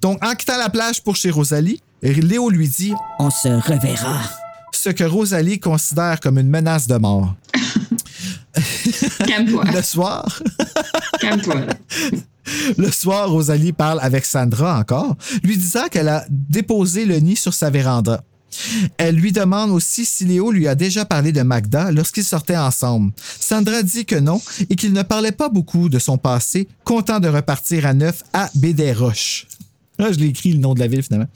Donc, 0.00 0.24
en 0.24 0.34
quittant 0.34 0.56
la 0.58 0.70
plage 0.70 1.02
pour 1.02 1.16
chez 1.16 1.30
Rosalie, 1.30 1.80
Léo 2.02 2.48
lui 2.50 2.68
dit 2.68 2.94
On 3.18 3.30
se 3.30 3.48
reverra. 3.48 4.20
Ce 4.72 4.90
que 4.90 5.04
Rosalie 5.04 5.58
considère 5.60 6.20
comme 6.20 6.38
une 6.38 6.48
menace 6.48 6.86
de 6.86 6.96
mort. 6.96 7.34
Calme-toi. 9.26 9.64
Le 9.74 9.82
soir. 9.82 10.42
Calme-toi. 11.20 11.56
Le 12.76 12.90
soir, 12.90 13.30
Rosalie 13.30 13.72
parle 13.72 13.98
avec 14.00 14.24
Sandra 14.24 14.78
encore, 14.78 15.16
lui 15.42 15.56
disant 15.56 15.88
qu'elle 15.90 16.08
a 16.08 16.24
déposé 16.28 17.04
le 17.04 17.16
nid 17.16 17.36
sur 17.36 17.54
sa 17.54 17.70
véranda. 17.70 18.22
Elle 18.98 19.16
lui 19.16 19.32
demande 19.32 19.70
aussi 19.70 20.04
si 20.04 20.24
Léo 20.24 20.52
lui 20.52 20.68
a 20.68 20.74
déjà 20.74 21.04
parlé 21.04 21.32
de 21.32 21.42
Magda 21.42 21.90
lorsqu'ils 21.90 22.24
sortaient 22.24 22.56
ensemble. 22.56 23.12
Sandra 23.40 23.82
dit 23.82 24.06
que 24.06 24.16
non 24.16 24.40
et 24.70 24.76
qu'il 24.76 24.92
ne 24.92 25.02
parlait 25.02 25.32
pas 25.32 25.48
beaucoup 25.48 25.88
de 25.88 25.98
son 25.98 26.18
passé, 26.18 26.68
content 26.84 27.20
de 27.20 27.28
repartir 27.28 27.86
à 27.86 27.94
neuf 27.94 28.22
à 28.32 28.50
Bédéroche. 28.54 29.46
Là, 29.98 30.12
je 30.12 30.18
l'ai 30.18 30.26
écrit 30.26 30.52
le 30.52 30.58
nom 30.58 30.74
de 30.74 30.80
la 30.80 30.86
ville 30.86 31.02
finalement. 31.02 31.28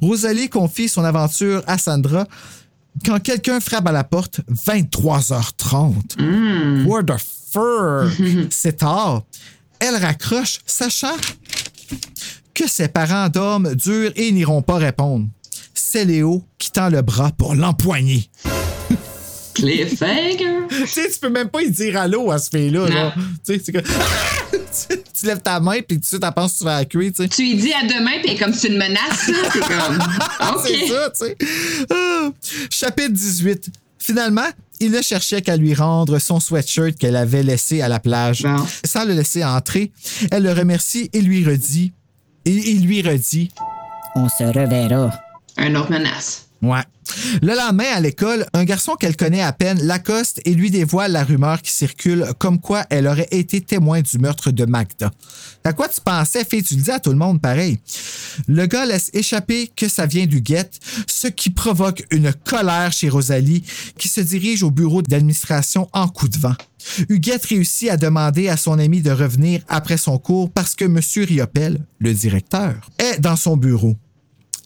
Rosalie 0.00 0.48
confie 0.48 0.88
son 0.88 1.04
aventure 1.04 1.62
à 1.66 1.78
Sandra 1.78 2.26
quand 3.04 3.20
quelqu'un 3.20 3.60
frappe 3.60 3.86
à 3.88 3.92
la 3.92 4.04
porte, 4.04 4.40
23h30. 4.50 6.86
What 6.86 7.04
the 7.04 7.20
fuck? 7.50 8.10
C'est 8.50 8.78
tard. 8.78 9.24
Elle 9.78 9.96
raccroche, 9.96 10.60
sachant 10.66 11.16
que 12.54 12.66
ses 12.68 12.88
parents 12.88 13.28
dorment 13.28 13.74
dur 13.74 14.10
et 14.16 14.32
n'iront 14.32 14.62
pas 14.62 14.76
répondre. 14.76 15.26
C'est 15.74 16.04
Léo 16.04 16.44
qui 16.58 16.70
tend 16.70 16.88
le 16.88 17.02
bras 17.02 17.30
pour 17.36 17.54
l'empoigner. 17.54 18.30
Cliffhanger. 19.54 20.66
tu 20.68 20.86
sais, 20.86 21.10
tu 21.10 21.18
peux 21.20 21.28
même 21.30 21.48
pas 21.48 21.62
y 21.62 21.70
dire 21.70 21.98
allô 21.98 22.30
à 22.30 22.38
ce 22.38 22.50
fille-là. 22.50 22.90
Genre. 22.90 23.14
Tu 23.14 23.54
sais, 23.54 23.62
c'est 23.64 23.72
que- 23.72 23.78
tu, 23.78 25.02
tu 25.20 25.26
lèves 25.26 25.40
ta 25.40 25.60
main 25.60 25.80
puis 25.86 25.96
tout 25.96 26.00
de 26.00 26.04
suite, 26.04 26.24
elle 26.24 26.32
pense 26.32 26.54
que 26.54 26.58
tu 26.58 26.64
vas 26.64 26.78
la 26.78 26.84
cuire, 26.84 27.12
tu 27.14 27.22
sais. 27.22 27.28
Tu 27.28 27.42
lui 27.42 27.54
dis 27.56 27.72
à 27.72 27.82
demain, 27.86 28.18
puis 28.22 28.36
comme 28.36 28.52
c'est 28.52 28.68
une 28.68 28.76
menace, 28.78 29.28
là, 29.28 29.50
comme. 29.52 29.98
OK. 30.56 30.66
C'est 30.66 30.88
ça, 30.88 31.10
tu 31.10 31.26
sais. 31.26 31.36
Ah. 31.90 32.28
Chapitre 32.70 33.12
18. 33.12 33.70
Finalement, 33.98 34.48
il 34.80 34.90
ne 34.90 35.02
cherchait 35.02 35.42
qu'à 35.42 35.56
lui 35.56 35.74
rendre 35.74 36.18
son 36.18 36.40
sweatshirt 36.40 36.96
qu'elle 36.96 37.16
avait 37.16 37.42
laissé 37.42 37.80
à 37.80 37.88
la 37.88 38.00
plage. 38.00 38.46
Sans 38.84 39.04
le 39.04 39.14
laisser 39.14 39.44
entrer, 39.44 39.92
elle 40.30 40.42
le 40.42 40.52
remercie 40.52 41.10
et 41.12 41.20
lui 41.20 41.44
redit. 41.44 41.92
Et 42.44 42.70
il 42.70 42.86
lui 42.86 43.02
redit. 43.02 43.50
On 44.14 44.28
se 44.28 44.44
reverra. 44.44 45.12
Un 45.56 45.74
autre 45.74 45.90
menace. 45.90 46.45
Ouais. 46.62 46.82
Le 47.42 47.54
lendemain, 47.54 47.92
à 47.94 48.00
l'école, 48.00 48.46
un 48.52 48.64
garçon 48.64 48.94
qu'elle 48.94 49.16
connaît 49.16 49.42
à 49.42 49.52
peine 49.52 49.80
l'accoste 49.82 50.40
et 50.44 50.54
lui 50.54 50.70
dévoile 50.70 51.12
la 51.12 51.22
rumeur 51.22 51.62
qui 51.62 51.70
circule 51.70 52.26
comme 52.38 52.60
quoi 52.60 52.84
elle 52.90 53.06
aurait 53.06 53.28
été 53.30 53.60
témoin 53.60 54.00
du 54.00 54.18
meurtre 54.18 54.50
de 54.50 54.64
Magda. 54.64 55.12
À 55.64 55.72
quoi 55.72 55.88
tu 55.88 56.00
pensais, 56.00 56.44
fille? 56.44 56.62
Tu 56.62 56.74
le 56.74 56.82
dis 56.82 56.90
à 56.90 57.00
tout 57.00 57.10
le 57.10 57.16
monde 57.16 57.40
pareil. 57.40 57.78
Le 58.48 58.66
gars 58.66 58.86
laisse 58.86 59.10
échapper 59.12 59.70
que 59.74 59.88
ça 59.88 60.06
vient 60.06 60.26
du 60.26 60.42
ce 61.06 61.28
qui 61.28 61.50
provoque 61.50 62.04
une 62.10 62.32
colère 62.32 62.92
chez 62.92 63.08
Rosalie 63.08 63.64
qui 63.98 64.08
se 64.08 64.20
dirige 64.20 64.62
au 64.62 64.70
bureau 64.70 65.02
d'administration 65.02 65.88
en 65.92 66.08
coup 66.08 66.28
de 66.28 66.38
vent. 66.38 66.54
Huguette 67.08 67.46
réussit 67.46 67.90
à 67.90 67.96
demander 67.96 68.48
à 68.48 68.56
son 68.56 68.78
ami 68.78 69.02
de 69.02 69.10
revenir 69.10 69.60
après 69.68 69.96
son 69.96 70.18
cours 70.18 70.50
parce 70.50 70.74
que 70.74 70.84
M. 70.84 71.00
Riopel, 71.26 71.84
le 71.98 72.14
directeur, 72.14 72.74
est 72.98 73.20
dans 73.20 73.36
son 73.36 73.56
bureau. 73.56 73.96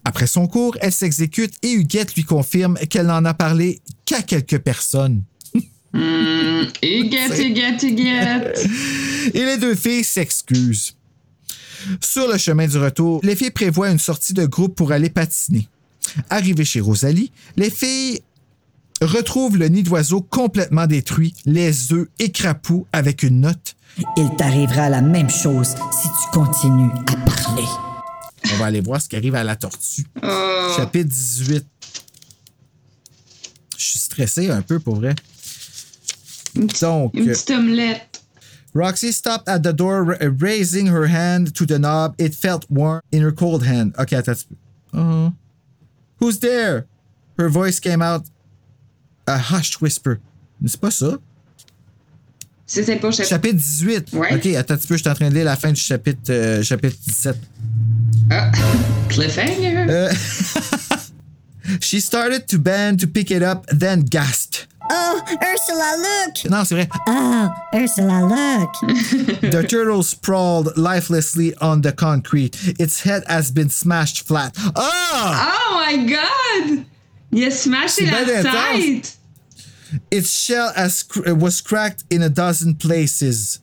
Après 0.05 0.27
son 0.27 0.47
cours, 0.47 0.77
elle 0.81 0.93
s'exécute 0.93 1.55
et 1.63 1.73
Huguette 1.73 2.15
lui 2.15 2.25
confirme 2.25 2.79
qu'elle 2.89 3.07
n'en 3.07 3.25
a 3.25 3.35
parlé 3.35 3.81
qu'à 4.05 4.23
quelques 4.23 4.59
personnes. 4.59 5.23
Hum, 5.93 6.69
Huguette, 6.85 7.37
Huguette, 7.37 7.83
Huguette. 7.83 8.65
Et 9.35 9.45
les 9.45 9.59
deux 9.59 9.75
filles 9.75 10.05
s'excusent. 10.05 10.95
Sur 12.01 12.29
le 12.29 12.39
chemin 12.39 12.69
du 12.69 12.79
retour, 12.79 13.21
les 13.25 13.35
filles 13.35 13.51
prévoient 13.51 13.91
une 13.91 13.99
sortie 13.99 14.33
de 14.33 14.47
groupe 14.47 14.77
pour 14.77 14.93
aller 14.93 15.11
patiner. 15.11 15.67
Arrivées 16.29 16.65
chez 16.65 16.79
Rosalie, 16.79 17.33
les 17.57 17.71
filles 17.71 18.21
retrouvent 19.03 19.57
le 19.57 19.67
nid 19.67 19.83
d'oiseau 19.83 20.21
complètement 20.21 20.87
détruit, 20.87 21.35
les 21.45 21.93
œufs 21.93 22.07
écrapous 22.21 22.87
avec 22.93 23.25
une 23.25 23.41
note. 23.41 23.75
Il 24.17 24.31
t'arrivera 24.37 24.89
la 24.89 25.01
même 25.01 25.31
chose 25.31 25.75
si 25.91 26.09
tu 26.09 26.39
continues 26.39 26.93
à 27.09 27.17
parler. 27.29 27.90
On 28.53 28.57
va 28.57 28.67
aller 28.67 28.81
voir 28.81 29.01
ce 29.01 29.09
qui 29.09 29.17
arrive 29.17 29.35
à 29.35 29.45
la 29.45 29.57
tortue. 29.57 30.05
Oh. 30.23 30.73
Chapitre 30.77 31.09
18. 31.09 31.65
Je 33.77 33.85
suis 33.85 33.99
stressé 33.99 34.51
un 34.51 34.63
peu 34.63 34.79
pour 34.81 34.97
vrai. 34.97 35.15
Donc, 36.81 37.13
Une 37.15 37.27
petite 37.27 37.51
omelette. 37.51 38.23
Roxy 38.75 39.13
stopped 39.13 39.49
at 39.49 39.61
the 39.61 39.73
door, 39.75 40.05
ra- 40.05 40.29
raising 40.39 40.87
her 40.89 41.07
hand 41.09 41.53
to 41.55 41.67
the 41.67 41.79
knob. 41.79 42.15
It 42.19 42.35
felt 42.35 42.65
warm 42.71 43.01
in 43.13 43.21
her 43.23 43.33
cold 43.33 43.65
hand. 43.65 43.93
Ok, 43.99 44.13
attends. 44.13 44.29
un 44.29 44.35
petit 44.35 44.47
peu. 44.93 44.99
Uh, 44.99 45.31
who's 46.21 46.39
there? 46.39 46.87
Her 47.39 47.49
voice 47.49 47.81
came 47.81 48.01
out 48.03 48.23
a 49.27 49.39
hushed 49.39 49.81
whisper. 49.81 50.21
C'est 50.67 50.81
pas 50.81 50.91
ça? 50.91 51.19
C'était 52.67 52.97
pas 52.97 53.11
chapitre. 53.11 53.29
Chapitre 53.29 53.57
18. 53.57 54.13
Ouais. 54.13 54.35
Ok, 54.37 54.47
attends 54.55 54.75
un 54.75 54.77
petit 54.77 54.87
peu, 54.87 54.97
je 54.97 55.03
suis 55.03 55.11
en 55.11 55.15
train 55.15 55.29
de 55.31 55.35
lire 55.35 55.45
la 55.45 55.57
fin 55.57 55.73
du 55.73 55.81
chapitre, 55.81 56.31
euh, 56.31 56.63
chapitre 56.63 56.97
17. 57.07 57.37
Ah, 58.31 58.51
cliffhanger. 59.09 59.87
Euh, 59.89 60.13
She 61.81 62.01
started 62.01 62.49
to 62.49 62.59
bend 62.59 63.01
to 63.01 63.07
pick 63.07 63.31
it 63.31 63.43
up, 63.43 63.67
then 63.67 64.01
gasped. 64.01 64.67
Oh, 64.93 65.21
Ursula, 65.41 65.95
look! 65.99 66.51
Non, 66.51 66.65
c'est 66.65 66.75
vrai. 66.75 66.89
Oh, 67.07 67.49
Ursula, 67.73 68.23
look! 68.27 68.73
The 69.41 69.65
turtle 69.69 70.03
sprawled 70.03 70.77
lifelessly 70.77 71.55
on 71.61 71.83
the 71.83 71.93
concrete. 71.93 72.57
Its 72.81 73.03
head 73.03 73.23
has 73.29 73.53
been 73.53 73.71
smashed 73.71 74.27
flat. 74.27 74.57
Ah! 74.75 75.69
Oh 75.71 75.75
my 75.77 75.97
god! 76.05 76.87
La 77.33 77.49
bien 78.25 78.39
intense. 78.39 78.45
tête! 78.45 79.17
Its 80.11 80.31
shell 80.33 80.73
has 80.75 81.05
cr- 81.05 81.35
was 81.35 81.61
cracked 81.61 82.03
in 82.11 82.23
a 82.23 82.29
dozen 82.29 82.75
places. 82.75 83.61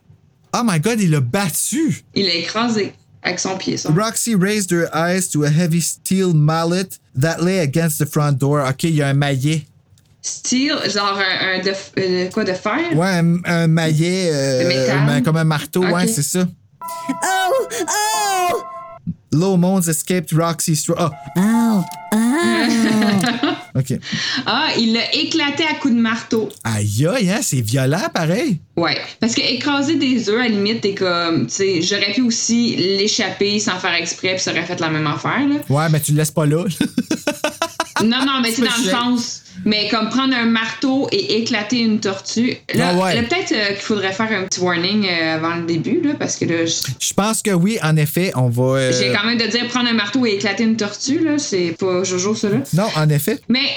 Oh 0.54 0.64
my 0.64 0.80
god, 0.80 1.02
il 1.02 1.12
l'a 1.12 1.20
battu! 1.22 2.04
Il 2.16 2.26
l'a 2.26 2.36
écrasé 2.36 2.94
avec 3.28 3.40
son 3.40 3.58
pied, 3.58 3.78
ça. 3.78 3.90
Roxy 3.96 4.36
raised 4.36 4.72
her 4.72 4.88
eyes 4.94 5.28
to 5.30 5.44
a 5.44 5.50
heavy 5.50 5.82
steel 5.82 6.34
mallet 6.34 6.98
that 7.20 7.42
lay 7.42 7.60
against 7.60 8.00
the 8.00 8.06
front 8.06 8.34
door. 8.40 8.62
OK, 8.68 8.84
il 8.84 8.96
y 8.96 9.02
a 9.02 9.08
un 9.10 9.14
maillet. 9.14 9.66
Steel, 10.22 10.76
genre 10.90 11.18
un, 11.18 11.58
un 11.60 11.62
de, 11.64 11.72
euh, 12.00 12.30
quoi, 12.32 12.44
de 12.44 12.54
fer? 12.54 12.94
Ouais, 12.96 13.08
un, 13.20 13.38
un 13.46 13.68
maillet 13.68 14.30
euh, 14.34 14.64
De 14.64 14.68
métal? 14.68 15.10
un- 15.10 15.22
comme 15.22 15.38
un 15.38 15.44
marteau, 15.46 15.84
ouais, 15.84 16.04
Ok. 16.04 16.10
c'est 16.14 16.24
ça. 16.24 16.46
Oh, 17.10 17.68
oh! 17.88 18.64
Low 19.32 19.58
moans 19.58 19.88
escaped 19.88 20.32
Roxy's 20.32 20.84
throat. 20.84 21.12
Oh, 21.36 21.84
Oh, 22.14 22.16
oh! 22.16 23.54
OK. 23.80 23.94
Ah, 24.46 24.70
il 24.78 24.94
l'a 24.94 25.14
éclaté 25.14 25.64
à 25.66 25.76
coups 25.76 25.94
de 25.94 26.00
marteau. 26.00 26.50
Aïe, 26.64 27.06
aïe, 27.08 27.30
hein, 27.30 27.40
c'est 27.42 27.62
violent, 27.62 28.08
pareil. 28.14 28.60
Ouais. 28.76 28.98
Parce 29.20 29.36
que 29.36 29.42
écraser 29.42 29.96
des 29.96 30.30
œufs, 30.30 30.40
à 30.40 30.44
la 30.44 30.50
limite, 30.50 30.82
t'es 30.82 30.96
comme, 30.96 31.48
tu 31.48 31.54
sais, 31.54 31.82
j'aurais 31.82 32.14
pu 32.14 32.22
aussi 32.22 32.76
l'échapper 32.78 33.60
sans 33.60 33.78
faire 33.78 33.94
exprès, 33.94 34.36
puis 34.36 34.40
ça 34.40 34.52
aurait 34.52 34.66
fait 34.66 34.80
la 34.80 34.90
même 34.90 35.06
affaire, 35.06 35.46
là. 35.48 35.56
Ouais, 35.70 35.90
mais 35.90 36.00
tu 36.00 36.14
le 36.14 36.18
laisses 36.20 36.32
pas 36.32 36.46
là. 36.46 36.64
Non, 38.04 38.20
non, 38.26 38.42
mais 38.44 38.52
c'est 38.52 38.62
dans 38.62 38.78
le 38.84 38.90
sens. 38.92 39.42
Mais 39.68 39.88
comme 39.90 40.08
prendre 40.10 40.34
un 40.36 40.46
marteau 40.46 41.08
et 41.12 41.40
éclater 41.40 41.80
une 41.80 42.00
tortue. 42.00 42.58
Là, 42.74 42.94
Ah 42.94 42.98
ouais. 43.04 43.16
là, 43.16 43.24
peut-être 43.24 43.52
euh, 43.52 43.68
qu'il 43.74 43.82
faudrait 43.84 44.14
faire 44.14 44.32
un 44.32 44.44
petit 44.46 44.60
warning 44.62 45.06
euh, 45.06 45.36
avant 45.36 45.56
le 45.56 45.64
début, 45.66 46.02
là, 46.02 46.14
parce 46.18 46.38
que 46.38 46.46
là, 46.46 46.66
je- 46.66 46.92
Je 47.00 47.14
pense 47.14 47.42
que 47.42 47.52
oui, 47.52 47.78
en 47.84 47.96
effet, 47.98 48.32
on 48.36 48.48
va. 48.50 48.64
euh, 48.80 48.92
j'ai 48.98 49.12
quand 49.14 49.26
même 49.26 49.38
de 49.38 49.46
dire 49.46 49.68
prendre 49.68 49.90
un 49.90 49.94
marteau 49.94 50.26
et 50.26 50.32
éclater 50.36 50.64
une 50.64 50.78
tortue, 50.78 51.20
là, 51.20 51.38
c'est 51.38 51.76
pas 51.78 52.04
Jojo, 52.04 52.34
ça, 52.34 52.50
là. 52.50 52.58
Non, 52.74 52.88
en 52.96 53.10
effet. 53.10 53.40
Mais 53.50 53.68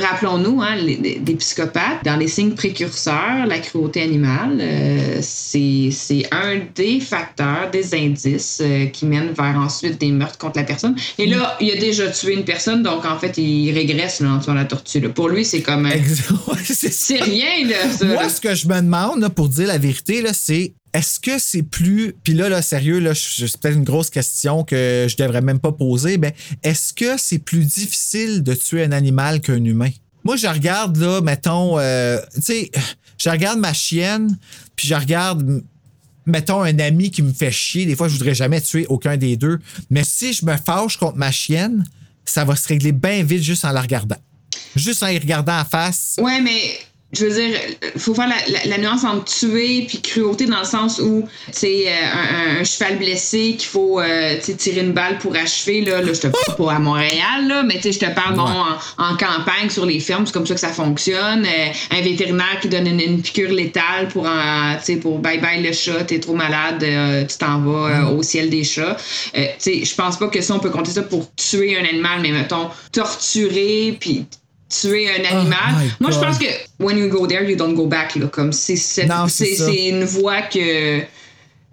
Rappelons-nous, 0.00 0.62
hein, 0.62 0.76
les, 0.76 1.18
des 1.18 1.34
psychopathes, 1.34 2.02
dans 2.02 2.16
les 2.16 2.26
signes 2.26 2.54
précurseurs, 2.54 3.44
la 3.46 3.58
cruauté 3.58 4.00
animale, 4.00 4.58
euh, 4.58 5.18
c'est 5.20 5.90
c'est 5.90 6.24
un 6.32 6.60
des 6.74 6.98
facteurs, 6.98 7.70
des 7.70 7.94
indices 7.94 8.62
euh, 8.62 8.86
qui 8.86 9.04
mènent 9.04 9.32
vers 9.32 9.54
ensuite 9.58 10.00
des 10.00 10.10
meurtres 10.10 10.38
contre 10.38 10.58
la 10.58 10.64
personne. 10.64 10.96
Et 11.18 11.26
là, 11.26 11.58
il 11.60 11.70
a 11.70 11.76
déjà 11.76 12.08
tué 12.08 12.32
une 12.32 12.44
personne, 12.44 12.82
donc 12.82 13.04
en 13.04 13.18
fait, 13.18 13.36
il 13.36 13.70
régresse 13.72 14.20
là, 14.20 14.30
en 14.30 14.38
tuant 14.38 14.54
la 14.54 14.64
tortue. 14.64 15.00
là. 15.00 15.10
Pour 15.10 15.28
lui, 15.28 15.44
c'est 15.44 15.60
comme... 15.60 15.84
euh, 15.84 16.54
c'est 16.64 17.20
rien, 17.20 17.68
là, 17.68 17.90
ça. 17.90 18.06
Moi, 18.06 18.22
là. 18.22 18.28
ce 18.30 18.40
que 18.40 18.54
je 18.54 18.66
me 18.68 18.76
demande, 18.80 19.20
là, 19.20 19.28
pour 19.28 19.50
dire 19.50 19.66
la 19.68 19.78
vérité, 19.78 20.22
là, 20.22 20.30
c'est 20.32 20.72
est-ce 20.92 21.18
que 21.18 21.38
c'est 21.38 21.62
plus. 21.62 22.14
Puis 22.22 22.34
là, 22.34 22.48
là, 22.48 22.60
sérieux, 22.60 22.98
là, 22.98 23.14
c'est 23.14 23.56
peut-être 23.58 23.76
une 23.76 23.84
grosse 23.84 24.10
question 24.10 24.64
que 24.64 25.06
je 25.08 25.16
devrais 25.16 25.40
même 25.40 25.58
pas 25.58 25.72
poser, 25.72 26.18
mais 26.18 26.34
est-ce 26.62 26.92
que 26.92 27.16
c'est 27.18 27.38
plus 27.38 27.64
difficile 27.64 28.42
de 28.42 28.54
tuer 28.54 28.84
un 28.84 28.92
animal 28.92 29.40
qu'un 29.40 29.64
humain? 29.64 29.90
Moi, 30.24 30.36
je 30.36 30.46
regarde, 30.46 30.96
là, 30.98 31.20
mettons, 31.20 31.78
euh, 31.78 32.18
tu 32.34 32.42
sais, 32.42 32.70
je 33.18 33.30
regarde 33.30 33.58
ma 33.58 33.72
chienne, 33.72 34.36
puis 34.76 34.86
je 34.86 34.94
regarde, 34.94 35.62
mettons, 36.26 36.62
un 36.62 36.78
ami 36.78 37.10
qui 37.10 37.22
me 37.22 37.32
fait 37.32 37.50
chier. 37.50 37.86
Des 37.86 37.96
fois, 37.96 38.08
je 38.08 38.12
voudrais 38.14 38.34
jamais 38.34 38.60
tuer 38.60 38.86
aucun 38.88 39.16
des 39.16 39.36
deux. 39.36 39.58
Mais 39.90 40.04
si 40.04 40.32
je 40.32 40.44
me 40.44 40.56
fâche 40.56 40.96
contre 40.96 41.16
ma 41.16 41.32
chienne, 41.32 41.84
ça 42.24 42.44
va 42.44 42.54
se 42.54 42.68
régler 42.68 42.92
bien 42.92 43.22
vite 43.24 43.42
juste 43.42 43.64
en 43.64 43.72
la 43.72 43.80
regardant. 43.80 44.16
Juste 44.76 45.02
en 45.02 45.08
y 45.08 45.18
regardant 45.18 45.58
en 45.58 45.64
face. 45.64 46.16
Ouais, 46.18 46.40
mais 46.40 46.78
je 47.12 47.26
veux 47.26 47.34
dire, 47.34 47.58
faut 47.98 48.14
faire 48.14 48.28
la, 48.28 48.36
la- 48.48 48.64
la 48.66 48.78
nuance 48.78 49.04
entre 49.04 49.24
tuer 49.24 49.84
puis 49.86 50.00
cruauté 50.00 50.46
dans 50.46 50.60
le 50.60 50.64
sens 50.64 50.98
où 50.98 51.28
c'est 51.50 51.88
euh, 51.88 51.90
un, 52.56 52.60
un 52.60 52.64
cheval 52.64 52.96
blessé 52.98 53.56
qu'il 53.58 53.68
faut 53.68 54.00
euh, 54.00 54.36
tirer 54.56 54.80
une 54.80 54.92
balle 54.92 55.18
pour 55.18 55.36
achever. 55.36 55.82
Là, 55.82 56.00
là 56.00 56.12
je 56.14 56.20
te 56.20 56.26
parle 56.28 56.56
pas 56.56 56.72
à 56.74 56.78
Montréal, 56.78 57.46
là, 57.48 57.62
mais 57.64 57.74
tu 57.76 57.82
sais, 57.82 57.92
je 57.92 57.98
te 57.98 58.10
parle 58.14 58.34
bon, 58.36 58.42
en, 58.42 59.04
en 59.04 59.16
campagne 59.16 59.68
sur 59.68 59.84
les 59.84 60.00
fermes, 60.00 60.24
c'est 60.26 60.32
comme 60.32 60.46
ça 60.46 60.54
que 60.54 60.60
ça 60.60 60.68
fonctionne. 60.72 61.44
Euh, 61.44 61.68
un 61.90 62.00
vétérinaire 62.00 62.58
qui 62.60 62.68
donne 62.68 62.86
une, 62.86 63.00
une 63.00 63.20
piqûre 63.22 63.50
létale 63.52 64.08
pour, 64.08 64.24
en- 64.26 64.76
tu 64.78 64.84
sais, 64.84 64.96
pour 64.96 65.18
bye 65.18 65.38
bye 65.38 65.62
le 65.62 65.72
chat, 65.72 66.04
t'es 66.04 66.18
trop 66.18 66.34
malade, 66.34 66.82
euh, 66.82 67.24
tu 67.26 67.36
t'en 67.36 67.60
vas 67.60 67.88
euh, 67.90 68.16
au 68.16 68.22
ciel 68.22 68.48
des 68.48 68.64
chats. 68.64 68.96
Euh, 69.36 69.44
tu 69.62 69.80
sais, 69.80 69.84
je 69.84 69.94
pense 69.94 70.18
pas 70.18 70.28
que 70.28 70.40
ça, 70.40 70.54
on 70.54 70.60
peut 70.60 70.70
compter 70.70 70.92
ça 70.92 71.02
pour 71.02 71.32
tuer 71.34 71.76
un 71.78 71.84
animal, 71.84 72.20
mais 72.22 72.30
mettons, 72.32 72.68
torturer 72.90 73.96
puis 74.00 74.24
tuer 74.80 75.08
un 75.10 75.24
animal. 75.36 75.74
my 75.76 75.90
Moi, 76.00 76.10
je 76.10 76.18
pense 76.18 76.38
que 76.38 76.46
when 76.78 76.96
you 76.98 77.08
go 77.08 77.26
there, 77.26 77.48
you 77.48 77.56
don't 77.56 77.74
go 77.74 77.86
back. 77.86 78.16
Là, 78.16 78.26
comme 78.28 78.52
c'est 78.52 78.76
c'est 78.76 79.06
c'est 79.28 79.28
c'est- 79.46 79.56
c'est 79.56 79.88
une 79.88 80.04
voie 80.04 80.42
que. 80.42 81.00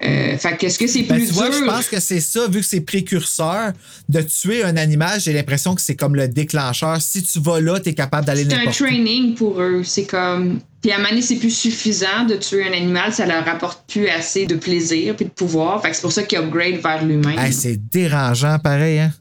Euh, 0.01 0.37
fait 0.37 0.55
que 0.57 0.65
est-ce 0.67 0.79
que 0.79 0.87
c'est 0.87 1.03
Ben, 1.03 1.15
plus 1.17 1.27
tu 1.27 1.33
vois, 1.33 1.49
dur? 1.49 1.59
je 1.59 1.65
pense 1.65 1.87
que 1.87 1.99
c'est 1.99 2.21
ça, 2.21 2.47
vu 2.47 2.61
que 2.61 2.65
c'est 2.65 2.79
précurseur, 2.79 3.73
de 4.07 4.21
tuer 4.21 4.63
un 4.63 4.77
animal, 4.77 5.19
j'ai 5.19 5.33
l'impression 5.33 5.75
que 5.75 5.81
c'est 5.81 5.97
comme 5.97 6.15
le 6.15 6.29
déclencheur. 6.29 7.01
Si 7.01 7.21
tu 7.21 7.39
vas 7.41 7.59
là, 7.59 7.81
tu 7.81 7.89
es 7.89 7.93
capable 7.93 8.25
d'aller 8.25 8.45
c'est 8.45 8.53
un 8.53 8.59
n'importe 8.59 8.79
où. 8.79 8.83
training 8.85 9.35
pour 9.35 9.59
eux. 9.61 9.81
C'est 9.83 10.05
comme. 10.05 10.61
Puis 10.81 10.91
à 10.91 10.97
donné, 10.97 11.21
c'est 11.21 11.35
plus 11.35 11.51
suffisant 11.51 12.25
de 12.27 12.35
tuer 12.35 12.67
un 12.67 12.73
animal, 12.73 13.13
ça 13.13 13.25
leur 13.25 13.47
apporte 13.47 13.83
plus 13.89 14.07
assez 14.07 14.45
de 14.45 14.55
plaisir 14.55 15.15
puis 15.15 15.25
de 15.25 15.31
pouvoir. 15.31 15.81
Fait 15.81 15.89
que 15.89 15.95
c'est 15.95 16.01
pour 16.01 16.11
ça 16.11 16.23
qu'ils 16.23 16.39
upgrade 16.39 16.81
vers 16.81 17.03
l'humain. 17.03 17.35
C'est 17.51 17.79
dérangeant, 17.89 18.59
pareil, 18.59 18.99
hein? 18.99 19.13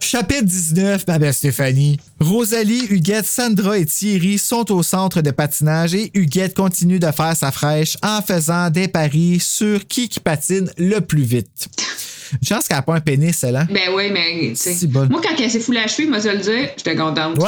Chapitre 0.00 0.44
19, 0.44 1.04
ma 1.08 1.18
belle 1.18 1.34
Stéphanie. 1.34 1.98
Rosalie, 2.20 2.86
Huguette, 2.90 3.26
Sandra 3.26 3.78
et 3.78 3.86
Thierry 3.86 4.38
sont 4.38 4.70
au 4.70 4.82
centre 4.82 5.20
de 5.20 5.30
patinage 5.30 5.94
et 5.94 6.10
Huguette 6.14 6.54
continue 6.54 7.00
de 7.00 7.10
faire 7.10 7.36
sa 7.36 7.50
fraîche 7.50 7.96
en 8.02 8.22
faisant 8.22 8.70
des 8.70 8.86
paris 8.86 9.38
sur 9.40 9.86
qui 9.86 10.08
patine 10.22 10.70
le 10.78 11.00
plus 11.00 11.24
vite. 11.24 11.68
Une 12.32 12.46
chance 12.48 12.66
qu'elle 12.68 12.76
n'a 12.76 12.82
pas 12.82 12.94
un 12.94 13.00
pénis, 13.00 13.36
celle 13.36 13.54
là 13.54 13.66
Ben 13.70 13.90
oui, 13.94 14.10
mais. 14.12 14.48
tu 14.50 14.56
sais, 14.56 14.74
C'est 14.74 14.86
bon. 14.86 15.06
Moi, 15.10 15.20
quand 15.22 15.34
elle 15.38 15.50
s'est 15.50 15.60
foulée 15.60 15.80
à 15.80 15.86
cheville, 15.86 16.08
moi, 16.10 16.18
je 16.18 16.28
le 16.28 16.38
dire, 16.38 16.70
j'étais 16.76 16.96
contente. 16.96 17.38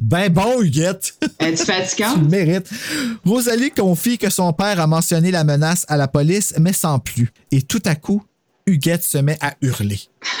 Ben 0.00 0.28
bon, 0.32 0.60
Huguette. 0.62 1.14
Es-tu 1.38 1.58
Tu 1.58 1.64
fatigante? 1.64 2.18
le 2.18 2.28
mérites. 2.28 2.68
Rosalie 3.24 3.70
confie 3.70 4.18
que 4.18 4.30
son 4.30 4.52
père 4.52 4.80
a 4.80 4.86
mentionné 4.88 5.30
la 5.30 5.44
menace 5.44 5.84
à 5.88 5.96
la 5.96 6.08
police, 6.08 6.54
mais 6.58 6.72
sans 6.72 6.98
plus. 6.98 7.30
Et 7.52 7.62
tout 7.62 7.82
à 7.84 7.94
coup, 7.94 8.20
Huguette 8.66 9.04
se 9.04 9.18
met 9.18 9.38
à 9.40 9.54
hurler. 9.62 10.00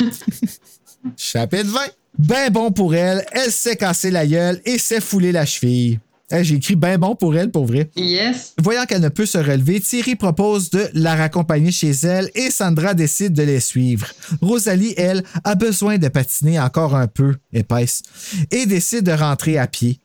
Chapitre 1.16 1.66
20. 1.70 1.80
Ben 2.18 2.50
bon 2.50 2.72
pour 2.72 2.94
elle, 2.94 3.24
elle 3.32 3.52
s'est 3.52 3.76
cassé 3.76 4.10
la 4.10 4.26
gueule 4.26 4.60
et 4.64 4.78
s'est 4.78 5.00
foulé 5.02 5.32
la 5.32 5.44
cheville. 5.46 6.00
Hey, 6.28 6.44
J'ai 6.44 6.56
écrit 6.56 6.74
ben 6.74 6.98
bon 6.98 7.14
pour 7.14 7.36
elle, 7.36 7.52
pour 7.52 7.66
vrai. 7.66 7.88
Yes. 7.94 8.54
Voyant 8.60 8.84
qu'elle 8.84 9.00
ne 9.00 9.08
peut 9.08 9.26
se 9.26 9.38
relever, 9.38 9.80
Thierry 9.80 10.16
propose 10.16 10.70
de 10.70 10.88
la 10.92 11.14
raccompagner 11.14 11.70
chez 11.70 11.92
elle 12.02 12.30
et 12.34 12.50
Sandra 12.50 12.94
décide 12.94 13.32
de 13.32 13.44
les 13.44 13.60
suivre. 13.60 14.08
Rosalie, 14.40 14.92
elle, 14.96 15.22
a 15.44 15.54
besoin 15.54 15.98
de 15.98 16.08
patiner 16.08 16.58
encore 16.58 16.96
un 16.96 17.06
peu 17.06 17.36
épaisse 17.52 18.02
et 18.50 18.66
décide 18.66 19.04
de 19.04 19.12
rentrer 19.12 19.56
à 19.56 19.68
pied. 19.68 20.00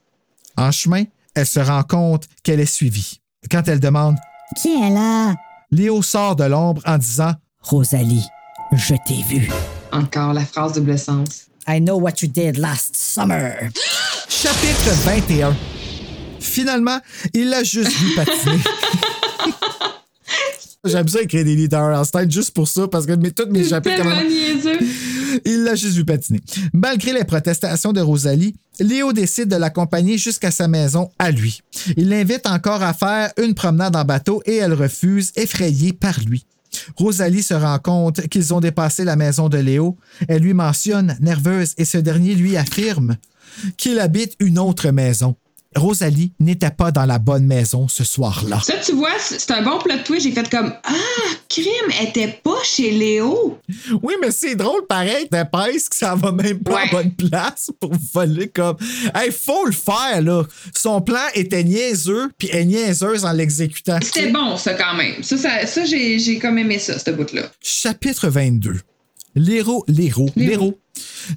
En 0.57 0.71
chemin, 0.71 1.05
elle 1.33 1.47
se 1.47 1.59
rend 1.59 1.81
compte 1.83 2.25
qu'elle 2.43 2.59
est 2.59 2.65
suivie. 2.65 3.19
Quand 3.49 3.67
elle 3.67 3.79
demande 3.79 4.15
Qui 4.61 4.69
est 4.69 4.89
là? 4.91 5.33
Léo 5.71 6.03
sort 6.03 6.35
de 6.35 6.43
l'ombre 6.43 6.83
en 6.85 6.99
disant 6.99 7.33
Rosalie, 7.61 8.27
je 8.73 8.93
t'ai 9.07 9.23
vu. 9.27 9.49
Encore 9.91 10.33
la 10.33 10.45
phrase 10.45 10.73
double 10.73 10.99
sens. 10.99 11.47
I 11.67 11.79
know 11.79 11.99
what 11.99 12.21
you 12.21 12.27
did 12.27 12.57
last 12.57 12.95
summer. 12.95 13.69
Chapitre 14.29 14.91
21. 15.05 15.55
Finalement, 16.41 16.99
il 17.33 17.49
l'a 17.49 17.63
juste 17.63 17.91
vu 17.91 18.15
patiner. 18.15 18.59
J'aime 20.83 21.07
ça 21.07 21.21
écrire 21.21 21.45
des 21.45 21.55
leaders 21.55 21.99
en 21.99 22.03
style 22.03 22.31
juste 22.31 22.51
pour 22.51 22.67
ça, 22.67 22.87
parce 22.87 23.05
que 23.05 23.13
mes, 23.13 23.31
toutes 23.31 23.51
mes 23.51 23.63
chapitres... 23.63 24.03
Il 25.45 25.63
l'a 25.63 25.75
juste 25.75 25.95
vu 25.95 26.03
patiner. 26.03 26.41
Malgré 26.73 27.13
les 27.13 27.23
protestations 27.23 27.93
de 27.93 28.01
Rosalie, 28.01 28.55
Léo 28.79 29.13
décide 29.13 29.47
de 29.47 29.55
l'accompagner 29.55 30.17
jusqu'à 30.17 30.51
sa 30.51 30.67
maison 30.67 31.09
à 31.19 31.31
lui. 31.31 31.61
Il 31.97 32.09
l'invite 32.09 32.47
encore 32.47 32.81
à 32.81 32.93
faire 32.93 33.31
une 33.41 33.53
promenade 33.53 33.95
en 33.95 34.03
bateau 34.03 34.41
et 34.45 34.55
elle 34.55 34.73
refuse, 34.73 35.31
effrayée 35.35 35.93
par 35.93 36.19
lui. 36.21 36.45
Rosalie 36.95 37.43
se 37.43 37.53
rend 37.53 37.79
compte 37.79 38.27
qu'ils 38.27 38.53
ont 38.53 38.59
dépassé 38.59 39.03
la 39.03 39.15
maison 39.15 39.49
de 39.49 39.57
Léo. 39.57 39.97
Elle 40.27 40.41
lui 40.41 40.53
mentionne, 40.53 41.17
nerveuse, 41.21 41.73
et 41.77 41.85
ce 41.85 41.97
dernier 41.97 42.33
lui 42.33 42.57
affirme 42.57 43.17
qu'il 43.77 43.99
habite 43.99 44.35
une 44.39 44.57
autre 44.57 44.89
maison. 44.89 45.35
Rosalie 45.75 46.33
n'était 46.39 46.71
pas 46.71 46.91
dans 46.91 47.05
la 47.05 47.17
bonne 47.17 47.45
maison 47.45 47.87
ce 47.87 48.03
soir-là. 48.03 48.59
Ça, 48.61 48.73
tu 48.83 48.91
vois, 48.91 49.17
c'est 49.19 49.51
un 49.51 49.61
bon 49.61 49.79
plot 49.79 49.99
twist. 50.03 50.25
J'ai 50.25 50.33
fait 50.33 50.49
comme 50.49 50.73
Ah, 50.83 50.93
crime, 51.47 51.65
elle 51.99 52.09
était 52.09 52.27
pas 52.43 52.61
chez 52.63 52.91
Léo. 52.91 53.57
Oui, 54.03 54.15
mais 54.21 54.31
c'est 54.31 54.55
drôle 54.55 54.85
pareil, 54.87 55.27
d'épaisse 55.31 55.87
que 55.87 55.95
ça 55.95 56.15
va 56.15 56.33
même 56.33 56.59
pas 56.59 56.81
à 56.81 56.85
bonne 56.87 57.11
place 57.13 57.71
pour 57.79 57.91
voler 58.13 58.49
comme. 58.49 58.75
Hey, 59.15 59.31
faut 59.31 59.65
le 59.65 59.71
faire, 59.71 60.21
là. 60.21 60.43
Son 60.75 61.01
plan 61.01 61.23
était 61.35 61.63
niaiseux, 61.63 62.31
puis 62.37 62.49
elle 62.51 62.61
est 62.61 62.65
niaiseuse 62.65 63.23
en 63.23 63.31
l'exécutant. 63.31 63.99
C'était 64.01 64.29
bon, 64.29 64.57
ça, 64.57 64.73
quand 64.73 64.95
même. 64.95 65.23
Ça, 65.23 65.37
ça, 65.37 65.65
ça 65.65 65.85
j'ai 65.85 66.19
j'ai 66.19 66.37
comme 66.37 66.57
aimé 66.57 66.79
ça, 66.79 66.99
ce 66.99 67.11
bout-là. 67.11 67.43
Chapitre 67.61 68.27
22. 68.27 68.81
Léro, 69.35 69.85
Léro, 69.87 70.29
Léro. 70.35 70.77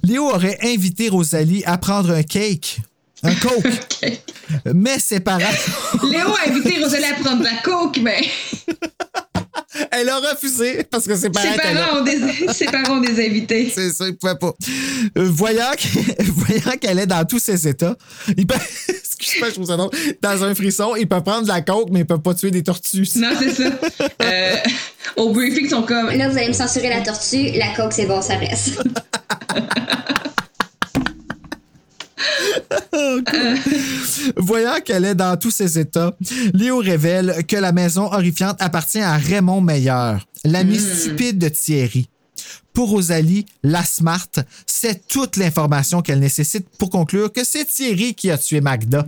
Léo 0.03 0.25
aurait 0.25 0.57
invité 0.63 1.07
Rosalie 1.07 1.63
à 1.65 1.77
prendre 1.77 2.11
un 2.11 2.23
cake. 2.23 2.81
Un 3.25 3.35
coke. 3.35 4.19
Mais 4.73 4.99
ses 4.99 5.19
parents. 5.19 5.39
Léo 6.03 6.27
a 6.33 6.49
invité 6.49 6.81
Rosalie 6.83 7.05
à 7.05 7.13
prendre 7.21 7.39
de 7.39 7.45
la 7.45 7.55
coke, 7.63 7.97
mais 8.01 8.21
Elle 9.91 10.07
a 10.09 10.19
refusé 10.19 10.83
parce 10.89 11.05
que 11.05 11.15
ses 11.15 11.29
parents. 11.29 11.47
ses 11.51 11.57
parents, 11.73 11.97
ont 11.99 12.03
des, 12.03 12.19
ses 12.53 12.65
parents 12.65 12.97
ont 12.97 13.01
des 13.01 13.25
invités. 13.25 13.71
C'est 13.73 13.89
ça, 13.89 14.05
il 14.07 14.15
pouvait 14.15 14.35
pas. 14.35 14.53
Euh, 15.17 15.29
voyant 15.29 15.71
que- 15.77 16.23
voyant 16.31 16.77
qu'elle 16.79 16.99
est 16.99 17.05
dans 17.07 17.25
tous 17.25 17.39
ses 17.39 17.67
états, 17.67 17.95
il 18.37 18.45
peut. 18.47 18.55
Excuse-moi, 18.87 19.49
je 19.49 19.53
trouve 19.55 19.67
ça 19.67 19.75
drôle. 19.77 19.89
Dans 20.21 20.43
un 20.43 20.53
frisson, 20.55 20.95
il 20.95 21.07
peut 21.07 21.21
prendre 21.21 21.43
de 21.43 21.47
la 21.47 21.61
coke, 21.61 21.89
mais 21.91 22.01
il 22.01 22.05
peut 22.05 22.21
pas 22.21 22.33
tuer 22.33 22.51
des 22.51 22.63
tortues. 22.63 23.07
Non, 23.15 23.29
c'est 23.39 23.51
ça. 23.53 23.69
Euh, 24.21 24.55
au 25.17 25.31
briefing, 25.31 25.65
ils 25.65 25.69
sont 25.69 25.83
comme. 25.83 26.09
Là, 26.09 26.29
vous 26.29 26.37
allez 26.37 26.49
me 26.49 26.53
censurer 26.53 26.89
la 26.89 27.01
tortue, 27.01 27.51
la 27.57 27.73
coque, 27.75 27.93
c'est 27.93 28.05
bon, 28.05 28.21
ça 28.21 28.35
reste. 28.37 28.77
Voyant 34.37 34.79
qu'elle 34.83 35.05
est 35.05 35.15
dans 35.15 35.37
tous 35.37 35.51
ses 35.51 35.79
états, 35.79 36.15
Léo 36.53 36.77
révèle 36.79 37.45
que 37.47 37.55
la 37.55 37.71
maison 37.71 38.05
horrifiante 38.11 38.61
appartient 38.61 39.01
à 39.01 39.17
Raymond 39.17 39.61
Meilleur, 39.61 40.25
l'ami 40.43 40.79
stupide 40.79 41.37
de 41.37 41.49
Thierry. 41.49 42.07
Pour 42.73 42.89
Rosalie, 42.89 43.45
la 43.63 43.85
Smart, 43.85 44.27
c'est 44.65 45.07
toute 45.07 45.37
l'information 45.37 46.01
qu'elle 46.01 46.19
nécessite 46.19 46.67
pour 46.77 46.89
conclure 46.89 47.31
que 47.31 47.45
c'est 47.45 47.63
Thierry 47.63 48.13
qui 48.13 48.29
a 48.29 48.37
tué 48.37 48.59
Magda. 48.59 49.07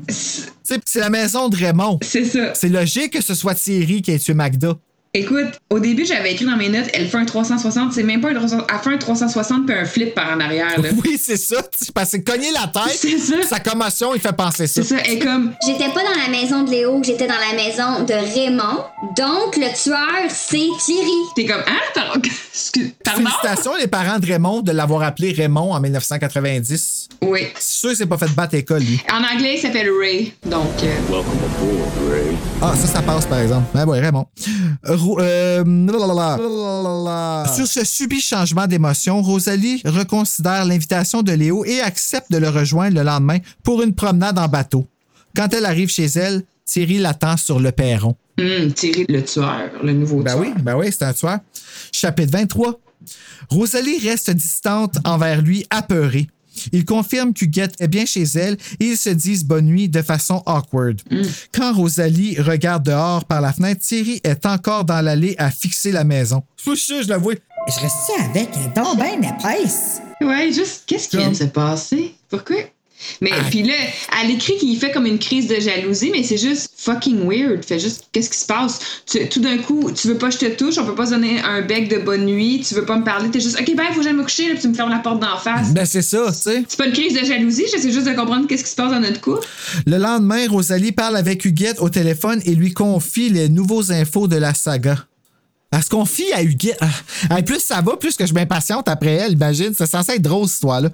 C'est 0.63 0.81
c'est 0.85 0.99
la 0.99 1.09
maison 1.09 1.49
de 1.49 1.57
Raymond. 1.57 1.99
C'est 2.01 2.23
ça. 2.23 2.53
C'est 2.53 2.69
logique 2.69 3.13
que 3.13 3.21
ce 3.21 3.35
soit 3.35 3.55
Thierry 3.55 4.01
qui 4.01 4.11
ait 4.11 4.19
tué 4.19 4.33
Magda. 4.33 4.77
Écoute, 5.13 5.47
au 5.69 5.79
début, 5.79 6.05
j'avais 6.05 6.33
écrit 6.33 6.45
dans 6.45 6.57
mes 6.57 6.69
notes, 6.69 6.89
elle 6.93 7.07
fait 7.07 7.17
un 7.17 7.25
360, 7.25 7.93
c'est 7.93 8.03
même 8.03 8.21
pas 8.21 8.29
un 8.29 8.33
360, 8.35 8.67
elle 8.71 8.79
fait 8.79 8.89
un 8.95 8.97
360 8.97 9.65
puis 9.65 9.75
un 9.75 9.85
flip 9.85 10.13
par 10.13 10.31
en 10.35 10.39
arrière. 10.39 10.79
Là. 10.79 10.89
Oui, 11.03 11.17
c'est 11.19 11.37
ça. 11.37 11.61
tu- 11.63 11.91
Parce 11.91 12.11
que 12.11 12.17
cogner 12.17 12.51
la 12.51 12.67
tête, 12.67 12.97
C'est 12.99 13.17
ça. 13.17 13.35
sa 13.49 13.59
commotion, 13.59 14.13
il 14.13 14.21
fait 14.21 14.35
penser 14.35 14.67
ça. 14.67 14.83
C'est 14.83 14.95
ça, 14.95 14.97
elle 15.03 15.13
est 15.13 15.19
comme. 15.19 15.53
J'étais 15.65 15.89
pas 15.89 16.03
dans 16.03 16.21
la 16.21 16.29
maison 16.29 16.63
de 16.63 16.69
Léo, 16.71 17.01
j'étais 17.03 17.25
dans 17.25 17.33
la 17.33 17.55
maison 17.55 18.03
de 18.03 18.13
Raymond. 18.13 18.83
Donc, 19.17 19.55
le 19.57 19.73
tueur, 19.81 20.29
c'est 20.29 20.67
Thierry. 20.85 21.09
T'es 21.35 21.45
comme, 21.45 21.63
hein? 21.65 22.13
Excuse- 22.53 22.91
Pardon? 23.03 23.21
Félicitations 23.21 23.75
les 23.79 23.87
parents 23.87 24.19
de 24.19 24.25
Raymond 24.25 24.61
de 24.61 24.71
l'avoir 24.71 25.01
appelé 25.03 25.31
Raymond 25.31 25.73
en 25.73 25.79
1990. 25.79 27.09
Oui. 27.21 27.47
C'est 27.57 27.77
sûr 27.79 27.95
s'est 27.95 28.05
pas 28.05 28.17
fait 28.17 28.29
battre 28.35 28.53
à 28.53 28.57
l'école, 28.57 28.81
lui. 28.83 29.01
En 29.11 29.23
anglais, 29.35 29.55
il 29.55 29.59
s'appelle 29.61 29.89
Ray. 29.99 30.33
Donc. 30.45 30.67
euh, 30.83 30.95
Welcome 31.09 31.39
aboard, 31.45 32.11
Ray. 32.11 32.37
Ah, 32.61 32.73
ça, 32.75 32.87
ça 32.87 33.01
passe, 33.01 33.25
par 33.25 33.39
exemple. 33.39 33.65
Ah 33.75 33.85
ouais, 33.85 33.99
Raymond. 33.99 34.27
Ro- 34.85 34.96
euh. 35.19 35.63
Sur 37.55 37.67
ce 37.67 37.85
subit 37.85 38.21
changement 38.21 38.67
d'émotion, 38.67 39.21
Rosalie 39.21 39.81
reconsidère 39.85 40.65
l'invitation 40.65 41.21
de 41.23 41.31
Léo 41.31 41.65
et 41.65 41.81
accepte 41.81 42.31
de 42.31 42.37
le 42.37 42.49
rejoindre 42.49 42.95
le 42.97 43.03
lendemain 43.03 43.37
pour 43.63 43.81
une 43.81 43.93
promenade 43.93 44.37
en 44.39 44.47
bateau. 44.47 44.87
Quand 45.35 45.53
elle 45.53 45.65
arrive 45.65 45.89
chez 45.89 46.05
elle, 46.05 46.43
Thierry 46.65 46.97
l'attend 46.97 47.37
sur 47.37 47.59
le 47.59 47.71
perron. 47.71 48.15
hum, 48.39 48.71
Thierry, 48.73 49.05
le 49.09 49.23
tueur, 49.23 49.69
le 49.83 49.93
nouveau 49.93 50.21
Ben 50.21 50.33
tueur. 50.33 50.41
oui, 50.41 50.53
ben 50.61 50.75
oui, 50.75 50.87
c'est 50.91 51.03
un 51.05 51.13
tueur. 51.13 51.39
Chapitre 51.91 52.31
23. 52.31 52.79
Rosalie 53.49 53.99
reste 53.99 54.31
distante 54.31 54.97
envers 55.05 55.41
lui, 55.41 55.65
apeurée. 55.69 56.27
Il 56.71 56.85
confirme 56.85 57.33
qu'Huguette 57.33 57.75
est 57.79 57.87
bien 57.87 58.05
chez 58.05 58.23
elle 58.23 58.57
et 58.79 58.85
ils 58.85 58.97
se 58.97 59.09
disent 59.09 59.43
bonne 59.43 59.65
nuit 59.65 59.89
de 59.89 60.01
façon 60.01 60.43
awkward. 60.45 61.01
Quand 61.53 61.73
Rosalie 61.73 62.39
regarde 62.39 62.83
dehors 62.83 63.25
par 63.25 63.41
la 63.41 63.53
fenêtre, 63.53 63.81
Thierry 63.81 64.21
est 64.23 64.45
encore 64.45 64.85
dans 64.85 65.01
l'allée 65.01 65.35
à 65.37 65.51
fixer 65.51 65.91
la 65.91 66.03
maison. 66.03 66.43
Je 66.57 66.71
suis 66.71 66.77
sûr, 66.77 67.03
je 67.03 67.09
l'avoue. 67.09 67.33
Je 67.67 67.79
reste 67.81 67.95
avec 68.29 68.49
un 68.55 68.81
don 68.81 68.95
ben 68.95 69.23
épaisse. 69.23 70.01
Ouais, 70.21 70.51
juste, 70.51 70.83
qu'est-ce 70.87 71.09
qui 71.09 71.17
vient 71.17 71.29
de 71.29 71.35
se 71.35 71.43
passer? 71.43 72.15
Pourquoi? 72.29 72.57
Mais 73.21 73.31
puis 73.49 73.63
là, 73.63 73.73
elle 74.21 74.31
écrit 74.31 74.57
qu'il 74.57 74.77
fait 74.77 74.91
comme 74.91 75.05
une 75.05 75.19
crise 75.19 75.47
de 75.47 75.59
jalousie, 75.59 76.09
mais 76.11 76.23
c'est 76.23 76.37
juste 76.37 76.71
fucking 76.77 77.27
weird. 77.27 77.63
Fait 77.63 77.79
juste, 77.79 78.05
qu'est-ce 78.11 78.29
qui 78.29 78.37
se 78.37 78.45
passe? 78.45 78.79
Tu- 79.09 79.27
tout 79.29 79.39
d'un 79.39 79.57
coup, 79.57 79.91
tu 79.91 80.07
veux 80.07 80.17
pas 80.17 80.27
que 80.29 80.33
je 80.33 80.39
te 80.39 80.45
touche, 80.55 80.77
on 80.77 80.85
peut 80.85 80.95
pas 80.95 81.05
se 81.07 81.11
donner 81.11 81.39
un 81.41 81.61
bec 81.61 81.87
de 81.89 81.97
bonne 81.97 82.25
nuit, 82.25 82.63
tu 82.67 82.75
veux 82.75 82.85
pas 82.85 82.97
me 82.97 83.03
parler, 83.03 83.29
t'es 83.29 83.39
juste, 83.39 83.59
ok, 83.59 83.75
ben, 83.75 83.85
faut 83.91 83.97
que 83.99 84.03
j'aille 84.03 84.13
me 84.13 84.23
coucher, 84.23 84.47
là, 84.47 84.53
puis 84.53 84.61
tu 84.61 84.67
me 84.67 84.73
fermes 84.73 84.89
la 84.91 84.99
porte 84.99 85.19
d'en 85.19 85.37
face. 85.37 85.73
Ben 85.73 85.85
c'est 85.85 86.01
ça, 86.01 86.25
tu 86.31 86.37
sais. 86.39 86.63
C'est 86.67 86.77
pas 86.77 86.87
une 86.87 86.93
crise 86.93 87.13
de 87.19 87.25
jalousie, 87.25 87.65
j'essaie 87.71 87.91
juste 87.91 88.07
de 88.07 88.13
comprendre 88.13 88.47
qu'est-ce 88.47 88.63
qui 88.63 88.69
se 88.71 88.75
passe 88.75 88.91
dans 88.91 88.99
notre 88.99 89.21
couple. 89.21 89.45
Le 89.85 89.97
lendemain, 89.97 90.47
Rosalie 90.49 90.91
parle 90.91 91.17
avec 91.17 91.45
Huguette 91.45 91.79
au 91.79 91.89
téléphone 91.89 92.41
et 92.45 92.55
lui 92.55 92.73
confie 92.73 93.29
les 93.29 93.49
nouveaux 93.49 93.91
infos 93.91 94.27
de 94.27 94.35
la 94.37 94.53
saga. 94.53 95.06
Elle 95.71 95.83
se 95.83 95.89
confie 95.89 96.31
à 96.33 96.43
Huguette. 96.43 96.79
Ah, 97.29 97.41
plus 97.41 97.59
ça 97.59 97.81
va, 97.81 97.97
plus 97.97 98.15
que 98.15 98.25
je 98.25 98.33
m'impatiente 98.33 98.87
après 98.87 99.13
elle, 99.13 99.33
imagine. 99.33 99.73
C'est 99.77 99.85
censé 99.85 100.13
être 100.13 100.21
drôle, 100.21 100.47
cette 100.47 100.55
histoire-là. 100.55 100.89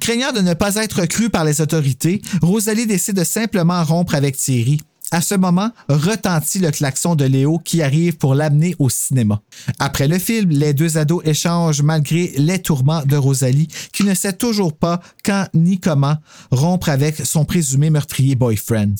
Craignant 0.00 0.32
de 0.32 0.40
ne 0.40 0.54
pas 0.54 0.74
être 0.76 1.06
crue 1.06 1.30
par 1.30 1.44
les 1.44 1.60
autorités, 1.60 2.20
Rosalie 2.42 2.86
décide 2.86 3.16
de 3.16 3.24
simplement 3.24 3.82
rompre 3.84 4.14
avec 4.14 4.36
Thierry. 4.36 4.80
À 5.12 5.20
ce 5.20 5.36
moment, 5.36 5.70
retentit 5.88 6.58
le 6.58 6.72
klaxon 6.72 7.14
de 7.14 7.24
Léo 7.24 7.60
qui 7.60 7.80
arrive 7.80 8.16
pour 8.16 8.34
l'amener 8.34 8.74
au 8.80 8.90
cinéma. 8.90 9.40
Après 9.78 10.08
le 10.08 10.18
film, 10.18 10.50
les 10.50 10.74
deux 10.74 10.98
ados 10.98 11.22
échangent 11.24 11.82
malgré 11.82 12.32
les 12.36 12.60
tourments 12.60 13.04
de 13.04 13.16
Rosalie, 13.16 13.68
qui 13.92 14.02
ne 14.02 14.14
sait 14.14 14.32
toujours 14.32 14.72
pas 14.72 15.00
quand 15.24 15.46
ni 15.54 15.78
comment 15.78 16.16
rompre 16.50 16.88
avec 16.88 17.24
son 17.24 17.44
présumé 17.44 17.90
meurtrier 17.90 18.34
boyfriend. 18.34 18.94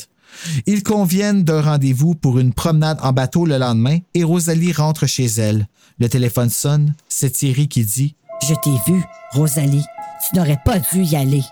Ils 0.67 0.83
conviennent 0.83 1.45
d'un 1.45 1.63
rendez-vous 1.63 2.15
pour 2.15 2.39
une 2.39 2.53
promenade 2.53 2.99
en 3.03 3.13
bateau 3.13 3.47
le 3.47 3.59
lendemain 3.59 3.99
et 4.15 4.25
Rosalie 4.25 4.73
rentre 4.73 5.07
chez 5.07 5.27
elle. 5.27 5.69
Le 5.99 6.09
téléphone 6.09 6.51
sonne, 6.51 6.95
c'est 7.09 7.31
Thierry 7.31 7.69
qui 7.69 7.85
dit 7.85 8.15
Je 8.43 8.55
t'ai 8.55 8.93
vu, 8.93 9.03
Rosalie. 9.33 9.85
Tu 10.29 10.37
n'aurais 10.37 10.61
pas 10.65 10.79
dû 10.79 11.03
y 11.03 11.17
aller. 11.17 11.43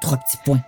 Trois 0.00 0.18
petits 0.18 0.38
points. 0.44 0.62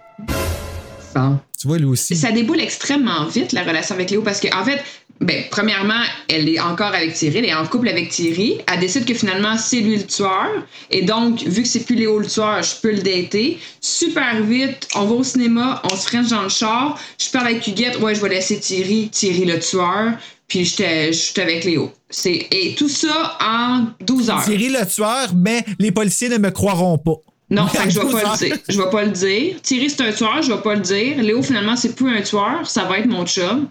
Bon. 1.14 1.38
Tu 1.58 1.66
vois, 1.66 1.78
lui 1.78 1.86
aussi. 1.86 2.14
Ça 2.16 2.32
déboule 2.32 2.60
extrêmement 2.60 3.26
vite, 3.26 3.52
la 3.52 3.62
relation 3.62 3.94
avec 3.94 4.10
Léo, 4.10 4.22
parce 4.22 4.40
que, 4.40 4.54
en 4.54 4.64
fait, 4.64 4.82
ben, 5.20 5.44
premièrement, 5.50 6.02
elle 6.28 6.48
est 6.48 6.60
encore 6.60 6.94
avec 6.94 7.14
Thierry, 7.14 7.38
elle 7.38 7.46
est 7.46 7.54
en 7.54 7.66
couple 7.66 7.88
avec 7.88 8.10
Thierry. 8.10 8.58
Elle 8.70 8.80
décide 8.80 9.06
que 9.06 9.14
finalement, 9.14 9.56
c'est 9.56 9.80
lui 9.80 9.96
le 9.96 10.06
tueur. 10.06 10.50
Et 10.90 11.02
donc, 11.02 11.42
vu 11.42 11.62
que 11.62 11.68
c'est 11.68 11.84
plus 11.84 11.96
Léo 11.96 12.18
le 12.18 12.26
tueur, 12.26 12.62
je 12.62 12.74
peux 12.82 12.92
le 12.92 12.98
dater. 12.98 13.58
Super 13.80 14.42
vite, 14.42 14.86
on 14.94 15.04
va 15.06 15.14
au 15.14 15.24
cinéma, 15.24 15.80
on 15.90 15.96
se 15.96 16.06
french 16.06 16.28
dans 16.28 16.42
le 16.42 16.50
char. 16.50 17.00
Je 17.18 17.30
parle 17.30 17.46
avec 17.46 17.66
Huguette, 17.66 17.98
ouais, 18.00 18.14
je 18.14 18.20
vais 18.20 18.28
laisser 18.28 18.60
Thierry, 18.60 19.08
Thierry 19.08 19.46
le 19.46 19.58
tueur. 19.58 20.12
Puis, 20.48 20.66
j'étais 20.66 21.12
j'étais 21.14 21.42
avec 21.42 21.64
Léo. 21.64 21.92
C'est, 22.10 22.46
et 22.50 22.74
tout 22.76 22.90
ça 22.90 23.38
en 23.40 23.86
12 24.00 24.30
heures. 24.30 24.44
Thierry 24.44 24.68
le 24.68 24.86
tueur, 24.86 25.28
mais 25.34 25.64
les 25.78 25.92
policiers 25.92 26.28
ne 26.28 26.38
me 26.38 26.50
croiront 26.50 26.98
pas. 26.98 27.16
Non, 27.48 27.66
fait 27.68 27.84
que 27.84 27.90
je 27.90 28.00
vais 28.00 28.06
pas 28.12 28.36
12 28.36 28.40
le 28.42 28.48
dire. 28.48 28.58
Je 28.68 28.82
vais 28.82 28.90
pas 28.90 29.04
le 29.04 29.12
dire. 29.12 29.56
Thierry, 29.62 29.88
c'est 29.88 30.02
un 30.02 30.12
tueur, 30.12 30.42
je 30.42 30.52
vais 30.52 30.60
pas 30.60 30.74
le 30.74 30.82
dire. 30.82 31.22
Léo, 31.22 31.42
finalement, 31.42 31.74
c'est 31.74 31.96
plus 31.96 32.14
un 32.14 32.20
tueur, 32.20 32.60
ça 32.64 32.84
va 32.84 32.98
être 32.98 33.06
mon 33.06 33.24
chum 33.24 33.68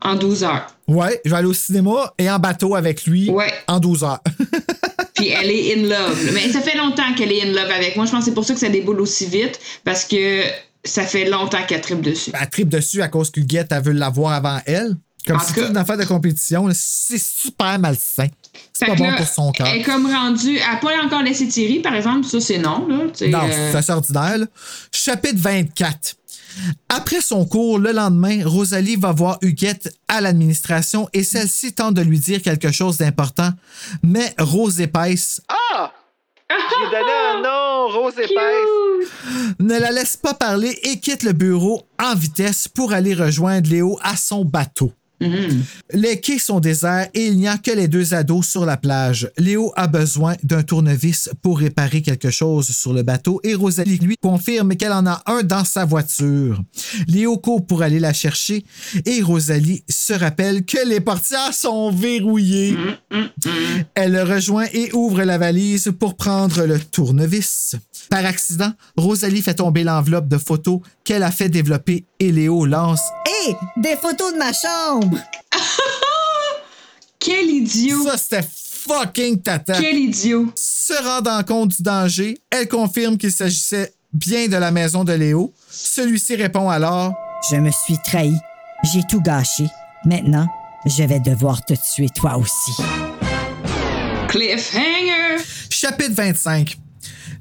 en 0.00 0.14
12 0.14 0.44
heures. 0.44 0.66
Ouais, 0.88 1.20
je 1.24 1.30
vais 1.30 1.36
aller 1.36 1.48
au 1.48 1.54
cinéma 1.54 2.12
et 2.18 2.30
en 2.30 2.38
bateau 2.38 2.74
avec 2.74 3.06
lui 3.06 3.30
en 3.66 3.80
12 3.80 4.04
heures. 4.04 4.20
Puis 5.14 5.28
elle 5.28 5.50
est 5.50 5.74
in 5.74 5.82
love. 5.88 6.30
Mais 6.34 6.50
ça 6.52 6.60
fait 6.60 6.76
longtemps 6.76 7.14
qu'elle 7.16 7.32
est 7.32 7.42
in 7.42 7.52
love 7.52 7.70
avec 7.70 7.96
moi. 7.96 8.04
Je 8.04 8.10
pense 8.10 8.20
que 8.20 8.24
c'est 8.26 8.34
pour 8.34 8.44
ça 8.44 8.54
que 8.54 8.60
ça 8.60 8.68
déboule 8.68 9.00
aussi 9.00 9.26
vite, 9.26 9.58
parce 9.84 10.04
que 10.04 10.42
ça 10.84 11.02
fait 11.04 11.24
longtemps 11.28 11.64
qu'elle 11.66 11.80
tripe 11.80 12.02
dessus. 12.02 12.30
Elle 12.38 12.48
tripe 12.50 12.68
dessus 12.68 13.00
à 13.02 13.08
cause 13.08 13.30
qu'Huguette, 13.30 13.68
elle 13.72 13.82
veut 13.82 13.92
l'avoir 13.92 14.32
avant 14.34 14.60
elle. 14.66 14.96
Comme 15.26 15.40
si 15.40 15.54
c'était 15.54 15.66
une 15.66 15.76
affaire 15.76 15.96
de 15.96 16.04
compétition. 16.04 16.68
C'est 16.72 17.18
super 17.20 17.78
malsain. 17.80 18.28
C'est 18.72 18.86
pas 18.86 18.92
que 18.92 18.98
bon 18.98 19.10
là, 19.10 19.16
pour 19.16 19.26
son 19.26 19.50
cœur. 19.50 19.66
Elle 19.66 19.80
est 19.80 19.82
comme 19.82 20.06
rendue. 20.06 20.56
Elle 20.56 20.60
n'a 20.74 20.76
pas 20.76 21.04
encore 21.04 21.22
laissé 21.22 21.48
Thierry, 21.48 21.80
par 21.80 21.94
exemple. 21.94 22.24
Ça, 22.26 22.40
c'est 22.40 22.58
non. 22.58 22.86
Là, 22.86 22.96
Non, 23.26 23.38
euh, 23.50 23.70
c'est 23.72 23.78
assez 23.78 23.90
ordinaire. 23.92 24.38
là. 24.38 24.46
Chapitre 24.92 25.38
24. 25.38 26.14
Après 26.88 27.20
son 27.20 27.44
cours, 27.46 27.78
le 27.78 27.92
lendemain, 27.92 28.40
Rosalie 28.44 28.96
va 28.96 29.12
voir 29.12 29.38
Huguette 29.42 29.94
à 30.08 30.20
l'administration 30.20 31.08
et 31.12 31.22
celle-ci 31.22 31.72
tente 31.74 31.94
de 31.94 32.02
lui 32.02 32.18
dire 32.18 32.42
quelque 32.42 32.72
chose 32.72 32.98
d'important. 32.98 33.50
Mais 34.02 34.34
Rose 34.38 34.80
Épaisse 34.80 35.42
Ah! 35.48 35.92
J'ai 36.48 36.90
donné 36.90 37.12
un 37.34 37.42
nom, 37.42 37.88
Rose 37.88 38.14
épaisse. 38.18 39.10
ne 39.58 39.78
la 39.78 39.90
laisse 39.90 40.16
pas 40.16 40.34
parler 40.34 40.78
et 40.84 41.00
quitte 41.00 41.24
le 41.24 41.32
bureau 41.32 41.82
en 42.00 42.14
vitesse 42.14 42.68
pour 42.68 42.92
aller 42.92 43.14
rejoindre 43.14 43.68
Léo 43.68 43.98
à 44.02 44.16
son 44.16 44.44
bateau. 44.44 44.92
Les 45.20 46.20
quais 46.20 46.38
sont 46.38 46.60
déserts 46.60 47.08
et 47.14 47.26
il 47.26 47.36
n'y 47.36 47.48
a 47.48 47.56
que 47.58 47.70
les 47.70 47.88
deux 47.88 48.14
ados 48.14 48.46
sur 48.46 48.66
la 48.66 48.76
plage. 48.76 49.30
Léo 49.38 49.72
a 49.76 49.86
besoin 49.86 50.34
d'un 50.42 50.62
tournevis 50.62 51.30
pour 51.42 51.58
réparer 51.58 52.02
quelque 52.02 52.30
chose 52.30 52.68
sur 52.68 52.92
le 52.92 53.02
bateau 53.02 53.40
et 53.42 53.54
Rosalie 53.54 53.98
lui 53.98 54.16
confirme 54.20 54.76
qu'elle 54.76 54.92
en 54.92 55.06
a 55.06 55.22
un 55.26 55.42
dans 55.42 55.64
sa 55.64 55.84
voiture. 55.84 56.62
Léo 57.08 57.38
court 57.38 57.66
pour 57.66 57.82
aller 57.82 58.00
la 58.00 58.12
chercher 58.12 58.64
et 59.04 59.22
Rosalie 59.22 59.84
se 59.88 60.12
rappelle 60.12 60.64
que 60.64 60.86
les 60.86 61.00
portières 61.00 61.54
sont 61.54 61.90
verrouillées. 61.90 62.76
Elle 63.94 64.12
le 64.12 64.22
rejoint 64.22 64.66
et 64.72 64.92
ouvre 64.92 65.22
la 65.22 65.38
valise 65.38 65.92
pour 65.98 66.16
prendre 66.16 66.64
le 66.64 66.78
tournevis. 66.78 67.76
Par 68.10 68.24
accident, 68.24 68.72
Rosalie 68.96 69.42
fait 69.42 69.54
tomber 69.54 69.84
l'enveloppe 69.84 70.28
de 70.28 70.38
photos 70.38 70.80
qu'elle 71.04 71.22
a 71.22 71.30
fait 71.30 71.48
développer 71.48 72.04
et 72.18 72.32
Léo 72.32 72.66
lance 72.66 73.02
Hé, 73.26 73.54
des 73.76 73.96
photos 73.96 74.32
de 74.32 74.38
ma 74.38 74.52
chambre! 74.52 75.18
Quel 77.18 77.48
idiot! 77.48 78.04
Ça, 78.04 78.16
c'était 78.16 78.46
fucking 78.46 79.42
tata. 79.42 79.80
Quel 79.80 79.96
idiot! 79.98 80.46
Se 80.54 80.94
rendant 81.02 81.42
compte 81.42 81.70
du 81.76 81.82
danger, 81.82 82.38
elle 82.50 82.68
confirme 82.68 83.18
qu'il 83.18 83.32
s'agissait 83.32 83.92
bien 84.12 84.48
de 84.48 84.56
la 84.56 84.70
maison 84.70 85.04
de 85.04 85.12
Léo. 85.12 85.52
Celui-ci 85.70 86.36
répond 86.36 86.70
alors 86.70 87.12
Je 87.50 87.56
me 87.56 87.70
suis 87.70 87.98
trahi. 88.04 88.34
J'ai 88.84 89.02
tout 89.08 89.20
gâché. 89.20 89.66
Maintenant, 90.04 90.46
je 90.84 91.02
vais 91.02 91.20
devoir 91.20 91.64
te 91.64 91.74
tuer 91.74 92.08
toi 92.08 92.36
aussi. 92.36 92.72
Cliffhanger! 94.28 95.42
Chapitre 95.70 96.14
25. 96.14 96.76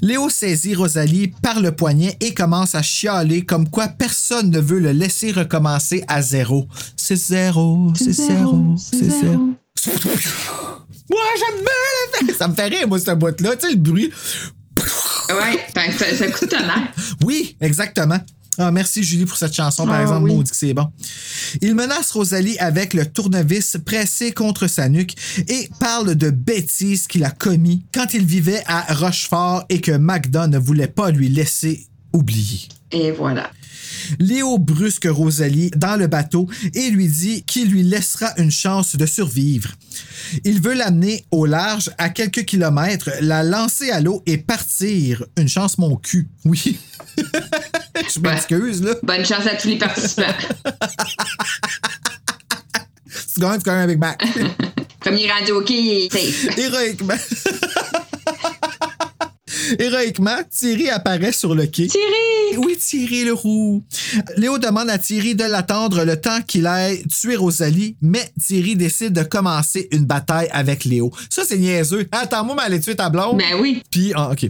Léo 0.05 0.29
saisit 0.29 0.75
Rosalie 0.75 1.29
par 1.41 1.59
le 1.59 1.71
poignet 1.71 2.15
et 2.21 2.35
commence 2.35 2.75
à 2.75 2.83
chialer 2.83 3.43
comme 3.43 3.67
quoi 3.67 3.87
personne 3.87 4.51
ne 4.51 4.59
veut 4.59 4.77
le 4.77 4.91
laisser 4.91 5.31
recommencer 5.31 6.03
à 6.07 6.21
zéro. 6.21 6.67
C'est 6.95 7.15
zéro, 7.15 7.91
c'est 7.95 8.11
zéro, 8.11 8.75
c'est 8.77 9.09
zéro. 9.09 9.49
Moi, 11.09 11.21
j'aime 11.39 11.65
bien 12.21 12.35
Ça 12.37 12.47
me 12.47 12.53
fait 12.53 12.67
rire, 12.67 12.87
moi, 12.87 12.99
cette 12.99 13.17
boîte-là. 13.17 13.55
Tu 13.55 13.67
sais, 13.67 13.73
le 13.73 13.79
bruit. 13.79 14.11
Ouais, 15.29 15.65
ça, 15.73 16.15
ça 16.15 16.27
coûte 16.27 16.49
tonnerre. 16.49 16.93
Oui, 17.25 17.57
exactement. 17.59 18.19
Ah, 18.57 18.71
merci 18.71 19.03
Julie 19.03 19.25
pour 19.25 19.37
cette 19.37 19.53
chanson, 19.53 19.85
par 19.85 19.95
Ah, 19.95 20.01
exemple. 20.01 20.25
oui. 20.29 20.35
Maudit 20.35 20.51
que 20.51 20.55
c'est 20.57 20.73
bon. 20.73 20.87
Il 21.61 21.75
menace 21.75 22.11
Rosalie 22.11 22.57
avec 22.59 22.93
le 22.93 23.05
tournevis 23.05 23.77
pressé 23.85 24.31
contre 24.31 24.67
sa 24.67 24.89
nuque 24.89 25.13
et 25.47 25.69
parle 25.79 26.15
de 26.15 26.29
bêtises 26.29 27.07
qu'il 27.07 27.23
a 27.23 27.31
commis 27.31 27.85
quand 27.93 28.13
il 28.13 28.25
vivait 28.25 28.63
à 28.67 28.93
Rochefort 28.93 29.65
et 29.69 29.81
que 29.81 29.91
Magda 29.91 30.47
ne 30.47 30.57
voulait 30.57 30.87
pas 30.87 31.11
lui 31.11 31.29
laisser 31.29 31.87
oublier. 32.13 32.67
Et 32.91 33.11
voilà. 33.11 33.49
Léo 34.19 34.57
brusque 34.57 35.07
Rosalie 35.09 35.71
dans 35.75 35.95
le 35.95 36.07
bateau 36.07 36.47
et 36.73 36.89
lui 36.89 37.07
dit 37.07 37.43
qu'il 37.43 37.69
lui 37.69 37.83
laissera 37.83 38.33
une 38.37 38.51
chance 38.51 38.95
de 38.95 39.05
survivre. 39.05 39.71
Il 40.43 40.61
veut 40.61 40.73
l'amener 40.73 41.25
au 41.31 41.45
large 41.45 41.91
à 41.97 42.09
quelques 42.09 42.45
kilomètres, 42.45 43.09
la 43.21 43.43
lancer 43.43 43.91
à 43.91 43.99
l'eau 43.99 44.23
et 44.25 44.37
partir. 44.37 45.23
Une 45.37 45.47
chance 45.47 45.77
mon 45.77 45.95
cul. 45.95 46.27
Oui. 46.43 46.77
Je 48.13 48.19
m'excuse, 48.19 48.83
là. 48.83 48.95
Bonne 49.03 49.25
chance 49.25 49.45
à 49.47 49.55
tous 49.55 49.67
les 49.69 49.77
participants. 49.77 50.23
tu 53.33 53.39
gagnes, 53.39 53.57
tu 53.57 53.63
gagnes 53.63 53.83
avec 53.83 53.99
Mac. 53.99 54.23
Est 55.05 55.31
rendu 55.31 55.51
OK, 55.51 55.71
safe. 56.11 56.57
Héroïquement. 56.57 57.13
Héroïquement, 59.79 60.37
Thierry 60.49 60.89
apparaît 60.89 61.31
sur 61.31 61.55
le 61.55 61.65
quai. 61.65 61.87
Thierry! 61.87 62.57
Oui, 62.57 62.77
Thierry 62.77 63.25
le 63.25 63.33
roux. 63.33 63.83
Léo 64.37 64.57
demande 64.57 64.89
à 64.89 64.97
Thierry 64.97 65.35
de 65.35 65.43
l'attendre 65.43 66.03
le 66.03 66.19
temps 66.19 66.41
qu'il 66.45 66.67
aille 66.67 67.03
tuer 67.07 67.35
Rosalie, 67.35 67.95
mais 68.01 68.29
Thierry 68.41 68.75
décide 68.75 69.13
de 69.13 69.23
commencer 69.23 69.87
une 69.91 70.05
bataille 70.05 70.49
avec 70.51 70.85
Léo. 70.85 71.11
Ça, 71.29 71.43
c'est 71.45 71.57
niaiseux. 71.57 72.07
Attends-moi, 72.11 72.55
mais 72.55 72.63
aller 72.63 72.79
tuer 72.79 72.95
ta 72.95 73.09
blonde. 73.09 73.37
Ben 73.37 73.59
oui. 73.59 73.83
Puis, 73.89 74.13
ah, 74.15 74.31
OK. 74.31 74.49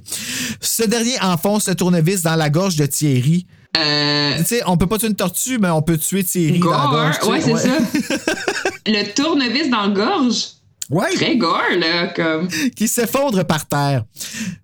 Ce 0.60 0.84
dernier 0.84 1.20
enfonce 1.22 1.68
le 1.68 1.76
tournevis 1.76 2.22
dans 2.24 2.36
la 2.36 2.50
gorge 2.50 2.76
de 2.76 2.86
Thierry. 2.86 3.46
Euh... 3.78 4.38
Tu 4.38 4.44
sais, 4.46 4.62
on 4.66 4.78
peut 4.78 4.88
pas 4.88 4.98
tuer 4.98 5.08
une 5.08 5.16
tortue, 5.16 5.58
mais 5.60 5.70
on 5.70 5.82
peut 5.82 5.98
tuer 5.98 6.24
Thierry 6.24 6.60
Gore, 6.60 6.92
dans 6.92 7.08
la 7.08 7.18
gorge. 7.18 7.30
ouais, 7.30 7.42
c'est 7.42 7.68
ça. 7.68 7.78
le 8.86 9.14
tournevis 9.14 9.70
dans 9.70 9.88
la 9.88 9.90
gorge? 9.90 10.55
Ouais. 10.90 11.14
Très 11.16 11.38
gore, 11.38 11.62
là, 11.78 12.08
comme. 12.08 12.48
qui 12.76 12.88
s'effondre 12.88 13.46
par 13.46 13.68
terre. 13.68 14.06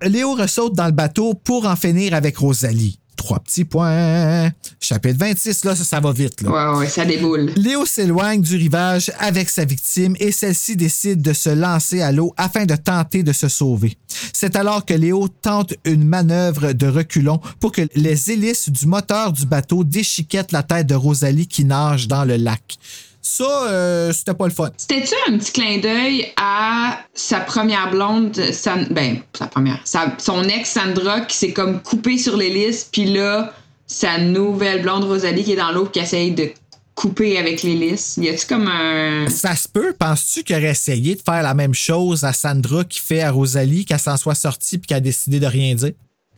Léo 0.03 0.35
ressaute 0.35 0.73
dans 0.73 0.85
le 0.85 0.91
bateau 0.91 1.33
pour 1.33 1.65
en 1.65 1.75
finir 1.75 2.13
avec 2.13 2.37
Rosalie. 2.37 2.99
Trois 3.15 3.39
petits 3.39 3.65
points. 3.65 4.49
Chapitre 4.79 5.19
26, 5.19 5.65
là, 5.65 5.75
ça, 5.75 5.83
ça 5.83 5.99
va 5.99 6.11
vite. 6.11 6.41
Là. 6.41 6.73
Ouais, 6.73 6.79
ouais, 6.79 6.87
ça 6.87 7.05
déboule. 7.05 7.51
Léo 7.55 7.85
s'éloigne 7.85 8.41
du 8.41 8.55
rivage 8.55 9.11
avec 9.19 9.49
sa 9.49 9.63
victime 9.63 10.15
et 10.19 10.31
celle-ci 10.31 10.75
décide 10.75 11.21
de 11.21 11.33
se 11.33 11.49
lancer 11.49 12.01
à 12.01 12.11
l'eau 12.11 12.33
afin 12.37 12.65
de 12.65 12.75
tenter 12.75 13.21
de 13.21 13.31
se 13.31 13.47
sauver. 13.47 13.95
C'est 14.33 14.55
alors 14.55 14.85
que 14.85 14.95
Léo 14.95 15.27
tente 15.27 15.75
une 15.85 16.03
manœuvre 16.03 16.73
de 16.73 16.87
reculon 16.87 17.39
pour 17.59 17.71
que 17.71 17.83
les 17.93 18.31
hélices 18.31 18.69
du 18.69 18.87
moteur 18.87 19.33
du 19.33 19.45
bateau 19.45 19.83
déchiquettent 19.83 20.51
la 20.51 20.63
tête 20.63 20.87
de 20.87 20.95
Rosalie 20.95 21.47
qui 21.47 21.63
nage 21.63 22.07
dans 22.07 22.25
le 22.25 22.37
lac. 22.37 22.79
Ça, 23.21 23.67
euh, 23.69 24.11
c'était 24.13 24.33
pas 24.33 24.45
le 24.47 24.53
fun. 24.53 24.69
C'était-tu 24.77 25.13
un 25.27 25.37
petit 25.37 25.51
clin 25.51 25.77
d'œil 25.77 26.27
à 26.37 26.99
sa 27.13 27.39
première 27.39 27.91
blonde, 27.91 28.35
San- 28.51 28.87
ben, 28.89 29.17
sa 29.37 29.47
première, 29.47 29.79
sa- 29.85 30.15
son 30.17 30.43
ex 30.45 30.71
Sandra 30.71 31.21
qui 31.21 31.37
s'est 31.37 31.53
comme 31.53 31.81
coupée 31.81 32.17
sur 32.17 32.35
l'hélice, 32.35 32.87
puis 32.91 33.05
là, 33.05 33.53
sa 33.85 34.17
nouvelle 34.17 34.81
blonde 34.81 35.03
Rosalie 35.03 35.43
qui 35.43 35.51
est 35.53 35.57
dans 35.57 35.71
l'eau 35.71 35.85
qui 35.85 35.99
essaye 35.99 36.31
de 36.31 36.49
couper 36.95 37.37
avec 37.37 37.61
l'hélice? 37.63 38.17
Y 38.17 38.29
a-tu 38.29 38.47
comme 38.47 38.67
un. 38.67 39.27
Ça 39.29 39.55
se 39.55 39.67
peut. 39.67 39.93
Penses-tu 39.97 40.43
qu'il 40.43 40.55
aurait 40.55 40.71
essayé 40.71 41.15
de 41.15 41.21
faire 41.21 41.43
la 41.43 41.53
même 41.53 41.73
chose 41.73 42.23
à 42.23 42.33
Sandra 42.33 42.83
qui 42.85 42.99
fait 42.99 43.21
à 43.21 43.31
Rosalie, 43.31 43.85
qu'elle 43.85 43.99
s'en 43.99 44.17
soit 44.17 44.35
sortie 44.35 44.77
puis 44.77 44.87
qu'elle 44.87 44.97
a 44.97 45.01
décidé 45.01 45.39
de 45.39 45.45
rien 45.47 45.75
dire? 45.75 45.91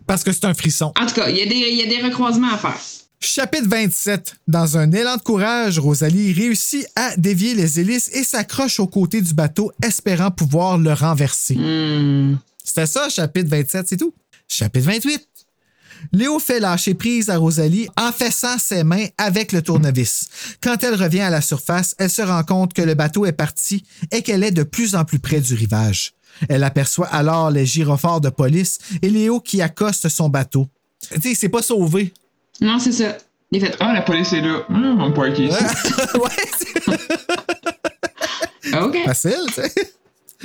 Parce 0.05 0.23
que 0.23 0.31
c'est 0.33 0.45
un 0.45 0.53
frisson. 0.53 0.91
En 1.01 1.05
tout 1.05 1.15
cas, 1.15 1.29
il 1.29 1.37
y 1.37 1.81
a 1.81 1.85
des 1.85 2.01
recroisements 2.05 2.51
à 2.53 2.57
faire. 2.57 2.77
Chapitre 3.23 3.69
27. 3.69 4.35
Dans 4.49 4.77
un 4.77 4.91
élan 4.91 5.15
de 5.15 5.21
courage, 5.21 5.79
Rosalie 5.79 6.33
réussit 6.33 6.85
à 6.97 7.15
dévier 7.15 7.55
les 7.55 7.79
hélices 7.79 8.09
et 8.13 8.23
s'accroche 8.23 8.81
aux 8.81 8.87
côtés 8.87 9.21
du 9.21 9.33
bateau, 9.33 9.71
espérant 9.81 10.29
pouvoir 10.29 10.77
le 10.77 10.91
renverser. 10.91 11.55
C'était 12.63 12.85
ça, 12.85 13.07
chapitre 13.07 13.49
27, 13.49 13.87
c'est 13.87 13.97
tout. 13.97 14.13
Chapitre 14.49 14.87
28. 14.87 15.25
Léo 16.11 16.37
fait 16.37 16.59
lâcher 16.59 16.95
prise 16.95 17.29
à 17.29 17.37
Rosalie 17.37 17.87
en 17.97 18.11
fessant 18.11 18.57
ses 18.59 18.83
mains 18.83 19.05
avec 19.17 19.53
le 19.53 19.61
tournevis. 19.61 20.27
Quand 20.61 20.83
elle 20.83 20.95
revient 20.95 21.21
à 21.21 21.29
la 21.29 21.41
surface, 21.41 21.95
elle 21.99 22.09
se 22.09 22.21
rend 22.21 22.43
compte 22.43 22.73
que 22.73 22.81
le 22.81 22.93
bateau 22.93 23.25
est 23.25 23.31
parti 23.31 23.85
et 24.11 24.21
qu'elle 24.21 24.43
est 24.43 24.51
de 24.51 24.63
plus 24.63 24.95
en 24.95 25.05
plus 25.05 25.19
près 25.19 25.39
du 25.39 25.53
rivage. 25.53 26.13
Elle 26.49 26.63
aperçoit 26.63 27.07
alors 27.07 27.51
les 27.51 27.65
gyrophares 27.65 28.19
de 28.19 28.29
police 28.29 28.79
et 29.01 29.09
Léo 29.09 29.39
qui 29.39 29.61
accoste 29.61 30.09
son 30.09 30.27
bateau. 30.27 30.67
Tu 31.09 31.21
sais, 31.21 31.31
il 31.31 31.35
s'est 31.35 31.49
pas 31.49 31.61
sauvé. 31.61 32.13
Non, 32.61 32.79
c'est 32.79 32.91
ça. 32.91 33.17
Il 33.51 33.59
fait. 33.59 33.75
Ah, 33.79 33.93
la 33.93 34.01
police 34.01 34.33
est 34.33 34.41
là. 34.41 34.63
Hum, 34.69 34.99
on 35.01 35.11
peut 35.11 35.31
ici. 35.31 35.49
OK. 38.81 38.97
Facile, 39.05 39.45
tu 39.47 39.53
sais. 39.53 39.71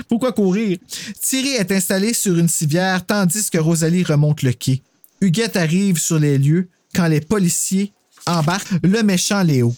Pourquoi 0.09 0.33
courir? 0.33 0.79
Thierry 1.21 1.55
est 1.55 1.73
installé 1.73 2.13
sur 2.13 2.39
une 2.39 2.49
civière 2.49 3.05
tandis 3.05 3.51
que 3.51 3.59
Rosalie 3.59 4.05
remonte 4.05 4.43
le 4.43 4.53
quai. 4.53 4.83
Huguette 5.21 5.57
arrive 5.57 5.99
sur 5.99 6.19
les 6.19 6.39
lieux 6.39 6.69
quand 6.95 7.09
les 7.09 7.21
policiers 7.21 7.93
embarquent 8.27 8.75
le 8.83 9.03
méchant 9.03 9.43
Léo. 9.43 9.75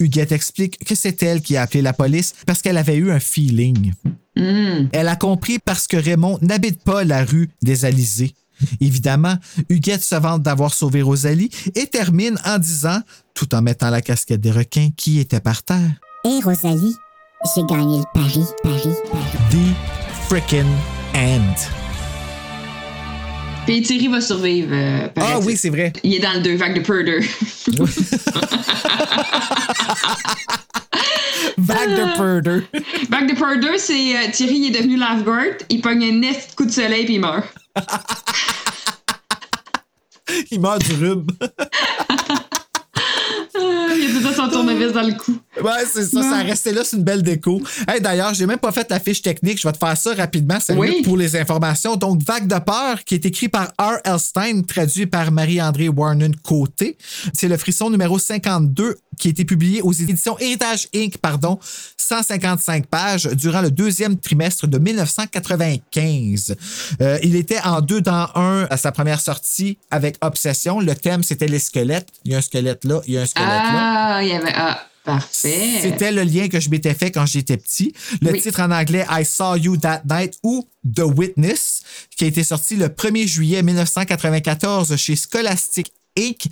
Huguette 0.00 0.32
explique 0.32 0.84
que 0.84 0.94
c'est 0.94 1.22
elle 1.22 1.40
qui 1.42 1.56
a 1.56 1.62
appelé 1.62 1.82
la 1.82 1.92
police 1.92 2.34
parce 2.46 2.62
qu'elle 2.62 2.76
avait 2.78 2.96
eu 2.96 3.10
un 3.10 3.20
feeling. 3.20 3.92
Elle 4.36 5.08
a 5.08 5.16
compris 5.16 5.58
parce 5.58 5.86
que 5.86 5.96
Raymond 5.96 6.38
n'habite 6.42 6.82
pas 6.84 7.02
la 7.04 7.24
rue 7.24 7.50
des 7.62 7.84
Alizés. 7.84 8.34
Évidemment, 8.80 9.34
Huguette 9.68 10.02
se 10.02 10.14
vante 10.16 10.42
d'avoir 10.42 10.72
sauvé 10.74 11.02
Rosalie 11.02 11.50
et 11.74 11.86
termine 11.86 12.38
en 12.44 12.58
disant, 12.58 13.00
tout 13.34 13.54
en 13.54 13.62
mettant 13.62 13.90
la 13.90 14.00
casquette 14.00 14.40
des 14.40 14.50
requins 14.52 14.90
qui 14.96 15.20
était 15.20 15.40
par 15.40 15.62
terre, 15.62 15.90
Et 16.24 16.40
Rosalie, 16.42 16.94
j'ai 17.54 17.62
gagné 17.68 17.98
le 17.98 18.04
pari, 18.14 18.44
pari, 18.62 18.90
pari. 19.12 19.34
The 19.50 20.26
frickin' 20.28 20.66
end. 21.14 21.54
Puis 23.66 23.82
Thierry 23.82 24.08
va 24.08 24.20
survivre. 24.22 24.70
euh, 24.72 25.08
Ah 25.16 25.38
oui, 25.42 25.56
c'est 25.56 25.68
vrai. 25.68 25.92
Il 26.02 26.14
est 26.14 26.20
dans 26.20 26.32
le 26.32 26.40
deux 26.40 26.56
vagues 26.56 26.74
de 26.76 26.80
Purder. 26.80 27.20
Vague 31.58 31.90
de 31.90 32.16
Purder. 32.16 32.60
Vague 33.10 33.28
de 33.28 33.34
Purder, 33.34 33.78
c'est 33.78 34.16
euh, 34.16 34.30
Thierry, 34.32 34.58
il 34.58 34.66
est 34.68 34.78
devenu 34.78 34.96
lifeguard, 34.96 35.56
il 35.68 35.80
pogne 35.80 36.04
un 36.04 36.12
nest 36.12 36.54
coup 36.54 36.64
de 36.64 36.70
soleil 36.70 37.04
puis 37.04 37.14
il 37.14 37.20
meurt. 37.20 37.44
Il 40.50 40.60
meurt 40.60 40.84
du 40.84 40.92
rhume. 40.94 41.26
Ah, 44.08 44.16
a 44.16 44.20
tout 44.20 44.28
ça 44.28 44.34
son 44.34 44.48
tournevis 44.48 44.92
dans 44.92 45.02
le 45.02 45.14
cou. 45.14 45.38
Ouais, 45.62 45.84
c'est 45.92 46.04
ça, 46.04 46.22
ça 46.22 46.36
resté 46.42 46.72
là, 46.72 46.82
c'est 46.84 46.96
une 46.96 47.04
belle 47.04 47.22
déco. 47.22 47.60
Hey, 47.86 48.00
D'ailleurs, 48.00 48.32
j'ai 48.34 48.46
même 48.46 48.58
pas 48.58 48.72
fait 48.72 48.88
la 48.90 49.00
fiche 49.00 49.22
technique, 49.22 49.60
je 49.60 49.66
vais 49.66 49.72
te 49.72 49.78
faire 49.78 49.96
ça 49.96 50.14
rapidement, 50.14 50.58
c'est 50.60 50.74
Oui. 50.74 51.02
pour 51.02 51.16
les 51.16 51.36
informations. 51.36 51.96
Donc, 51.96 52.22
Vague 52.22 52.46
de 52.46 52.58
peur, 52.58 53.04
qui 53.04 53.14
est 53.14 53.26
écrit 53.26 53.48
par 53.48 53.68
R. 53.80 53.98
Elstein, 54.04 54.62
traduit 54.62 55.06
par 55.06 55.30
Marie-André 55.32 55.88
Warnen 55.88 56.34
Côté. 56.36 56.96
C'est 57.32 57.48
le 57.48 57.56
frisson 57.56 57.90
numéro 57.90 58.18
52 58.18 58.96
qui 59.18 59.28
a 59.28 59.30
été 59.32 59.44
publié 59.44 59.82
aux 59.82 59.92
éditions 59.92 60.38
Héritage 60.38 60.86
Inc., 60.94 61.18
pardon, 61.18 61.58
155 61.96 62.86
pages 62.86 63.24
durant 63.32 63.60
le 63.62 63.70
deuxième 63.72 64.16
trimestre 64.16 64.68
de 64.68 64.78
1995. 64.78 66.54
Euh, 67.00 67.18
il 67.22 67.34
était 67.36 67.60
en 67.64 67.80
deux 67.80 68.00
dans 68.00 68.28
un 68.36 68.66
à 68.70 68.76
sa 68.76 68.92
première 68.92 69.20
sortie 69.20 69.76
avec 69.90 70.16
Obsession. 70.20 70.80
Le 70.80 70.94
thème, 70.94 71.22
c'était 71.24 71.48
les 71.48 71.58
squelettes. 71.58 72.08
Il 72.24 72.32
y 72.32 72.34
a 72.34 72.38
un 72.38 72.42
squelette 72.42 72.84
là, 72.84 73.00
il 73.06 73.14
y 73.14 73.18
a 73.18 73.22
un 73.22 73.26
squelette 73.26 73.48
là. 73.48 73.97
Ah, 74.00 74.22
il 74.22 74.28
y 74.28 74.32
avait. 74.32 74.52
Ah, 74.54 74.86
parfait. 75.04 75.80
C'était 75.82 76.12
le 76.12 76.22
lien 76.22 76.48
que 76.48 76.60
je 76.60 76.68
m'étais 76.70 76.94
fait 76.94 77.10
quand 77.10 77.26
j'étais 77.26 77.56
petit. 77.56 77.92
Le 78.20 78.32
Oui. 78.32 78.40
titre 78.40 78.60
en 78.60 78.70
anglais 78.70 79.04
I 79.10 79.24
Saw 79.24 79.56
You 79.56 79.76
That 79.78 80.02
Night 80.08 80.38
ou 80.42 80.68
The 80.94 81.00
Witness, 81.16 81.82
qui 82.16 82.24
a 82.24 82.26
été 82.28 82.44
sorti 82.44 82.76
le 82.76 82.88
1er 82.88 83.26
juillet 83.26 83.62
1994 83.62 84.94
chez 84.96 85.16
Scholastic 85.16 85.92
Inc. 86.18 86.46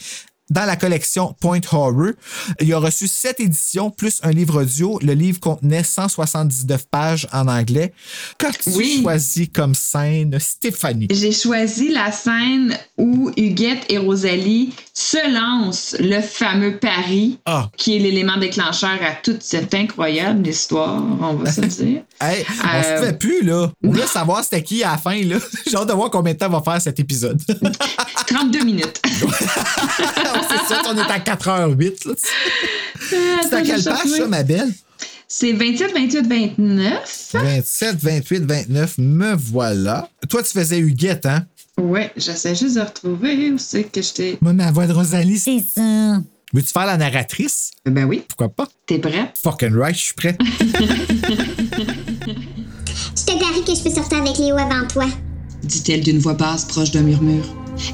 Dans 0.48 0.64
la 0.64 0.76
collection 0.76 1.34
Point 1.40 1.60
Horror, 1.72 2.12
il 2.60 2.72
a 2.72 2.78
reçu 2.78 3.08
sept 3.08 3.40
éditions 3.40 3.90
plus 3.90 4.20
un 4.22 4.30
livre 4.30 4.62
audio. 4.62 4.98
Le 5.02 5.12
livre 5.12 5.40
contenait 5.40 5.82
179 5.82 6.86
pages 6.88 7.26
en 7.32 7.48
anglais. 7.48 7.92
Qu'as-tu 8.38 8.70
Oui. 8.76 9.00
choisi 9.02 9.48
comme 9.48 9.74
scène, 9.74 10.38
Stéphanie? 10.38 11.08
J'ai 11.10 11.32
choisi 11.32 11.88
la 11.88 12.12
scène 12.12 12.76
où 12.96 13.30
Huguette 13.36 13.84
et 13.88 13.98
Rosalie 13.98 14.72
se 14.94 15.18
lancent 15.34 15.96
le 15.98 16.20
fameux 16.20 16.78
pari, 16.78 17.40
Ah. 17.44 17.68
qui 17.76 17.96
est 17.96 17.98
l'élément 17.98 18.36
déclencheur 18.38 18.98
à 19.02 19.12
toute 19.20 19.42
cette 19.42 19.74
incroyable 19.74 20.46
histoire, 20.46 21.02
on 21.20 21.34
va 21.34 21.50
se 21.52 21.60
dire. 21.62 22.02
Hey, 22.20 22.46
on 22.48 22.66
Euh, 22.66 22.82
se 23.00 23.04
fait 23.04 23.18
plus, 23.18 23.42
là. 23.42 23.70
On 23.84 23.90
voulait 23.90 24.06
savoir 24.06 24.42
c'était 24.42 24.62
qui 24.62 24.82
à 24.82 24.92
la 24.92 24.96
fin, 24.98 25.20
là. 25.22 25.36
J'ai 25.66 25.76
hâte 25.76 25.86
de 25.88 25.92
voir 25.92 26.08
combien 26.10 26.32
de 26.32 26.38
temps 26.38 26.48
va 26.48 26.62
faire 26.62 26.80
cet 26.80 26.98
épisode. 26.98 27.38
32 28.26 28.64
minutes. 28.64 29.02
c'est 30.50 30.74
ça, 30.74 30.82
on 30.88 30.96
est 30.96 31.00
à 31.00 31.18
4h08. 31.18 32.08
là. 32.08 32.14
C'est 33.48 33.54
à 33.54 33.62
quelle 33.62 33.82
page, 33.84 34.06
ça, 34.08 34.26
ma 34.26 34.42
belle? 34.42 34.72
C'est 35.28 35.52
27, 35.52 35.92
28, 35.92 36.26
29. 36.28 37.30
27, 37.34 37.96
28, 38.00 38.44
29, 38.44 38.98
me 38.98 39.34
voilà. 39.36 40.08
Toi, 40.28 40.42
tu 40.42 40.50
faisais 40.52 40.78
Huguette, 40.78 41.26
hein? 41.26 41.44
Ouais, 41.78 42.10
j'essaie 42.16 42.54
juste 42.54 42.76
de 42.76 42.80
retrouver 42.80 43.50
où 43.50 43.58
c'est 43.58 43.84
que 43.84 44.00
j'étais. 44.00 44.38
Moi, 44.40 44.52
ma 44.52 44.70
voix 44.70 44.86
de 44.86 44.92
Rosalie, 44.92 45.38
C'est 45.38 45.58
ça. 45.74 46.18
Veux-tu 46.54 46.68
faire 46.72 46.86
la 46.86 46.96
narratrice? 46.96 47.72
Ben 47.84 48.04
oui. 48.04 48.22
Pourquoi 48.28 48.48
pas? 48.48 48.68
T'es 48.86 48.98
prêt? 48.98 49.32
Fucking 49.42 49.74
right, 49.76 49.94
je 49.96 50.00
suis 50.00 50.14
prêt. 50.14 50.38
Je 53.16 53.24
te 53.32 53.38
parie 53.38 53.64
que 53.64 53.74
je 53.74 53.82
peux 53.82 53.90
sortir 53.94 54.18
avec 54.18 54.38
Léo 54.38 54.56
avant 54.56 54.86
toi. 54.86 55.06
dit-elle 55.64 56.00
d'une 56.02 56.18
voix 56.18 56.34
basse 56.34 56.64
proche 56.64 56.92
d'un 56.92 57.02
murmure. 57.02 57.44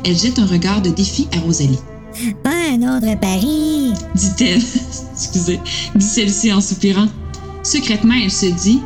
Elle 0.04 0.16
jette 0.16 0.38
un 0.38 0.46
regard 0.46 0.82
de 0.82 0.90
défi 0.90 1.26
à 1.34 1.38
Rosalie. 1.40 1.78
Ben 2.44 2.82
un 2.82 2.96
autre 2.96 3.18
pari. 3.20 3.92
dit-elle. 4.14 4.62
Excusez, 5.14 5.60
dit 5.94 6.04
celle-ci 6.04 6.52
en 6.52 6.60
soupirant. 6.60 7.06
Secrètement, 7.62 8.14
elle 8.22 8.30
se 8.30 8.46
dit 8.46 8.80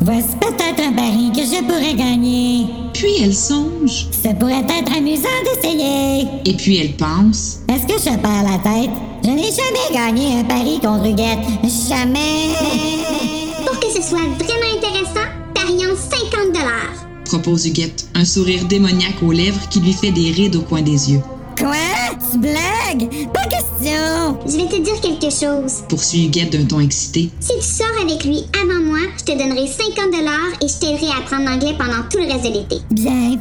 Voici 0.00 0.36
peut-être 0.40 0.82
un 0.88 0.92
pari 0.92 1.32
que 1.34 1.40
je 1.42 1.62
pourrais 1.64 1.94
gagner. 1.94 2.66
Puis 2.92 3.22
elle 3.22 3.34
songe. 3.34 4.08
Ça 4.22 4.34
pourrait 4.34 4.64
être 4.68 4.96
amusant 4.96 5.28
d'essayer. 5.44 6.26
Et 6.44 6.54
puis 6.54 6.76
elle 6.76 6.96
pense 6.96 7.60
Est-ce 7.68 7.86
que 7.86 7.98
je 7.98 8.16
perds 8.16 8.42
la 8.42 8.58
tête? 8.58 8.90
Je 9.24 9.30
n'ai 9.30 9.50
jamais 9.50 9.94
gagné 9.94 10.38
un 10.40 10.44
pari 10.44 10.78
contre 10.80 11.06
Huguette. 11.06 11.38
Jamais. 11.88 12.50
Pour 13.66 13.78
que 13.80 13.86
ce 13.86 14.02
soit 14.02 14.18
vraiment 14.18 14.76
intéressant, 14.76 15.28
parions 15.54 15.96
50 15.96 16.52
dollars. 16.52 17.06
propose 17.24 17.66
Huguette, 17.66 18.06
un 18.14 18.24
sourire 18.24 18.64
démoniaque 18.66 19.22
aux 19.22 19.32
lèvres 19.32 19.68
qui 19.70 19.80
lui 19.80 19.92
fait 19.92 20.12
des 20.12 20.30
rides 20.30 20.56
au 20.56 20.62
coin 20.62 20.82
des 20.82 21.10
yeux. 21.12 21.22
Quoi? 21.58 22.18
Tu 22.32 22.38
blagues? 22.38 23.28
Pas 23.32 23.44
question. 23.44 24.38
Je 24.46 24.56
vais 24.56 24.68
te 24.68 24.80
dire 24.82 25.00
quelque 25.00 25.30
chose. 25.30 25.82
Poursuit 25.88 26.26
Huguette 26.26 26.52
d'un 26.52 26.64
ton 26.66 26.80
excité. 26.80 27.30
Si 27.40 27.52
tu 27.58 27.64
sors 27.64 27.86
avec 28.02 28.24
lui 28.24 28.44
avant 28.62 28.80
moi, 28.84 28.98
je 29.18 29.24
te 29.24 29.32
donnerai 29.38 29.66
50 29.66 30.12
dollars 30.12 30.52
et 30.62 30.68
je 30.68 30.74
t'aiderai 30.78 31.08
à 31.12 31.18
apprendre 31.18 31.44
l'anglais 31.50 31.74
pendant 31.78 32.02
tout 32.10 32.18
le 32.18 32.26
reste 32.32 32.44
de 32.44 32.52
l'été. 32.52 32.76
Bien. 32.90 33.38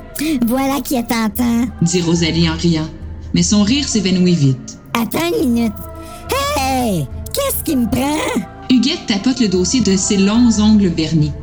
Voilà 0.47 0.81
qui 0.81 0.95
est 0.95 1.03
tentant. 1.07 1.65
dit 1.81 2.01
Rosalie 2.01 2.49
en 2.49 2.55
riant. 2.55 2.89
Mais 3.33 3.43
son 3.43 3.63
rire 3.63 3.87
s'évanouit 3.87 4.33
vite. 4.35 4.77
Attends 4.93 5.27
une 5.41 5.49
minute. 5.53 5.73
Hey! 6.57 7.05
Qu'est-ce 7.33 7.63
qui 7.65 7.75
me 7.75 7.89
prend? 7.89 8.45
Huguette 8.69 9.05
tapote 9.07 9.39
le 9.41 9.49
dossier 9.49 9.81
de 9.81 9.95
ses 9.97 10.17
longs 10.17 10.49
ongles 10.59 10.87
vernis. 10.87 11.33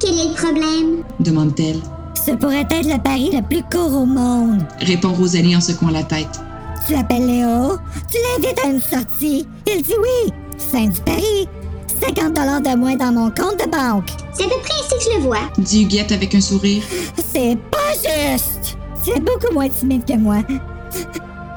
Quel 0.00 0.18
est 0.18 0.28
le 0.28 0.34
problème? 0.34 1.04
demande-t-elle. 1.20 1.80
Ce 2.26 2.32
pourrait 2.32 2.66
être 2.68 2.88
le 2.92 3.00
pari 3.00 3.30
le 3.32 3.40
plus 3.40 3.62
court 3.62 4.02
au 4.02 4.04
monde. 4.04 4.60
Répond 4.80 5.12
Rosalie 5.12 5.54
en 5.54 5.60
secouant 5.60 5.90
la 5.90 6.02
tête. 6.02 6.40
Tu 6.84 6.92
l'appelles 6.94 7.24
Léo, 7.24 7.78
tu 8.10 8.18
l'invites 8.18 8.58
à 8.64 8.68
une 8.68 8.80
sortie. 8.80 9.46
Il 9.64 9.82
dit 9.82 9.94
oui. 9.96 10.32
Fin 10.58 10.88
du 10.88 11.00
pari. 11.02 11.48
50 12.02 12.34
dollars 12.34 12.60
de 12.60 12.76
moins 12.76 12.96
dans 12.96 13.12
mon 13.12 13.30
compte 13.30 13.64
de 13.64 13.70
banque. 13.70 14.10
C'est 14.32 14.44
à 14.44 14.48
peu 14.48 14.56
près 14.60 14.74
ainsi 14.74 15.06
que 15.06 15.12
je 15.12 15.18
le 15.18 15.22
vois. 15.22 15.38
Dit 15.58 15.84
Huguette 15.84 16.10
avec 16.10 16.34
un 16.34 16.40
sourire. 16.40 16.82
C'est 17.32 17.56
pas 17.70 17.92
juste. 17.94 18.76
C'est 19.04 19.20
beaucoup 19.20 19.54
moins 19.54 19.68
timide 19.68 20.04
que 20.04 20.16
moi. 20.16 20.38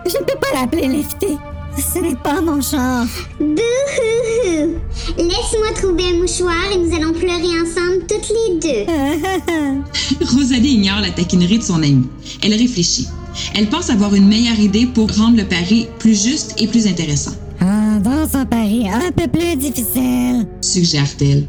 Je 0.05 0.17
ne 0.17 0.23
peux 0.23 0.37
pas 0.39 0.59
l'appeler 0.59 0.87
l'invité. 0.87 1.35
Ce 1.79 1.99
n'est 1.99 2.15
pas 2.15 2.41
mon 2.41 2.59
genre. 2.59 3.05
Bouhouhou! 3.39 4.75
Laisse-moi 5.17 5.71
trouver 5.75 6.09
un 6.13 6.19
mouchoir 6.19 6.71
et 6.73 6.77
nous 6.77 6.93
allons 6.93 7.13
pleurer 7.13 7.61
ensemble 7.61 8.05
toutes 8.07 8.29
les 8.29 8.59
deux. 8.59 10.25
Rosalie 10.35 10.73
ignore 10.73 10.99
la 10.99 11.11
taquinerie 11.11 11.59
de 11.59 11.63
son 11.63 11.81
amie. 11.81 12.07
Elle 12.43 12.53
réfléchit. 12.53 13.07
Elle 13.55 13.69
pense 13.69 13.89
avoir 13.89 14.13
une 14.13 14.27
meilleure 14.27 14.59
idée 14.59 14.87
pour 14.87 15.09
rendre 15.15 15.37
le 15.37 15.45
pari 15.45 15.87
plus 15.99 16.21
juste 16.21 16.55
et 16.61 16.67
plus 16.67 16.85
intéressant. 16.85 17.31
Ah, 17.61 17.97
dans 17.99 18.37
un 18.37 18.45
pari 18.45 18.89
un 18.89 19.11
peu 19.11 19.27
plus 19.27 19.55
difficile. 19.55 20.47
Suggère-t-elle. 20.61 21.47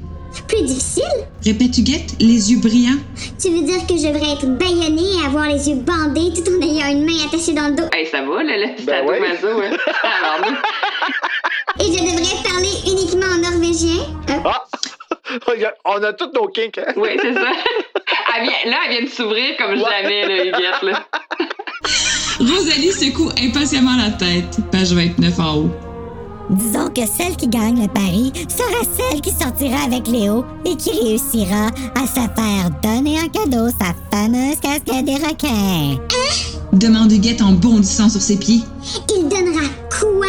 Plus 0.49 0.63
difficile? 0.63 1.05
Répète 1.45 1.77
Huguette, 1.79 2.15
les 2.21 2.51
yeux 2.53 2.59
brillants. 2.61 2.99
Tu 3.41 3.51
veux 3.51 3.63
dire 3.63 3.87
que 3.87 3.97
je 3.97 4.09
devrais 4.09 4.33
être 4.33 4.47
bâillonnée 4.47 5.17
et 5.21 5.25
avoir 5.27 5.47
les 5.49 5.69
yeux 5.69 5.77
bandés 5.77 6.33
tout 6.35 6.51
en 6.51 6.61
ayant 6.63 6.89
une 6.91 7.05
main 7.05 7.25
attachée 7.27 7.53
dans 7.53 7.69
le 7.69 7.75
dos? 7.77 7.85
Hey, 7.93 8.07
ça 8.07 8.23
va, 8.23 8.43
là, 8.43 8.57
le 8.57 8.67
Ben 8.85 9.07
ouais. 9.07 9.21
sadomaso, 9.39 9.61
hein? 9.61 9.77
Et 11.81 11.85
je 11.85 11.91
devrais 11.93 12.43
parler 12.49 12.73
uniquement 12.87 13.33
en 13.35 13.39
norvégien? 13.51 14.03
Hein? 14.29 14.43
Ah! 14.45 14.65
On 15.85 16.03
a 16.03 16.13
tous 16.13 16.31
nos 16.35 16.49
kinks, 16.49 16.79
hein? 16.79 16.93
Oui, 16.97 17.11
c'est 17.21 17.35
ça. 17.35 17.53
Elle 18.37 18.43
vient- 18.45 18.65
là, 18.71 18.77
elle 18.87 18.93
vient 18.97 19.05
de 19.05 19.09
s'ouvrir 19.09 19.57
comme 19.57 19.77
jamais, 19.77 20.27
là, 20.27 20.45
Huguette, 20.45 20.83
là. 20.83 21.05
Rosalie 22.41 22.93
secoue 22.93 23.31
impatiemment 23.41 23.97
la 23.97 24.11
tête. 24.11 24.59
Page 24.73 24.93
29 24.93 25.39
en 25.39 25.55
haut. 25.57 25.71
Disons 26.51 26.89
que 26.89 27.03
celle 27.07 27.37
qui 27.37 27.47
gagne 27.47 27.81
le 27.81 27.89
pari 27.89 28.33
sera 28.49 28.83
celle 28.97 29.21
qui 29.21 29.31
sortira 29.31 29.85
avec 29.85 30.09
Léo 30.09 30.45
et 30.65 30.75
qui 30.77 30.91
réussira 30.91 31.69
à 31.95 32.07
se 32.07 32.15
faire 32.15 32.71
donner 32.83 33.19
en 33.21 33.29
cadeau 33.29 33.69
sa 33.69 33.95
fameuse 34.11 34.59
casquette 34.61 35.05
des 35.05 35.15
requins. 35.15 35.97
Demande 36.73 37.13
Huguette 37.13 37.41
en 37.41 37.53
bondissant 37.53 38.09
sur 38.09 38.21
ses 38.21 38.37
pieds. 38.37 38.63
Il 39.17 39.29
donnera 39.29 39.67
quoi? 39.91 40.27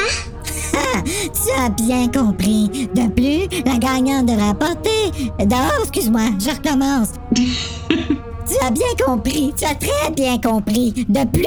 Ah, 0.74 1.02
tu 1.04 1.62
as 1.62 1.70
bien 1.70 2.08
compris. 2.08 2.90
De 2.94 3.10
plus, 3.10 3.48
la 3.66 3.78
gagnante 3.78 4.28
devra 4.28 4.54
porter... 4.54 5.12
Oh, 5.40 5.84
excuse-moi, 5.84 6.30
je 6.40 6.50
recommence. 6.50 7.10
tu 8.52 8.66
as 8.66 8.72
bien 8.72 9.06
compris, 9.06 9.54
tu 9.58 9.66
as 9.66 9.76
très 9.76 10.10
bien 10.12 10.38
compris. 10.40 10.92
De 11.08 11.26
plus, 11.26 11.46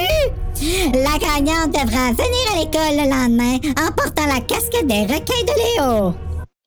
la 0.95 1.19
gagnante 1.19 1.73
devra 1.73 2.13
venir 2.13 2.53
à 2.53 2.57
l'école 2.59 2.97
le 2.97 3.11
lendemain 3.11 3.57
en 3.81 3.93
portant 3.93 4.27
la 4.27 4.41
casquette 4.41 4.87
des 4.87 5.03
requins 5.03 5.45
de 5.47 5.55
Léo. 5.77 6.15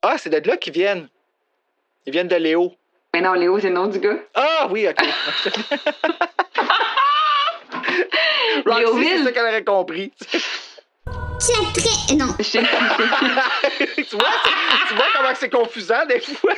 Ah, 0.02 0.16
c'est 0.18 0.30
de 0.30 0.48
là 0.48 0.58
qu'ils 0.58 0.74
viennent. 0.74 1.08
Ils 2.06 2.14
viennent 2.14 2.28
de 2.28 2.36
Léo. 2.36 2.74
Mais 3.14 3.22
non, 3.22 3.34
Léo, 3.34 3.60
c'est 3.60 3.70
le 3.70 3.76
nom 3.76 3.88
du 3.88 4.00
gars. 4.00 4.18
Ah 4.36 4.68
oui, 4.70 4.88
ok. 4.88 4.96
Roxy, 8.66 9.08
c'est 9.18 9.24
ça 9.24 9.32
qu'elle 9.32 9.44
aurait 9.46 9.64
compris. 9.64 10.12
Tu 11.40 11.52
as 11.52 11.72
très... 11.74 12.16
Non. 12.16 12.34
tu, 12.40 12.60
vois, 12.60 12.68
c'est- 13.72 13.96
tu 14.06 14.16
vois 14.16 15.06
comment 15.16 15.34
c'est 15.40 15.50
confusant 15.50 16.06
des 16.08 16.20
fois? 16.20 16.54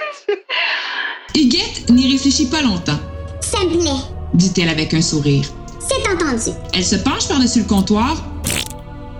Huguette 1.36 1.90
n'y 1.90 2.12
réfléchit 2.12 2.50
pas 2.50 2.62
longtemps, 2.62 3.00
Ça 3.52 3.64
me 3.66 3.80
plaît. 3.80 3.90
dit-elle 4.34 4.70
avec 4.70 4.94
un 4.94 5.02
sourire. 5.02 5.46
C'est 5.80 6.08
entendu. 6.12 6.52
Elle 6.74 6.86
se 6.86 6.96
penche 6.98 7.28
par-dessus 7.28 7.60
le 7.60 7.66
comptoir 7.66 8.16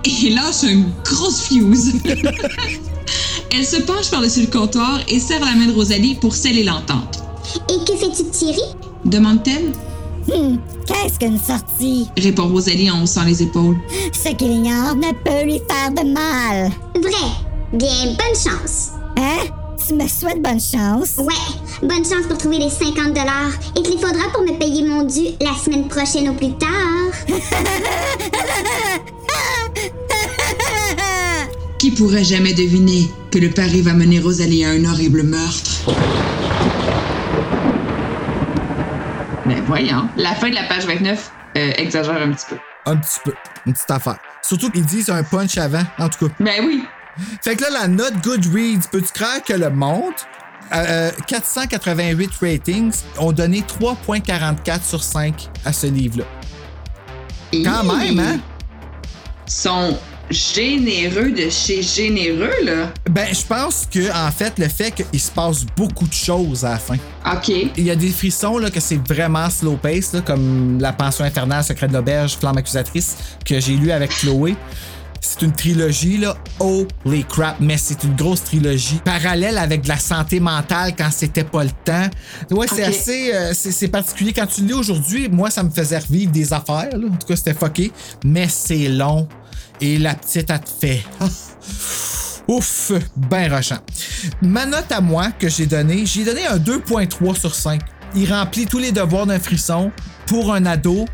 et 0.06 0.30
lâche 0.30 0.64
une 0.64 0.92
grosse 1.04 1.42
fuse. 1.42 1.94
Elle 3.52 3.66
se 3.66 3.78
penche 3.82 4.12
par-dessus 4.12 4.42
le 4.42 4.48
comptoir 4.48 5.00
et 5.08 5.20
serre 5.20 5.40
la 5.44 5.56
main 5.56 5.66
de 5.66 5.74
Rosalie 5.74 6.16
pour 6.16 6.36
sceller 6.36 6.64
l'entente. 6.64 7.24
Et 7.70 7.84
que 7.84 7.98
fais-tu 7.98 8.24
de 8.24 8.30
Thierry? 8.30 8.62
Demande-t-elle. 9.06 9.72
Hum, 10.32 10.60
qu'est-ce 10.86 11.18
qu'une 11.18 11.40
sortie? 11.40 12.08
Répond 12.18 12.48
Rosalie 12.50 12.92
en 12.92 13.02
haussant 13.02 13.24
les 13.24 13.42
épaules. 13.42 13.78
Ce 14.14 14.30
qu'il 14.36 14.52
ignore 14.52 14.96
ne 14.96 15.12
peut 15.24 15.44
lui 15.46 15.60
faire 15.68 15.90
de 15.92 16.08
mal. 16.14 16.72
Vrai. 17.02 17.32
Bien, 17.74 18.06
bonne 18.06 18.36
chance. 18.36 18.90
Hein? 19.18 19.48
Tu 19.90 19.96
me 19.96 20.08
souhaites 20.08 20.40
bonne 20.40 20.60
chance? 20.60 21.16
Ouais, 21.18 21.34
bonne 21.82 22.06
chance 22.06 22.28
pour 22.28 22.38
trouver 22.38 22.60
les 22.60 22.70
50 22.70 23.08
dollars. 23.08 23.50
Et 23.76 23.82
qu'il 23.82 23.98
faudra 23.98 24.30
pour 24.32 24.44
me 24.44 24.56
payer 24.60 24.88
mon 24.88 25.02
dû 25.02 25.30
la 25.42 25.56
semaine 25.56 25.88
prochaine 25.88 26.30
au 26.30 26.34
plus 26.34 26.56
tard. 26.60 26.70
Qui 31.80 31.90
pourrait 31.90 32.24
jamais 32.24 32.54
deviner 32.54 33.10
que 33.32 33.40
le 33.40 33.50
pari 33.50 33.82
va 33.82 33.94
mener 33.94 34.20
Rosalie 34.20 34.64
à 34.64 34.70
un 34.70 34.86
horrible 34.86 35.24
meurtre? 35.24 35.90
Mais 39.48 39.60
voyons. 39.62 40.08
La 40.18 40.36
fin 40.36 40.52
de 40.52 40.56
la 40.56 40.66
page 40.66 40.86
29 40.86 41.32
euh, 41.58 41.72
exagère 41.78 42.22
un 42.22 42.32
petit 42.32 42.46
peu. 42.48 42.58
Un 42.86 42.98
petit 42.98 43.20
peu. 43.26 43.34
Une 43.66 43.74
petite 43.74 43.90
affaire. 43.90 44.20
Surtout 44.44 44.70
qu'ils 44.70 44.86
disent 44.86 45.10
un 45.10 45.24
punch 45.24 45.58
avant, 45.58 45.82
en 45.98 46.10
tout 46.10 46.28
cas. 46.28 46.34
Ben 46.40 46.64
oui. 46.64 46.84
Fait 47.44 47.56
que 47.56 47.64
là, 47.64 47.70
la 47.82 47.88
note 47.88 48.14
Goodreads, 48.24 48.88
peux-tu 48.92 49.12
croire 49.14 49.44
que 49.44 49.54
le 49.54 49.70
monde, 49.70 50.14
euh, 50.74 51.12
488 51.28 52.32
ratings, 52.42 52.94
ont 53.18 53.32
donné 53.32 53.62
3.44 53.62 54.84
sur 54.84 55.04
5 55.04 55.50
à 55.66 55.74
ce 55.74 55.88
livre-là. 55.88 56.26
Quand 57.52 57.84
même, 57.84 58.20
hein? 58.20 58.40
sont 59.48 59.98
généreux 60.30 61.32
de 61.32 61.50
chez 61.50 61.82
généreux, 61.82 62.54
là. 62.64 62.92
Ben, 63.10 63.28
je 63.34 63.44
pense 63.44 63.88
que, 63.92 64.12
en 64.16 64.32
fait, 64.32 64.60
le 64.60 64.68
fait 64.68 64.92
qu'il 64.92 65.20
se 65.20 65.32
passe 65.32 65.66
beaucoup 65.76 66.08
de 66.08 66.14
choses 66.14 66.64
à 66.64 66.72
la 66.72 66.78
fin. 66.78 66.98
OK. 67.26 67.50
Il 67.50 67.84
y 67.84 67.90
a 67.90 67.96
des 67.96 68.10
frissons, 68.10 68.60
là, 68.60 68.70
que 68.70 68.80
c'est 68.80 69.00
vraiment 69.08 69.50
slow 69.50 69.78
pace, 69.78 70.14
là, 70.14 70.22
comme 70.22 70.80
La 70.80 70.94
Pension 70.94 71.26
infernale, 71.26 71.64
Secret 71.64 71.88
de 71.88 71.94
l'auberge, 71.94 72.38
Flamme 72.38 72.58
accusatrice, 72.58 73.18
que 73.44 73.60
j'ai 73.60 73.74
lu 73.74 73.92
avec 73.92 74.12
Chloé. 74.12 74.56
C'est 75.32 75.46
une 75.46 75.52
trilogie, 75.52 76.18
là. 76.18 76.36
Holy 76.60 77.24
crap, 77.24 77.58
mais 77.60 77.78
c'est 77.78 78.04
une 78.04 78.16
grosse 78.16 78.44
trilogie. 78.44 79.00
Parallèle 79.06 79.60
avec 79.60 79.84
de 79.84 79.88
la 79.88 80.00
santé 80.00 80.40
mentale 80.40 80.96
quand 80.98 81.10
c'était 81.12 81.44
pas 81.44 81.64
le 81.64 81.70
temps. 81.86 82.10
Ouais, 82.50 82.66
c'est 82.68 82.84
assez. 82.84 83.32
euh, 83.32 83.54
c'est 83.54 83.90
particulier. 83.90 84.34
Quand 84.34 84.48
tu 84.48 84.62
le 84.62 84.68
lis 84.68 84.74
aujourd'hui, 84.74 85.30
moi, 85.30 85.52
ça 85.52 85.62
me 85.62 85.70
faisait 85.70 86.00
revivre 86.00 86.32
des 86.32 86.52
affaires, 86.52 86.90
là. 86.98 87.08
En 87.08 87.16
tout 87.16 87.28
cas, 87.28 87.36
c'était 87.36 87.54
fucké. 87.54 87.92
Mais 88.26 88.48
c'est 88.50 88.88
long. 88.88 89.28
Et 89.80 90.00
la 90.00 90.16
petite, 90.16 90.50
elle 90.50 90.60
te 90.62 90.70
fait. 90.82 91.04
Ouf, 92.48 92.92
ben 93.16 93.54
rochant. 93.54 93.78
Ma 94.42 94.66
note 94.66 94.92
à 94.92 95.00
moi 95.00 95.30
que 95.38 95.48
j'ai 95.48 95.68
donnée, 95.68 96.08
j'ai 96.08 96.26
donné 96.26 96.48
un 96.48 96.58
2.3 96.58 97.40
sur 97.40 97.54
5. 97.54 97.80
Il 98.16 98.34
remplit 98.34 98.66
tous 98.66 98.80
les 98.80 98.92
devoirs 98.92 99.28
d'un 99.28 99.40
frisson 99.40 99.92
pour 100.26 100.52
un 100.52 100.66
ado. 100.66 101.06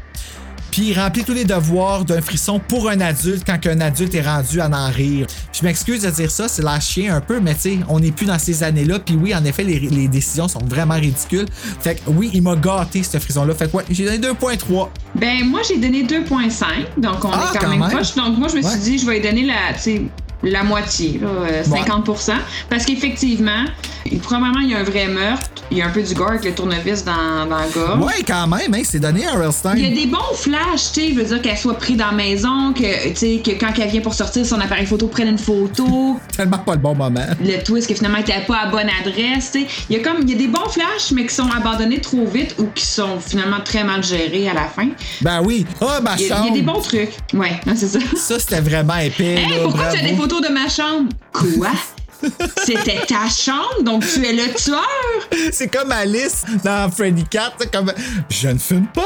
Puis 0.72 0.90
il 0.90 1.00
remplit 1.00 1.24
tous 1.24 1.34
les 1.34 1.46
devoirs 1.46 2.06
d'un 2.06 2.22
frisson 2.22 2.60
pour 2.60 2.90
un 2.90 3.00
adulte 3.02 3.44
quand 3.46 3.58
un 3.68 3.82
adulte 3.82 4.14
est 4.16 4.22
rendu 4.22 4.60
à 4.62 4.68
en 4.70 4.90
rire. 4.90 5.28
Je 5.54 5.64
m'excuse 5.64 6.02
de 6.04 6.10
dire 6.10 6.30
ça, 6.32 6.48
c'est 6.48 6.62
la 6.64 6.80
chien 6.80 7.16
un 7.16 7.22
peu, 7.22 7.40
mais 7.40 7.54
tu 7.56 7.62
sais, 7.62 7.78
on 7.88 8.00
n'est 8.00 8.12
plus 8.12 8.26
dans 8.26 8.40
ces 8.40 8.64
années-là. 8.64 9.00
Puis 9.00 9.16
oui, 9.16 9.34
en 9.36 9.44
effet, 9.46 9.64
les, 9.64 9.80
les 9.80 10.08
décisions 10.08 10.48
sont 10.48 10.64
vraiment 10.66 10.96
ridicules. 10.96 11.46
Fait 11.80 11.96
que 11.96 12.02
oui, 12.08 12.30
il 12.34 12.42
m'a 12.42 12.56
gâté 12.56 13.04
ce 13.04 13.18
frisson-là. 13.20 13.54
Fait 13.56 13.72
que 13.72 13.78
ouais, 13.78 13.84
j'ai 13.90 14.06
donné 14.06 14.18
2.3. 14.20 14.90
Ben, 15.16 15.46
moi, 15.46 15.62
j'ai 15.68 15.78
donné 15.78 16.04
2,5. 16.04 16.66
Donc, 16.98 17.24
on 17.24 17.30
Ah, 17.32 17.52
est 17.54 17.58
quand, 17.58 17.66
quand 17.66 17.70
même, 17.70 17.80
même. 17.80 17.90
proche. 17.92 18.16
Donc, 18.16 18.38
moi, 18.38 18.48
je 18.50 18.58
me 18.58 18.62
suis 18.62 18.80
dit, 18.80 18.98
je 19.00 19.06
vais 19.06 19.20
lui 19.20 19.22
donner 19.22 19.46
la, 19.46 19.74
tu 19.76 19.80
sais, 19.82 20.02
la 20.46 20.64
moitié, 20.64 21.20
là, 21.22 21.28
euh, 21.28 21.64
50% 21.64 22.34
Parce 22.70 22.86
qu'effectivement, 22.86 23.66
probablement, 24.22 24.60
il 24.60 24.72
y 24.72 24.76
a 24.76 24.80
un 24.80 24.84
vrai 24.84 25.08
meurtre. 25.08 25.50
Il 25.72 25.80
y 25.80 25.82
a 25.82 25.88
un 25.88 25.90
peu 25.90 26.04
du 26.04 26.14
gore 26.14 26.30
avec 26.30 26.46
le 26.46 26.54
tournevis 26.54 27.04
dans, 27.04 27.48
dans 27.50 27.58
la 27.58 27.68
gorge. 27.68 28.00
Ouais, 28.06 28.24
quand 28.26 28.46
même, 28.46 28.72
hein, 28.74 28.82
c'est 28.84 29.00
donné 29.00 29.26
à 29.26 29.32
Railstein. 29.32 29.74
Il 29.76 29.90
y 29.90 29.92
a 29.92 30.06
des 30.06 30.06
bons 30.06 30.36
flashs, 30.36 30.92
tu 30.94 31.02
sais, 31.02 31.10
je 31.10 31.16
veux 31.16 31.24
dire 31.24 31.42
qu'elle 31.42 31.58
soit 31.58 31.74
prise 31.78 31.98
dans 31.98 32.08
la 32.08 32.12
maison, 32.12 32.72
que, 32.72 33.10
tu 33.10 33.16
sais, 33.16 33.42
que 33.44 33.60
quand 33.60 33.72
elle 33.80 33.90
vient 33.90 34.02
pour 34.02 34.14
sortir, 34.14 34.46
son 34.46 34.60
appareil 34.62 34.86
photo 34.86 35.08
prenne 35.08 35.30
une 35.30 35.40
photo. 35.40 36.20
Tellement 36.38 36.60
pas 36.60 36.74
le 36.74 36.82
bon 36.82 36.94
moment. 36.94 37.26
Le 37.44 37.64
twist 37.64 37.88
que 37.90 37.96
finalement 37.96 38.20
elle 38.20 38.30
était 38.30 38.46
pas 38.46 38.60
à 38.60 38.68
bonne 38.68 38.90
adresse, 39.02 39.52
tu 39.52 39.62
sais. 39.62 39.68
Il 39.90 39.98
y 39.98 40.00
a 40.00 40.04
comme, 40.04 40.22
il 40.22 40.30
y 40.30 40.36
a 40.36 40.38
des 40.38 40.48
bons 40.48 40.70
flashs, 40.70 41.12
mais 41.12 41.26
qui 41.26 41.34
sont 41.34 41.50
abandonnés 41.50 42.00
trop 42.00 42.26
vite 42.26 42.56
ou 42.60 42.68
qui 42.76 42.86
sont 42.86 43.20
finalement 43.20 43.60
très 43.66 43.84
mal 43.84 44.04
gérés 44.04 44.48
à 44.48 44.54
la 44.54 44.66
fin. 44.66 44.90
Ben 45.22 45.42
oui. 45.44 45.66
Ah, 45.82 46.00
ma 46.00 46.16
Il 46.16 46.28
y, 46.28 46.32
a, 46.32 46.36
chambre. 46.36 46.48
il 46.48 46.50
y 46.50 46.60
a 46.60 46.62
des 46.62 46.66
bons 46.66 46.82
trucs. 46.82 47.14
Ouais, 47.34 47.60
c'est 47.76 47.88
ça. 47.88 48.00
Ça, 48.16 48.38
c'était 48.40 48.62
vraiment 48.62 48.98
épais. 48.98 49.24
Hey, 49.36 49.50
là, 49.50 49.56
pourquoi 49.64 49.88
tu 49.88 49.98
as 49.98 50.08
des 50.08 50.16
photos 50.16 50.35
de 50.42 50.50
ma 50.50 50.70
chambre? 50.70 51.10
Quoi? 51.34 51.72
C'était 52.66 53.06
ta 53.06 53.30
chambre, 53.30 53.84
donc 53.84 54.04
tu 54.08 54.26
es 54.26 54.34
le 54.34 54.54
tueur? 54.56 54.82
C'est 55.52 55.68
comme 55.68 55.92
Alice 55.92 56.44
dans 56.64 56.90
Freddy 56.90 57.24
Cat, 57.26 57.54
c'est 57.60 57.72
comme 57.72 57.92
je 58.30 58.48
ne 58.48 58.58
fume 58.58 58.88
pas. 58.88 59.02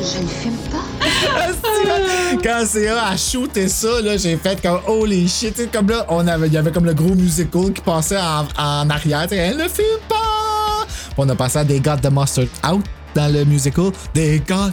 Je 0.00 0.18
ne 0.18 0.28
fume 0.28 0.56
pas. 0.70 0.84
Quand 2.42 2.64
CA 2.66 3.06
a 3.06 3.16
shooté 3.16 3.68
ça, 3.68 4.00
là, 4.02 4.16
j'ai 4.16 4.36
fait 4.36 4.60
comme 4.60 4.80
holy 4.86 5.28
shit. 5.28 5.70
Comme 5.72 5.88
là, 5.88 6.04
on 6.08 6.26
avait, 6.26 6.48
il 6.48 6.52
y 6.52 6.58
avait 6.58 6.72
comme 6.72 6.84
le 6.84 6.94
gros 6.94 7.14
musical 7.14 7.72
qui 7.72 7.80
passait 7.80 8.18
en, 8.18 8.46
en 8.58 8.90
arrière. 8.90 9.22
tu 9.22 9.30
sais, 9.30 9.36
Elle 9.36 9.56
ne 9.56 9.68
filme 9.68 10.00
pas. 10.08 10.86
On 11.16 11.28
a 11.28 11.34
passé 11.34 11.58
à 11.58 11.64
They 11.64 11.80
Got 11.80 11.98
the 11.98 12.10
Mustard 12.10 12.46
Out 12.70 12.84
dans 13.14 13.32
le 13.32 13.44
musical. 13.44 13.92
They 14.12 14.40
Got 14.40 14.72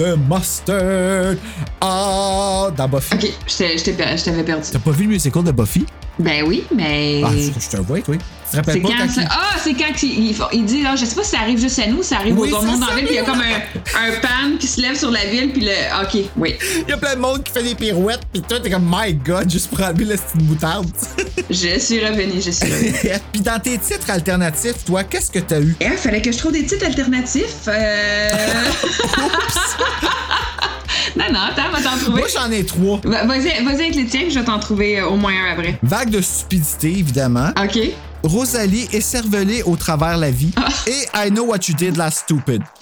the 0.00 0.16
Mustard 0.16 1.36
Out 1.82 2.74
dans 2.74 2.88
Buffy. 2.88 3.14
Ok, 3.14 3.26
je 3.46 4.24
t'avais 4.24 4.42
perdu. 4.42 4.68
T'as 4.72 4.78
pas 4.78 4.92
vu 4.92 5.04
le 5.04 5.10
musical 5.10 5.44
de 5.44 5.52
Buffy? 5.52 5.84
Ben 6.18 6.42
oui, 6.46 6.64
mais. 6.74 7.20
Ah, 7.22 7.30
je 7.36 7.68
te 7.68 7.76
vois, 7.82 7.98
oui. 8.08 8.18
C'est 8.50 8.80
quand, 8.80 8.88
il- 9.16 9.28
Ah, 9.30 9.56
c'est 9.62 9.74
quand 9.74 10.02
il, 10.02 10.30
il, 10.30 10.36
il 10.52 10.64
dit, 10.64 10.82
là, 10.82 10.96
je 10.96 11.04
sais 11.04 11.14
pas 11.14 11.22
si 11.22 11.30
ça 11.30 11.38
arrive 11.40 11.60
juste 11.60 11.78
à 11.78 11.86
nous, 11.86 12.02
ça 12.02 12.16
arrive 12.16 12.36
Oui, 12.38 12.50
dans 12.50 12.60
ça, 12.60 12.66
la 12.66 12.96
ville, 12.96 13.04
puis 13.06 13.14
il 13.14 13.14
y 13.14 13.18
a 13.18 13.24
comme 13.24 13.40
un, 13.40 14.08
un 14.08 14.12
pan 14.20 14.56
qui 14.58 14.66
se 14.66 14.80
lève 14.80 14.96
sur 14.98 15.10
la 15.10 15.24
ville, 15.26 15.52
puis 15.52 15.62
le. 15.62 16.02
Ok, 16.02 16.24
oui. 16.36 16.56
Il 16.82 16.88
y 16.88 16.92
a 16.92 16.96
plein 16.96 17.14
de 17.14 17.20
monde 17.20 17.42
qui 17.44 17.52
fait 17.52 17.62
des 17.62 17.74
pirouettes, 17.74 18.20
pis 18.32 18.42
toi, 18.42 18.58
t'es 18.60 18.70
comme, 18.70 18.90
my 18.92 19.14
god, 19.14 19.50
juste 19.50 19.68
pour 19.70 19.80
enlever 19.86 20.04
la 20.04 20.16
petite 20.16 20.42
moutarde. 20.42 20.86
Je 21.50 21.78
suis 21.80 22.04
revenu, 22.04 22.40
je 22.40 22.50
suis 22.52 22.70
revenu. 22.70 22.92
Puis 23.32 23.42
dans 23.42 23.58
tes 23.58 23.76
titres 23.78 24.08
alternatifs, 24.08 24.84
toi, 24.84 25.02
qu'est-ce 25.02 25.32
que 25.32 25.40
t'as 25.40 25.60
eu? 25.60 25.74
Il 25.80 25.90
fallait 25.96 26.22
que 26.22 26.30
je 26.30 26.38
trouve 26.38 26.52
des 26.52 26.64
titres 26.64 26.86
alternatifs. 26.86 27.66
Euh... 27.66 28.30
non, 31.16 31.24
non, 31.32 31.40
attends, 31.50 31.70
va 31.72 31.80
t'en 31.82 31.96
trouver. 31.98 32.20
Moi, 32.20 32.28
j'en 32.32 32.50
ai 32.52 32.64
trois. 32.64 33.00
Va- 33.04 33.24
Vas-y 33.24 33.64
vas-y 33.64 33.80
avec 33.82 33.94
les 33.96 34.06
tiens, 34.06 34.20
puis 34.22 34.30
je 34.30 34.38
vais 34.38 34.44
t'en 34.44 34.60
trouver 34.60 35.02
au 35.02 35.16
moins 35.16 35.32
un 35.32 35.52
après. 35.54 35.76
Vague 35.82 36.10
de 36.10 36.20
stupidité, 36.20 36.88
évidemment. 36.98 37.48
OK. 37.60 37.78
Rosalie 38.22 38.88
écervelée 38.92 39.62
au 39.62 39.76
travers 39.76 40.16
la 40.18 40.30
vie. 40.30 40.52
Ah. 40.56 40.68
Et 40.86 41.06
I 41.14 41.30
know 41.30 41.44
what 41.44 41.60
you 41.68 41.74
did 41.74 41.96
last 41.96 42.20
stupid. 42.20 42.62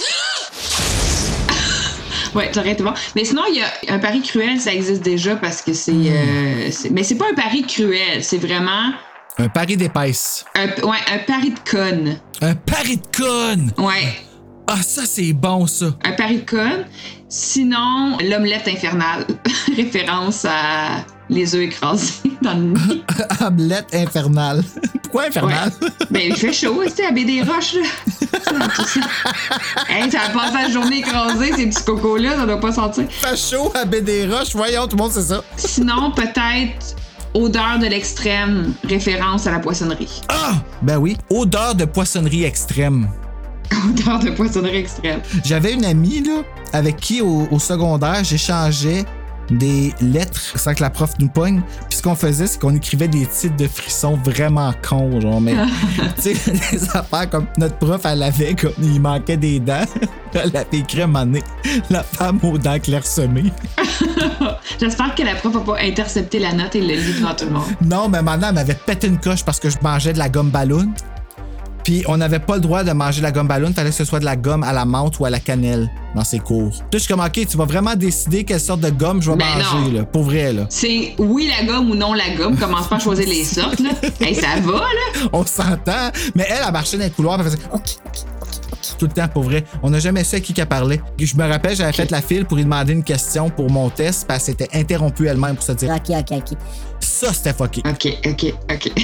Ouais, 2.35 2.51
t'aurais 2.51 2.73
été 2.73 2.83
bon. 2.83 2.93
Mais 3.17 3.25
sinon, 3.25 3.43
il 3.49 3.57
y 3.57 3.63
a 3.63 3.95
un 3.95 3.99
pari 3.99 4.21
cruel, 4.21 4.61
ça 4.61 4.73
existe 4.73 5.03
déjà 5.03 5.35
parce 5.37 5.63
que 5.63 5.73
c'est. 5.73 5.93
euh, 5.95 6.71
mais 6.91 7.03
c'est 7.03 7.15
pas 7.15 7.25
un 7.33 7.35
pari 7.35 7.63
cruel, 7.67 8.23
c'est 8.23 8.37
vraiment. 8.37 8.93
Un 9.39 9.49
pari 9.49 9.77
d'épaisse. 9.79 10.45
Un, 10.55 10.67
ouais, 10.67 10.99
un 11.11 11.19
pari 11.27 11.51
de 11.51 11.71
conne. 11.71 12.19
Un 12.43 12.55
pari 12.55 12.99
de 12.99 13.17
conne! 13.17 13.73
Ouais. 13.79 14.15
Ah, 14.67 14.83
ça, 14.83 15.03
c'est 15.07 15.33
bon, 15.33 15.67
ça. 15.67 15.87
Un 16.05 16.13
pari 16.13 16.41
de 16.41 16.45
conne. 16.51 16.85
Sinon, 17.31 18.19
l'omelette 18.21 18.69
infernale. 18.69 19.25
Référence 19.77 20.45
à 20.45 21.05
les 21.31 21.55
œufs 21.55 21.63
écrasés 21.63 22.13
dans 22.43 22.55
le 22.55 22.63
nid. 22.73 23.05
Omelette 23.41 23.95
infernale. 23.95 24.63
Pourquoi 25.03 25.25
infernale? 25.27 25.73
Ouais. 25.81 25.89
Ben, 26.11 26.23
il 26.29 26.37
fait 26.37 26.53
chaud, 26.53 26.83
tu 26.85 26.91
sais, 26.93 27.07
à 27.07 27.13
des 27.13 27.43
roches, 27.43 27.75
là. 27.75 28.67
hey, 29.89 30.11
ça 30.11 30.21
a 30.23 30.31
passé 30.31 30.55
la 30.55 30.71
journée 30.71 30.99
écrasée, 30.99 31.53
ces 31.57 31.67
petits 31.67 31.85
cocos-là, 31.85 32.37
ça 32.37 32.47
doit 32.47 32.61
pas 32.61 32.73
sentir. 32.73 33.05
Fait 33.11 33.37
chaud 33.37 33.73
à 33.75 33.85
des 33.85 34.27
roches, 34.27 34.55
voyons, 34.55 34.87
tout 34.87 34.97
le 34.97 35.03
monde 35.03 35.13
sait 35.13 35.23
ça. 35.23 35.43
Sinon, 35.57 36.13
peut-être 36.13 36.95
odeur 37.35 37.79
de 37.79 37.87
l'extrême, 37.87 38.75
référence 38.85 39.47
à 39.47 39.53
la 39.53 39.61
poissonnerie. 39.61 40.21
Ah! 40.29 40.55
Ben 40.83 40.99
oui, 40.99 41.17
odeur 41.31 41.75
de 41.75 41.85
poissonnerie 41.85 42.45
extrême. 42.45 43.09
Odeur 43.91 44.19
de 44.19 44.31
poissonnerie 44.31 44.79
extrême. 44.79 45.21
J'avais 45.45 45.73
une 45.73 45.85
amie, 45.85 46.23
là, 46.23 46.43
avec 46.73 46.97
qui 46.97 47.21
au, 47.21 47.49
au 47.51 47.59
secondaire, 47.59 48.25
j'échangeais 48.25 49.05
des 49.51 49.95
lettres 50.01 50.59
sans 50.59 50.75
que 50.75 50.83
la 50.83 50.91
prof 50.91 51.13
nous 51.19 51.29
pogne. 51.29 51.61
Puis 51.89 51.99
ce 51.99 52.03
qu'on 52.03 52.15
faisait, 52.15 52.47
c'est 52.47 52.61
qu'on 52.61 52.75
écrivait 52.75 53.09
des 53.09 53.27
titres 53.27 53.57
de 53.57 53.67
frissons 53.67 54.19
vraiment 54.25 54.73
cons, 54.87 55.21
genre, 55.21 55.41
mais 55.41 55.55
tu 56.23 56.35
sais, 56.35 56.53
des 56.53 56.85
affaires 56.95 57.29
comme 57.31 57.47
notre 57.57 57.77
prof, 57.77 58.01
elle 58.05 58.23
avait 58.23 58.55
comme 58.55 58.73
il 58.83 59.01
manquait 59.01 59.37
des 59.37 59.61
dents. 59.61 59.85
Elle 60.35 60.55
avait 60.55 60.67
écrit 60.73 61.01
à 61.01 61.05
un 61.05 61.07
moment 61.07 61.25
donné, 61.25 61.43
la 61.89 62.03
femme 62.03 62.39
aux 62.43 62.59
dents 62.59 62.79
clairsemées. 62.79 63.51
J'espère 64.81 65.15
que 65.15 65.23
la 65.23 65.35
prof 65.35 65.57
a 65.57 65.61
pas 65.61 65.79
intercepté 65.81 66.39
la 66.39 66.53
note 66.53 66.77
et 66.77 66.83
le 66.83 66.95
lit 66.95 67.15
devant 67.19 67.35
tout 67.35 67.47
le 67.47 67.53
monde. 67.53 67.65
Non, 67.83 68.11
mais 68.11 68.21
maintenant, 68.21 68.49
elle 68.49 68.55
m'avait 68.55 68.75
pété 68.75 69.07
une 69.07 69.19
coche 69.19 69.43
parce 69.43 69.59
que 69.59 69.71
je 69.71 69.79
mangeais 69.83 70.13
de 70.13 70.19
la 70.19 70.29
gomme 70.29 70.51
ballon. 70.51 70.93
Puis 71.89 72.05
on 72.07 72.19
n'avait 72.19 72.39
pas 72.39 72.57
le 72.57 72.61
droit 72.61 72.85
de 72.85 72.93
manger 72.93 73.23
la 73.23 73.33
gomme 73.33 73.49
ballon, 73.49 73.73
fallait 73.73 73.89
que 73.89 73.97
ce 73.97 74.05
soit 74.05 74.21
de 74.21 74.27
la 74.27 74.37
gomme 74.37 74.63
à 74.63 74.75
la 74.75 74.85
menthe 74.85 75.19
ou 75.21 75.25
à 75.25 75.31
la 75.31 75.41
cannelle 75.41 75.91
dans 76.15 76.23
ses 76.23 76.39
cours. 76.39 76.71
Puis 76.71 76.85
je 76.93 76.99
suis 76.99 77.09
comme, 77.09 77.25
OK, 77.25 77.47
tu 77.49 77.57
vas 77.57 77.65
vraiment 77.65 77.95
décider 77.97 78.45
quelle 78.45 78.61
sorte 78.61 78.81
de 78.81 78.91
gomme 78.91 79.23
je 79.23 79.31
vais 79.31 79.39
Ben 79.39 79.47
manger, 79.55 79.93
là, 79.93 80.05
pour 80.05 80.25
vrai, 80.25 80.53
là. 80.53 80.67
C'est 80.69 81.15
oui 81.17 81.49
la 81.49 81.65
gomme 81.65 81.91
ou 81.91 81.95
non 81.95 82.13
la 82.13 82.29
gomme. 82.37 82.59
Commence 82.59 82.89
pas 82.89 82.97
à 82.97 82.99
choisir 82.99 83.27
les 83.27 83.43
sortes, 83.43 83.81
là? 83.81 83.89
Hey, 84.21 84.35
ça 84.35 84.61
va, 84.63 84.81
là. 84.81 85.29
On 85.33 85.47
s'entend. 85.47 86.11
Mais 86.35 86.45
elle, 86.51 86.59
elle 86.67 86.73
marchait 86.75 86.99
dans 86.99 87.05
les 87.05 87.11
couloirs, 87.11 87.41
elle 87.41 87.47
faisait 87.47 87.59
OK, 87.73 87.81
OK, 88.05 88.19
Tout 88.97 89.07
le 89.07 89.13
temps, 89.13 89.29
pour 89.29 89.45
vrai. 89.45 89.65
On 89.83 89.91
n'a 89.91 89.99
jamais 89.99 90.25
su 90.25 90.37
à 90.37 90.41
qui 90.41 90.53
qu'elle 90.53 90.67
parlait. 90.67 91.01
Je 91.19 91.37
me 91.37 91.47
rappelle, 91.47 91.77
j'avais 91.77 91.93
fait 91.93 92.11
la 92.11 92.23
file 92.23 92.45
pour 92.45 92.57
lui 92.57 92.65
demander 92.65 92.93
une 92.93 93.05
question 93.05 93.51
pour 93.51 93.71
mon 93.71 93.91
test, 93.91 94.27
parce 94.27 94.45
qu'elle 94.45 94.57
s'était 94.57 94.79
interrompue 94.79 95.27
elle-même 95.27 95.57
pour 95.57 95.65
se 95.65 95.73
dire 95.73 95.91
OK, 95.95 96.11
OK, 96.11 96.39
OK. 96.39 96.59
Ça, 97.01 97.33
c'était 97.33 97.53
fucké. 97.53 97.83
OK, 97.89 98.19
OK, 98.27 98.55
OK. 98.71 98.93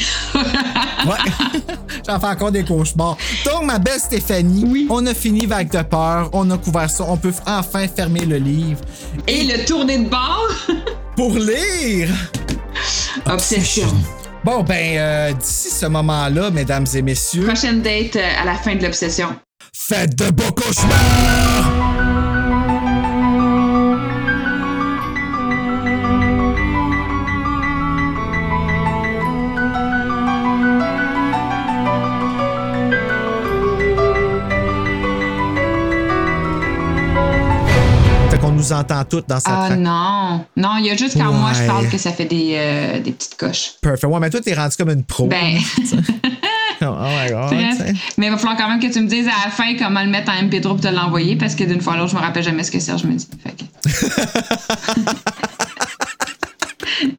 Ouais. 1.04 1.16
J'en 2.06 2.18
fais 2.18 2.26
encore 2.26 2.50
des 2.50 2.64
cauchemars. 2.64 3.18
Donc, 3.44 3.64
ma 3.64 3.78
belle 3.78 4.00
Stéphanie, 4.00 4.86
on 4.88 5.04
a 5.06 5.12
fini 5.12 5.44
Vague 5.44 5.70
de 5.70 5.82
peur, 5.82 6.30
on 6.32 6.50
a 6.50 6.56
couvert 6.56 6.88
ça, 6.88 7.04
on 7.06 7.16
peut 7.18 7.32
enfin 7.46 7.86
fermer 7.88 8.24
le 8.24 8.36
livre. 8.36 8.80
Et 9.26 9.44
le 9.44 9.64
tourner 9.66 9.98
de 9.98 10.08
bord? 10.08 10.48
Pour 11.16 11.36
lire! 11.36 12.08
Obsession. 13.26 13.88
Bon, 14.44 14.62
ben, 14.62 14.98
euh, 14.98 15.32
d'ici 15.32 15.70
ce 15.70 15.86
moment-là, 15.86 16.50
mesdames 16.50 16.86
et 16.94 17.00
messieurs, 17.02 17.46
Prochaine 17.46 17.80
date 17.80 18.16
euh, 18.16 18.42
à 18.42 18.44
la 18.44 18.56
fin 18.56 18.74
de 18.74 18.82
l'obsession. 18.82 19.28
Faites 19.74 20.14
de 20.16 20.30
beaux 20.30 20.52
cauchemars! 20.52 21.72
Fait 38.30 38.38
qu'on 38.38 38.52
nous 38.52 38.72
entend 38.72 39.04
toutes 39.04 39.28
dans 39.28 39.36
cette 39.36 39.48
Ah 39.48 39.76
non. 39.76 40.44
Non, 40.56 40.76
il 40.78 40.86
y 40.86 40.90
a 40.90 40.96
juste 40.96 41.16
quand 41.18 41.32
moi 41.32 41.52
je 41.52 41.66
parle 41.66 41.88
que 41.88 41.98
ça 41.98 42.12
fait 42.12 42.24
des, 42.24 42.54
euh, 42.54 43.00
des 43.00 43.12
petites 43.12 43.36
coches. 43.36 43.72
Perfect. 43.82 44.12
Ouais, 44.12 44.20
mais 44.20 44.30
toi, 44.30 44.40
t'es 44.40 44.54
rendu 44.54 44.76
comme 44.76 44.90
une 44.90 45.04
pro. 45.04 45.26
Ben. 45.26 45.58
oh 46.90 47.06
my 47.24 47.30
god. 47.30 47.94
Mais 48.18 48.26
il 48.26 48.30
va 48.30 48.36
falloir 48.38 48.56
quand 48.56 48.68
même 48.68 48.80
que 48.80 48.92
tu 48.92 49.00
me 49.00 49.06
dises 49.08 49.26
à 49.28 49.44
la 49.46 49.50
fin 49.50 49.74
comment 49.76 50.02
le 50.02 50.08
mettre 50.10 50.30
en 50.32 50.34
MP3 50.46 50.62
pour 50.62 50.80
te 50.80 50.88
l'envoyer 50.88 51.36
parce 51.36 51.54
que 51.54 51.64
d'une 51.64 51.80
fois 51.80 51.94
à 51.94 51.96
l'autre, 51.96 52.10
je 52.10 52.16
me 52.16 52.20
rappelle 52.20 52.42
jamais 52.44 52.62
ce 52.64 52.70
que 52.70 52.78
Serge 52.80 53.04
me 53.04 53.12
dit. 53.14 53.28
Fait 53.42 53.54
que- 53.56 53.64